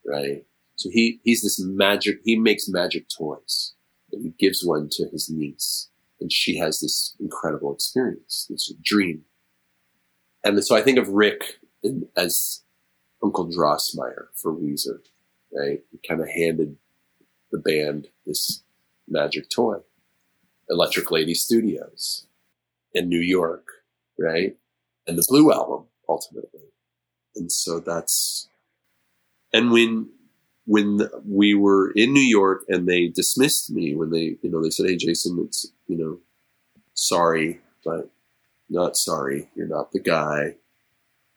right? 0.05 0.45
So 0.77 0.91
he 0.91 1.21
he's 1.25 1.43
this 1.43 1.61
magic. 1.61 2.21
He 2.25 2.37
makes 2.37 2.69
magic 2.69 3.07
toys, 3.09 3.75
and 4.13 4.23
he 4.23 4.33
gives 4.39 4.65
one 4.65 4.89
to 4.93 5.09
his 5.09 5.29
niece, 5.29 5.89
and 6.21 6.33
she 6.33 6.57
has 6.59 6.81
this 6.81 7.17
incredible 7.21 7.73
experience, 7.73 8.47
this 8.49 8.73
dream. 8.83 9.25
And 10.45 10.65
so 10.65 10.77
I 10.77 10.83
think 10.83 10.99
of 10.99 11.09
Ric 11.09 11.59
as 12.17 12.63
Uncle 13.23 13.51
Drossmeyer 13.51 14.27
for 14.35 14.53
Weezer, 14.53 15.01
right? 15.53 15.81
He 15.91 15.99
kind 16.07 16.21
of 16.21 16.29
handed 16.29 16.77
the 17.51 17.59
band 17.59 18.09
this 18.27 18.63
magic 19.09 19.49
toy, 19.49 19.79
Electric 20.69 21.11
Lady 21.11 21.35
Studios 21.35 22.27
in 22.93 23.09
New 23.09 23.21
York, 23.21 23.65
right? 24.19 24.57
And 25.07 25.19
the 25.19 25.25
Blue 25.29 25.53
Album 25.53 25.87
ultimately. 26.09 26.61
And 27.37 27.51
so 27.51 27.81
that's, 27.81 28.49
and 29.53 29.71
when, 29.71 30.11
when 30.67 31.01
we 31.25 31.55
were 31.55 31.93
in 31.93 32.13
New 32.13 32.21
York 32.21 32.65
and 32.69 32.87
they 32.87 33.09
dismissed 33.09 33.71
me 33.71 33.95
when 33.95 34.11
they, 34.11 34.37
you 34.43 34.51
know, 34.51 34.63
they 34.63 34.71
said, 34.71 34.87
Hey, 34.87 34.97
Jason, 34.97 35.39
it's, 35.45 35.71
you 35.87 35.97
know, 35.97 36.19
sorry, 36.95 37.61
but 37.85 38.11
not 38.69 38.97
sorry. 38.97 39.49
You're 39.55 39.69
not 39.69 39.93
the 39.93 40.01
guy. 40.01 40.57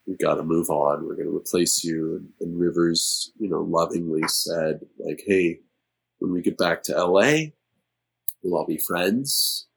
We 0.07 0.15
got 0.17 0.35
to 0.35 0.43
move 0.43 0.69
on. 0.69 1.05
We're 1.05 1.15
going 1.15 1.29
to 1.29 1.35
replace 1.35 1.83
you. 1.83 2.15
And, 2.17 2.29
and 2.41 2.59
Rivers, 2.59 3.31
you 3.39 3.47
know, 3.47 3.61
lovingly 3.61 4.27
said 4.27 4.81
like, 4.99 5.23
Hey, 5.25 5.59
when 6.21 6.31
we 6.31 6.41
get 6.41 6.57
back 6.57 6.83
to 6.83 6.93
LA, 6.93 7.49
we'll 8.43 8.55
all 8.55 8.65
be 8.65 8.77
friends. 8.77 9.67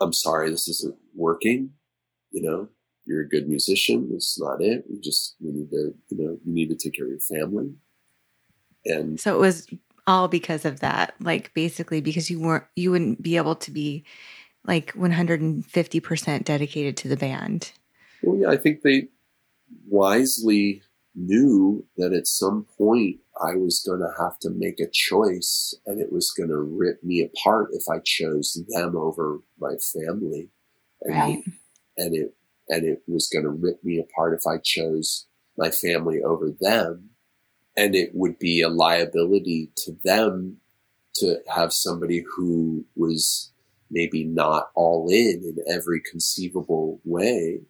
I'm 0.00 0.12
sorry 0.12 0.50
this 0.50 0.68
isn't 0.68 0.96
working. 1.14 1.70
You 2.32 2.42
know, 2.42 2.68
you're 3.06 3.22
a 3.22 3.28
good 3.28 3.48
musician. 3.48 4.10
Is 4.12 4.36
not 4.40 4.60
it. 4.60 4.84
We 4.90 5.00
just, 5.00 5.36
we 5.40 5.52
need 5.52 5.70
to, 5.70 5.94
you 6.08 6.18
know, 6.18 6.38
you 6.44 6.52
need 6.52 6.68
to 6.70 6.76
take 6.76 6.94
care 6.94 7.06
of 7.06 7.10
your 7.10 7.20
family. 7.20 7.74
And 8.84 9.20
So 9.20 9.36
it 9.36 9.40
was 9.40 9.68
all 10.08 10.26
because 10.26 10.64
of 10.64 10.80
that. 10.80 11.14
Like 11.20 11.54
basically 11.54 12.00
because 12.00 12.28
you 12.28 12.40
weren't 12.40 12.64
you 12.74 12.90
wouldn't 12.90 13.22
be 13.22 13.36
able 13.36 13.54
to 13.54 13.70
be 13.70 14.04
like 14.64 14.92
150% 14.94 16.44
dedicated 16.44 16.96
to 16.96 17.08
the 17.08 17.16
band. 17.16 17.72
well, 18.22 18.36
yeah, 18.36 18.48
I 18.48 18.56
think 18.56 18.82
they 18.82 19.08
wisely 19.88 20.82
knew 21.14 21.84
that 21.96 22.12
at 22.12 22.26
some 22.26 22.66
point 22.78 23.20
I 23.42 23.56
was 23.56 23.82
going 23.86 24.00
to 24.00 24.22
have 24.22 24.38
to 24.40 24.50
make 24.50 24.80
a 24.80 24.90
choice 24.90 25.74
and 25.86 26.00
it 26.00 26.12
was 26.12 26.30
going 26.30 26.50
to 26.50 26.58
rip 26.58 27.02
me 27.02 27.22
apart 27.22 27.70
if 27.72 27.84
I 27.90 27.98
chose 28.04 28.62
them 28.68 28.96
over 28.96 29.40
my 29.58 29.74
family. 29.76 30.50
And 31.02 31.14
Right. 31.14 31.44
and 31.96 32.14
it 32.14 32.34
and 32.68 32.84
it 32.84 33.02
was 33.06 33.28
going 33.28 33.44
to 33.44 33.50
rip 33.50 33.82
me 33.84 33.98
apart 33.98 34.34
if 34.34 34.46
I 34.46 34.58
chose 34.58 35.26
my 35.58 35.70
family 35.70 36.22
over 36.22 36.50
them, 36.60 37.10
and 37.76 37.94
it 37.94 38.14
would 38.14 38.38
be 38.38 38.62
a 38.62 38.68
liability 38.68 39.70
to 39.76 39.96
them 40.04 40.58
to 41.16 41.38
have 41.54 41.72
somebody 41.72 42.24
who 42.36 42.84
was 42.96 43.50
maybe 43.90 44.24
not 44.24 44.70
all 44.74 45.08
in 45.10 45.42
in 45.44 45.56
every 45.68 46.00
conceivable 46.00 47.00
way, 47.04 47.60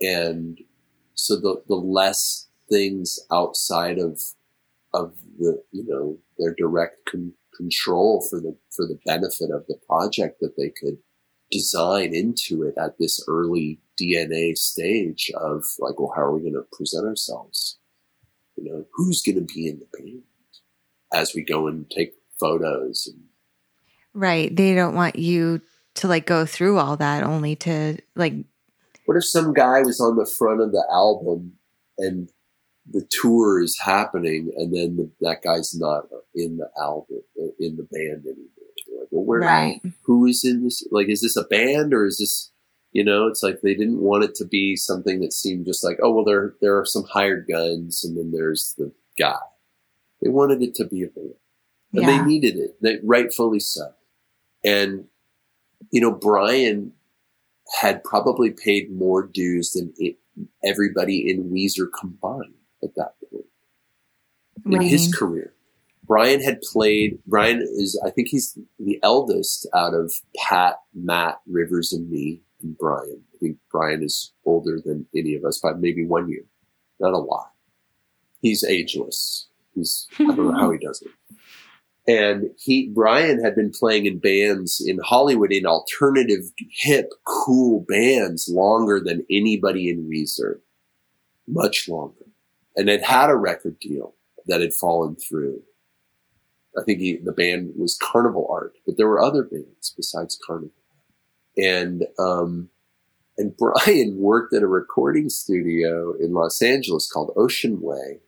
and 0.00 0.60
so 1.14 1.36
the 1.36 1.62
the 1.68 1.76
less 1.76 2.48
things 2.68 3.18
outside 3.30 3.98
of 3.98 4.20
of 4.94 5.14
the 5.38 5.62
you 5.72 5.84
know 5.86 6.18
their 6.38 6.54
direct 6.54 6.96
con- 7.10 7.34
control 7.56 8.26
for 8.28 8.40
the 8.40 8.56
for 8.70 8.86
the 8.86 8.98
benefit 9.04 9.50
of 9.50 9.66
the 9.66 9.78
project 9.86 10.40
that 10.40 10.56
they 10.56 10.70
could 10.70 10.98
design 11.50 12.14
into 12.14 12.62
it 12.62 12.74
at 12.78 12.98
this 12.98 13.24
early 13.26 13.80
DNA 14.00 14.56
stage 14.56 15.30
of 15.34 15.64
like, 15.78 15.98
well, 15.98 16.12
how 16.14 16.22
are 16.22 16.34
we 16.34 16.42
going 16.42 16.52
to 16.52 16.66
present 16.76 17.06
ourselves? 17.06 17.78
You 18.56 18.64
know, 18.64 18.84
who's 18.92 19.22
going 19.22 19.36
to 19.36 19.54
be 19.54 19.68
in 19.68 19.78
the 19.80 19.98
band 19.98 20.22
as 21.12 21.34
we 21.34 21.42
go 21.42 21.68
and 21.68 21.90
take 21.90 22.14
photos 22.38 23.06
and 23.06 23.24
Right. 24.14 24.54
They 24.54 24.74
don't 24.74 24.94
want 24.94 25.16
you 25.16 25.60
to 25.96 26.08
like 26.08 26.26
go 26.26 26.44
through 26.44 26.78
all 26.78 26.96
that 26.96 27.22
only 27.22 27.56
to 27.56 27.98
like 28.16 28.34
what 29.04 29.16
if 29.16 29.24
some 29.24 29.52
guy 29.52 29.80
was 29.82 30.00
on 30.00 30.16
the 30.16 30.26
front 30.26 30.60
of 30.60 30.72
the 30.72 30.84
album 30.90 31.54
and 31.98 32.30
the 32.90 33.06
tour 33.10 33.62
is 33.62 33.78
happening 33.78 34.52
and 34.56 34.74
then 34.74 34.96
the, 34.96 35.10
that 35.20 35.42
guy's 35.42 35.74
not 35.74 36.04
in 36.34 36.56
the 36.56 36.68
album 36.80 37.20
uh, 37.40 37.48
in 37.58 37.76
the 37.76 37.86
band 37.90 38.24
anymore. 38.24 38.48
You're 38.86 39.00
like 39.00 39.08
well 39.10 39.24
where 39.24 39.40
right. 39.40 39.80
who 40.02 40.26
is 40.26 40.44
in 40.44 40.64
this 40.64 40.86
like 40.90 41.08
is 41.08 41.20
this 41.20 41.36
a 41.36 41.44
band 41.44 41.92
or 41.92 42.06
is 42.06 42.18
this 42.18 42.50
you 42.92 43.04
know 43.04 43.26
it's 43.26 43.42
like 43.42 43.60
they 43.62 43.74
didn't 43.74 44.00
want 44.00 44.24
it 44.24 44.34
to 44.36 44.44
be 44.44 44.76
something 44.76 45.20
that 45.20 45.32
seemed 45.32 45.66
just 45.66 45.84
like 45.84 45.98
oh 46.02 46.10
well 46.12 46.24
there 46.24 46.54
there 46.60 46.78
are 46.78 46.86
some 46.86 47.04
hired 47.04 47.46
guns 47.50 48.04
and 48.04 48.16
then 48.16 48.32
there's 48.32 48.74
the 48.78 48.92
guy. 49.18 49.38
They 50.22 50.30
wanted 50.30 50.62
it 50.62 50.74
to 50.76 50.84
be 50.84 51.02
a 51.02 51.08
band. 51.08 51.34
And 51.94 52.06
they 52.06 52.20
needed 52.22 52.56
it. 52.56 52.76
They, 52.82 52.98
rightfully 53.02 53.60
so. 53.60 53.92
And 54.64 55.06
you 55.90 56.00
know 56.00 56.12
brian 56.12 56.92
had 57.80 58.02
probably 58.02 58.50
paid 58.50 58.90
more 58.90 59.26
dues 59.26 59.72
than 59.72 59.92
it, 59.98 60.16
everybody 60.64 61.30
in 61.30 61.50
weezer 61.50 61.86
combined 61.98 62.54
at 62.82 62.94
that 62.96 63.14
point 63.30 63.44
What 64.64 64.82
in 64.82 64.88
his 64.88 65.02
mean? 65.06 65.12
career. 65.12 65.52
Brian 66.06 66.40
had 66.40 66.60
played. 66.62 67.18
Brian 67.26 67.60
is, 67.60 68.00
I 68.04 68.10
think 68.10 68.28
he's 68.28 68.58
the 68.78 68.98
eldest 69.02 69.66
out 69.74 69.92
of 69.94 70.14
Pat, 70.36 70.76
Matt, 70.94 71.40
Rivers, 71.46 71.92
and 71.92 72.10
me, 72.10 72.40
and 72.62 72.76
Brian. 72.78 73.22
I 73.34 73.38
think 73.38 73.58
Brian 73.70 74.02
is 74.02 74.32
older 74.46 74.80
than 74.82 75.06
any 75.14 75.34
of 75.34 75.44
us 75.44 75.58
by 75.58 75.72
maybe 75.74 76.06
one 76.06 76.28
year, 76.30 76.44
not 76.98 77.12
a 77.12 77.18
lot. 77.18 77.52
He's 78.40 78.64
ageless. 78.64 79.48
He's 79.74 80.08
I 80.18 80.24
don't 80.24 80.36
know 80.38 80.52
how 80.52 80.70
he 80.70 80.78
does 80.78 81.02
it. 81.02 81.10
And 82.06 82.50
he, 82.56 82.88
Brian 82.88 83.44
had 83.44 83.54
been 83.54 83.70
playing 83.70 84.06
in 84.06 84.18
bands 84.18 84.82
in 84.84 84.98
Hollywood 85.04 85.52
in 85.52 85.66
alternative, 85.66 86.44
hip, 86.70 87.10
cool 87.24 87.84
bands 87.86 88.48
longer 88.48 88.98
than 88.98 89.26
anybody 89.30 89.90
in 89.90 90.08
Weezer. 90.08 90.60
Much 91.46 91.86
longer. 91.86 92.14
And 92.78 92.88
had 92.88 93.02
had 93.02 93.28
a 93.28 93.36
record 93.36 93.80
deal 93.80 94.14
that 94.46 94.60
had 94.60 94.72
fallen 94.72 95.16
through. 95.16 95.60
I 96.78 96.84
think 96.84 97.00
he, 97.00 97.16
the 97.16 97.32
band 97.32 97.72
was 97.76 97.98
Carnival 98.00 98.46
Art, 98.48 98.74
but 98.86 98.96
there 98.96 99.08
were 99.08 99.20
other 99.20 99.42
bands 99.42 99.92
besides 99.96 100.38
Carnival. 100.46 100.70
And, 101.56 102.06
um, 102.20 102.70
and 103.36 103.56
Brian 103.56 104.16
worked 104.18 104.54
at 104.54 104.62
a 104.62 104.68
recording 104.68 105.28
studio 105.28 106.14
in 106.20 106.32
Los 106.32 106.62
Angeles 106.62 107.10
called 107.10 107.32
Ocean 107.36 107.80
Way, 107.80 108.20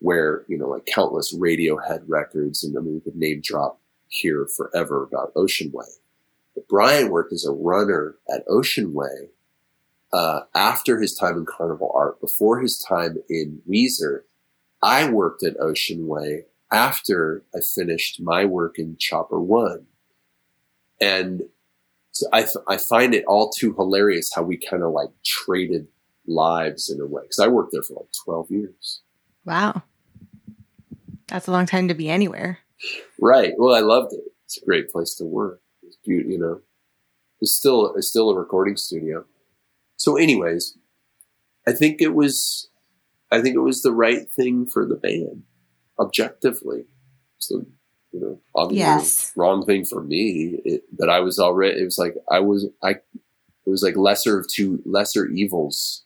where, 0.00 0.44
you 0.48 0.58
know, 0.58 0.68
like 0.68 0.86
countless 0.86 1.32
Radiohead 1.32 2.02
records, 2.08 2.64
and 2.64 2.76
I 2.76 2.80
mean, 2.80 2.94
we 2.94 3.00
could 3.00 3.16
name 3.16 3.40
drop 3.40 3.80
here 4.08 4.48
forever 4.56 5.04
about 5.04 5.32
Ocean 5.36 5.70
Way. 5.72 5.86
But 6.56 6.66
Brian 6.66 7.10
worked 7.10 7.32
as 7.32 7.44
a 7.44 7.52
runner 7.52 8.16
at 8.28 8.42
Ocean 8.48 8.92
Way 8.92 9.30
uh, 10.12 10.40
after 10.54 11.00
his 11.00 11.14
time 11.14 11.36
in 11.36 11.46
Carnival 11.46 11.92
Art, 11.94 12.20
before 12.20 12.60
his 12.60 12.78
time 12.78 13.18
in 13.28 13.62
Weezer. 13.68 14.22
I 14.82 15.08
worked 15.10 15.42
at 15.42 15.58
Ocean 15.58 16.06
Way 16.06 16.44
after 16.70 17.42
I 17.54 17.60
finished 17.60 18.20
my 18.20 18.44
work 18.44 18.78
in 18.78 18.96
Chopper 18.98 19.40
One. 19.40 19.86
And 21.00 21.42
so 22.12 22.26
I, 22.32 22.46
I 22.68 22.76
find 22.76 23.14
it 23.14 23.24
all 23.26 23.50
too 23.50 23.74
hilarious 23.74 24.32
how 24.34 24.42
we 24.42 24.56
kind 24.56 24.82
of 24.82 24.92
like 24.92 25.10
traded 25.24 25.88
lives 26.26 26.90
in 26.90 27.00
a 27.00 27.06
way. 27.06 27.22
Cause 27.24 27.38
I 27.38 27.48
worked 27.48 27.72
there 27.72 27.82
for 27.82 27.94
like 27.94 28.12
12 28.24 28.50
years. 28.50 29.00
Wow. 29.44 29.82
That's 31.28 31.46
a 31.46 31.52
long 31.52 31.66
time 31.66 31.88
to 31.88 31.94
be 31.94 32.08
anywhere. 32.08 32.60
Right. 33.20 33.52
Well, 33.58 33.74
I 33.74 33.80
loved 33.80 34.12
it. 34.12 34.24
It's 34.44 34.60
a 34.60 34.64
great 34.64 34.90
place 34.90 35.14
to 35.16 35.24
work. 35.24 35.60
It's 35.82 35.96
beautiful, 36.04 36.32
you 36.32 36.38
know, 36.38 36.60
it's 37.40 37.52
still, 37.52 37.94
it's 37.96 38.08
still 38.08 38.30
a 38.30 38.38
recording 38.38 38.76
studio. 38.76 39.24
So 39.96 40.16
anyways, 40.16 40.76
I 41.66 41.72
think 41.72 42.00
it 42.00 42.14
was, 42.14 42.68
I 43.30 43.40
think 43.40 43.56
it 43.56 43.60
was 43.60 43.82
the 43.82 43.92
right 43.92 44.28
thing 44.30 44.66
for 44.66 44.86
the 44.86 44.94
band 44.94 45.42
objectively. 45.98 46.84
So, 47.38 47.66
you 48.12 48.20
know, 48.20 48.40
obviously 48.54 48.78
Yes. 48.78 49.32
wrong 49.36 49.64
thing 49.64 49.84
for 49.84 50.02
me, 50.02 50.60
it, 50.64 50.82
but 50.92 51.08
I 51.10 51.20
was 51.20 51.38
already, 51.38 51.80
it 51.80 51.84
was 51.84 51.98
like, 51.98 52.14
I 52.30 52.40
was, 52.40 52.66
I, 52.82 52.90
it 52.90 53.70
was 53.70 53.82
like 53.82 53.96
lesser 53.96 54.38
of 54.38 54.46
two, 54.48 54.80
lesser 54.84 55.26
evils, 55.26 56.04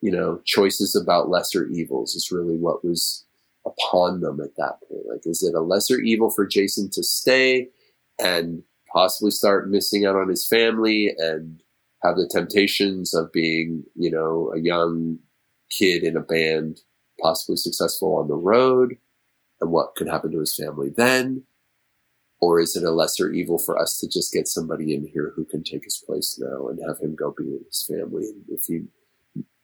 you 0.00 0.10
know, 0.10 0.40
choices 0.44 0.94
about 0.94 1.28
lesser 1.28 1.66
evils 1.68 2.14
is 2.14 2.30
really 2.30 2.56
what 2.56 2.84
was 2.84 3.24
upon 3.66 4.20
them 4.20 4.40
at 4.40 4.56
that 4.56 4.78
point. 4.88 5.06
Like, 5.08 5.22
is 5.24 5.42
it 5.42 5.54
a 5.54 5.60
lesser 5.60 5.98
evil 6.00 6.30
for 6.30 6.46
Jason 6.46 6.90
to 6.90 7.02
stay 7.02 7.68
and 8.20 8.62
possibly 8.92 9.30
start 9.30 9.70
missing 9.70 10.04
out 10.04 10.16
on 10.16 10.28
his 10.28 10.46
family 10.46 11.14
and 11.18 11.61
have 12.02 12.16
the 12.16 12.28
temptations 12.30 13.14
of 13.14 13.32
being, 13.32 13.84
you 13.94 14.10
know, 14.10 14.52
a 14.54 14.60
young 14.60 15.18
kid 15.70 16.02
in 16.02 16.16
a 16.16 16.20
band, 16.20 16.80
possibly 17.20 17.56
successful 17.56 18.16
on 18.16 18.28
the 18.28 18.34
road? 18.34 18.96
and 19.62 19.70
what 19.70 19.94
could 19.94 20.08
happen 20.08 20.32
to 20.32 20.40
his 20.40 20.56
family 20.56 20.90
then? 20.94 21.44
Or 22.40 22.58
is 22.58 22.74
it 22.74 22.82
a 22.82 22.90
lesser 22.90 23.30
evil 23.30 23.56
for 23.56 23.78
us 23.78 23.98
to 24.00 24.08
just 24.08 24.32
get 24.32 24.48
somebody 24.48 24.92
in 24.92 25.06
here 25.06 25.32
who 25.36 25.44
can 25.44 25.62
take 25.62 25.84
his 25.84 26.02
place 26.04 26.36
now 26.38 26.66
and 26.66 26.80
have 26.86 26.98
him 26.98 27.14
go 27.14 27.32
be 27.36 27.44
with 27.44 27.64
his 27.66 27.86
family? 27.88 28.24
And 28.24 28.42
if 28.48 28.64
he 28.66 28.82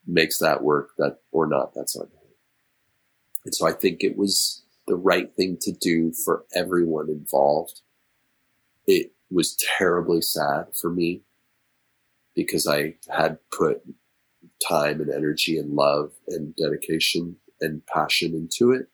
makes 0.07 0.39
that 0.39 0.63
work, 0.63 0.91
that 0.99 1.19
or 1.33 1.49
not, 1.49 1.75
that's 1.75 1.97
on 1.97 2.07
him. 2.07 2.13
And 3.45 3.55
so 3.55 3.67
I 3.67 3.73
think 3.73 4.05
it 4.05 4.17
was 4.17 4.63
the 4.87 4.95
right 4.95 5.35
thing 5.35 5.59
to 5.63 5.73
do 5.73 6.13
for 6.25 6.45
everyone 6.55 7.09
involved. 7.09 7.81
It 8.87 9.13
was 9.33 9.59
terribly 9.77 10.23
sad 10.23 10.67
for 10.81 10.91
me 10.91 11.23
because 12.39 12.69
I 12.69 12.95
had 13.13 13.39
put 13.51 13.83
time 14.67 15.01
and 15.01 15.11
energy 15.11 15.59
and 15.59 15.75
love 15.75 16.13
and 16.29 16.55
dedication 16.55 17.35
and 17.61 17.85
passion 17.87 18.33
into 18.33 18.71
it 18.71 18.87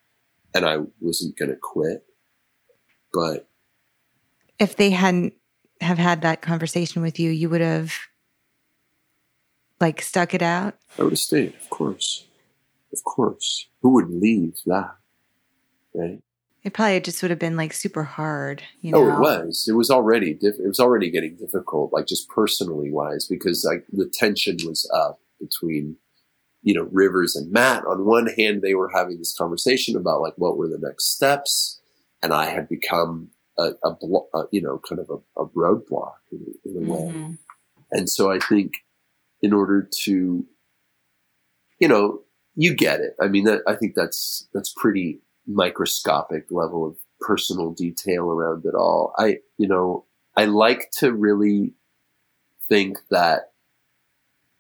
and 0.55 0.65
I 0.65 0.79
wasn't 0.99 1.37
going 1.37 1.51
to 1.51 1.59
quit. 1.61 2.07
But 3.13 3.47
If 4.59 4.77
they 4.77 4.91
hadn't 4.91 5.35
have 5.83 5.99
had 5.99 6.23
that 6.23 6.41
conversation 6.41 7.03
with 7.03 7.21
you, 7.21 7.31
you 7.31 7.51
would 7.51 7.61
have 7.61 7.93
like 9.79 10.01
stuck 10.01 10.33
it 10.33 10.41
out. 10.41 10.77
I 10.99 11.03
would 11.03 11.13
have 11.13 11.19
stayed, 11.19 11.53
of 11.61 11.69
course. 11.69 12.27
Of 12.95 13.05
course. 13.05 13.67
Who 13.83 13.91
would 13.91 14.09
leave 14.09 14.57
that? 14.65 14.97
Right? 15.95 16.23
It 16.65 16.73
probably 16.73 16.99
just 17.01 17.21
would 17.23 17.31
have 17.31 17.39
been 17.39 17.57
like 17.57 17.75
super 17.75 18.05
hard, 18.05 18.63
you 18.81 18.93
know. 18.93 18.99
Oh, 18.99 19.17
it 19.17 19.21
was. 19.21 19.67
It 19.69 19.75
was 19.75 19.91
already 19.91 20.33
diff- 20.33 20.59
it 20.59 20.67
was 20.67 20.81
already 20.81 21.11
getting 21.11 21.37
difficult, 21.37 21.93
like 21.93 22.07
just 22.07 22.29
personally 22.31 22.91
wise, 22.91 23.27
because 23.27 23.65
like 23.65 23.85
the 23.93 24.07
tension 24.07 24.57
was 24.67 24.91
up 24.95 25.21
between, 25.39 25.97
you 26.63 26.73
know, 26.73 26.89
Rivers 26.91 27.37
and 27.37 27.53
Matt. 27.53 27.85
On 27.85 28.07
one 28.07 28.29
hand, 28.29 28.63
they 28.63 28.75
were 28.75 28.91
having 28.95 29.19
this 29.19 29.37
conversation 29.37 29.95
about 29.95 30.23
like 30.23 30.33
what 30.37 30.57
were 30.57 30.69
the 30.69 30.79
next 30.79 31.15
steps, 31.15 31.81
and 32.23 32.33
I 32.33 32.47
had 32.47 32.67
become 32.67 33.29
a, 33.59 33.73
a, 33.85 33.93
blo- 33.93 34.29
a 34.33 34.45
you 34.51 34.63
know, 34.63 34.81
kind 34.89 35.01
of 35.01 35.11
a, 35.11 35.43
a 35.43 35.47
roadblock 35.49 36.15
in, 36.33 36.47
in 36.65 36.77
a 36.77 36.93
way. 36.93 37.13
Mhm. 37.13 37.39
And 37.93 38.09
so 38.09 38.33
I 38.33 38.39
think 38.39 38.73
in 39.43 39.53
order 39.53 39.87
to, 40.05 40.47
you 41.79 41.89
know, 41.89 42.23
you 42.57 42.75
get 42.75 43.01
it. 43.01 43.15
I 43.21 43.29
mean, 43.29 43.45
that, 43.45 43.61
I 43.69 43.75
think 43.75 43.95
that's, 43.95 44.49
that's 44.55 44.73
pretty 44.77 45.21
microscopic 45.47 46.47
level 46.51 46.87
of 46.87 46.97
personal 47.21 47.73
detail 47.73 48.31
around 48.31 48.65
it 48.65 48.75
all. 48.75 49.15
I, 49.19 49.39
you 49.59 49.69
know, 49.69 50.05
I 50.37 50.47
like 50.47 50.91
to 50.99 51.13
really 51.13 51.75
think 52.69 52.99
that 53.11 53.53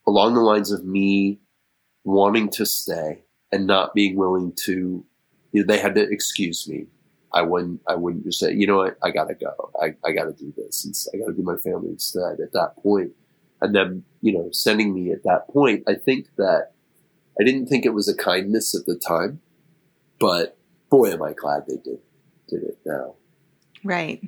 along 0.07 0.35
the 0.35 0.41
lines 0.41 0.71
of 0.71 0.85
me 0.85 1.41
wanting 2.05 2.51
to 2.51 2.67
stay 2.67 3.25
and 3.51 3.67
not 3.67 3.95
being 3.95 4.17
willing 4.17 4.53
to, 4.65 5.05
you 5.53 5.61
know, 5.61 5.67
they 5.67 5.79
had 5.79 5.95
to 5.95 6.03
excuse 6.03 6.69
me. 6.69 6.87
I 7.33 7.43
wouldn't, 7.43 7.81
I 7.89 7.97
wouldn't 7.97 8.25
just 8.25 8.39
say, 8.39 8.53
you 8.53 8.67
know 8.67 8.77
what, 8.77 8.97
I 9.03 9.11
gotta 9.11 9.35
go. 9.35 9.71
I, 9.81 9.95
I 10.05 10.13
gotta 10.13 10.33
do 10.33 10.53
this. 10.57 10.85
And 10.85 10.95
I 11.13 11.25
gotta 11.25 11.37
do 11.37 11.43
my 11.43 11.57
family 11.57 11.89
instead 11.89 12.41
at 12.41 12.53
that 12.53 12.77
point. 12.81 13.13
And 13.61 13.75
then, 13.75 14.05
you 14.21 14.33
know, 14.33 14.51
sending 14.53 14.95
me 14.95 15.11
at 15.11 15.25
that 15.25 15.49
point, 15.49 15.85
I 15.89 15.95
think 15.95 16.29
that 16.37 16.73
I 17.41 17.45
didn't 17.45 17.67
think 17.67 17.85
it 17.85 17.95
was 17.95 18.09
a 18.09 18.17
kindness 18.17 18.75
at 18.75 18.87
the 18.87 18.97
time, 18.97 19.41
but 20.21 20.57
boy, 20.97 21.13
am 21.13 21.23
I 21.23 21.33
glad 21.33 21.65
they 21.67 21.77
did, 21.77 21.99
did 22.49 22.63
it 22.63 22.79
now. 22.85 23.15
Right. 23.83 24.23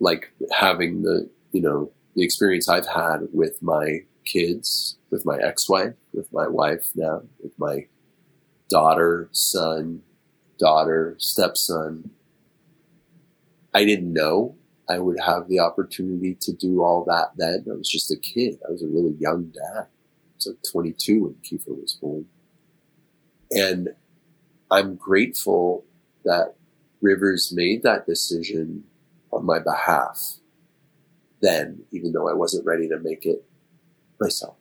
Like 0.00 0.32
having 0.52 1.02
the, 1.02 1.28
you 1.52 1.60
know, 1.60 1.90
the 2.14 2.24
experience 2.24 2.68
I've 2.68 2.86
had 2.86 3.28
with 3.32 3.62
my 3.62 4.00
kids, 4.24 4.96
with 5.10 5.24
my 5.24 5.38
ex-wife, 5.38 5.94
with 6.12 6.32
my 6.32 6.48
wife 6.48 6.90
now, 6.94 7.22
with 7.42 7.52
my 7.58 7.86
daughter, 8.68 9.28
son, 9.32 10.02
daughter, 10.58 11.14
stepson. 11.18 12.10
I 13.74 13.84
didn't 13.84 14.12
know 14.12 14.56
I 14.88 14.98
would 14.98 15.18
have 15.20 15.48
the 15.48 15.60
opportunity 15.60 16.36
to 16.40 16.52
do 16.52 16.82
all 16.82 17.04
that 17.06 17.32
then. 17.36 17.64
I 17.70 17.76
was 17.76 17.88
just 17.88 18.10
a 18.10 18.16
kid. 18.16 18.58
I 18.66 18.70
was 18.70 18.82
a 18.82 18.88
really 18.88 19.14
young 19.18 19.46
dad. 19.46 19.82
I 19.82 19.86
was 20.36 20.46
like 20.46 20.56
22 20.70 21.24
when 21.24 21.34
Kiefer 21.44 21.80
was 21.80 21.98
born. 22.00 22.26
And 23.50 23.90
I'm 24.70 24.96
grateful 24.96 25.84
that 26.26 26.54
Rivers 27.00 27.52
made 27.54 27.82
that 27.82 28.06
decision 28.06 28.84
on 29.32 29.44
my 29.46 29.58
behalf 29.58 30.34
then, 31.42 31.84
even 31.92 32.12
though 32.12 32.28
I 32.28 32.32
wasn't 32.34 32.64
ready 32.66 32.88
to 32.88 32.98
make 32.98 33.24
it 33.26 33.44
myself. 34.20 34.56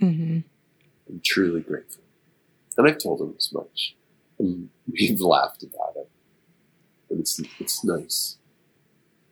hmm 0.00 0.38
I'm 1.08 1.20
truly 1.24 1.60
grateful. 1.60 2.02
And 2.76 2.88
I've 2.88 2.98
told 2.98 3.20
him 3.20 3.34
as 3.36 3.50
much. 3.52 3.96
And 4.38 4.68
we've 4.92 5.20
laughed 5.20 5.62
about 5.62 5.94
it. 5.96 6.08
And 7.10 7.20
it's, 7.20 7.40
it's 7.58 7.84
nice. 7.84 8.38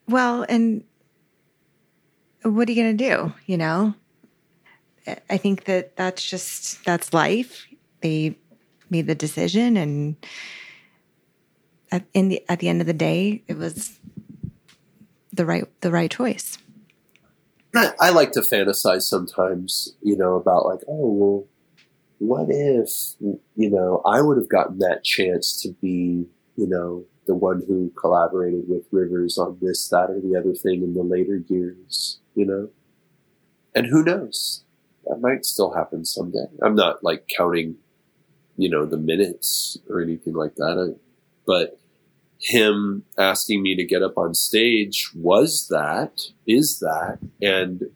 Well, 0.09 0.45
and 0.49 0.85
what 2.43 2.69
are 2.69 2.73
you 2.73 2.83
going 2.83 2.97
to 2.97 3.09
do? 3.11 3.33
You 3.47 3.57
know, 3.59 3.95
I- 5.07 5.19
I 5.31 5.37
think 5.37 5.65
that 5.65 5.97
that's 5.97 6.25
just 6.29 6.85
that's 6.85 7.13
life. 7.13 7.67
They 8.01 8.37
made 8.91 9.07
the 9.07 9.15
decision, 9.15 9.77
and 9.77 10.17
at 11.91 12.05
in 12.15 12.29
the 12.29 12.43
at 12.49 12.61
the 12.61 12.69
end 12.69 12.81
of 12.81 12.87
the 12.87 12.93
day, 12.95 13.43
it 13.47 13.57
was 13.57 13.99
the 15.33 15.47
right 15.47 15.65
the 15.81 15.91
right 15.91 16.11
choice. 16.11 16.59
I, 17.75 18.11
like 18.11 18.33
to 18.33 18.41
fantasize 18.41 19.03
sometimes, 19.03 19.95
you 20.03 20.17
know, 20.17 20.35
about 20.35 20.67
like, 20.67 20.81
oh, 20.89 21.13
well, 21.13 21.47
what 22.19 22.47
if, 22.49 22.91
you 23.21 23.71
know, 23.71 24.03
I 24.05 24.21
would 24.21 24.37
have 24.37 24.49
gotten 24.49 24.79
that 24.79 25.05
chance 25.05 25.61
to 25.63 25.73
be, 25.81 26.27
you 26.57 26.67
know, 26.67 27.05
the 27.27 27.35
one 27.35 27.63
who 27.69 27.93
collaborated 28.01 28.69
with 28.69 28.87
Rivers 28.91 29.39
on 29.39 29.59
this, 29.61 29.89
that, 29.91 30.11
or 30.11 30.21
the 30.21 30.37
other 30.37 30.55
thing 30.55 30.83
in 30.83 30.95
the 30.95 31.03
later 31.03 31.43
years, 31.49 32.19
you 32.35 32.47
know? 32.47 32.71
And 33.75 33.87
who 33.87 34.03
knows? 34.03 34.65
That 35.05 35.21
might 35.21 35.45
still 35.45 35.73
happen 35.75 36.05
someday. 36.05 36.47
I'm 36.63 36.75
not 36.75 37.05
like 37.05 37.29
counting, 37.37 37.77
you 38.57 38.69
know, 38.69 38.87
the 38.87 38.97
minutes 38.97 39.79
or 39.89 40.01
anything 40.01 40.33
like 40.35 40.57
that. 40.57 40.97
I, 40.97 40.99
but 41.49 41.81
him 42.39 43.05
asking 43.19 43.63
me 43.63 43.75
to 43.75 43.85
get 43.85 44.03
up 44.03 44.19
on 44.19 44.35
stage 44.35 45.11
was 45.15 45.67
that, 45.71 46.27
is 46.47 46.79
that, 46.81 47.19
and 47.43 47.91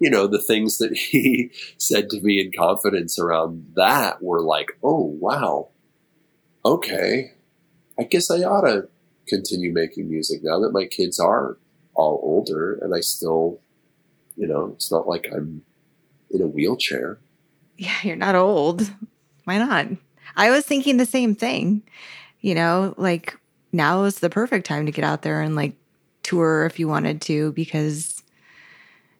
you 0.00 0.08
know, 0.08 0.26
the 0.26 0.40
things 0.40 0.78
that 0.78 0.92
he 0.96 1.50
said 1.76 2.08
to 2.10 2.20
me 2.20 2.40
in 2.40 2.50
confidence 2.50 3.18
around 3.18 3.72
that 3.76 4.22
were 4.22 4.40
like, 4.40 4.78
oh, 4.82 5.16
wow. 5.20 5.68
Okay. 6.64 7.32
I 7.98 8.04
guess 8.04 8.30
I 8.30 8.38
ought 8.38 8.62
to 8.62 8.88
continue 9.26 9.72
making 9.72 10.08
music 10.08 10.40
now 10.42 10.58
that 10.60 10.72
my 10.72 10.86
kids 10.86 11.20
are 11.20 11.58
all 11.94 12.20
older 12.22 12.74
and 12.74 12.94
I 12.94 13.00
still, 13.00 13.60
you 14.36 14.46
know, 14.46 14.72
it's 14.74 14.90
not 14.90 15.06
like 15.06 15.28
I'm 15.30 15.62
in 16.30 16.40
a 16.40 16.46
wheelchair. 16.46 17.18
Yeah, 17.76 17.96
you're 18.02 18.16
not 18.16 18.34
old. 18.34 18.90
Why 19.44 19.58
not? 19.58 19.88
I 20.36 20.50
was 20.50 20.64
thinking 20.64 20.96
the 20.96 21.06
same 21.06 21.34
thing. 21.34 21.82
You 22.40 22.54
know, 22.54 22.94
like 22.96 23.36
now 23.72 24.04
is 24.04 24.20
the 24.20 24.30
perfect 24.30 24.66
time 24.66 24.86
to 24.86 24.92
get 24.92 25.04
out 25.04 25.22
there 25.22 25.40
and 25.40 25.56
like 25.56 25.74
tour 26.22 26.66
if 26.66 26.78
you 26.78 26.88
wanted 26.88 27.20
to 27.22 27.52
because 27.52 28.22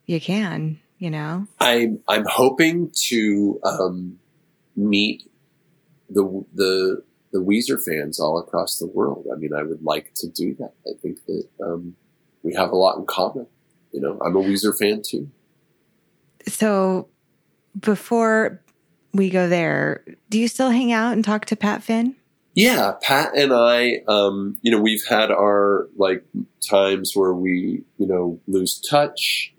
you 0.05 0.19
can, 0.19 0.79
you 0.97 1.09
know. 1.09 1.47
I'm 1.59 1.99
I'm 2.07 2.25
hoping 2.25 2.91
to 3.07 3.59
um, 3.63 4.19
meet 4.75 5.23
the 6.09 6.45
the 6.53 7.03
the 7.31 7.39
Weezer 7.39 7.79
fans 7.83 8.19
all 8.19 8.39
across 8.39 8.79
the 8.79 8.87
world. 8.87 9.27
I 9.31 9.35
mean, 9.35 9.53
I 9.53 9.63
would 9.63 9.83
like 9.83 10.13
to 10.15 10.27
do 10.27 10.55
that. 10.55 10.73
I 10.87 10.91
think 11.01 11.25
that 11.27 11.47
um, 11.61 11.95
we 12.43 12.55
have 12.55 12.71
a 12.71 12.75
lot 12.75 12.97
in 12.97 13.05
common. 13.05 13.47
You 13.91 14.01
know, 14.01 14.19
I'm 14.23 14.35
a 14.35 14.39
Weezer 14.39 14.77
fan 14.77 15.01
too. 15.03 15.29
So 16.47 17.07
before 17.79 18.61
we 19.13 19.29
go 19.29 19.47
there, 19.47 20.03
do 20.29 20.39
you 20.39 20.47
still 20.47 20.69
hang 20.69 20.91
out 20.91 21.13
and 21.13 21.23
talk 21.23 21.45
to 21.45 21.55
Pat 21.55 21.83
Finn? 21.83 22.15
Yeah, 22.59 22.91
Pat 23.01 23.37
and 23.37 23.53
I, 23.53 24.01
um, 24.09 24.57
you 24.61 24.69
know, 24.69 24.81
we've 24.81 25.05
had 25.07 25.31
our 25.31 25.87
like 25.95 26.25
times 26.59 27.13
where 27.15 27.33
we, 27.33 27.83
you 27.97 28.05
know, 28.05 28.37
lose 28.47 28.81
touch, 28.81 29.53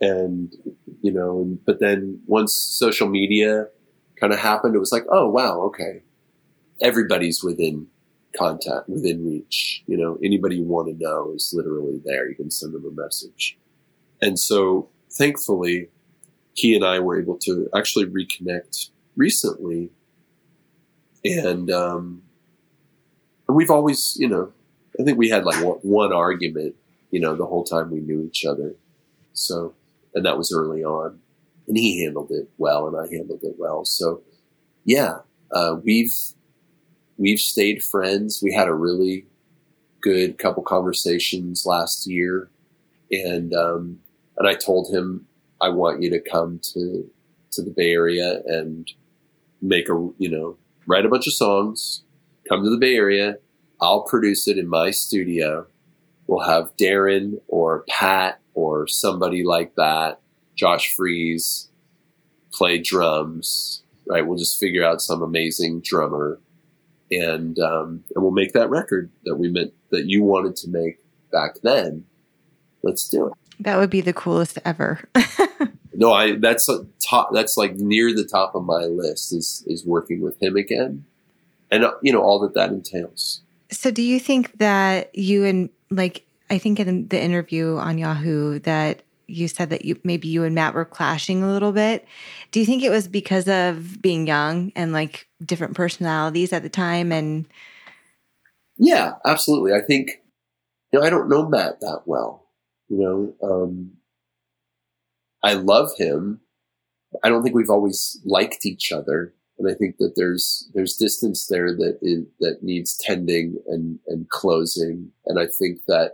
and 0.00 0.54
you 1.02 1.10
know, 1.10 1.58
but 1.66 1.80
then 1.80 2.20
once 2.28 2.54
social 2.54 3.08
media 3.08 3.66
kind 4.20 4.32
of 4.32 4.38
happened, 4.38 4.76
it 4.76 4.78
was 4.78 4.92
like, 4.92 5.02
oh 5.10 5.28
wow, 5.28 5.62
okay, 5.62 6.02
everybody's 6.80 7.42
within 7.42 7.88
contact, 8.36 8.88
within 8.88 9.26
reach. 9.26 9.82
You 9.88 9.96
know, 9.96 10.16
anybody 10.22 10.58
you 10.58 10.62
want 10.62 10.86
to 10.96 11.04
know 11.04 11.32
is 11.34 11.52
literally 11.56 12.00
there. 12.04 12.28
You 12.28 12.36
can 12.36 12.52
send 12.52 12.72
them 12.72 12.86
a 12.86 12.92
message, 12.92 13.58
and 14.22 14.38
so 14.38 14.90
thankfully, 15.10 15.88
he 16.52 16.76
and 16.76 16.84
I 16.84 17.00
were 17.00 17.20
able 17.20 17.36
to 17.38 17.68
actually 17.74 18.06
reconnect 18.06 18.90
recently, 19.16 19.90
and 21.24 21.68
um, 21.72 22.22
we've 23.48 23.70
always, 23.70 24.16
you 24.18 24.28
know, 24.28 24.52
I 24.98 25.02
think 25.02 25.18
we 25.18 25.28
had 25.28 25.44
like 25.44 25.62
one, 25.62 25.78
one 25.82 26.12
argument, 26.12 26.74
you 27.10 27.20
know, 27.20 27.34
the 27.34 27.46
whole 27.46 27.64
time 27.64 27.90
we 27.90 28.00
knew 28.00 28.22
each 28.22 28.44
other. 28.44 28.74
So, 29.32 29.74
and 30.14 30.24
that 30.24 30.38
was 30.38 30.52
early 30.52 30.84
on, 30.84 31.18
and 31.66 31.76
he 31.76 32.04
handled 32.04 32.30
it 32.30 32.48
well, 32.56 32.86
and 32.86 32.96
I 32.96 33.12
handled 33.12 33.42
it 33.42 33.56
well. 33.58 33.84
So, 33.84 34.22
yeah, 34.84 35.18
uh, 35.50 35.76
we've 35.82 36.14
we've 37.16 37.40
stayed 37.40 37.82
friends. 37.82 38.40
We 38.42 38.52
had 38.52 38.68
a 38.68 38.74
really 38.74 39.26
good 40.00 40.38
couple 40.38 40.62
conversations 40.62 41.66
last 41.66 42.06
year, 42.06 42.48
and 43.10 43.52
um, 43.54 43.98
and 44.36 44.48
I 44.48 44.54
told 44.54 44.94
him 44.94 45.26
I 45.60 45.70
want 45.70 46.02
you 46.02 46.10
to 46.10 46.20
come 46.20 46.60
to 46.74 47.10
to 47.52 47.62
the 47.62 47.70
Bay 47.70 47.92
Area 47.92 48.40
and 48.46 48.88
make 49.60 49.88
a 49.88 49.94
you 50.18 50.30
know 50.30 50.56
write 50.86 51.06
a 51.06 51.08
bunch 51.08 51.26
of 51.26 51.32
songs, 51.32 52.03
come 52.48 52.64
to 52.64 52.70
the 52.70 52.78
Bay 52.78 52.96
Area. 52.96 53.38
I'll 53.80 54.02
produce 54.02 54.48
it 54.48 54.58
in 54.58 54.68
my 54.68 54.90
studio. 54.90 55.66
We'll 56.26 56.46
have 56.46 56.74
Darren 56.76 57.40
or 57.48 57.84
Pat 57.88 58.40
or 58.54 58.86
somebody 58.86 59.44
like 59.44 59.74
that, 59.74 60.20
Josh 60.54 60.94
Freese, 60.94 61.68
play 62.52 62.78
drums. 62.78 63.82
Right, 64.06 64.26
we'll 64.26 64.38
just 64.38 64.60
figure 64.60 64.84
out 64.84 65.00
some 65.00 65.22
amazing 65.22 65.80
drummer, 65.80 66.38
and 67.10 67.58
um, 67.58 68.04
and 68.14 68.22
we'll 68.22 68.32
make 68.32 68.52
that 68.52 68.68
record 68.68 69.10
that 69.24 69.36
we 69.36 69.48
meant 69.50 69.72
that 69.90 70.06
you 70.06 70.22
wanted 70.22 70.56
to 70.56 70.68
make 70.68 70.98
back 71.32 71.56
then. 71.62 72.04
Let's 72.82 73.08
do 73.08 73.28
it. 73.28 73.32
That 73.60 73.78
would 73.78 73.88
be 73.88 74.02
the 74.02 74.12
coolest 74.12 74.58
ever. 74.64 75.08
no, 75.94 76.12
I 76.12 76.36
that's 76.36 76.68
a 76.68 76.86
top. 76.98 77.30
That's 77.32 77.56
like 77.56 77.76
near 77.76 78.14
the 78.14 78.24
top 78.24 78.54
of 78.54 78.64
my 78.64 78.84
list 78.84 79.32
is 79.32 79.64
is 79.66 79.86
working 79.86 80.20
with 80.20 80.40
him 80.42 80.56
again, 80.56 81.06
and 81.70 81.84
uh, 81.84 81.92
you 82.02 82.12
know 82.12 82.22
all 82.22 82.38
that 82.40 82.54
that 82.54 82.70
entails. 82.70 83.42
So, 83.70 83.90
do 83.90 84.02
you 84.02 84.20
think 84.20 84.58
that 84.58 85.14
you 85.14 85.44
and 85.44 85.70
like 85.90 86.24
I 86.50 86.58
think 86.58 86.80
in 86.80 87.08
the 87.08 87.20
interview 87.20 87.76
on 87.76 87.98
Yahoo 87.98 88.58
that 88.60 89.02
you 89.26 89.48
said 89.48 89.70
that 89.70 89.84
you 89.84 89.98
maybe 90.04 90.28
you 90.28 90.44
and 90.44 90.54
Matt 90.54 90.74
were 90.74 90.84
clashing 90.84 91.42
a 91.42 91.50
little 91.50 91.72
bit. 91.72 92.06
Do 92.50 92.60
you 92.60 92.66
think 92.66 92.82
it 92.82 92.90
was 92.90 93.08
because 93.08 93.48
of 93.48 94.00
being 94.02 94.26
young 94.26 94.72
and 94.76 94.92
like 94.92 95.28
different 95.44 95.74
personalities 95.74 96.52
at 96.52 96.62
the 96.62 96.68
time 96.68 97.12
and 97.12 97.46
Yeah, 98.76 99.14
absolutely. 99.24 99.72
I 99.72 99.80
think 99.80 100.22
you 100.92 101.00
know, 101.00 101.06
I 101.06 101.10
don't 101.10 101.28
know 101.28 101.48
Matt 101.48 101.80
that 101.80 102.02
well. 102.06 102.46
You 102.88 103.34
know, 103.42 103.48
um 103.48 103.92
I 105.42 105.54
love 105.54 105.90
him. 105.96 106.40
I 107.22 107.28
don't 107.28 107.42
think 107.42 107.54
we've 107.54 107.70
always 107.70 108.20
liked 108.24 108.64
each 108.66 108.90
other. 108.92 109.34
And 109.58 109.70
I 109.70 109.74
think 109.74 109.98
that 109.98 110.14
there's 110.16 110.68
there's 110.74 110.96
distance 110.96 111.46
there 111.46 111.74
that 111.76 111.98
is, 112.02 112.24
that 112.40 112.62
needs 112.62 112.96
tending 113.00 113.56
and 113.66 113.98
and 114.06 114.28
closing. 114.28 115.10
And 115.26 115.38
I 115.38 115.46
think 115.46 115.80
that 115.86 116.12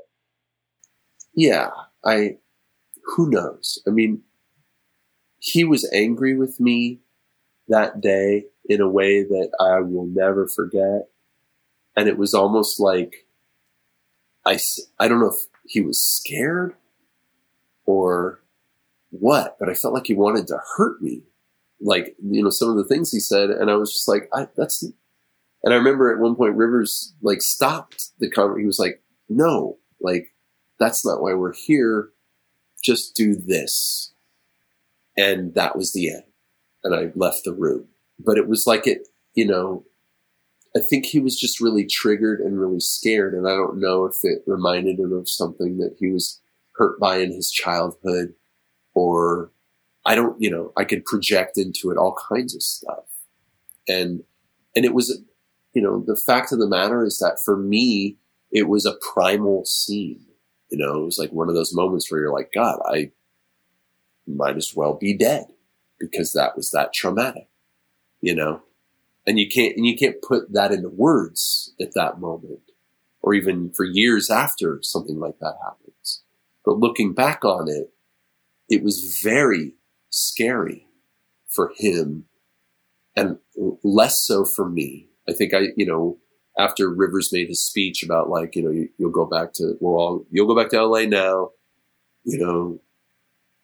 yeah, 1.34 1.70
I 2.04 2.36
who 3.16 3.30
knows? 3.30 3.82
I 3.86 3.90
mean, 3.90 4.22
he 5.38 5.64
was 5.64 5.90
angry 5.92 6.36
with 6.36 6.60
me 6.60 7.00
that 7.68 8.00
day 8.00 8.44
in 8.68 8.80
a 8.80 8.88
way 8.88 9.22
that 9.22 9.50
I 9.58 9.80
will 9.80 10.06
never 10.06 10.46
forget. 10.46 11.08
And 11.96 12.08
it 12.08 12.18
was 12.18 12.34
almost 12.34 12.78
like 12.78 13.26
I, 14.46 14.58
I 14.98 15.08
don't 15.08 15.20
know 15.20 15.30
if 15.30 15.46
he 15.66 15.80
was 15.80 16.00
scared 16.00 16.74
or 17.84 18.40
what, 19.10 19.56
but 19.58 19.68
I 19.68 19.74
felt 19.74 19.94
like 19.94 20.06
he 20.06 20.14
wanted 20.14 20.46
to 20.48 20.58
hurt 20.76 21.02
me. 21.02 21.22
Like, 21.80 22.14
you 22.22 22.42
know, 22.42 22.50
some 22.50 22.70
of 22.70 22.76
the 22.76 22.84
things 22.84 23.10
he 23.10 23.20
said. 23.20 23.50
And 23.50 23.70
I 23.70 23.74
was 23.74 23.92
just 23.92 24.08
like, 24.08 24.28
I, 24.34 24.48
that's, 24.56 24.82
and 24.82 25.74
I 25.74 25.76
remember 25.76 26.12
at 26.12 26.20
one 26.20 26.36
point 26.36 26.56
Rivers 26.56 27.14
like 27.22 27.42
stopped 27.42 28.10
the 28.18 28.30
conversation. 28.30 28.60
He 28.62 28.66
was 28.66 28.78
like, 28.78 29.02
no, 29.28 29.78
like, 30.00 30.34
that's 30.78 31.04
not 31.04 31.22
why 31.22 31.34
we're 31.34 31.54
here 31.54 32.10
just 32.82 33.14
do 33.14 33.34
this. 33.34 34.12
And 35.16 35.54
that 35.54 35.76
was 35.76 35.92
the 35.92 36.10
end. 36.10 36.24
And 36.82 36.94
I 36.94 37.12
left 37.14 37.44
the 37.44 37.52
room. 37.52 37.88
But 38.18 38.38
it 38.38 38.48
was 38.48 38.66
like 38.66 38.86
it, 38.86 39.08
you 39.34 39.46
know, 39.46 39.84
I 40.76 40.80
think 40.88 41.06
he 41.06 41.18
was 41.18 41.38
just 41.38 41.60
really 41.60 41.84
triggered 41.84 42.40
and 42.40 42.60
really 42.60 42.80
scared. 42.80 43.34
And 43.34 43.46
I 43.46 43.52
don't 43.52 43.80
know 43.80 44.04
if 44.04 44.16
it 44.22 44.42
reminded 44.46 44.98
him 44.98 45.12
of 45.12 45.28
something 45.28 45.78
that 45.78 45.96
he 45.98 46.10
was 46.10 46.40
hurt 46.76 46.98
by 47.00 47.18
in 47.18 47.32
his 47.32 47.50
childhood 47.50 48.34
or 48.94 49.50
I 50.04 50.14
don't, 50.14 50.40
you 50.40 50.50
know, 50.50 50.72
I 50.76 50.84
could 50.84 51.04
project 51.04 51.58
into 51.58 51.90
it 51.90 51.96
all 51.96 52.16
kinds 52.28 52.54
of 52.54 52.62
stuff. 52.62 53.04
And, 53.88 54.22
and 54.74 54.84
it 54.84 54.94
was, 54.94 55.22
you 55.74 55.82
know, 55.82 56.02
the 56.06 56.16
fact 56.16 56.52
of 56.52 56.58
the 56.58 56.68
matter 56.68 57.04
is 57.04 57.18
that 57.18 57.40
for 57.44 57.56
me, 57.56 58.16
it 58.50 58.68
was 58.68 58.86
a 58.86 58.98
primal 59.12 59.64
scene. 59.64 60.24
You 60.70 60.78
know, 60.78 61.02
it 61.02 61.04
was 61.04 61.18
like 61.18 61.32
one 61.32 61.48
of 61.48 61.54
those 61.54 61.74
moments 61.74 62.10
where 62.10 62.20
you're 62.20 62.32
like, 62.32 62.50
God, 62.54 62.78
I 62.86 63.10
might 64.26 64.56
as 64.56 64.74
well 64.74 64.94
be 64.94 65.16
dead 65.16 65.46
because 65.98 66.32
that 66.32 66.56
was 66.56 66.70
that 66.70 66.92
traumatic, 66.92 67.48
you 68.20 68.34
know? 68.34 68.62
And 69.26 69.38
you 69.38 69.48
can't, 69.48 69.76
and 69.76 69.84
you 69.84 69.96
can't 69.96 70.22
put 70.22 70.52
that 70.52 70.72
into 70.72 70.88
words 70.88 71.74
at 71.80 71.94
that 71.94 72.20
moment 72.20 72.60
or 73.22 73.34
even 73.34 73.70
for 73.70 73.84
years 73.84 74.30
after 74.30 74.80
something 74.82 75.18
like 75.18 75.38
that 75.40 75.56
happens. 75.62 76.22
But 76.64 76.78
looking 76.78 77.12
back 77.12 77.44
on 77.44 77.68
it, 77.68 77.92
it 78.68 78.82
was 78.82 79.20
very 79.22 79.74
scary 80.10 80.86
for 81.48 81.72
him 81.76 82.24
and 83.16 83.38
less 83.82 84.24
so 84.24 84.44
for 84.44 84.68
me. 84.68 85.08
I 85.28 85.32
think 85.32 85.54
I, 85.54 85.68
you 85.76 85.86
know, 85.86 86.18
after 86.58 86.88
Rivers 86.88 87.32
made 87.32 87.48
his 87.48 87.62
speech 87.62 88.02
about 88.02 88.28
like, 88.28 88.54
you 88.56 88.62
know, 88.62 88.70
you, 88.70 88.88
will 88.98 89.10
go 89.10 89.24
back 89.24 89.52
to, 89.54 89.76
we'll 89.80 89.96
all, 89.96 90.26
you'll 90.30 90.46
go 90.46 90.60
back 90.60 90.70
to 90.70 90.84
LA 90.84 91.02
now, 91.02 91.50
you 92.24 92.38
know, 92.38 92.80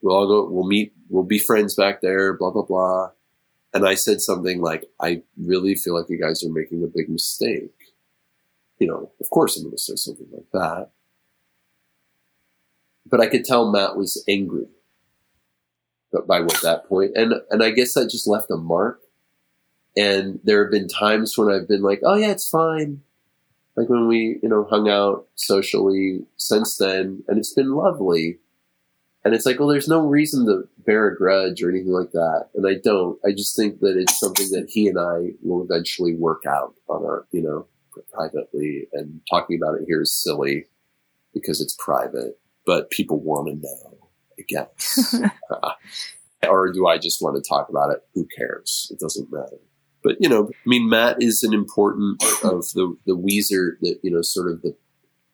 we'll 0.00 0.16
all 0.16 0.26
go, 0.26 0.48
we'll 0.50 0.66
meet, 0.66 0.92
we'll 1.08 1.24
be 1.24 1.38
friends 1.38 1.74
back 1.74 2.00
there, 2.00 2.34
blah, 2.34 2.50
blah, 2.50 2.62
blah. 2.62 3.10
And 3.74 3.86
I 3.86 3.94
said 3.94 4.20
something 4.20 4.60
like, 4.60 4.84
I 5.00 5.22
really 5.36 5.74
feel 5.74 5.98
like 5.98 6.08
you 6.08 6.20
guys 6.20 6.42
are 6.44 6.52
making 6.52 6.82
a 6.82 6.86
big 6.86 7.08
mistake. 7.08 7.72
You 8.78 8.86
know, 8.86 9.10
of 9.20 9.30
course 9.30 9.56
I'm 9.56 9.64
going 9.64 9.76
to 9.76 9.82
say 9.82 9.96
something 9.96 10.28
like 10.32 10.50
that. 10.52 10.90
But 13.08 13.20
I 13.20 13.26
could 13.26 13.44
tell 13.44 13.70
Matt 13.70 13.96
was 13.96 14.22
angry 14.28 14.66
by 16.26 16.40
what 16.40 16.60
that 16.62 16.88
point. 16.88 17.12
And, 17.14 17.34
and 17.50 17.62
I 17.62 17.70
guess 17.70 17.94
that 17.94 18.10
just 18.10 18.26
left 18.26 18.50
a 18.50 18.56
mark 18.56 19.00
and 19.96 20.40
there 20.44 20.62
have 20.62 20.70
been 20.70 20.88
times 20.88 21.36
when 21.38 21.50
I've 21.50 21.68
been 21.68 21.82
like, 21.82 22.00
oh 22.02 22.16
yeah, 22.16 22.30
it's 22.30 22.48
fine. 22.48 23.02
like 23.76 23.88
when 23.88 24.08
we, 24.08 24.38
you 24.42 24.48
know, 24.48 24.64
hung 24.64 24.88
out 24.88 25.26
socially 25.34 26.20
since 26.36 26.76
then, 26.78 27.22
and 27.28 27.38
it's 27.38 27.52
been 27.52 27.72
lovely. 27.72 28.38
And 29.24 29.34
it's 29.34 29.44
like, 29.44 29.58
well, 29.58 29.68
there's 29.68 29.88
no 29.88 30.06
reason 30.06 30.46
to 30.46 30.68
bear 30.84 31.08
a 31.08 31.16
grudge 31.16 31.62
or 31.62 31.68
anything 31.68 31.92
like 31.92 32.12
that. 32.12 32.48
And 32.54 32.66
I 32.66 32.74
don't. 32.82 33.18
I 33.26 33.32
just 33.32 33.56
think 33.56 33.80
that 33.80 33.96
it's 33.96 34.18
something 34.18 34.50
that 34.52 34.70
he 34.70 34.88
and 34.88 34.98
I 34.98 35.32
will 35.42 35.62
eventually 35.64 36.14
work 36.14 36.44
out 36.46 36.74
on 36.88 37.04
our, 37.04 37.26
you 37.32 37.42
know, 37.42 37.66
privately. 38.12 38.86
And 38.92 39.20
talking 39.28 39.60
about 39.60 39.80
it 39.80 39.84
here 39.86 40.00
is 40.02 40.12
silly 40.12 40.66
because 41.34 41.60
it's 41.60 41.76
private, 41.78 42.38
but 42.64 42.90
people 42.90 43.20
want 43.20 43.48
to 43.48 43.54
know, 43.54 43.95
I 44.38 44.42
guess. 44.48 45.14
Uh, 45.50 45.70
or 46.48 46.72
do 46.72 46.86
I 46.86 46.98
just 46.98 47.22
want 47.22 47.36
to 47.36 47.48
talk 47.48 47.68
about 47.68 47.90
it? 47.90 48.02
Who 48.14 48.26
cares? 48.36 48.88
It 48.90 48.98
doesn't 48.98 49.32
matter. 49.32 49.58
But 50.02 50.16
you 50.20 50.28
know, 50.28 50.50
I 50.52 50.68
mean, 50.68 50.88
Matt 50.88 51.20
is 51.20 51.42
an 51.42 51.52
important 51.52 52.20
part 52.20 52.54
of 52.54 52.70
the 52.74 52.96
the 53.06 53.16
Weezer, 53.16 53.72
the 53.80 53.98
you 54.02 54.10
know, 54.10 54.22
sort 54.22 54.50
of 54.50 54.62
the 54.62 54.76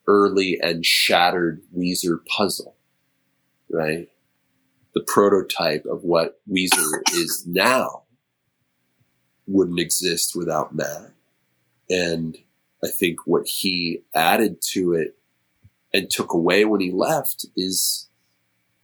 early 0.06 0.58
and 0.62 0.84
shattered 0.84 1.62
Weezer 1.76 2.24
puzzle, 2.26 2.76
right? 3.70 4.08
The 4.94 5.04
prototype 5.06 5.84
of 5.86 6.04
what 6.04 6.40
Weezer 6.50 7.02
is 7.12 7.44
now 7.46 8.04
wouldn't 9.46 9.80
exist 9.80 10.34
without 10.34 10.74
Matt, 10.74 11.12
and 11.90 12.38
I 12.82 12.88
think 12.88 13.26
what 13.26 13.46
he 13.46 14.02
added 14.14 14.62
to 14.72 14.94
it 14.94 15.18
and 15.92 16.08
took 16.08 16.32
away 16.32 16.64
when 16.64 16.80
he 16.80 16.90
left 16.90 17.44
is 17.56 18.08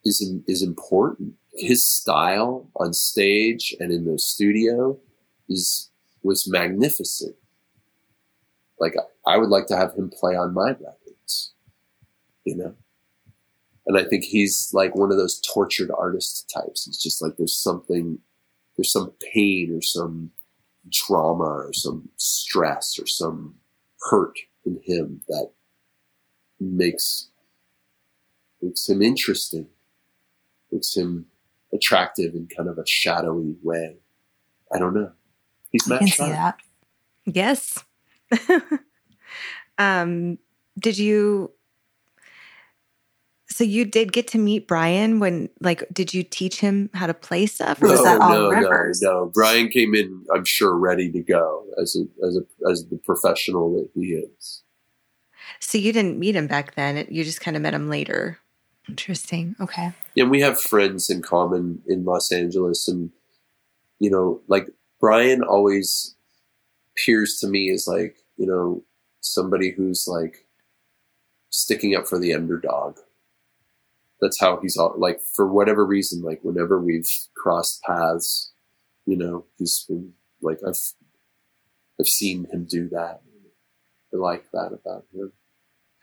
is 0.09 0.35
is 0.47 0.62
important. 0.62 1.35
His 1.55 1.86
style 1.86 2.70
on 2.76 2.93
stage 2.93 3.74
and 3.80 3.93
in 3.93 4.05
the 4.05 4.18
studio 4.18 4.98
is 5.48 5.90
was 6.22 6.48
magnificent. 6.48 7.36
Like 8.80 8.94
I 9.26 9.36
would 9.36 9.48
like 9.48 9.66
to 9.66 9.76
have 9.76 9.94
him 9.94 10.10
play 10.10 10.36
on 10.36 10.55
my 10.55 10.70
records, 10.70 11.52
you 12.44 12.56
know. 12.56 12.74
And 13.86 13.97
I 13.97 14.05
think 14.05 14.24
he's 14.24 14.70
like 14.74 14.94
one 14.94 15.10
of 15.10 15.16
those 15.16 15.40
tortured 15.40 15.90
artist 15.90 16.51
types. 16.55 16.86
It's 16.86 17.02
just 17.02 17.22
like 17.22 17.39
there's 17.39 17.55
something, 17.55 18.18
there's 18.76 18.93
some 18.93 19.12
pain 19.32 19.74
or 19.74 19.80
some 19.80 20.30
drama 20.90 21.44
or 21.44 21.72
some 21.72 22.10
stress 22.18 22.98
or 22.98 23.06
some 23.06 23.55
hurt 24.10 24.39
in 24.66 24.78
him 24.85 25.22
that 25.28 25.51
makes 26.60 27.30
makes 28.60 28.89
him 28.89 29.01
interesting, 29.01 29.68
makes 30.70 30.97
him 30.97 31.27
attractive 31.73 32.35
in 32.35 32.49
kind 32.55 32.69
of 32.69 32.78
a 32.78 32.86
shadowy 32.86 33.57
way. 33.62 33.97
I 34.73 34.78
don't 34.78 34.95
know. 34.95 35.12
He's 35.70 35.86
I 35.86 35.95
Matt 35.95 35.99
can 36.01 36.09
see 36.09 36.28
that. 36.31 36.57
Yes. 37.27 37.85
um, 39.78 40.39
did 40.78 40.99
you? 40.99 41.53
So 43.51 43.65
you 43.65 43.85
did 43.85 44.12
get 44.12 44.28
to 44.28 44.39
meet 44.39 44.69
Brian 44.69 45.20
when, 45.20 45.49
like, 45.61 45.82
did 45.93 46.12
you 46.12 46.23
teach 46.23 46.61
him 46.61 46.90
how 46.93 47.07
to 47.07 47.15
play 47.15 47.47
stuff, 47.47 47.82
or 47.82 47.89
was 47.89 47.99
no, 47.99 48.05
that 48.05 48.20
all 48.20 48.31
no, 48.31 48.51
Rivers? 48.51 49.03
no, 49.03 49.11
no. 49.11 49.31
Brian 49.35 49.69
came 49.69 49.95
in, 49.95 50.24
I'm 50.32 50.45
sure, 50.45 50.77
ready 50.77 51.11
to 51.11 51.23
go 51.23 51.65
as 51.81 51.97
a 51.97 52.27
as 52.27 52.36
a 52.36 52.70
as 52.70 52.86
the 52.89 52.99
professional 52.99 53.73
that 53.73 53.89
he 53.95 54.15
is. 54.15 54.62
So 55.61 55.78
you 55.78 55.93
didn't 55.93 56.19
meet 56.19 56.36
him 56.36 56.47
back 56.47 56.74
then; 56.74 57.07
you 57.11 57.24
just 57.24 57.40
kind 57.40 57.57
of 57.57 57.62
met 57.62 57.74
him 57.74 57.89
later. 57.89 58.39
Interesting. 58.89 59.55
Okay. 59.60 59.93
Yeah, 60.15 60.24
we 60.24 60.40
have 60.40 60.60
friends 60.60 61.10
in 61.10 61.23
common 61.23 61.82
in 61.86 62.05
Los 62.05 62.32
Angeles, 62.32 62.89
and 62.89 63.10
you 63.98 64.10
know, 64.10 64.40
like 64.48 64.69
Brian 65.01 65.43
always 65.43 66.15
appears 66.93 67.39
to 67.40 67.47
me 67.47 67.70
as 67.70 67.86
like 67.86 68.16
you 68.36 68.47
know 68.47 68.82
somebody 69.20 69.70
who's 69.70 70.06
like 70.09 70.47
sticking 71.51 71.94
up 71.94 72.06
for 72.06 72.19
the 72.19 72.35
underdog. 72.35 72.98
That's 74.20 74.40
how 74.40 74.59
he's 74.60 74.77
all 74.77 74.94
like 74.97 75.20
for 75.20 75.47
whatever 75.47 75.85
reason. 75.85 76.23
Like 76.23 76.40
whenever 76.43 76.81
we've 76.81 77.09
crossed 77.36 77.82
paths, 77.82 78.51
you 79.06 79.16
know, 79.16 79.44
he's 79.59 79.85
been 79.89 80.15
like 80.40 80.59
I've 80.66 80.81
I've 82.01 82.09
seen 82.09 82.47
him 82.51 82.65
do 82.65 82.89
that. 82.89 83.20
I 84.12 84.16
like 84.16 84.51
that 84.52 84.73
about 84.73 85.05
him. 85.12 85.32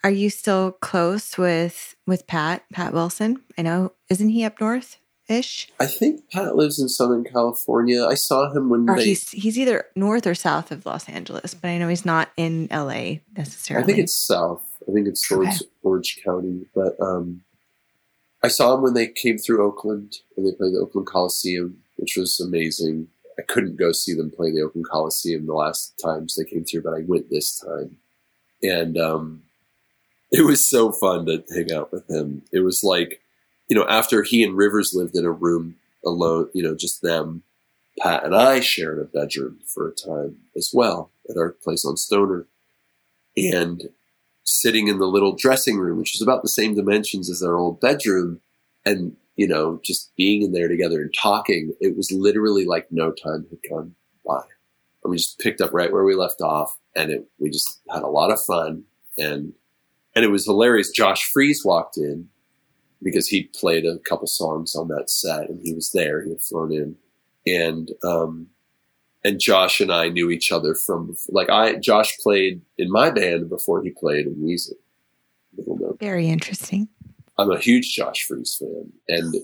Are 0.06 0.12
you 0.12 0.30
still 0.30 0.72
close 0.72 1.36
with 1.36 1.96
with 2.06 2.28
Pat 2.28 2.64
Pat 2.72 2.94
Wilson? 2.94 3.42
I 3.58 3.64
know, 3.64 3.92
isn't 4.08 4.30
he 4.30 4.44
up 4.44 4.62
north 4.62 5.00
ish? 5.28 5.68
I 5.80 5.88
think 5.88 6.30
Pat 6.30 6.56
lives 6.56 6.80
in 6.80 6.90
Southern 6.90 7.24
California. 7.24 8.06
I 8.06 8.14
saw 8.14 8.54
him 8.54 8.70
when 8.70 8.88
Or 8.88 8.98
they. 8.98 9.06
he's 9.06 9.32
he's 9.32 9.58
either 9.58 9.86
north 9.96 10.28
or 10.28 10.36
south 10.36 10.70
of 10.72 10.86
Los 10.86 11.10
Angeles, 11.10 11.56
but 11.56 11.70
I 11.70 11.80
know 11.80 11.88
he's 11.88 12.06
not 12.06 12.30
in 12.38 12.68
L.A. 12.70 13.24
necessarily. 13.36 13.84
I 13.84 13.88
think 13.88 13.98
it's 13.98 14.14
south. 14.14 14.62
I 14.88 14.92
think 14.92 15.08
it's 15.08 15.28
towards 15.28 15.64
Orange 15.82 16.20
County. 16.24 16.68
But 16.76 17.02
um, 17.02 17.42
I 18.44 18.48
saw 18.50 18.76
him 18.76 18.84
when 18.84 18.94
they 18.94 19.08
came 19.08 19.40
through 19.40 19.66
Oakland 19.66 20.18
and 20.38 20.46
they 20.46 20.52
played 20.52 20.74
the 20.76 20.82
Oakland 20.82 21.08
Coliseum, 21.08 21.80
which 21.96 22.16
was 22.16 22.40
amazing. 22.40 23.08
I 23.40 23.42
couldn't 23.42 23.78
go 23.78 23.92
see 23.92 24.14
them 24.14 24.30
play 24.30 24.52
the 24.52 24.62
Oakland 24.62 24.86
Coliseum 24.88 25.48
the 25.48 25.56
last 25.56 25.98
times 25.98 26.36
they 26.36 26.46
came 26.48 26.64
through, 26.64 26.84
but 26.84 26.94
I 26.94 27.02
went 27.08 27.32
this 27.32 27.60
time. 27.60 27.98
And 28.62 29.00
um, 29.00 29.42
it 30.32 30.46
was 30.46 30.68
so 30.68 30.92
fun 30.92 31.26
to 31.26 31.44
hang 31.54 31.72
out 31.72 31.92
with 31.92 32.10
him. 32.10 32.44
It 32.52 32.62
was 32.62 32.84
like, 32.84 33.22
you 33.68 33.76
know, 33.76 33.86
after 33.88 34.24
he 34.24 34.44
and 34.44 34.56
Rivers 34.56 34.94
lived 34.94 35.16
in 35.16 35.26
a 35.26 35.32
room 35.32 35.76
alone, 36.06 36.50
you 36.54 36.64
know, 36.64 36.76
just 36.76 37.02
them, 37.02 37.44
Pat 38.00 38.26
and 38.26 38.36
I 38.36 38.60
shared 38.60 39.00
a 39.00 39.06
bedroom 39.06 39.60
for 39.66 39.88
a 39.88 39.94
time 39.94 40.38
as 40.56 40.72
well 40.74 41.10
at 41.30 41.38
our 41.38 41.52
place 41.52 41.86
on 41.86 41.98
Stoner. 41.98 42.46
And 43.38 43.90
sitting 44.44 44.88
in 44.88 45.00
the 45.00 45.08
little 45.08 45.36
dressing 45.36 45.78
room, 45.78 45.98
which 45.98 46.14
was 46.14 46.22
about 46.22 46.42
the 46.42 46.50
same 46.50 46.76
dimensions 46.76 47.30
as 47.30 47.44
our 47.44 47.58
old 47.58 47.82
bedroom, 47.82 48.40
and 48.86 49.16
you 49.36 49.48
know, 49.48 49.82
just 49.84 50.16
being 50.16 50.44
in 50.44 50.54
there 50.54 50.70
together 50.70 51.02
and 51.02 51.14
talking, 51.14 51.74
it 51.82 51.98
was 51.98 52.12
literally 52.12 52.66
like 52.66 52.88
no 52.92 53.12
time 53.12 53.46
had 53.50 53.60
gone 53.70 53.96
by. 54.26 54.42
And 55.04 55.12
we 55.12 55.18
just 55.18 55.40
picked 55.40 55.60
up 55.60 55.74
right 55.74 55.92
where 55.92 56.06
we 56.06 56.16
left 56.16 56.42
off, 56.42 56.78
and 56.96 57.12
it 57.12 57.28
we 57.40 57.50
just 57.50 57.82
had 57.92 58.04
a 58.04 58.08
lot 58.08 58.32
of 58.32 58.42
fun, 58.42 58.84
and 59.18 59.54
and 60.16 60.24
it 60.24 60.30
was 60.30 60.46
hilarious. 60.46 60.90
Josh 60.90 61.30
Freese 61.32 61.66
walked 61.66 61.98
in 61.98 62.30
because 63.04 63.28
he 63.28 63.44
played 63.54 63.86
a 63.86 64.00
couple 64.00 64.28
songs 64.28 64.76
on 64.76 64.88
that 64.88 65.10
set, 65.10 65.50
and 65.50 65.60
he 65.64 65.74
was 65.74 65.92
there. 65.92 66.24
He 66.24 66.32
had 66.32 66.42
flown 66.42 66.72
in, 66.72 66.96
and 67.46 67.92
um, 68.04 68.48
and 69.24 69.40
Josh 69.40 69.82
and 69.82 69.92
I 69.92 70.10
knew 70.10 70.30
each 70.30 70.52
other 70.52 70.76
from 70.76 71.16
like 71.30 71.50
I 71.50 71.76
Josh 71.76 72.18
played 72.20 72.62
in 72.78 72.92
my 72.92 73.10
band 73.10 73.50
before 73.50 73.84
he 73.84 73.92
played 73.92 74.26
in 74.26 74.36
Weezer. 74.36 74.74
Very 76.00 76.28
interesting. 76.28 76.88
I'm 77.38 77.52
a 77.52 77.60
huge 77.60 77.94
Josh 77.94 78.24
Freese 78.24 78.56
fan, 78.56 78.92
and 79.10 79.36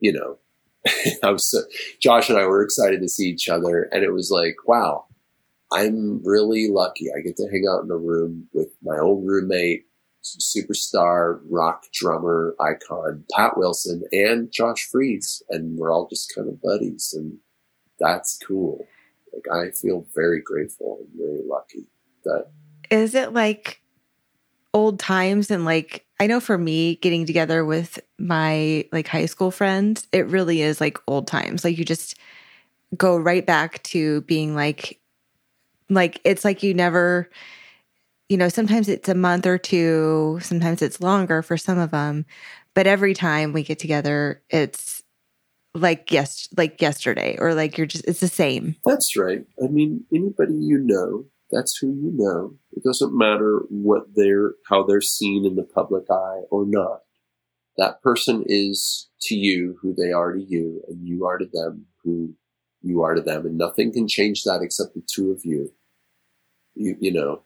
you 0.00 0.12
know, 0.12 0.38
I 1.22 1.30
was 1.30 1.46
so, 1.46 1.60
Josh 2.00 2.28
and 2.28 2.38
I 2.38 2.46
were 2.46 2.62
excited 2.62 3.00
to 3.00 3.08
see 3.08 3.28
each 3.28 3.48
other, 3.48 3.82
and 3.92 4.02
it 4.02 4.12
was 4.12 4.30
like, 4.30 4.56
wow, 4.66 5.06
I'm 5.72 6.20
really 6.24 6.68
lucky. 6.68 7.06
I 7.16 7.20
get 7.20 7.36
to 7.36 7.48
hang 7.50 7.66
out 7.70 7.84
in 7.84 7.90
a 7.90 7.96
room 7.96 8.48
with 8.52 8.68
my 8.82 8.98
old 8.98 9.24
roommate, 9.26 9.86
superstar 10.22 11.40
rock 11.48 11.84
drummer 11.92 12.54
icon 12.60 13.24
Pat 13.34 13.56
Wilson, 13.56 14.02
and 14.12 14.50
Josh 14.52 14.88
Freese, 14.90 15.42
and 15.50 15.78
we're 15.78 15.92
all 15.92 16.08
just 16.08 16.34
kind 16.34 16.48
of 16.48 16.60
buddies, 16.62 17.14
and 17.16 17.38
that's 17.98 18.38
cool. 18.46 18.86
Like 19.32 19.46
I 19.52 19.70
feel 19.70 20.06
very 20.14 20.40
grateful 20.40 20.98
and 21.00 21.08
very 21.16 21.42
lucky 21.46 21.86
that 22.24 22.48
Is 22.90 23.14
it 23.14 23.32
like 23.32 23.80
old 24.72 24.98
times 24.98 25.50
and 25.50 25.64
like 25.64 26.04
I 26.20 26.26
know 26.26 26.40
for 26.40 26.58
me 26.58 26.96
getting 26.96 27.26
together 27.26 27.64
with 27.64 27.98
my 28.18 28.84
like 28.92 29.08
high 29.08 29.26
school 29.26 29.50
friends, 29.50 30.06
it 30.12 30.26
really 30.26 30.60
is 30.60 30.80
like 30.80 30.98
old 31.06 31.26
times. 31.26 31.64
Like 31.64 31.78
you 31.78 31.84
just 31.84 32.16
go 32.96 33.16
right 33.16 33.46
back 33.46 33.82
to 33.84 34.20
being 34.22 34.54
like 34.54 35.00
like 35.88 36.20
it's 36.24 36.44
like 36.44 36.62
you 36.62 36.74
never 36.74 37.30
you 38.30 38.36
know, 38.36 38.48
sometimes 38.48 38.88
it's 38.88 39.08
a 39.08 39.14
month 39.14 39.44
or 39.44 39.58
two, 39.58 40.38
sometimes 40.40 40.82
it's 40.82 41.00
longer 41.00 41.42
for 41.42 41.56
some 41.56 41.78
of 41.78 41.90
them, 41.90 42.24
but 42.74 42.86
every 42.86 43.12
time 43.12 43.52
we 43.52 43.64
get 43.64 43.80
together, 43.80 44.40
it's 44.48 45.02
like 45.74 46.10
yes 46.10 46.48
like 46.56 46.82
yesterday 46.82 47.36
or 47.38 47.54
like 47.54 47.78
you're 47.78 47.86
just 47.86 48.04
it's 48.06 48.20
the 48.20 48.28
same. 48.28 48.76
That's 48.84 49.16
right. 49.16 49.44
I 49.62 49.66
mean, 49.66 50.04
anybody 50.14 50.54
you 50.54 50.78
know, 50.78 51.24
that's 51.50 51.76
who 51.76 51.88
you 51.88 52.12
know. 52.14 52.54
It 52.72 52.84
doesn't 52.84 53.16
matter 53.16 53.62
what 53.68 54.04
they're, 54.14 54.54
how 54.68 54.84
they're 54.84 55.00
seen 55.00 55.44
in 55.44 55.56
the 55.56 55.64
public 55.64 56.04
eye 56.08 56.42
or 56.50 56.64
not. 56.66 57.00
That 57.78 58.00
person 58.00 58.44
is 58.46 59.08
to 59.22 59.34
you 59.34 59.76
who 59.82 59.92
they 59.92 60.12
are 60.12 60.32
to 60.34 60.40
you, 60.40 60.82
and 60.86 61.04
you 61.06 61.26
are 61.26 61.38
to 61.38 61.46
them 61.52 61.86
who 62.04 62.34
you 62.82 63.02
are 63.02 63.14
to 63.14 63.22
them, 63.22 63.44
and 63.44 63.58
nothing 63.58 63.92
can 63.92 64.06
change 64.06 64.44
that 64.44 64.60
except 64.62 64.94
the 64.94 65.02
two 65.12 65.32
of 65.32 65.40
you. 65.44 65.72
You, 66.74 66.96
you 67.00 67.12
know, 67.12 67.42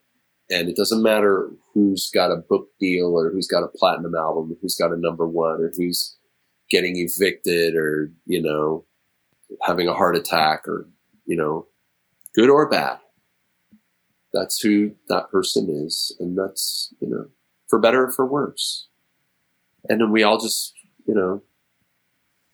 and 0.51 0.69
it 0.69 0.77
doesn't 0.77 1.03
matter 1.03 1.51
who's 1.73 2.11
got 2.13 2.31
a 2.31 2.37
book 2.37 2.69
deal 2.79 3.15
or 3.15 3.31
who's 3.31 3.49
got 3.49 3.65
a 3.65 3.69
platinum 3.69 4.15
album, 4.15 4.53
or 4.53 4.57
who's 4.61 4.77
got 4.77 4.93
a 4.93 4.97
number 4.97 5.27
one, 5.27 5.61
or 5.61 5.73
who's 5.77 6.17
getting 6.71 6.97
evicted, 6.97 7.77
or 7.77 8.11
you 8.27 8.43
know, 8.43 8.85
having 9.63 9.89
a 9.89 9.95
heart 9.95 10.17
attack, 10.17 10.67
or 10.69 10.89
you 11.27 11.37
know, 11.37 11.67
good 12.35 12.51
or 12.51 12.69
bad 12.69 12.99
that's 14.35 14.61
who 14.61 14.95
that 15.09 15.31
person 15.31 15.71
is, 15.71 16.15
and 16.19 16.37
that's 16.37 16.93
you 17.01 17.09
know 17.09 17.29
for 17.69 17.79
better 17.79 18.05
or 18.05 18.13
for 18.13 18.27
worse. 18.27 18.89
And 19.89 20.01
then 20.01 20.11
we 20.11 20.23
all 20.23 20.39
just 20.39 20.75
you 21.07 21.15
know 21.15 21.43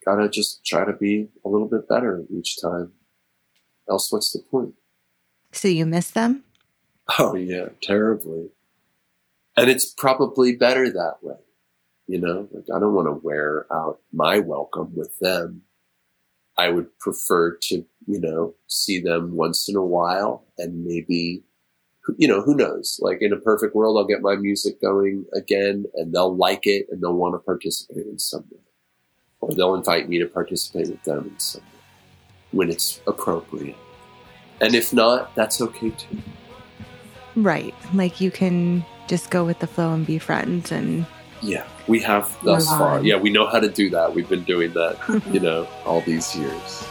gotta 0.04 0.28
just 0.28 0.64
try 0.64 0.84
to 0.84 0.92
be 0.92 1.28
a 1.44 1.48
little 1.48 1.68
bit 1.68 1.88
better 1.88 2.24
each 2.30 2.60
time. 2.60 2.92
Else, 3.90 4.12
what's 4.12 4.30
the 4.30 4.40
point? 4.50 4.74
So 5.50 5.66
you 5.66 5.86
miss 5.86 6.10
them? 6.10 6.44
Oh 7.18 7.34
yeah, 7.34 7.68
terribly. 7.82 8.50
And 9.56 9.68
it's 9.68 9.90
probably 9.90 10.54
better 10.54 10.90
that 10.90 11.16
way. 11.22 11.36
You 12.06 12.20
know, 12.20 12.48
like 12.52 12.64
I 12.74 12.78
don't 12.78 12.94
want 12.94 13.08
to 13.08 13.24
wear 13.24 13.66
out 13.72 14.00
my 14.12 14.38
welcome 14.38 14.94
with 14.94 15.18
them. 15.18 15.62
I 16.56 16.68
would 16.68 16.96
prefer 16.98 17.56
to, 17.56 17.84
you 18.06 18.20
know, 18.20 18.54
see 18.66 19.00
them 19.00 19.34
once 19.34 19.68
in 19.68 19.76
a 19.76 19.84
while 19.84 20.44
and 20.58 20.84
maybe, 20.84 21.42
you 22.18 22.28
know, 22.28 22.42
who 22.42 22.54
knows? 22.54 22.98
Like 23.02 23.22
in 23.22 23.32
a 23.32 23.38
perfect 23.38 23.74
world, 23.74 23.96
I'll 23.96 24.06
get 24.06 24.22
my 24.22 24.36
music 24.36 24.80
going 24.80 25.24
again 25.34 25.86
and 25.94 26.12
they'll 26.12 26.36
like 26.36 26.66
it 26.66 26.86
and 26.90 27.02
they'll 27.02 27.14
want 27.14 27.34
to 27.34 27.38
participate 27.38 28.06
in 28.06 28.18
some 28.18 28.44
way. 28.50 28.60
Or 29.40 29.54
they'll 29.54 29.74
invite 29.74 30.08
me 30.08 30.18
to 30.18 30.26
participate 30.26 30.88
with 30.88 31.02
them 31.04 31.30
in 31.32 31.38
some 31.38 31.62
way 31.62 31.80
when 32.50 32.70
it's 32.70 33.00
appropriate. 33.06 33.76
And 34.60 34.74
if 34.74 34.92
not, 34.92 35.34
that's 35.34 35.60
okay 35.60 35.90
too. 35.90 36.18
Right. 37.36 37.74
Like 37.94 38.20
you 38.20 38.30
can 38.30 38.84
just 39.08 39.30
go 39.30 39.44
with 39.44 39.58
the 39.58 39.66
flow 39.66 39.92
and 39.92 40.06
be 40.06 40.18
friends 40.18 40.70
and 40.72 41.06
Yeah, 41.42 41.66
we 41.88 42.00
have 42.00 42.36
thus 42.42 42.68
far. 42.68 43.02
Yeah, 43.02 43.16
we 43.16 43.30
know 43.30 43.46
how 43.46 43.60
to 43.60 43.68
do 43.68 43.90
that. 43.90 44.14
We've 44.14 44.28
been 44.28 44.44
doing 44.44 44.72
that, 44.74 45.22
you 45.32 45.40
know, 45.40 45.66
all 45.84 46.00
these 46.02 46.36
years. 46.36 46.84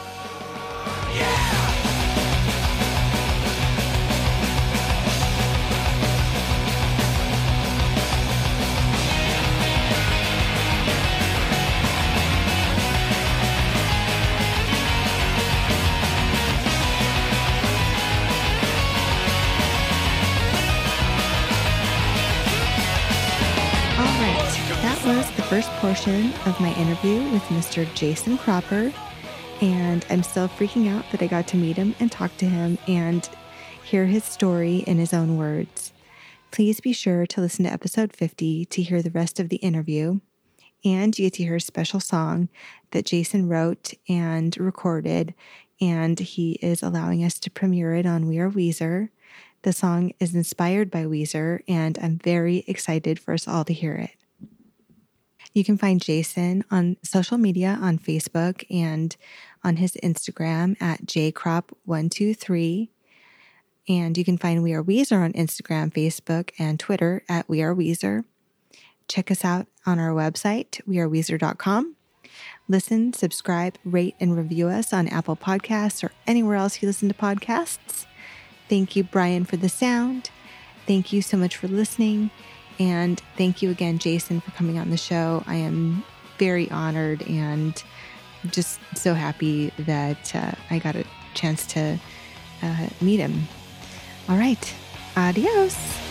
Portion 25.99 26.34
of 26.45 26.57
my 26.61 26.73
interview 26.76 27.30
with 27.31 27.41
Mr. 27.49 27.85
Jason 27.93 28.38
Cropper. 28.38 28.93
And 29.59 30.05
I'm 30.09 30.23
still 30.23 30.47
freaking 30.47 30.88
out 30.88 31.03
that 31.11 31.21
I 31.21 31.27
got 31.27 31.45
to 31.47 31.57
meet 31.57 31.76
him 31.76 31.93
and 31.99 32.09
talk 32.09 32.35
to 32.38 32.45
him 32.45 32.77
and 32.88 33.27
hear 33.84 34.05
his 34.05 34.23
story 34.23 34.77
in 34.88 34.97
his 34.97 35.13
own 35.13 35.35
words. 35.35 35.91
Please 36.51 36.80
be 36.80 36.93
sure 36.93 37.26
to 37.27 37.41
listen 37.41 37.65
to 37.65 37.71
episode 37.71 38.15
50 38.15 38.63
to 38.63 38.81
hear 38.81 39.01
the 39.01 39.09
rest 39.09 39.41
of 39.41 39.49
the 39.49 39.57
interview. 39.57 40.21
And 40.85 41.17
you 41.19 41.26
get 41.26 41.34
to 41.34 41.43
hear 41.43 41.57
a 41.57 41.61
special 41.61 41.99
song 41.99 42.47
that 42.91 43.05
Jason 43.05 43.49
wrote 43.49 43.93
and 44.07 44.57
recorded, 44.57 45.34
and 45.81 46.17
he 46.17 46.53
is 46.61 46.81
allowing 46.81 47.26
us 47.26 47.39
to 47.39 47.51
premiere 47.51 47.95
it 47.95 48.05
on 48.05 48.30
We 48.30 48.39
Are 48.39 48.49
Weezer. 48.49 49.09
The 49.63 49.73
song 49.73 50.13
is 50.21 50.34
inspired 50.34 50.89
by 50.91 51.03
Weezer, 51.03 51.59
and 51.67 51.99
I'm 52.01 52.19
very 52.19 52.63
excited 52.67 53.19
for 53.19 53.34
us 53.34 53.49
all 53.49 53.65
to 53.65 53.73
hear 53.73 53.95
it. 53.95 54.11
You 55.53 55.63
can 55.63 55.77
find 55.77 56.01
Jason 56.01 56.63
on 56.69 56.97
social 57.03 57.38
media 57.38 57.77
on 57.81 57.97
Facebook 57.97 58.63
and 58.69 59.15
on 59.63 59.77
his 59.77 59.93
Instagram 60.03 60.80
at 60.81 61.05
jcrop123. 61.05 62.89
And 63.88 64.17
you 64.17 64.23
can 64.23 64.38
find 64.38 64.61
We 64.61 64.73
Are 64.73 64.84
Weezer 64.84 65.23
on 65.23 65.34
Instagram, 65.34 65.91
Facebook, 65.91 66.51
and 66.59 66.80
Twitter 66.80 67.23
at 67.27 67.49
We 67.49 67.63
Are 67.63 67.73
Weezer. 67.73 68.23
Check 69.07 69.31
us 69.31 69.43
out 69.43 69.65
on 69.88 69.97
our 69.97 70.11
website, 70.11 70.81
weareweezer.com. 70.88 71.95
Listen, 72.67 73.13
subscribe, 73.13 73.80
rate, 73.84 74.15
and 74.19 74.38
review 74.38 74.67
us 74.67 74.93
on 74.93 75.07
Apple 75.07 75.35
Podcasts 75.35 76.03
or 76.03 76.11
anywhere 76.27 76.55
else 76.55 76.81
you 76.81 76.88
listen 76.88 77.09
to 77.09 77.15
podcasts. 77.15 78.05
Thank 78.69 78.95
you, 78.95 79.03
Brian, 79.03 79.45
for 79.45 79.57
the 79.57 79.69
sound. 79.69 80.30
Thank 80.85 81.11
you 81.11 81.23
so 81.23 81.35
much 81.35 81.57
for 81.57 81.67
listening. 81.67 82.30
And 82.80 83.22
thank 83.38 83.61
you 83.61 83.69
again, 83.69 83.99
Jason, 83.99 84.39
for 84.39 84.51
coming 84.51 84.80
on 84.80 84.89
the 84.89 84.97
show. 84.97 85.43
I 85.45 85.56
am 85.56 86.03
very 86.38 86.72
honored 86.72 87.22
and 87.23 87.81
just 88.51 88.80
so 88.95 89.14
happy 89.14 89.72
that 89.80 90.34
uh, 90.34 90.53
I 90.69 90.80
got 90.80 90.95
a 90.95 91.03
chance 91.34 91.68
to 91.68 91.99
uh, 92.61 92.88
meet 93.01 93.19
him. 93.19 93.47
All 94.30 94.38
right. 94.38 94.73
Adios. 95.18 96.09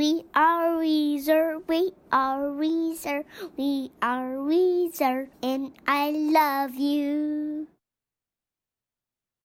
We 0.00 0.24
are 0.34 0.80
Weezer, 0.80 1.60
we 1.68 1.92
are 2.10 2.48
Weezer, 2.56 3.24
we 3.58 3.92
are 4.00 4.40
Weezer, 4.40 5.28
and 5.42 5.72
I 5.86 6.08
love 6.08 6.74
you. 6.76 7.66